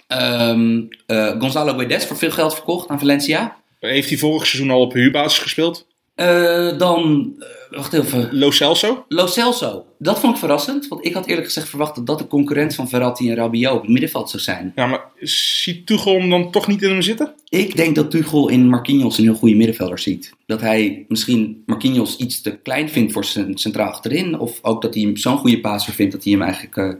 Ehm, 0.08 0.82
eh, 1.06 1.40
Gonzalo 1.40 1.74
Guedes 1.74 2.06
voor 2.06 2.18
veel 2.18 2.32
geld 2.32 2.54
verkocht 2.54 2.90
aan 2.90 3.00
Valencia. 3.00 3.58
Heeft 3.80 4.10
hij 4.10 4.18
vorig 4.18 4.48
seizoen 4.48 4.72
al 4.72 4.82
op 4.82 4.94
huurbasis 4.94 5.40
gespeeld? 5.40 5.88
Eh, 6.16 6.78
dan, 6.78 7.34
eh, 7.40 7.78
wacht 7.78 7.94
even, 7.94 8.30
Lo 8.32 8.52
Celso? 8.52 9.06
Lo 9.08 9.28
Celso. 9.28 9.86
Dat 10.00 10.20
vond 10.20 10.34
ik 10.34 10.40
verrassend, 10.40 10.88
want 10.88 11.06
ik 11.06 11.14
had 11.14 11.26
eerlijk 11.26 11.46
gezegd 11.46 11.70
verwacht 11.70 11.96
dat 11.96 12.06
dat 12.06 12.20
de 12.20 12.28
concurrent 12.28 12.76
van 12.76 12.90
Verratti 12.90 13.30
en 13.30 13.36
Rabiot 13.36 13.74
op 13.74 13.82
het 13.82 13.92
middenveld 13.92 14.30
zou 14.30 14.44
zijn. 14.44 14.72
Ja, 14.76 14.86
maar 14.86 15.04
ziet 15.20 15.86
Tuchel 15.88 16.20
hem 16.20 16.30
dan 16.30 16.52
toch 16.52 16.68
niet 16.68 16.82
in 16.82 16.90
hem 16.90 17.02
zitten? 17.02 17.34
Ik 17.50 17.76
denk 17.76 17.96
dat 17.96 18.12
Tuchel 18.12 18.50
in 18.50 18.70
Marquinhos 18.70 19.18
een 19.18 19.24
heel 19.24 19.34
goede 19.34 19.56
middenvelder 19.56 20.00
ziet. 20.00 20.34
Dat 20.46 20.62
hij 20.62 21.06
misschien 21.08 21.64
Marquinhos 21.66 22.18
iets 22.18 22.42
te 22.42 22.58
klein 22.58 22.90
vindt 22.90 23.12
voor 23.12 23.26
zijn 23.26 23.58
centraal 23.58 23.90
achterin. 23.90 24.40
Of 24.40 24.60
ook 24.62 24.82
dat 24.82 24.94
hij 24.94 25.04
hem 25.04 25.18
zo'n 25.18 25.38
goede 25.38 25.60
passer 25.60 25.94
vindt 25.94 26.12
dat 26.12 26.24
hij 26.24 26.34
hem 26.34 26.42
eigenlijk... 26.42 26.98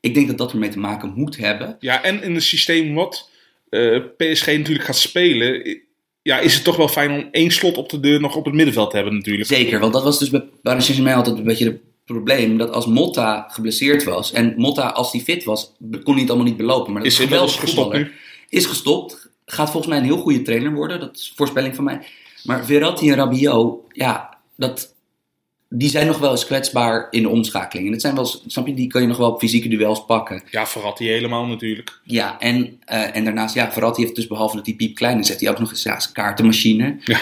ik 0.00 0.14
denk 0.14 0.28
dat 0.28 0.38
dat 0.38 0.52
ermee 0.52 0.70
te 0.70 0.78
maken 0.78 1.12
moet 1.14 1.36
hebben. 1.36 1.76
Ja, 1.80 2.02
en 2.02 2.22
in 2.22 2.34
het 2.34 2.42
systeem 2.42 2.94
wat 2.94 3.30
eh, 3.68 3.96
PSG 4.16 4.46
natuurlijk 4.46 4.84
gaat 4.84 4.96
spelen, 4.96 5.78
ja, 6.22 6.38
is 6.38 6.54
het 6.54 6.64
toch 6.64 6.76
wel 6.76 6.88
fijn 6.88 7.10
om 7.10 7.28
één 7.30 7.50
slot 7.50 7.76
op 7.76 7.88
de 7.88 8.00
deur 8.00 8.20
nog 8.20 8.36
op 8.36 8.44
het 8.44 8.54
middenveld 8.54 8.90
te 8.90 8.96
hebben 8.96 9.14
natuurlijk. 9.14 9.48
Zeker, 9.48 9.80
want 9.80 9.92
dat 9.92 10.02
was 10.02 10.18
dus 10.18 10.30
bij 10.30 10.44
Paris 10.62 10.84
Saint-Germain 10.84 11.16
altijd 11.16 11.38
een 11.38 11.44
beetje 11.44 11.64
het 11.64 11.80
probleem. 12.04 12.58
Dat 12.58 12.70
als 12.72 12.86
Motta 12.86 13.46
geblesseerd 13.48 14.04
was 14.04 14.32
en 14.32 14.54
Motta 14.56 14.88
als 14.88 15.12
hij 15.12 15.20
fit 15.20 15.44
was, 15.44 15.72
kon 16.02 16.12
hij 16.12 16.20
het 16.22 16.30
allemaal 16.30 16.48
niet 16.48 16.56
belopen. 16.56 16.92
Maar 16.92 17.02
dat 17.02 17.12
Is 17.12 17.18
een 17.18 17.24
inmiddels 17.24 17.56
gestopt 17.56 17.96
nu. 17.96 18.12
is 18.48 18.64
gestopt. 18.66 19.28
Gaat 19.46 19.70
volgens 19.70 19.86
mij 19.92 19.98
een 19.98 20.04
heel 20.08 20.18
goede 20.18 20.42
trainer 20.42 20.72
worden. 20.72 21.00
Dat 21.00 21.16
is 21.16 21.28
een 21.28 21.36
voorspelling 21.36 21.74
van 21.74 21.84
mij. 21.84 22.00
Maar 22.44 22.64
Verratti 22.64 23.10
en 23.10 23.16
Rabiot, 23.16 23.80
ja, 23.92 24.38
dat, 24.56 24.94
die 25.72 25.88
zijn 25.88 26.06
nog 26.06 26.18
wel 26.18 26.30
eens 26.30 26.46
kwetsbaar 26.46 27.06
in 27.10 27.22
de 27.22 27.28
omschakeling. 27.28 27.86
En 27.86 27.92
dat 27.92 28.00
zijn 28.00 28.14
wel, 28.14 28.24
snap 28.46 28.66
je, 28.66 28.74
die 28.74 28.86
kan 28.86 29.00
je 29.00 29.06
nog 29.06 29.16
wel 29.16 29.30
op 29.30 29.38
fysieke 29.38 29.68
duels 29.68 30.04
pakken. 30.04 30.42
Ja, 30.50 30.66
Verratti 30.66 31.06
helemaal 31.06 31.46
natuurlijk. 31.46 32.00
Ja, 32.04 32.38
en, 32.38 32.80
eh, 32.84 33.16
en 33.16 33.24
daarnaast, 33.24 33.54
ja, 33.54 33.72
Verratti 33.72 34.02
heeft 34.02 34.14
dus 34.14 34.26
behalve 34.26 34.56
dat 34.56 34.66
hij 34.66 34.74
piep 34.74 34.94
klein 34.94 35.18
is, 35.18 35.28
heeft 35.28 35.40
hij 35.40 35.50
ook 35.50 35.58
nog 35.58 35.70
eens 35.70 35.82
ja, 35.82 36.00
zijn 36.00 36.14
kaartenmachine. 36.14 36.96
Ja. 37.04 37.20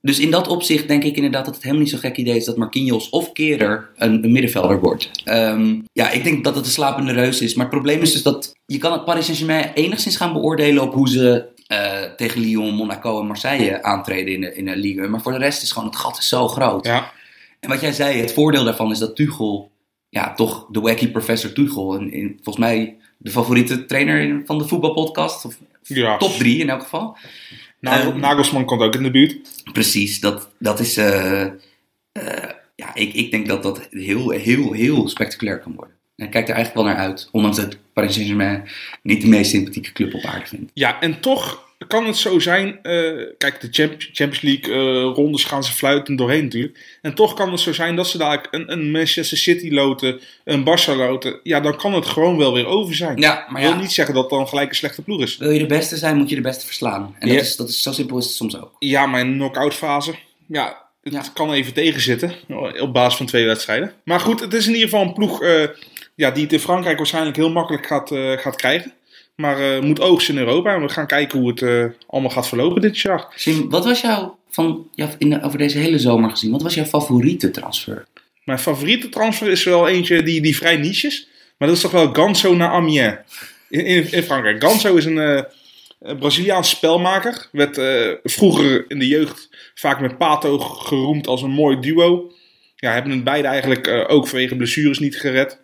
Dus 0.00 0.18
in 0.18 0.30
dat 0.30 0.48
opzicht 0.48 0.88
denk 0.88 1.04
ik 1.04 1.16
inderdaad 1.16 1.44
dat 1.44 1.54
het 1.54 1.62
helemaal 1.62 1.84
niet 1.84 1.92
zo'n 1.92 2.00
gek 2.00 2.16
idee 2.16 2.36
is 2.36 2.44
dat 2.44 2.56
Marquinhos 2.56 3.10
of 3.10 3.32
Kerer 3.32 3.88
een, 3.96 4.24
een 4.24 4.32
middenvelder 4.32 4.80
wordt. 4.80 5.10
Ehm, 5.24 5.80
ja, 5.92 6.10
ik 6.10 6.24
denk 6.24 6.44
dat 6.44 6.54
het 6.54 6.64
een 6.64 6.70
slapende 6.70 7.12
reus 7.12 7.40
is. 7.40 7.54
Maar 7.54 7.66
het 7.66 7.74
probleem 7.74 8.00
is 8.00 8.12
dus 8.12 8.22
dat 8.22 8.52
je 8.66 8.78
kan 8.78 8.92
het 8.92 9.04
Paris 9.04 9.24
Saint-Germain 9.24 9.72
enigszins 9.74 10.16
gaan 10.16 10.32
beoordelen 10.32 10.82
op 10.82 10.92
hoe 10.92 11.08
ze 11.08 11.44
eh, 11.66 12.02
tegen 12.16 12.40
Lyon, 12.40 12.74
Monaco 12.74 13.20
en 13.20 13.26
Marseille 13.26 13.82
aantreden 13.82 14.34
in 14.34 14.40
de, 14.40 14.54
in 14.54 14.64
de 14.64 14.76
Ligue. 14.76 15.08
Maar 15.08 15.20
voor 15.20 15.32
de 15.32 15.38
rest 15.38 15.62
is 15.62 15.72
gewoon 15.72 15.88
het 15.88 15.98
gat 15.98 16.18
is 16.18 16.28
zo 16.28 16.48
groot. 16.48 16.86
Ja, 16.86 17.12
En 17.62 17.68
wat 17.68 17.80
jij 17.80 17.92
zei, 17.92 18.20
het 18.20 18.32
voordeel 18.32 18.64
daarvan 18.64 18.90
is 18.90 18.98
dat 18.98 19.16
Tuchel 19.16 19.70
ja, 20.08 20.34
toch 20.34 20.66
de 20.70 20.80
wacky 20.80 21.08
professor 21.10 21.52
Tuchel. 21.52 21.94
En, 21.94 22.12
en 22.12 22.32
volgens 22.42 22.56
mij 22.64 22.96
de 23.18 23.30
favoriete 23.30 23.84
trainer 23.84 24.42
van 24.44 24.58
de 24.58 24.68
voetbalpodcast. 24.68 25.44
Of 25.44 25.56
Ja. 25.82 26.16
top 26.16 26.30
drie 26.32 26.58
in 26.58 26.68
elk 26.70 26.82
geval. 26.82 27.16
Nagel- 27.80 28.10
Ehm, 28.10 28.20
Nagelsman 28.20 28.64
komt 28.64 28.80
ook 28.82 28.94
in 28.94 29.02
de 29.02 29.10
buurt. 29.10 29.62
Precies, 29.72 30.20
dat, 30.20 30.50
dat 30.58 30.80
is. 30.80 30.96
eh, 30.96 31.42
eh, 31.42 31.52
ja, 32.76 32.94
ik, 32.94 33.12
ik 33.14 33.30
denk 33.30 33.46
dat 33.46 33.62
dat 33.62 33.88
heel, 33.90 34.30
heel, 34.30 34.72
heel 34.72 35.08
spectaculair 35.08 35.58
kan 35.60 35.74
worden. 35.74 35.94
En 36.16 36.24
ik 36.24 36.30
kijk 36.30 36.48
er 36.48 36.54
eigenlijk 36.54 36.86
wel 36.86 36.94
naar 36.94 37.04
uit. 37.08 37.28
Ondanks 37.32 37.56
dat 37.56 37.76
Paris 37.92 38.12
Saint-Germain 38.14 38.68
niet 39.02 39.20
de 39.20 39.28
meest 39.28 39.50
sympathieke 39.50 39.92
club 39.92 40.14
op 40.14 40.24
aarde 40.24 40.46
vind. 40.46 40.70
Ja, 40.74 41.00
en 41.00 41.20
toch 41.20 41.70
kan 41.86 42.06
het 42.06 42.16
zo 42.16 42.38
zijn. 42.38 42.78
eh, 42.82 43.10
kijk, 43.38 43.60
de 43.60 43.68
Champ- 43.70 44.00
Champions 44.12 44.40
League 44.40 44.74
eh, 44.74 45.14
rondes 45.14 45.44
gaan 45.44 45.64
ze 45.64 45.72
fluiten 45.72 46.16
doorheen 46.16 46.44
natuurlijk. 46.44 46.98
En 47.02 47.14
toch 47.14 47.34
kan 47.34 47.50
het 47.50 47.60
zo 47.60 47.72
zijn 47.72 47.96
dat 47.96 48.06
ze 48.08 48.18
dadelijk 48.18 48.48
een, 48.50 48.72
een 48.72 48.90
Manchester 48.90 49.36
City 49.38 49.70
loten, 49.70 50.20
een 50.44 50.64
Barca 50.64 50.94
loten. 50.94 51.40
Ja, 51.42 51.60
dan 51.60 51.76
kan 51.76 51.94
het 51.94 52.06
gewoon 52.06 52.36
wel 52.36 52.52
weer 52.52 52.66
over 52.66 52.94
zijn. 52.94 53.16
Ja, 53.18 53.46
maar 53.48 53.62
ja, 53.62 53.68
wil 53.72 53.80
niet 53.80 53.92
zeggen 53.92 54.14
dat 54.14 54.22
het 54.22 54.32
dan 54.32 54.48
gelijk 54.48 54.68
een 54.68 54.74
slechte 54.74 55.02
ploeg 55.02 55.20
is. 55.22 55.36
wil 55.36 55.50
je 55.50 55.58
de 55.58 55.66
beste 55.66 55.96
zijn, 55.96 56.16
moet 56.16 56.28
je 56.28 56.34
de 56.34 56.40
beste 56.40 56.66
verslaan. 56.66 57.16
En 57.18 57.28
dat, 57.28 57.36
Ja. 57.36 57.42
is, 57.42 57.56
dat 57.56 57.68
is 57.68 57.82
zo 57.82 57.92
simpel 57.92 58.18
is 58.18 58.24
het 58.24 58.34
soms 58.34 58.60
ook. 58.60 58.72
Ja, 58.78 59.06
maar 59.06 59.20
in 59.20 59.30
de 59.30 59.36
knock-out 59.36 59.74
fase. 59.74 60.14
Ja, 60.48 60.82
het 61.02 61.12
Ja. 61.12 61.22
kan 61.34 61.52
even 61.52 61.72
tegenzitten. 61.72 62.32
Op 62.80 62.92
basis 62.92 63.16
van 63.16 63.26
twee 63.26 63.46
wedstrijden. 63.46 63.92
Maar 64.04 64.20
goed, 64.20 64.40
het 64.40 64.54
is 64.54 64.66
in 64.66 64.72
ieder 64.74 64.88
geval 64.88 65.04
een 65.06 65.12
ploeg 65.12 65.42
eh, 65.42 65.62
ja, 66.14 66.30
die 66.30 66.42
het 66.42 66.52
in 66.52 66.60
Frankrijk 66.60 66.96
waarschijnlijk 66.96 67.36
heel 67.36 67.50
makkelijk 67.50 67.86
gaat, 67.86 68.10
gaat 68.40 68.56
krijgen. 68.56 68.92
Maar 69.42 69.60
eh, 69.76 69.80
moet 69.82 70.00
oogsten 70.00 70.34
in 70.34 70.40
Europa. 70.40 70.74
En 70.74 70.80
we 70.82 70.88
gaan 70.88 71.06
kijken 71.06 71.38
hoe 71.38 71.48
het 71.48 71.62
eh, 71.62 71.84
allemaal 72.06 72.30
gaat 72.30 72.48
verlopen 72.48 72.80
dit 72.82 72.98
jaar. 72.98 73.26
Sim, 73.36 73.70
wat 73.70 73.84
was 73.84 74.00
jouw, 74.00 74.38
van, 74.50 74.88
ja, 74.94 75.10
in 75.18 75.30
de- 75.30 75.42
over 75.42 75.58
deze 75.58 75.78
hele 75.78 75.98
zomer 75.98 76.30
gezien, 76.30 76.50
wat 76.50 76.62
was 76.62 76.74
jouw 76.74 76.84
favoriete 76.84 77.50
transfer? 77.50 78.06
Mijn 78.44 78.58
favoriete 78.58 79.08
transfer 79.08 79.48
is 79.48 79.64
wel 79.64 79.88
eentje 79.88 80.22
die, 80.22 80.40
die 80.40 80.56
vrij 80.56 80.76
niche 80.76 81.06
is. 81.06 81.28
Maar 81.58 81.68
dat 81.68 81.76
is 81.76 81.82
toch 81.82 81.92
wel 81.92 82.12
Ganso 82.12 82.54
naar 82.54 82.70
Amiens. 82.70 83.14
In, 83.68 83.84
in, 83.86 84.12
in 84.12 84.22
Frankrijk. 84.22 84.62
Ganso 84.64 84.96
is 84.96 85.04
een, 85.04 85.18
eh, 85.18 85.42
een 86.00 86.18
Braziliaans 86.18 86.68
spelmaker. 86.68 87.48
Werd 87.52 87.80
vroeger 88.22 88.84
in 88.88 88.98
de 88.98 89.06
jeugd 89.08 89.48
vaak 89.74 90.00
met 90.00 90.18
Pato 90.18 90.58
geroemd 90.58 91.26
als 91.26 91.42
een 91.42 91.50
mooi 91.50 91.80
duo. 91.80 92.32
Ja, 92.76 92.92
hebben 92.92 93.12
het 93.12 93.24
beide 93.24 93.48
eigenlijk 93.48 94.04
ook 94.08 94.28
vanwege 94.28 94.56
blessures 94.56 94.98
niet 94.98 95.16
gered. 95.16 95.58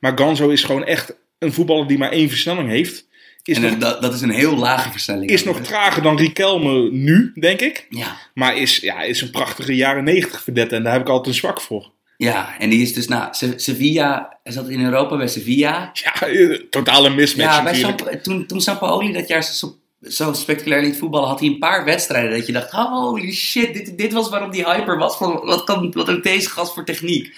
Maar 0.00 0.18
Ganso 0.18 0.48
is 0.48 0.64
gewoon 0.64 0.84
echt 0.84 1.16
een 1.38 1.52
voetballer 1.52 1.86
die 1.86 1.98
maar 1.98 2.10
één 2.12 2.28
versnelling 2.28 2.68
heeft. 2.68 3.06
Is, 3.44 3.56
en 3.56 3.62
nog, 3.62 3.72
eh, 3.72 3.78
dat, 3.80 4.02
dat 4.02 4.14
is 4.14 4.20
een 4.20 4.30
heel 4.30 4.56
lage 4.56 4.90
versnelling. 4.90 5.30
is 5.30 5.44
nog 5.44 5.60
trager 5.60 6.02
dan 6.02 6.16
Riquelme 6.16 6.90
nu, 6.90 7.32
denk 7.40 7.60
ik. 7.60 7.86
Ja, 7.90 8.16
Maar 8.34 8.56
is, 8.56 8.76
ja, 8.76 9.02
is 9.02 9.20
een 9.20 9.30
prachtige 9.30 9.74
jaren 9.74 10.04
negentig 10.04 10.42
verdette. 10.42 10.76
En 10.76 10.82
daar 10.82 10.92
heb 10.92 11.02
ik 11.02 11.08
altijd 11.08 11.26
een 11.26 11.34
zwak 11.40 11.60
voor. 11.60 11.92
ja, 12.16 12.58
en 12.58 12.70
die 12.70 12.82
is 12.82 12.92
dus 12.92 13.08
na 13.08 13.32
Se- 13.32 13.52
Sevilla, 13.56 14.38
hij 14.42 14.52
zat 14.52 14.68
in 14.68 14.84
Europa 14.84 15.16
bij 15.16 15.28
Sevilla. 15.28 15.90
Ja, 15.92 16.26
eh, 16.26 16.50
totale 16.70 17.10
mismatch 17.10 17.56
Ja, 17.56 17.62
bij. 17.62 17.74
Samp- 17.74 18.18
toen, 18.22 18.46
toen 18.46 18.60
Sampaoli 18.60 19.12
dat 19.12 19.28
jaar 19.28 19.42
zo, 19.44 19.76
zo 20.02 20.32
spectaculair 20.32 20.82
liet 20.82 20.96
voetballen, 20.98 21.28
had 21.28 21.40
hij 21.40 21.48
een 21.48 21.58
paar 21.58 21.84
wedstrijden 21.84 22.30
dat 22.38 22.46
je 22.46 22.52
dacht, 22.52 22.70
holy 22.70 23.32
shit, 23.32 23.74
dit, 23.74 23.98
dit 23.98 24.12
was 24.12 24.28
waarom 24.28 24.50
die 24.50 24.64
hyper 24.64 24.98
was. 24.98 25.16
Van, 25.16 25.40
wat 25.44 25.64
kan 25.64 25.92
wat 25.92 26.06
heeft 26.06 26.22
deze 26.22 26.50
gast 26.50 26.74
voor 26.74 26.84
techniek? 26.84 27.36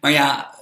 Maar 0.00 0.10
ja, 0.12 0.54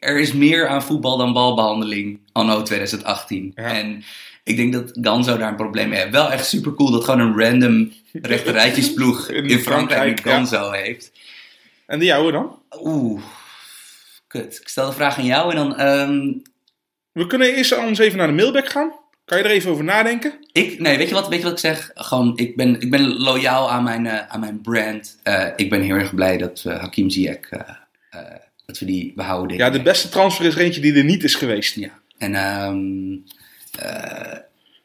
er, 0.00 0.18
is 0.18 0.32
meer 0.32 0.68
aan 0.68 0.82
voetbal 0.82 1.16
dan 1.16 1.32
balbehandeling 1.32 2.20
anno 2.32 2.62
2018. 2.62 3.52
Ja. 3.54 3.62
En 3.62 4.04
ik 4.44 4.56
denk 4.56 4.72
dat 4.72 4.98
Ganzo 5.00 5.36
daar 5.36 5.48
een 5.48 5.56
probleem 5.56 5.88
mee 5.88 5.98
heeft. 5.98 6.12
Wel 6.12 6.30
echt 6.32 6.46
super 6.46 6.74
cool 6.74 6.90
dat 6.90 7.04
gewoon 7.04 7.20
een 7.20 7.40
random 7.40 7.92
rechterrijtjesploeg 8.12 9.28
In 9.30 9.44
in, 9.46 9.58
Frankrijk, 9.58 10.24
ja. 10.24 10.30
Ganzo 10.30 10.70
heeft. 10.70 11.12
En 11.86 11.98
de 11.98 12.04
jouwe 12.04 12.32
dan? 12.32 12.58
Oeh, 12.80 13.22
kut. 14.26 14.58
Ik 14.60 14.68
stel 14.68 14.86
de 14.86 14.92
vraag 14.92 15.18
aan 15.18 15.24
jou 15.24 15.50
en 15.50 15.56
dan... 15.56 15.76
ehm, 15.76 16.32
We 17.12 17.26
kunnen 17.26 17.54
eerst 17.54 17.72
anders 17.72 17.98
even 17.98 18.18
naar 18.18 18.26
de 18.26 18.32
mailback 18.32 18.68
gaan. 18.68 18.92
Kan 19.24 19.38
je 19.38 19.44
er 19.44 19.50
even 19.50 19.70
over 19.70 19.84
nadenken? 19.84 20.32
Ik, 20.52 20.78
nee, 20.78 20.96
weet 20.96 21.08
je 21.08 21.14
wat, 21.14 21.28
weet 21.28 21.38
je 21.38 21.44
wat 21.44 21.52
ik 21.52 21.58
zeg? 21.58 21.90
Gewoon, 21.94 22.36
ik 22.36 22.56
ben, 22.56 22.80
ik 22.80 22.90
ben 22.90 23.16
loyaal 23.16 23.70
aan 23.70 23.82
mijn, 23.82 24.06
eh, 24.06 24.26
aan 24.28 24.40
mijn 24.40 24.60
brand. 24.60 25.18
Eh, 25.22 25.46
ik 25.56 25.70
ben 25.70 25.80
heel 25.82 25.94
erg 25.94 26.14
blij 26.14 26.36
dat 26.36 26.62
we 26.62 26.70
Hakim 26.72 27.10
Ziyech, 27.10 27.50
eh, 27.50 27.60
eh, 28.10 28.20
dat 28.66 28.78
we 28.78 28.86
die 28.86 29.12
behouden. 29.16 29.56
Ja, 29.56 29.70
de 29.70 29.82
beste 29.82 30.08
transfer 30.08 30.44
is 30.44 30.54
er 30.54 30.60
eentje 30.60 30.80
die 30.80 30.94
er 30.94 31.04
niet 31.04 31.24
is 31.24 31.34
geweest. 31.34 31.74
Ja, 31.74 32.00
en 32.18 32.34
ehm, 32.34 33.16
eh, 33.78 34.38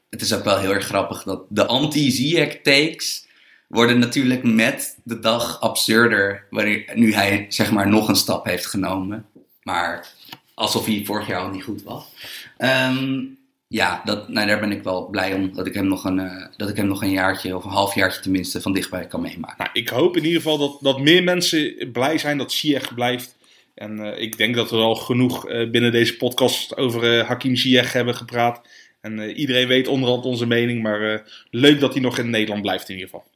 het 0.10 0.22
is 0.22 0.34
ook 0.34 0.44
wel 0.44 0.60
heel 0.60 0.74
erg 0.74 0.86
grappig 0.86 1.24
dat 1.24 1.44
de 1.50 1.66
anti-Ziyech 1.66 2.62
takes 2.64 3.28
worden 3.68 4.00
natuurlijk 4.00 4.44
met 4.44 4.98
de 5.04 5.20
dag 5.20 5.62
absurder. 5.62 6.46
Wanneer, 6.50 6.92
nu 6.94 7.14
hij 7.14 7.46
zeg 7.50 7.72
maar 7.72 7.90
nog 7.90 8.08
een 8.08 8.16
stap 8.16 8.46
heeft 8.46 8.66
genomen. 8.66 9.26
Maar 9.64 10.08
alsof 10.54 10.86
hij 10.86 11.02
vorig 11.06 11.28
jaar 11.28 11.42
al 11.42 11.50
niet 11.50 11.64
goed 11.64 11.84
was. 11.84 12.06
Ehm, 12.58 13.24
ja, 13.68 14.02
dat, 14.06 14.30
nou, 14.30 14.48
daar 14.48 14.60
ben 14.60 14.72
ik 14.72 14.84
wel 14.84 15.08
blij 15.08 15.34
om. 15.34 15.56
Dat 15.56 15.68
ik, 15.68 15.74
hem 15.74 15.88
nog 15.88 16.04
een, 16.04 16.20
eh, 16.20 16.46
dat 16.58 16.70
ik 16.70 16.76
hem 16.76 16.88
nog 16.88 17.02
een 17.02 17.12
jaartje 17.12 17.56
of 17.56 17.64
een 17.64 17.70
halfjaartje 17.70 18.22
tenminste 18.22 18.62
van 18.62 18.74
dichtbij 18.74 19.08
kan 19.08 19.22
meemaken. 19.22 19.56
Nou, 19.58 19.70
ik 19.74 19.90
hoop 19.90 20.18
in 20.18 20.26
ieder 20.26 20.42
geval 20.42 20.58
dat, 20.58 20.78
dat 20.82 21.00
meer 21.00 21.24
mensen 21.24 21.90
blij 21.92 22.18
zijn 22.18 22.38
dat 22.38 22.52
Ziyech 22.52 22.94
blijft. 22.94 23.36
En 23.80 24.00
eh, 24.00 24.22
ik 24.22 24.38
denk 24.38 24.56
dat 24.56 24.70
we 24.70 24.78
al 24.78 24.96
genoeg 24.96 25.48
eh, 25.48 25.70
binnen 25.70 25.92
deze 25.92 26.18
podcast 26.18 26.78
over 26.78 27.20
eh, 27.20 27.28
Hakim 27.28 27.56
Ziyech 27.56 27.94
hebben 27.94 28.16
gepraat. 28.16 28.62
En 29.02 29.32
iedereen 29.32 29.68
weet 29.68 29.88
onderhand 29.88 30.26
onze 30.26 30.46
mening, 30.46 30.82
maar 30.82 31.24
leuk 31.50 31.80
dat 31.80 31.94
hij 31.94 32.02
nog 32.02 32.18
in 32.18 32.30
Nederland 32.30 32.62
blijft 32.62 32.90
in 32.90 32.96
ieder 32.96 33.10
geval. 33.10 33.28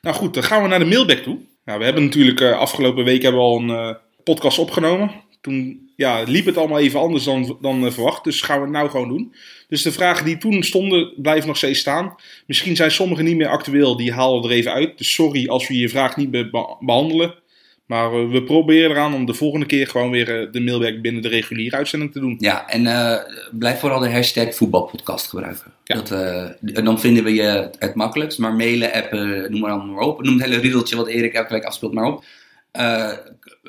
Nou 0.00 0.16
goed, 0.16 0.34
dan 0.34 0.42
gaan 0.42 0.62
we 0.62 0.68
naar 0.68 0.78
de 0.78 0.84
mailback 0.84 1.18
toe. 1.18 1.38
Nou, 1.64 1.78
we 1.78 1.84
hebben 1.84 2.04
natuurlijk 2.04 2.42
afgelopen 2.42 3.04
week 3.04 3.22
hebben 3.22 3.40
we 3.40 3.46
al 3.46 3.60
een 3.60 3.96
podcast 4.24 4.58
opgenomen. 4.58 5.10
Toen 5.40 5.90
ja, 5.96 6.22
liep 6.22 6.46
het 6.46 6.56
allemaal 6.56 6.78
even 6.78 7.00
anders 7.00 7.24
dan, 7.24 7.58
dan 7.60 7.92
verwacht, 7.92 8.24
dus 8.24 8.42
gaan 8.42 8.56
we 8.56 8.62
het 8.62 8.72
nou 8.72 8.90
gewoon 8.90 9.08
doen. 9.08 9.34
Dus 9.68 9.82
de 9.82 9.92
vragen 9.92 10.24
die 10.24 10.38
toen 10.38 10.62
stonden 10.62 11.12
blijven 11.16 11.46
nog 11.46 11.56
steeds 11.56 11.80
staan. 11.80 12.14
Misschien 12.46 12.76
zijn 12.76 12.90
sommige 12.90 13.22
niet 13.22 13.36
meer 13.36 13.48
actueel, 13.48 13.96
die 13.96 14.12
halen 14.12 14.42
we 14.42 14.48
er 14.48 14.54
even 14.54 14.72
uit. 14.72 14.98
Dus 14.98 15.12
sorry 15.12 15.48
als 15.48 15.68
we 15.68 15.78
je 15.78 15.88
vraag 15.88 16.16
niet 16.16 16.30
be- 16.30 16.50
be- 16.50 16.76
behandelen. 16.80 17.34
Maar 17.86 18.12
eh, 18.12 18.30
we 18.30 18.42
proberen 18.42 18.90
eraan 18.90 19.14
om 19.14 19.26
de 19.26 19.34
volgende 19.34 19.66
keer 19.66 19.86
gewoon 19.86 20.10
weer 20.10 20.40
eh, 20.40 20.52
de 20.52 20.60
mailback 20.60 21.00
binnen 21.00 21.22
de 21.22 21.28
reguliere 21.28 21.76
uitzending 21.76 22.12
te 22.12 22.20
doen. 22.20 22.36
Ja, 22.38 22.68
en 22.68 22.86
eh, 22.86 23.16
blijf 23.50 23.78
vooral 23.78 23.98
de 24.00 24.10
hashtag 24.10 24.54
voetbalpodcast 24.54 25.28
gebruiken. 25.28 25.72
Ja. 25.84 25.94
Dat, 25.94 26.84
dan 26.84 27.00
vinden 27.00 27.24
we 27.24 27.34
je 27.34 27.70
het 27.78 27.94
makkelijkst. 27.94 28.38
Maar 28.38 28.54
mailen, 28.54 28.92
appen, 28.92 29.50
noem 29.50 29.60
maar 29.60 29.78
maar 29.78 30.04
op. 30.04 30.22
Noem 30.22 30.34
het 30.34 30.44
hele 30.44 30.60
riedeltje 30.60 30.96
wat 30.96 31.08
Erik 31.08 31.32
elke 31.32 31.52
week 31.52 31.64
afspeelt 31.64 31.92
maar 31.92 32.04
op. 32.06 32.24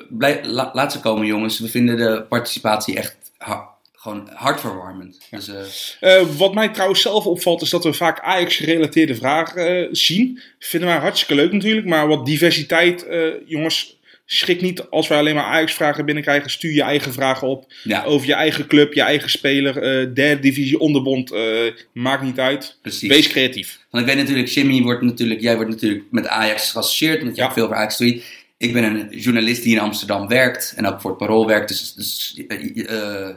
Blijf, 0.08 0.38
la- 0.42 0.70
laat 0.72 0.92
ze 0.92 1.00
komen 1.00 1.26
jongens. 1.26 1.58
We 1.58 1.68
vinden 1.68 1.96
de 1.96 2.24
participatie 2.28 2.96
echt 2.96 3.16
ha- 3.36 3.68
gewoon 3.92 4.28
hartverwarmend. 4.34 5.20
Dus, 5.30 5.98
wat 6.36 6.54
mij 6.54 6.68
trouwens 6.68 7.02
zelf 7.02 7.26
opvalt 7.26 7.62
is 7.62 7.70
dat 7.70 7.84
we 7.84 7.92
vaak 7.92 8.20
Ajax-gerelateerde 8.20 9.14
vragen 9.14 9.96
zien. 9.96 10.40
Vinden 10.58 10.88
wij 10.88 10.98
hartstikke 10.98 11.34
leuk 11.34 11.52
natuurlijk. 11.52 11.86
Maar 11.86 12.08
wat 12.08 12.26
diversiteit, 12.26 13.06
jongens, 13.46 13.97
schrik 14.30 14.60
niet 14.60 14.80
als 14.90 15.08
wij 15.08 15.18
alleen 15.18 15.34
maar 15.34 15.44
Ajax-vragen 15.44 16.04
binnenkrijgen. 16.04 16.50
Stuur 16.50 16.72
je 16.72 16.82
eigen 16.82 17.12
vragen 17.12 17.48
op. 17.48 17.72
ja, 17.84 18.04
Over 18.04 18.26
je 18.26 18.34
eigen 18.34 18.66
club, 18.66 18.92
je 18.92 19.02
eigen 19.02 19.30
speler, 19.30 19.76
eh, 19.82 20.14
derde 20.14 20.38
divisie, 20.38 20.78
onderbond. 20.78 21.32
eh, 21.32 21.72
maakt 21.92 22.22
niet 22.22 22.38
uit. 22.38 22.78
precies. 22.82 23.08
Wees 23.08 23.28
creatief. 23.28 23.78
Want 23.90 24.06
ik 24.06 24.14
weet 24.14 24.22
natuurlijk, 24.22 24.48
Jimmy 24.48 24.82
wordt 24.82 25.02
natuurlijk, 25.02 25.40
jij 25.40 25.54
wordt 25.56 25.70
natuurlijk 25.70 26.04
met 26.10 26.26
Ajax 26.26 26.70
geassocieerd, 26.70 27.20
omdat 27.20 27.36
je 27.36 27.42
Ja. 27.42 27.52
veel 27.52 27.64
over 27.64 27.76
Ajax 27.76 27.96
tweet. 27.96 28.22
Ik 28.58 28.72
ben 28.72 28.84
een 28.84 29.18
journalist 29.18 29.62
die 29.62 29.72
in 29.74 29.80
Amsterdam 29.80 30.28
werkt 30.28 30.72
en 30.76 30.86
ook 30.86 31.00
voor 31.00 31.10
het 31.10 31.18
Parool 31.18 31.46
werkt. 31.46 31.68
Dus, 31.68 31.92
dus 31.94 32.40
eh, 32.48 33.28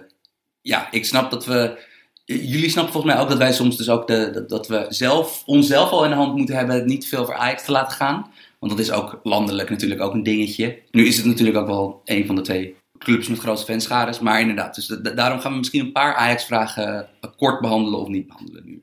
ja, 0.61 0.87
ik 0.91 1.05
snap 1.05 1.31
dat 1.31 1.45
we. 1.45 1.89
Jullie 2.25 2.69
snappen 2.69 2.93
volgens 2.93 3.13
mij 3.13 3.21
ook 3.23 3.29
dat 3.29 3.37
wij 3.37 3.53
soms 3.53 3.77
dus 3.77 3.89
ook 3.89 4.07
de, 4.07 4.29
dat, 4.33 4.49
dat 4.49 4.67
we 4.67 4.85
zelf, 4.89 5.43
onszelf 5.45 5.89
al 5.91 6.03
in 6.03 6.09
de 6.09 6.15
hand 6.15 6.37
moeten 6.37 6.55
hebben, 6.55 6.85
niet 6.85 7.07
veel 7.07 7.25
voor 7.25 7.35
Ajax 7.35 7.63
te 7.65 7.71
laten 7.71 7.97
gaan. 7.97 8.31
Want 8.61 8.71
dat 8.77 8.81
is 8.81 8.91
ook 8.91 9.19
landelijk 9.23 9.69
natuurlijk 9.69 10.01
ook 10.01 10.13
een 10.13 10.23
dingetje. 10.23 10.81
Nu 10.91 11.07
is 11.07 11.17
het 11.17 11.25
natuurlijk 11.25 11.57
ook 11.57 11.67
wel 11.67 12.01
een 12.05 12.25
van 12.25 12.35
de 12.35 12.41
twee 12.41 12.75
clubs 12.97 13.27
met 13.27 13.39
grootste 13.39 13.71
fanschades. 13.71 14.19
Maar 14.19 14.39
inderdaad, 14.39 14.75
dus 14.75 14.85
da- 14.87 14.95
daarom 15.11 15.39
gaan 15.39 15.51
we 15.51 15.57
misschien 15.57 15.79
een 15.85 15.91
paar 15.91 16.15
Ajax-vragen 16.15 17.07
eh, 17.21 17.29
kort 17.37 17.61
behandelen 17.61 17.99
of 17.99 18.07
niet 18.07 18.27
behandelen 18.27 18.63
nu. 18.65 18.81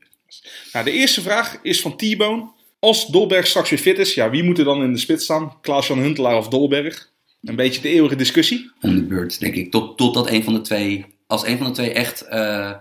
Nou, 0.73 0.85
de 0.85 0.91
eerste 0.91 1.21
vraag 1.21 1.59
is 1.61 1.81
van 1.81 1.95
T-Bone. 1.97 2.49
Als 2.79 3.07
Dolberg 3.07 3.47
straks 3.47 3.69
weer 3.69 3.79
fit 3.79 3.99
is, 3.99 4.13
ja, 4.13 4.29
wie 4.29 4.43
moet 4.43 4.57
er 4.57 4.63
dan 4.63 4.83
in 4.83 4.91
de 4.93 4.99
spits 4.99 5.23
staan? 5.23 5.53
Klaas-Jan 5.61 5.99
Huntelaar 5.99 6.37
of 6.37 6.47
Dolberg? 6.47 7.09
Een 7.43 7.55
beetje 7.55 7.81
de 7.81 7.89
eeuwige 7.89 8.15
discussie. 8.15 8.71
om 8.81 8.95
de 8.95 9.03
beurt, 9.03 9.39
denk 9.39 9.55
ik. 9.55 9.71
Tot, 9.71 9.97
totdat 9.97 10.29
een 10.29 10.43
van 10.43 10.53
de 10.53 10.61
twee, 10.61 11.05
als 11.27 11.45
een 11.45 11.57
van 11.57 11.67
de 11.67 11.73
twee 11.73 11.93
echt, 11.93 12.21
eh, 12.21 12.73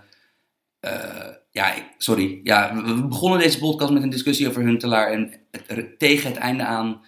eh, 0.80 1.26
ja, 1.59 1.74
sorry. 1.98 2.40
Ja, 2.42 2.82
we, 2.84 3.06
begonnen 3.06 3.38
deze 3.38 3.59
podcast 3.59 3.92
met 3.92 4.02
een 4.02 4.11
discussie 4.11 4.48
over 4.48 4.62
Huntelaar 4.62 5.12
en 5.12 5.32
het- 5.50 5.98
tegen 5.98 6.28
het 6.30 6.38
einde 6.38 6.64
aan 6.64 7.00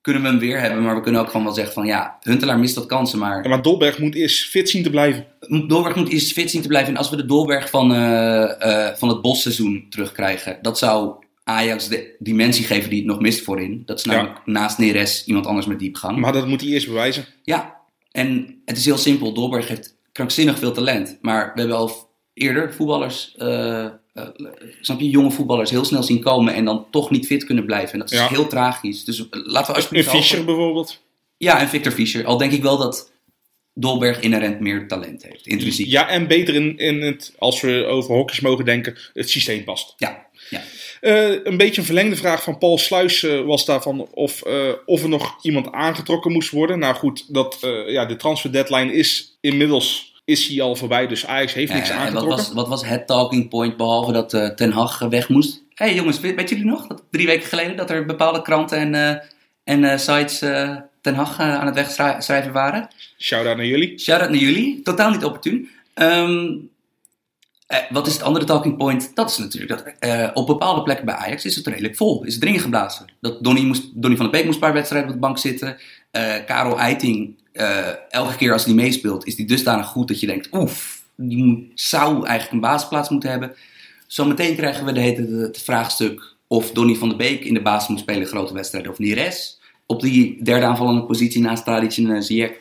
kunnen 0.00 0.22
we 0.22 0.28
hem 0.28 0.38
weer 0.38 0.60
hebben, 0.60 0.82
maar 0.82 0.94
we 0.94 1.00
kunnen 1.00 1.20
ook 1.20 1.30
gewoon 1.30 1.44
wel 1.44 1.54
zeggen 1.54 1.74
van 1.74 1.86
ja, 1.86 2.16
Huntelaar 2.20 2.58
mist 2.58 2.74
wat 2.74 2.86
kansen, 2.86 3.18
maar 3.18 3.42
Ja, 3.42 3.48
maar 3.48 3.62
Dolberg 3.62 3.98
moet 3.98 4.14
eerst 4.14 4.48
fit 4.48 4.70
zien 4.70 4.82
te 4.82 4.90
blijven. 4.90 5.26
Dolberg 5.68 5.94
moet 5.96 6.08
eerst 6.08 6.32
fit 6.32 6.50
zien 6.50 6.62
te 6.62 6.68
blijven. 6.68 6.92
En 6.92 6.96
als 6.98 7.10
we 7.10 7.16
de 7.16 7.26
Dolberg 7.26 7.70
van, 7.70 7.94
eh, 7.94 8.88
eh, 8.88 8.96
van 8.96 9.08
het 9.08 9.20
bosseizoen 9.22 9.86
terugkrijgen, 9.90 10.58
dat 10.62 10.78
zou 10.78 11.14
Ajax 11.44 11.88
de 11.88 12.14
dimensie 12.18 12.64
geven 12.64 12.90
die 12.90 12.98
het 12.98 13.08
nog 13.08 13.20
mist 13.20 13.40
voorin. 13.44 13.82
Dat 13.86 13.98
is 13.98 14.04
namelijk 14.04 14.38
naast 14.44 14.78
Neres 14.78 15.24
iemand 15.24 15.46
anders 15.46 15.66
met 15.66 15.78
diepgang. 15.78 16.18
Maar 16.18 16.32
dat 16.32 16.46
moet 16.48 16.60
hij 16.60 16.70
eerst 16.70 16.86
bewijzen. 16.86 17.24
Ja, 17.42 17.76
En 18.12 18.60
het 18.64 18.76
is 18.76 18.84
heel 18.84 18.96
simpel. 18.98 19.32
Dolberg 19.34 19.68
heeft 19.68 19.96
krankzinnig 20.12 20.58
veel 20.58 20.72
talent. 20.72 21.18
Maar 21.20 21.50
we 21.54 21.60
hebben 21.60 21.76
al 21.78 22.12
eerder 22.34 22.74
voetballers, 22.74 23.34
eh, 23.36 23.86
snap 24.80 25.00
je, 25.00 25.08
jonge 25.10 25.30
voetballers 25.30 25.70
heel 25.70 25.84
snel 25.84 26.02
zien 26.02 26.20
komen 26.20 26.54
en 26.54 26.64
dan 26.64 26.86
toch 26.90 27.10
niet 27.10 27.26
fit 27.26 27.44
kunnen 27.44 27.64
blijven. 27.64 27.92
En 27.92 27.98
dat 27.98 28.12
is 28.12 28.18
Ja. 28.18 28.28
heel 28.28 28.46
tragisch. 28.46 29.04
Dus 29.04 29.18
eh, 29.18 29.24
laten 29.30 29.70
we 29.70 29.76
alsjeblieft... 29.76 30.06
hopen- 30.06 30.20
Fischer 30.22 30.44
bijvoorbeeld. 30.44 31.02
Ja, 31.36 31.60
en 31.60 31.68
Victor 31.68 31.92
Fischer. 31.92 32.24
Al 32.24 32.36
denk 32.38 32.52
ik 32.52 32.62
wel 32.62 32.76
dat 32.78 33.12
Dolberg 33.74 34.20
inherent 34.20 34.60
meer 34.60 34.88
talent 34.88 35.22
heeft. 35.22 35.46
Intrinsiek. 35.46 35.86
Ja, 35.86 36.08
en 36.08 36.26
beter 36.26 36.54
in, 36.54 36.78
in 36.78 37.00
het, 37.02 37.34
als 37.38 37.60
we 37.60 37.84
over 37.84 38.14
hokjes 38.14 38.40
mogen 38.40 38.64
denken, 38.64 38.96
het 39.12 39.30
systeem 39.30 39.64
past. 39.64 39.94
Ja, 39.96 40.26
ja. 40.50 40.62
Een 41.44 41.56
beetje 41.56 41.80
een 41.80 41.86
verlengde 41.86 42.16
vraag 42.16 42.42
van 42.42 42.58
Paul 42.58 42.78
Sluis 42.78 43.20
was 43.44 43.64
daarvan 43.64 44.00
of, 44.10 44.42
of 44.86 45.02
er 45.02 45.08
nog 45.08 45.38
iemand 45.42 45.72
aangetrokken 45.72 46.32
moest 46.32 46.50
worden. 46.50 46.78
Nou 46.78 46.94
goed, 46.94 47.34
dat, 47.34 47.58
ja, 47.86 48.06
de 48.06 48.16
transfer 48.16 48.52
deadline 48.52 48.92
is 48.92 49.36
inmiddels 49.40 50.13
is 50.24 50.48
hij 50.48 50.62
al 50.62 50.76
voorbij, 50.76 51.06
dus 51.06 51.26
Ajax 51.26 51.52
heeft 51.52 51.72
niks 51.72 51.88
Eh, 51.88 51.94
en 51.94 52.00
wat 52.00 52.06
aangetrokken. 52.06 52.36
was, 52.36 52.52
wat 52.52 52.68
was 52.68 52.86
het 52.86 53.06
talking 53.06 53.48
point 53.48 53.76
behalve 53.76 54.12
dat 54.12 54.34
eh, 54.34 54.48
Ten 54.48 54.72
Hag 54.72 54.98
weg 54.98 55.28
moest? 55.28 55.64
Hé 55.74 55.84
hey, 55.84 55.94
jongens, 55.94 56.20
weet, 56.20 56.34
weten 56.34 56.56
jullie 56.56 56.70
nog? 56.70 56.86
Dat 56.86 57.02
drie 57.10 57.26
weken 57.26 57.48
geleden 57.48 57.76
dat 57.76 57.90
er 57.90 58.06
bepaalde 58.06 58.42
kranten 58.42 58.78
en, 58.78 58.94
eh, 58.94 59.26
en 59.64 59.84
eh, 59.84 59.98
sites 59.98 60.38
Ten 61.00 61.14
Hag 61.14 61.40
aan 61.40 61.66
het 61.66 61.74
wegschrijven 61.74 62.52
waren? 62.52 62.88
Shout-out 63.18 63.56
naar 63.56 63.66
jullie. 63.66 63.98
Shout-out 63.98 64.30
naar 64.30 64.38
jullie. 64.38 64.82
Totaal 64.82 65.10
niet 65.10 65.24
opportun. 65.24 65.68
Eh, 65.94 67.78
wat 67.90 68.06
is 68.06 68.12
het 68.12 68.22
andere 68.22 68.44
talking 68.44 68.76
point? 68.76 69.10
Dat 69.14 69.30
is 69.30 69.38
natuurlijk 69.38 69.96
dat 70.00 70.34
op 70.34 70.46
bepaalde 70.46 70.82
plekken 70.82 71.04
bij 71.04 71.14
Ajax 71.14 71.44
is 71.44 71.56
het 71.56 71.66
redelijk 71.66 71.96
vol. 71.96 72.24
Is 72.24 72.32
het 72.32 72.42
dringen 72.42 72.60
geblazen. 72.60 73.06
Dat 73.20 73.44
Donny, 73.44 73.62
moest, 73.64 74.02
Donny 74.02 74.16
van 74.16 74.24
der 74.24 74.34
Beek 74.34 74.44
moest 74.44 74.56
een 74.56 74.64
paar 74.64 74.72
wedstrijden 74.72 75.08
op 75.08 75.14
de 75.14 75.20
bank 75.20 75.38
zitten. 75.38 75.76
Karel 76.46 76.78
Eiting, 76.78 77.38
eh, 77.54 77.88
elke 78.10 78.36
keer 78.36 78.52
als 78.52 78.64
hij 78.64 78.74
meespeelt, 78.74 79.26
is 79.26 79.36
die 79.36 79.46
dusdanig 79.46 79.86
goed 79.86 80.08
dat 80.08 80.20
je 80.20 80.26
denkt, 80.26 80.48
oef, 80.52 81.02
die 81.16 81.72
zou 81.74 82.26
eigenlijk 82.26 82.52
een 82.52 82.70
basisplaats 82.70 83.08
moeten 83.08 83.30
hebben. 83.30 83.54
Zometeen 84.06 84.56
krijgen 84.56 84.84
we 84.84 84.92
de, 84.92 85.00
hele- 85.00 85.42
het 85.42 85.62
vraagstuk 85.62 86.34
of 86.46 86.70
Donny 86.70 86.94
van 86.94 87.08
der 87.08 87.18
Beek 87.18 87.44
in 87.44 87.54
de 87.54 87.62
basis 87.62 87.88
moet 87.88 87.98
spelen 87.98 88.26
grote 88.26 88.54
wedstrijden 88.54 88.90
of 88.90 88.98
Neres. 88.98 89.60
Op 89.86 90.00
die 90.00 90.42
derde 90.42 90.66
aanvallende 90.66 91.02
positie 91.02 91.40
naast 91.40 91.64
Tadic 91.64 91.96
en 91.96 92.10
eh, 92.10 92.20
Ziyech. 92.20 92.52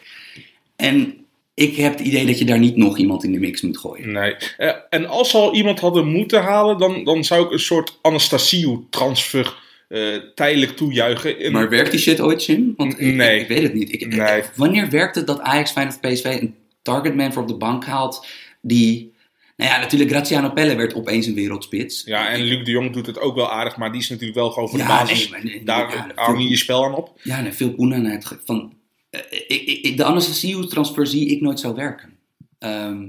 En 0.75 1.25
ik 1.53 1.75
heb 1.75 1.91
het 1.97 2.07
idee 2.07 2.25
dat 2.25 2.39
je 2.39 2.45
daar 2.45 2.59
niet 2.59 2.75
nog 2.75 2.97
iemand 2.97 3.23
in 3.23 3.31
de 3.31 3.39
mix 3.39 3.61
moet 3.61 3.77
gooien. 3.77 4.11
Nee. 4.11 4.35
Eh, 4.57 4.71
en 4.89 5.05
als 5.05 5.29
ze 5.29 5.37
al 5.37 5.53
iemand 5.55 5.79
hadden 5.79 6.07
moeten 6.07 6.41
halen, 6.41 6.77
dan, 6.77 7.03
dan 7.03 7.23
zou 7.23 7.45
ik 7.45 7.51
een 7.51 7.59
soort 7.59 7.99
Anastasiou-transfer 8.01 9.61
eh, 9.87 10.15
tijdelijk 10.35 10.75
toejuichen. 10.75 11.51
Maar 11.51 11.69
werkt 11.69 11.91
die 11.91 11.99
shit 11.99 12.21
ooit, 12.21 12.45
Jim? 12.45 12.73
Want 12.77 12.99
ik, 12.99 13.15
Nee. 13.15 13.39
ik, 13.39 13.47
weet 13.47 13.63
het 13.63 13.73
niet. 13.73 13.93
Ik, 13.93 14.15
Nee. 14.15 14.43
Wanneer 14.55 14.89
werkt 14.89 15.15
het 15.15 15.27
dat 15.27 15.39
Ajax, 15.39 15.71
Feyenoord 15.71 15.99
of 16.03 16.11
PSV 16.11 16.37
een 16.41 16.55
targetman 16.81 17.33
voor 17.33 17.41
op 17.41 17.47
de 17.47 17.57
bank 17.57 17.85
haalt 17.85 18.27
die... 18.61 19.11
Nou 19.57 19.71
ja, 19.71 19.79
natuurlijk 19.79 20.11
Graziano 20.11 20.49
Pelle 20.49 20.75
werd 20.75 20.93
opeens 20.93 21.25
een 21.25 21.33
wereldspits. 21.33 22.03
Ja, 22.05 22.29
en 22.29 22.41
Luc 22.41 22.65
de 22.65 22.71
Jong 22.71 22.93
doet 22.93 23.05
het 23.05 23.19
ook 23.19 23.35
wel 23.35 23.51
aardig, 23.51 23.77
maar 23.77 23.91
die 23.91 24.01
is 24.01 24.09
natuurlijk 24.09 24.37
wel 24.37 24.51
gewoon 24.51 24.69
voor 24.69 24.77
de 24.77 24.85
basis. 24.85 25.29
nee, 25.29 25.63
Daar 25.63 25.91
ja, 25.95 26.11
hang 26.15 26.41
je 26.41 26.49
je 26.49 26.57
spel 26.57 26.85
aan 26.85 26.95
op. 26.95 27.19
Ja, 27.23 27.41
nee, 27.41 27.51
veel 27.51 27.73
poen 27.73 27.93
aan 27.93 28.05
het... 28.05 28.37
Van, 28.45 28.73
eh, 29.09 29.19
ik, 29.47 29.61
ik, 29.81 29.97
de 29.97 30.03
Anastasio-transfer 30.03 31.07
zie 31.07 31.27
ik 31.29 31.41
nooit 31.41 31.59
zo 31.59 31.75
werken. 31.75 32.17
Ehm, 32.59 33.05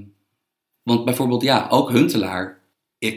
want 0.82 1.04
bijvoorbeeld, 1.04 1.42
ja, 1.42 1.66
ook 1.70 1.90
Huntelaar 1.90 2.58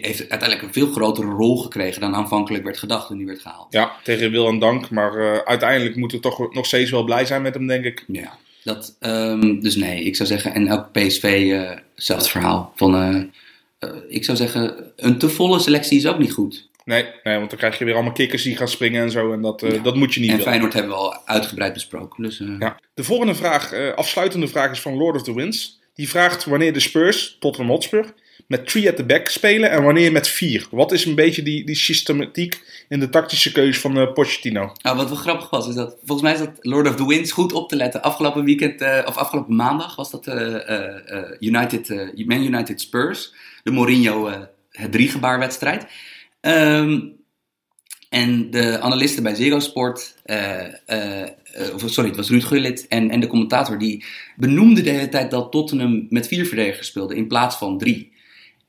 heeft 0.01 0.19
uiteindelijk 0.19 0.61
een 0.61 0.73
veel 0.73 0.91
grotere 0.91 1.27
rol 1.27 1.57
gekregen 1.57 2.01
dan 2.01 2.15
aanvankelijk 2.15 2.63
werd 2.63 2.77
gedacht 2.77 3.07
toen 3.07 3.17
hij 3.17 3.25
werd 3.25 3.41
gehaald. 3.41 3.67
Ja, 3.69 3.91
tegen 4.03 4.31
wil 4.31 4.47
en 4.47 4.59
dank. 4.59 4.89
Maar 4.89 5.15
eh, 5.17 5.38
uiteindelijk 5.45 5.95
moeten 5.95 6.17
we 6.17 6.23
toch 6.23 6.53
nog 6.53 6.65
steeds 6.65 6.91
wel 6.91 7.03
blij 7.03 7.25
zijn 7.25 7.41
met 7.41 7.53
hem, 7.53 7.67
denk 7.67 7.85
ik. 7.85 8.03
Ja, 8.07 8.38
dat, 8.63 8.95
ehm, 8.99 9.59
dus 9.59 9.75
nee, 9.75 10.03
ik 10.03 10.15
zou 10.15 10.29
zeggen, 10.29 10.53
en 10.53 10.71
ook 10.71 10.91
PSV, 10.91 11.23
eh 11.53 11.69
hetzelfde 11.95 12.29
verhaal. 12.29 12.73
Van, 12.75 12.95
eh, 13.79 13.89
ik 14.09 14.25
zou 14.25 14.38
zeggen, 14.38 14.75
een 14.95 15.17
te 15.17 15.29
volle 15.29 15.59
selectie 15.59 15.97
is 15.97 16.07
ook 16.07 16.19
niet 16.19 16.31
goed. 16.33 16.67
Nee, 16.85 17.05
nee, 17.23 17.38
want 17.38 17.49
dan 17.49 17.59
krijg 17.59 17.77
je 17.79 17.85
weer 17.85 17.93
allemaal 17.93 18.11
kikkers 18.13 18.43
die 18.43 18.55
gaan 18.57 18.67
springen 18.67 19.01
en 19.03 19.11
zo. 19.11 19.33
En 19.33 19.41
dat, 19.41 19.61
Ja. 19.61 19.77
dat 19.77 19.95
moet 19.95 20.13
je 20.13 20.19
niet 20.19 20.29
En 20.29 20.35
willen. 20.35 20.51
Feyenoord 20.51 20.73
hebben 20.73 20.91
we 20.91 20.97
al 20.97 21.17
uitgebreid 21.25 21.73
besproken. 21.73 22.23
Dus, 22.23 22.41
Ja. 22.59 22.79
De 22.93 23.03
volgende 23.03 23.35
vraag, 23.35 23.73
afsluitende 23.95 24.47
vraag, 24.47 24.71
is 24.71 24.81
van 24.81 24.95
Lord 24.97 25.15
of 25.15 25.23
the 25.23 25.33
Winds. 25.35 25.79
Die 25.95 26.09
vraagt 26.09 26.45
wanneer 26.45 26.73
de 26.73 26.79
Spurs, 26.79 27.38
Tottenham 27.39 27.71
Hotspur, 27.71 28.13
met 28.47 28.67
3 28.67 28.89
at 28.89 28.95
the 28.95 29.05
back 29.05 29.27
spelen 29.27 29.71
en 29.71 29.83
wanneer 29.83 30.11
met 30.11 30.27
4. 30.27 30.67
Wat 30.71 30.91
is 30.91 31.05
een 31.05 31.15
beetje 31.15 31.43
die, 31.43 31.65
die 31.65 31.75
systematiek 31.75 32.61
in 32.89 32.99
de 32.99 33.09
tactische 33.09 33.51
keuze 33.51 33.79
van 33.79 33.97
eh 33.97 34.13
Pochettino? 34.13 34.71
Nou, 34.81 34.97
wat 34.97 35.07
wel 35.07 35.17
grappig 35.17 35.49
was, 35.49 35.67
is 35.67 35.75
dat 35.75 35.95
volgens 36.03 36.21
mij 36.21 36.33
is 36.33 36.39
dat 36.39 36.57
Lord 36.61 36.88
of 36.88 36.95
the 36.95 37.07
Winds 37.07 37.31
goed 37.31 37.53
op 37.53 37.69
te 37.69 37.75
letten. 37.75 38.01
Afgelopen 38.01 38.43
weekend, 38.43 38.81
eh, 38.81 39.03
of 39.05 39.17
afgelopen 39.17 39.55
maandag, 39.55 39.95
was 39.95 40.11
dat 40.11 40.27
eh, 40.27 41.23
United, 41.39 41.89
Man 42.25 42.43
United 42.43 42.81
Spurs. 42.81 43.33
De 43.63 43.71
Mourinho 43.71 44.47
het 44.69 44.91
driegebaarwedstrijd. 44.91 45.85
Ehm 46.41 46.99
en 48.09 48.51
de 48.51 48.79
analisten 48.79 49.23
bij 49.23 49.35
Zero 49.35 49.59
Sport, 49.59 50.15
sorry, 51.85 52.07
het 52.07 52.15
was 52.15 52.29
Ruud 52.29 52.43
Gullit 52.43 52.88
en, 52.88 53.09
en 53.09 53.19
de 53.19 53.27
commentator, 53.27 53.79
die 53.79 54.05
benoemde 54.35 54.81
de 54.81 54.89
hele 54.89 55.09
tijd 55.09 55.31
dat 55.31 55.51
Tottenham 55.51 56.05
met 56.09 56.27
vier 56.27 56.45
verdedigers 56.45 56.88
speelde 56.88 57.15
in 57.15 57.27
plaats 57.27 57.55
van 57.55 57.77
drie. 57.77 58.15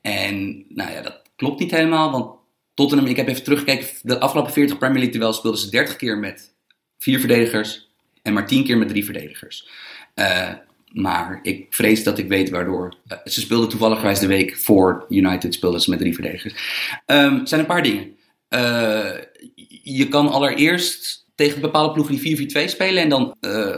En 0.01 0.65
nou 0.69 0.91
ja, 0.91 1.01
dat 1.01 1.21
klopt 1.35 1.59
niet 1.59 1.71
helemaal, 1.71 2.11
want 2.11 2.39
Tottenham, 2.73 3.07
ik 3.07 3.15
heb 3.15 3.27
even 3.27 3.43
teruggekeken, 3.43 3.87
de 4.01 4.19
afgelopen 4.19 4.53
40 4.53 4.77
Premier 4.77 5.03
League 5.03 5.33
speelden 5.33 5.59
ze 5.59 5.69
30 5.69 5.95
keer 5.95 6.17
met 6.17 6.53
vier 6.97 7.19
verdedigers 7.19 7.89
en 8.21 8.33
maar 8.33 8.47
10 8.47 8.63
keer 8.63 8.77
met 8.77 8.89
drie 8.89 9.05
verdedigers. 9.05 9.67
Eh, 10.13 10.49
maar 10.91 11.39
ik 11.41 11.65
vrees 11.69 12.03
dat 12.03 12.17
ik 12.17 12.27
weet 12.27 12.49
waardoor. 12.49 12.95
Eh, 13.07 13.17
ze 13.25 13.39
speelden 13.39 13.69
toevallig 13.69 14.19
de 14.19 14.27
week 14.27 14.57
voor 14.57 15.05
United 15.09 15.53
speelden 15.53 15.81
ze 15.81 15.89
met 15.89 15.99
drie 15.99 16.13
verdedigers. 16.13 16.53
Ehm, 17.05 17.45
zijn 17.45 17.61
een 17.61 17.67
paar 17.67 17.83
dingen. 17.83 18.17
Eh, 18.47 19.11
je 19.83 20.07
kan 20.07 20.29
allereerst 20.29 21.27
tegen 21.35 21.61
bepaalde 21.61 21.93
ploegen 21.93 22.13
die 22.15 22.21
4-4-2 22.21 22.69
spelen 22.69 23.03
en 23.03 23.09
dan 23.09 23.35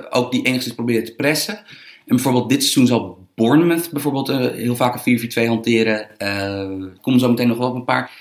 ook 0.09 0.32
die 0.32 0.45
enigszins 0.45 0.76
proberen 0.76 1.03
te 1.03 1.15
pressen. 1.15 1.63
En 2.12 2.18
bijvoorbeeld 2.18 2.49
dit 2.49 2.62
seizoen 2.62 2.88
zal 2.88 3.28
Bournemouth 3.36 3.91
bijvoorbeeld 3.91 4.30
eh, 4.30 4.38
heel 4.38 4.76
vaak 4.76 5.05
een 5.05 5.45
4-4-2 5.45 5.47
hanteren. 5.47 6.18
Eh 6.18 6.70
kom 7.01 7.20
zo 7.20 7.30
meteen 7.30 7.47
nog 7.47 7.57
wel 7.57 7.76
een 7.76 7.84
paar. 7.84 8.12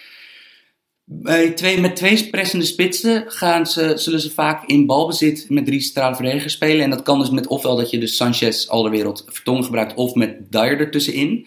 Bij 1.04 1.50
twee, 1.50 1.80
met 1.80 1.96
twee 1.96 2.30
pressende 2.30 2.64
spitsen 2.64 3.24
gaan 3.26 3.66
ze, 3.66 3.92
zullen 3.96 4.20
ze 4.20 4.30
vaak 4.30 4.66
in 4.66 4.86
balbezit 4.86 5.46
met 5.48 5.66
drie 5.66 5.80
centrale 5.80 6.14
verdedigers 6.14 6.52
spelen. 6.52 6.84
En 6.84 6.90
dat 6.90 7.02
kan 7.02 7.18
dus 7.18 7.30
met 7.30 7.46
ofwel 7.46 7.76
dat 7.76 7.90
je 7.90 7.98
dus 7.98 8.16
Sanchez, 8.16 8.66
Alderwereld, 8.66 9.24
Vertongen 9.26 9.64
gebruikt 9.64 9.94
of 9.94 10.14
met 10.14 10.52
Dyer 10.52 10.80
ertussenin. 10.80 11.46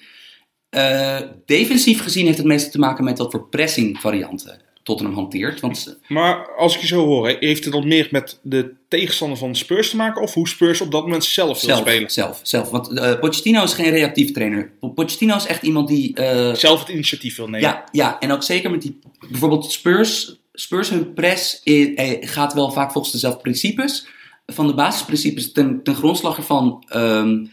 Eh 0.70 1.20
defensief 1.46 2.02
gezien 2.02 2.26
heeft 2.26 2.38
het 2.38 2.48
meestal 2.48 2.72
te 2.72 2.80
maken 2.80 3.04
met 3.04 3.18
wat 3.18 3.32
voor 3.32 3.50
pressing 3.50 4.00
varianten 4.00 4.62
Tottenham 4.84 5.16
hanteert. 5.16 5.60
Want 5.60 5.98
Maar 6.08 6.56
als 6.56 6.76
ik 6.76 6.82
je 6.82 6.88
zo 6.88 7.06
hoor, 7.06 7.36
heeft 7.40 7.64
het 7.64 7.74
dan 7.74 7.88
meer 7.88 8.08
met 8.12 8.40
de 8.42 8.74
tegenstander 8.88 9.38
van 9.38 9.56
Spurs 9.56 9.90
te 9.90 9.96
maken 9.96 10.22
of 10.22 10.34
hoe 10.34 10.48
Spurs 10.48 10.82
op 10.82 10.92
dat 10.92 11.02
moment 11.04 11.24
zelf 11.24 11.62
wil 11.62 11.76
spelen? 11.78 12.10
zelf, 12.12 12.40
zelf. 12.44 12.70
Want 12.70 12.98
eh, 13.00 13.20
Pochettino 13.20 13.64
is 13.64 13.74
geen 13.74 13.90
reactief 13.90 14.32
trainer. 14.32 14.72
Po- 14.80 14.90
Pochettino 14.90 15.36
is 15.36 15.46
echt 15.46 15.64
iemand 15.64 15.88
die... 15.88 16.16
eh, 16.16 16.54
Zelf 16.56 16.80
het 16.80 16.90
initiatief 16.90 17.36
wil 17.36 17.46
nemen. 17.46 17.60
Ja, 17.70 17.84
ja, 17.92 18.20
en 18.20 18.32
ook 18.32 18.44
zeker 18.44 18.72
met 18.72 18.82
die. 18.82 19.00
Bijvoorbeeld 19.30 19.72
Spurs. 19.72 20.36
Spurs 20.54 20.90
hun 20.90 21.14
press 21.14 21.62
eh, 21.64 22.18
gaat 22.20 22.54
wel 22.54 22.72
vaak 22.72 22.92
volgens 22.92 23.14
dezelfde 23.14 23.42
principes. 23.42 24.08
Van 24.46 24.68
de 24.68 24.74
basisprincipes 24.74 25.52
ten, 25.52 25.84
ten 25.84 25.96
grondslag 25.96 26.38
ervan. 26.38 26.84
ehm, 26.90 27.46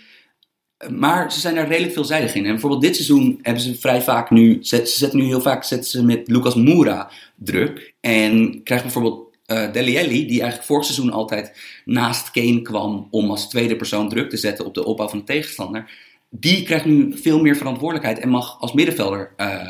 maar 0.89 1.33
ze 1.33 1.41
zijn 1.41 1.55
daar 1.55 1.69
redelijk 1.69 1.93
veelzijdig 1.93 2.35
in. 2.35 2.45
En 2.45 2.51
bijvoorbeeld 2.51 2.83
dit 2.83 2.95
seizoen 2.95 3.39
hebben 3.43 3.63
ze 3.63 3.75
vrij 3.75 4.03
vaak 4.03 4.31
nu. 4.31 4.59
Zet, 4.61 4.89
ze 4.89 4.99
zetten 4.99 5.19
nu 5.19 5.25
heel 5.25 5.41
vaak 5.41 5.65
zetten 5.65 5.91
ze 5.91 6.05
met 6.05 6.29
Lucas 6.29 6.55
Moura 6.55 7.11
druk. 7.37 7.95
En 8.01 8.63
krijgt 8.63 8.85
bijvoorbeeld 8.85 9.29
Alli, 9.47 10.27
die 10.27 10.41
eigenlijk 10.41 10.63
vorig 10.63 10.85
seizoen 10.85 11.11
altijd 11.11 11.53
naast 11.85 12.31
Kane 12.31 12.63
kwam 12.63 13.09
om 13.11 13.31
als 13.31 13.49
tweede 13.49 13.77
persoon 13.77 14.09
druk 14.09 14.31
te 14.31 14.37
zetten 14.37 14.65
op 14.65 14.75
de 14.75 14.85
opbouw 14.85 15.09
van 15.09 15.19
de 15.19 15.25
tegenstander. 15.25 15.91
Die 16.29 16.63
krijgt 16.63 16.85
nu 16.85 17.19
veel 17.19 17.41
meer 17.41 17.57
verantwoordelijkheid 17.57 18.19
en 18.19 18.29
mag 18.29 18.61
als 18.61 18.73
middenvelder 18.73 19.33
eh, 19.37 19.69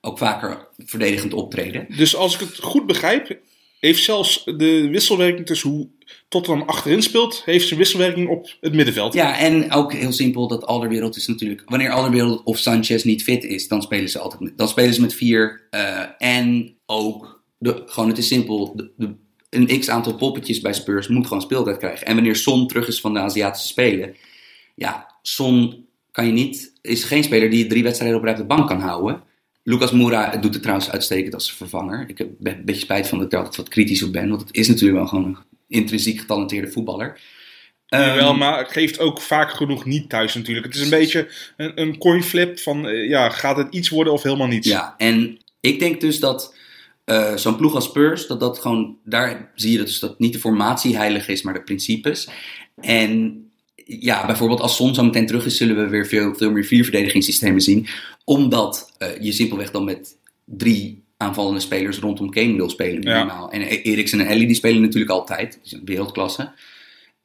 ook 0.00 0.18
vaker 0.18 0.68
verdedigend 0.78 1.32
optreden. 1.32 1.86
Dus 1.96 2.16
als 2.16 2.34
ik 2.34 2.40
het 2.40 2.58
goed 2.58 2.86
begrijp, 2.86 3.38
heeft 3.80 4.02
zelfs 4.02 4.44
de 4.44 4.88
wisselwerking 4.88 5.46
tussen 5.46 5.70
hoe 5.70 5.88
Tottenham 6.28 6.68
achterin 6.68 7.02
speelt, 7.02 7.42
heeft 7.44 7.66
zijn 7.66 7.78
wisselwerking 7.78 8.28
op 8.28 8.56
het 8.60 8.74
middenveld. 8.74 9.14
Ja, 9.14 9.38
en 9.38 9.72
ook 9.72 9.92
heel 9.92 10.12
simpel 10.12 10.48
dat 10.48 10.66
Alderwereld 10.66 11.16
is 11.16 11.26
natuurlijk... 11.26 11.62
Wanneer 11.66 11.90
Alderwereld 11.90 12.42
of 12.44 12.58
Sanchez 12.58 13.04
niet 13.04 13.22
fit 13.22 13.44
is, 13.44 13.68
dan 13.68 13.82
spelen 13.82 14.08
ze 14.08 14.18
altijd 14.18 14.40
met, 14.40 14.58
dan 14.58 14.68
spelen 14.68 14.94
ze 14.94 15.00
met 15.00 15.14
vier. 15.14 15.66
eh, 15.70 16.02
en 16.18 16.74
ook, 16.86 17.42
de, 17.58 17.82
gewoon 17.86 18.08
het 18.08 18.18
is 18.18 18.28
simpel, 18.28 18.76
de, 18.96 19.14
een 19.50 19.80
x-aantal 19.80 20.14
poppetjes 20.14 20.60
bij 20.60 20.72
Spurs 20.72 21.08
moet 21.08 21.26
gewoon 21.26 21.42
speeltijd 21.42 21.78
krijgen. 21.78 22.06
En 22.06 22.14
wanneer 22.14 22.36
Son 22.36 22.66
terug 22.66 22.88
is 22.88 23.00
van 23.00 23.14
de 23.14 23.20
Aziatische 23.20 23.68
Spelen, 23.68 24.14
ja, 24.74 25.14
Son 25.22 25.86
kan 26.10 26.26
je 26.26 26.32
niet, 26.32 26.72
is 26.82 27.04
geen 27.04 27.24
speler 27.24 27.50
die 27.50 27.66
drie 27.66 27.82
wedstrijden 27.82 28.18
op 28.18 28.36
de 28.36 28.44
bank 28.44 28.68
kan 28.68 28.80
houden. 28.80 29.22
Lucas 29.62 29.90
Moura 29.92 30.36
doet 30.36 30.52
het 30.52 30.62
trouwens 30.62 30.90
uitstekend 30.90 31.34
als 31.34 31.52
vervanger. 31.52 32.04
Ik 32.08 32.18
heb 32.18 32.28
een 32.42 32.62
beetje 32.64 32.80
spijt 32.80 33.08
van 33.08 33.18
dat 33.18 33.26
ik 33.26 33.32
er 33.32 33.38
altijd 33.38 33.56
wat 33.56 33.68
kritisch 33.68 34.02
op 34.02 34.12
ben, 34.12 34.28
want 34.28 34.40
het 34.40 34.54
is 34.54 34.68
natuurlijk 34.68 34.98
wel 34.98 35.06
gewoon 35.06 35.24
een 35.24 35.38
intrinsiek 35.72 36.20
getalenteerde 36.20 36.70
voetballer. 36.70 37.20
Ehm, 37.86 38.14
Wel, 38.14 38.34
maar 38.34 38.58
het 38.58 38.72
geeft 38.72 38.98
ook 38.98 39.20
vaak 39.20 39.50
genoeg 39.50 39.84
niet 39.84 40.08
thuis 40.08 40.34
natuurlijk. 40.34 40.66
Het 40.66 40.74
is 40.74 40.82
een 40.82 40.90
beetje 40.90 41.28
een, 41.56 41.80
een 41.80 41.98
coin 41.98 42.22
flip 42.22 42.58
van, 42.58 42.88
eh, 42.88 43.08
ja, 43.08 43.28
gaat 43.28 43.56
het 43.56 43.74
iets 43.74 43.88
worden 43.88 44.12
of 44.12 44.22
helemaal 44.22 44.46
niets? 44.46 44.68
Ja, 44.68 44.94
en 44.96 45.38
ik 45.60 45.78
denk 45.78 46.00
dus 46.00 46.20
dat 46.20 46.54
eh, 47.04 47.36
zo'n 47.36 47.56
ploeg 47.56 47.74
als 47.74 47.84
Spurs, 47.84 48.26
dat 48.26 48.40
dat 48.40 48.58
gewoon, 48.58 48.96
daar 49.04 49.50
zie 49.54 49.72
je 49.72 49.78
dus 49.78 49.98
dat 49.98 50.18
niet 50.18 50.32
de 50.32 50.38
formatie 50.38 50.96
heilig 50.96 51.28
is, 51.28 51.42
maar 51.42 51.54
de 51.54 51.62
principes. 51.62 52.28
En 52.80 53.42
ja, 53.84 54.26
bijvoorbeeld 54.26 54.60
als 54.60 54.76
Son 54.76 54.94
zo 54.94 55.04
meteen 55.04 55.26
terug 55.26 55.46
is, 55.46 55.56
zullen 55.56 55.76
we 55.76 55.88
weer 55.88 56.06
veel, 56.06 56.34
veel 56.34 56.50
meer 56.50 56.64
vierverdedigingssystemen 56.64 57.60
zien. 57.60 57.86
Omdat 58.24 58.94
eh, 58.98 59.08
je 59.20 59.32
simpelweg 59.32 59.70
dan 59.70 59.84
met 59.84 60.16
drie 60.44 61.01
aanvallende 61.22 61.60
spelers 61.60 61.98
rondom 61.98 62.30
Kane 62.30 62.56
wil 62.56 62.70
spelen 62.70 63.02
Ja. 63.02 63.48
En 63.50 63.60
E- 63.60 63.82
Eriksen 63.82 64.20
en 64.20 64.26
Ellie 64.26 64.46
die 64.46 64.56
spelen 64.56 64.82
natuurlijk 64.82 65.12
altijd. 65.12 65.52
Die 65.52 65.68
zijn 65.68 65.84
wereldklasse. 65.84 66.52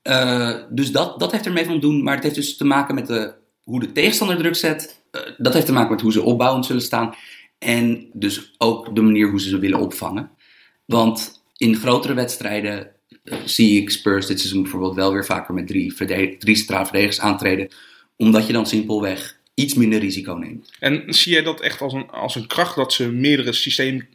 Eh, 0.01 0.55
dus 0.69 0.91
dat, 0.91 1.19
dat 1.19 1.31
heeft 1.31 1.45
ermee 1.45 1.65
van 1.65 1.79
doen. 1.79 2.03
Maar 2.03 2.15
het 2.15 2.23
heeft 2.23 2.35
dus 2.35 2.57
te 2.57 2.65
maken 2.65 2.95
met 2.95 3.07
de, 3.07 3.33
hoe 3.63 3.79
de 3.79 3.91
tegenstander 3.91 4.37
druk 4.37 4.55
zet. 4.55 5.01
Eh, 5.11 5.21
dat 5.37 5.53
heeft 5.53 5.65
te 5.65 5.71
maken 5.71 5.91
met 5.91 6.01
hoe 6.01 6.11
ze 6.11 6.21
opbouwend 6.21 6.65
zullen 6.65 6.81
staan. 6.81 7.13
En 7.59 8.09
dus 8.13 8.55
ook 8.57 8.95
de 8.95 9.01
manier 9.01 9.29
hoe 9.29 9.41
ze 9.41 9.49
ze 9.49 9.59
willen 9.59 9.79
opvangen. 9.79 10.29
Want 10.85 11.41
in 11.57 11.75
grotere 11.75 12.13
wedstrijden 12.13 12.91
eh, 13.23 13.37
zie 13.45 13.81
ik 13.81 13.89
Spurs 13.89 14.25
dit 14.25 14.39
seizoen 14.39 14.61
bijvoorbeeld 14.61 14.95
wel 14.95 15.13
weer 15.13 15.25
vaker 15.25 15.53
met 15.53 15.67
drie, 15.67 15.95
drie 16.37 16.65
verdedigers 16.65 17.19
aantreden. 17.19 17.67
Omdat 18.15 18.47
je 18.47 18.53
dan 18.53 18.65
simpelweg 18.65 19.36
iets 19.57 19.73
minder 19.73 19.99
risico 19.99 20.33
neemt. 20.33 20.71
En 20.79 21.03
zie 21.07 21.33
jij 21.33 21.43
dat 21.43 21.61
echt 21.61 21.81
als 21.81 21.93
een, 21.93 22.09
als 22.09 22.35
een 22.35 22.47
kracht 22.47 22.75
dat 22.75 22.93
ze 22.93 23.11
meerdere, 23.11 23.53
systeem, 23.53 24.07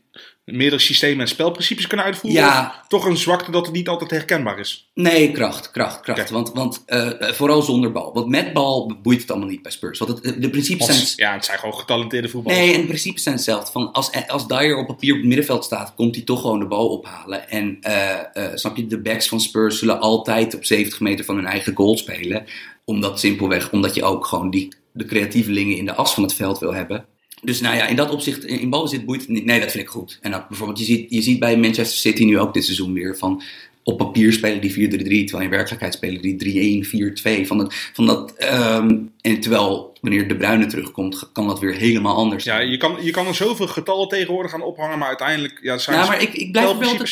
meerdere 0.45 0.81
systemen 0.81 1.21
en 1.21 1.29
spelprincipes 1.29 1.87
kunnen 1.87 2.07
uitvoeren? 2.07 2.41
Ja. 2.41 2.85
Toch 2.89 3.05
een 3.05 3.17
zwakte 3.17 3.51
dat 3.51 3.67
het 3.67 3.75
niet 3.75 3.89
altijd 3.89 4.11
herkenbaar 4.11 4.59
is? 4.59 4.91
Nee, 4.95 5.33
kracht, 5.33 5.71
kracht, 5.71 6.01
kracht. 6.01 6.31
Want, 6.31 6.53
want 6.53 6.83
eh, 6.87 7.11
vooral 7.21 7.63
zonder 7.63 7.93
bal. 7.93 8.13
Want 8.13 8.27
met 8.27 8.53
bal 8.53 8.93
boeit 9.03 9.21
het 9.21 9.31
allemaal 9.31 9.49
niet 9.49 9.63
bij 9.63 9.73
Spurs. 9.73 9.99
Want 9.99 10.23
het, 10.23 10.43
de 10.43 10.51
principes 10.51 10.87
zijn... 10.87 11.29
Ja, 11.29 11.35
het 11.35 11.45
zijn 11.45 11.59
gewoon 11.59 11.79
getalenteerde 11.79 12.29
voetballers. 12.29 12.65
Nee, 12.65 12.75
en 12.75 12.81
in 12.81 12.87
principe 12.87 13.21
zijn 13.21 13.35
hetzelfde. 13.35 13.73
Van 13.73 13.93
als, 13.93 14.11
als 14.27 14.47
Dyer 14.47 14.77
op 14.77 14.87
papier 14.87 15.13
op 15.13 15.19
het 15.19 15.27
middenveld 15.27 15.65
staat, 15.65 15.95
komt 15.95 16.15
hij 16.15 16.25
toch 16.25 16.41
gewoon 16.41 16.59
de 16.59 16.67
bal 16.67 16.89
ophalen. 16.89 17.49
En 17.49 17.79
eh, 17.81 18.19
eh, 18.33 18.51
snap 18.55 18.77
je, 18.77 18.87
de 18.87 19.01
backs 19.01 19.29
van 19.29 19.41
Spurs 19.41 19.79
zullen 19.79 20.01
altijd 20.01 20.55
op 20.55 20.65
70 20.65 21.01
meter 21.01 21.25
van 21.25 21.37
hun 21.37 21.47
eigen 21.47 21.75
goal 21.75 21.97
spelen. 21.97 22.45
Omdat 22.85 23.21
simpelweg, 23.21 23.73
omdat 23.73 23.95
je 23.95 24.05
ook 24.05 24.27
gewoon 24.27 24.51
die, 24.51 24.69
de 24.93 25.05
creatievelingen 25.05 25.77
in 25.77 25.85
de 25.85 25.95
as 25.95 26.15
van 26.15 26.23
het 26.23 26.35
veld 26.35 26.59
wil 26.59 26.75
hebben. 26.75 27.05
Dus 27.43 27.61
nou 27.61 27.77
ja, 27.77 27.87
in 27.87 27.97
dat 27.97 28.11
opzicht, 28.11 28.45
in, 28.45 28.61
in 28.61 28.71
balbezit 28.71 29.05
boeit 29.05 29.21
het 29.21 29.29
niet. 29.29 29.45
Nee, 29.45 29.61
dat 29.61 29.71
vind 29.71 29.83
ik 29.83 29.91
goed. 29.91 30.19
En 30.21 30.35
ook 30.35 30.49
bijvoorbeeld, 30.49 30.79
je 30.79 30.85
ziet, 30.85 31.07
je 31.11 31.23
ziet 31.23 31.39
bij 31.39 31.57
Manchester 31.57 31.99
City 31.99 32.25
nu 32.25 32.39
ook 32.39 32.55
dit 32.55 32.65
seizoen 32.65 32.93
weer 32.93 33.17
van... 33.19 33.43
Op 33.85 33.99
papier 33.99 34.33
spelen 34.33 34.61
die 34.61 34.71
4-3-3, 34.73 34.75
terwijl 34.75 35.45
in 35.45 35.51
werkelijkheid 35.51 35.95
spelen 35.95 36.23
die 36.23 36.85
3-1-4-2. 37.43 37.47
Van 37.47 37.59
dat, 37.59 37.75
van 37.93 38.07
dat, 38.07 38.37
ehm, 38.37 38.99
en 39.21 39.41
terwijl 39.41 39.93
wanneer 40.01 40.29
De 40.29 40.37
Bruyne 40.37 40.67
terugkomt, 40.67 41.31
kan 41.33 41.47
dat 41.47 41.61
weer 41.61 41.75
helemaal 41.75 42.17
anders 42.17 42.45
Ja, 42.45 42.59
je 42.59 42.77
kan, 42.77 42.97
je 43.01 43.11
kan 43.11 43.27
er 43.27 43.35
zoveel 43.35 43.67
getallen 43.67 44.09
tegenwoordig 44.09 44.51
gaan 44.51 44.63
ophangen, 44.63 44.99
maar 44.99 45.09
uiteindelijk 45.09 45.59
ja, 45.63 45.79
zijn 45.79 45.97
Ja, 45.97 46.03
het 46.03 46.11
maar 46.11 46.23
ik, 46.23 46.33
ik, 46.35 46.53
blijf 46.53 46.71
er 46.71 46.79
wel 46.79 47.07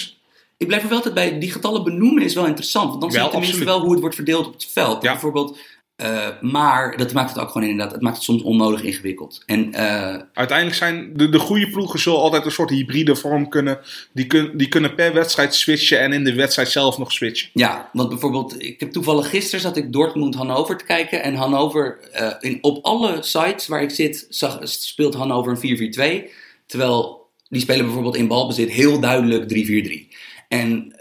ik 0.57 0.67
blijf 0.67 0.83
er 0.83 0.89
wel 0.89 0.97
altijd 0.97 1.15
bij. 1.15 1.39
Die 1.39 1.51
getallen 1.51 1.85
benoemen 1.85 2.23
is 2.23 2.35
wel 2.35 2.47
interessant. 2.47 2.89
Want 2.89 3.01
dan 3.01 3.11
zie 3.11 3.19
je 3.19 3.25
Wel, 3.25 3.35
tenminste 3.35 3.59
absoluut. 3.59 3.79
wel 3.79 3.85
hoe 3.85 3.93
het 3.93 4.01
wordt 4.01 4.15
verdeeld 4.15 4.47
op 4.47 4.53
het 4.53 4.67
veld. 4.67 5.03
Ja. 5.03 5.13
Bijvoorbeeld, 5.13 5.59
eh, 6.01 6.29
maar 6.41 6.97
dat 6.97 7.13
maakt 7.13 7.31
het 7.31 7.39
ook 7.39 7.51
gewoon 7.51 7.69
inderdaad. 7.69 7.93
Het 7.93 8.03
maakt 8.03 8.17
het 8.17 8.25
soms 8.25 8.43
onnodig 8.43 8.83
ingewikkeld. 8.83 9.43
En 9.47 9.75
eh, 9.75 10.23
Uiteindelijk 10.33 10.77
zijn 10.77 11.13
de, 11.17 11.29
de 11.29 11.39
goede 11.39 11.71
ploegen 11.71 11.99
zullen 11.99 12.19
altijd 12.19 12.45
een 12.45 12.51
soort 12.51 12.71
hybride 12.71 13.17
vorm 13.17 13.49
kunnen. 13.49 13.79
Die, 14.13 14.27
kun, 14.27 14.51
die 14.57 14.69
kunnen 14.69 14.95
per 14.95 15.15
wedstrijd 15.15 15.55
switchen 15.55 16.01
en 16.01 16.13
in 16.13 16.25
de 16.25 16.35
wedstrijd 16.35 16.69
zelf 16.69 16.99
nog 16.99 17.13
switchen. 17.13 17.51
ja, 17.53 17.91
want 17.93 18.09
bijvoorbeeld, 18.09 18.63
ik 18.63 18.81
heb 18.81 18.93
toevallig 18.93 19.31
gisteren 19.31 19.61
zat 19.61 19.77
ik 19.77 19.93
Dortmund-Hannover 19.93 20.77
te 20.77 20.85
kijken. 20.85 21.23
En 21.23 21.35
Hannover, 21.35 21.99
eh, 22.13 22.33
in, 22.41 22.59
op 22.61 22.85
alle 22.85 23.19
sites 23.21 23.67
waar 23.67 23.83
ik 23.83 23.91
zit, 23.91 24.27
zag, 24.29 24.59
speelt 24.63 25.15
Hannover 25.15 25.59
een 25.63 26.25
4-4-2. 26.29 26.31
Terwijl 26.67 27.29
die 27.49 27.61
spelen 27.61 27.85
bijvoorbeeld 27.85 28.17
in 28.17 28.29
balbezit 28.29 28.71
heel 28.71 29.01
duidelijk 29.01 29.49
3-4-3. 29.49 30.17
En 30.49 30.95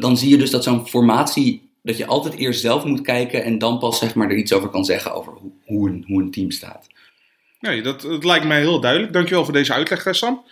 dan 0.00 0.16
zie 0.16 0.30
je 0.30 0.36
dus 0.36 0.50
dat 0.50 0.64
zo'n 0.64 0.88
formatie, 0.88 1.67
dat 1.88 1.96
je 1.96 2.06
altijd 2.06 2.34
eerst 2.34 2.60
zelf 2.60 2.84
moet 2.84 3.00
kijken 3.00 3.44
en 3.44 3.58
dan 3.58 3.78
pas 3.78 3.98
zeg 3.98 4.14
maar 4.14 4.30
er 4.30 4.36
iets 4.36 4.52
over 4.52 4.68
kan 4.68 4.84
zeggen 4.84 5.14
over 5.14 5.32
hoe, 5.32 5.50
hoe, 5.64 5.88
een, 5.88 6.04
hoe 6.06 6.22
een 6.22 6.30
team 6.30 6.50
staat. 6.50 6.86
Nee, 7.60 7.82
dat, 7.82 8.00
dat 8.00 8.24
lijkt 8.24 8.46
mij 8.46 8.60
heel 8.60 8.80
duidelijk. 8.80 9.12
Dankjewel 9.12 9.44
voor 9.44 9.52
deze 9.52 9.72
uitleg, 9.72 10.06
eh, 10.06 10.12
Sam. 10.12 10.44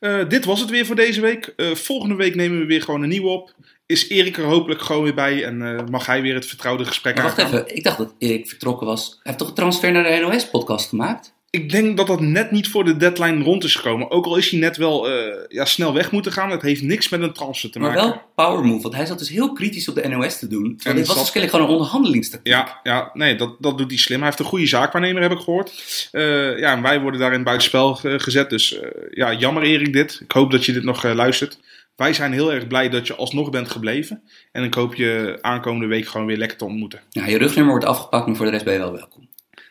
Eh, 0.00 0.28
dit 0.28 0.44
was 0.44 0.60
het 0.60 0.70
weer 0.70 0.86
voor 0.86 0.96
deze 0.96 1.20
week. 1.20 1.52
Eh, 1.56 1.74
volgende 1.74 2.14
week 2.14 2.34
nemen 2.34 2.58
we 2.58 2.64
weer 2.64 2.82
gewoon 2.82 3.02
een 3.02 3.08
nieuwe 3.08 3.28
op. 3.28 3.54
Is 3.86 4.08
Erik 4.08 4.36
er 4.36 4.44
hopelijk 4.44 4.82
gewoon 4.82 5.02
weer 5.02 5.14
bij 5.14 5.44
en 5.44 5.84
mag 5.90 6.06
hij 6.06 6.22
weer 6.22 6.34
het 6.34 6.46
vertrouwde 6.46 6.84
gesprek 6.84 7.14
Maar 7.14 7.24
wacht 7.24 7.38
even, 7.38 7.76
ik 7.76 7.84
dacht 7.84 7.98
dat 7.98 8.14
Erik 8.18 8.48
vertrokken 8.48 8.86
was. 8.86 9.08
Hij 9.08 9.18
heeft 9.22 9.38
toch 9.38 9.48
een 9.48 9.54
transfer 9.54 9.92
naar 9.92 10.02
de 10.02 10.20
NOS-podcast 10.20 10.88
gemaakt? 10.88 11.34
Ik 11.50 11.70
denk 11.70 11.96
dat 11.96 12.06
dat 12.06 12.20
net 12.20 12.50
niet 12.50 12.68
voor 12.68 12.84
de 12.84 12.96
deadline 12.96 13.42
rond 13.44 13.64
is 13.64 13.74
gekomen. 13.74 14.10
Ook 14.10 14.24
al 14.26 14.36
is 14.36 14.50
hij 14.50 14.60
net 14.60 14.76
wel 14.76 15.10
eh, 15.10 15.34
ja, 15.48 15.64
snel 15.64 15.94
weg 15.94 16.10
moeten 16.12 16.32
gaan. 16.32 16.50
Het 16.50 16.62
heeft 16.62 16.82
niks 16.82 17.08
met 17.08 17.20
een 17.22 17.32
transfer 17.32 17.70
te 17.70 17.78
Maar 17.78 17.90
maken. 17.92 18.08
wel 18.08 18.22
power 18.34 18.64
move, 18.64 18.82
want 18.82 18.94
hij 18.94 19.06
zat 19.06 19.18
dus 19.18 19.28
heel 19.28 19.52
kritisch 19.52 19.88
op 19.88 19.94
de 19.94 20.08
NOS 20.08 20.38
te 20.38 20.46
doen. 20.46 20.80
En 20.82 20.96
dit 20.96 21.06
was 21.06 21.16
kennelijk 21.24 21.50
gewoon 21.50 21.66
een 21.66 21.72
onderhandelingstactiek. 21.72 22.52
Ja, 22.52 22.80
ja 22.82 23.10
nee, 23.12 23.36
dat, 23.36 23.56
dat 23.58 23.78
doet 23.78 23.90
hij 23.90 23.98
slim. 23.98 24.16
Hij 24.18 24.26
heeft 24.26 24.38
een 24.38 24.44
goede 24.44 24.66
zaakwaarnemer, 24.66 25.22
heb 25.22 25.32
ik 25.32 25.38
gehoord. 25.38 26.08
Eh, 26.12 26.58
ja, 26.58 26.72
en 26.76 26.82
wij 26.82 27.00
worden 27.00 27.20
daarin 27.20 27.42
buitenspel 27.42 27.94
ge- 27.94 28.18
gezet. 28.20 28.50
Dus 28.50 28.78
eh, 28.80 28.88
ja, 29.10 29.32
jammer 29.32 29.62
Erik 29.62 29.92
dit. 29.92 30.20
Ik 30.22 30.32
hoop 30.32 30.50
dat 30.50 30.64
je 30.64 30.72
dit 30.72 30.84
nog 30.84 31.04
eh, 31.04 31.14
luistert. 31.14 31.58
Wij 31.96 32.12
zijn 32.12 32.32
heel 32.32 32.52
erg 32.52 32.66
blij 32.66 32.88
dat 32.88 33.06
je 33.06 33.14
alsnog 33.14 33.50
bent 33.50 33.70
gebleven. 33.70 34.22
En 34.52 34.64
ik 34.64 34.74
hoop 34.74 34.94
je 34.94 35.38
aankomende 35.40 35.86
week 35.86 36.06
gewoon 36.06 36.26
weer 36.26 36.36
lekker 36.36 36.58
te 36.58 36.64
ontmoeten. 36.64 37.00
Ja, 37.10 37.26
je 37.26 37.38
rugnummer 37.38 37.70
wordt 37.70 37.84
afgepakt, 37.86 38.26
maar 38.26 38.36
voor 38.36 38.44
de 38.44 38.50
rest 38.52 38.64
ben 38.64 38.72
je 38.74 38.78
wel 38.80 38.92
welkom. 38.92 39.28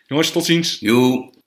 Jongens, 0.07 0.31
tot 0.31 0.45
ziens. 0.45 0.77
Joe. 0.79 1.37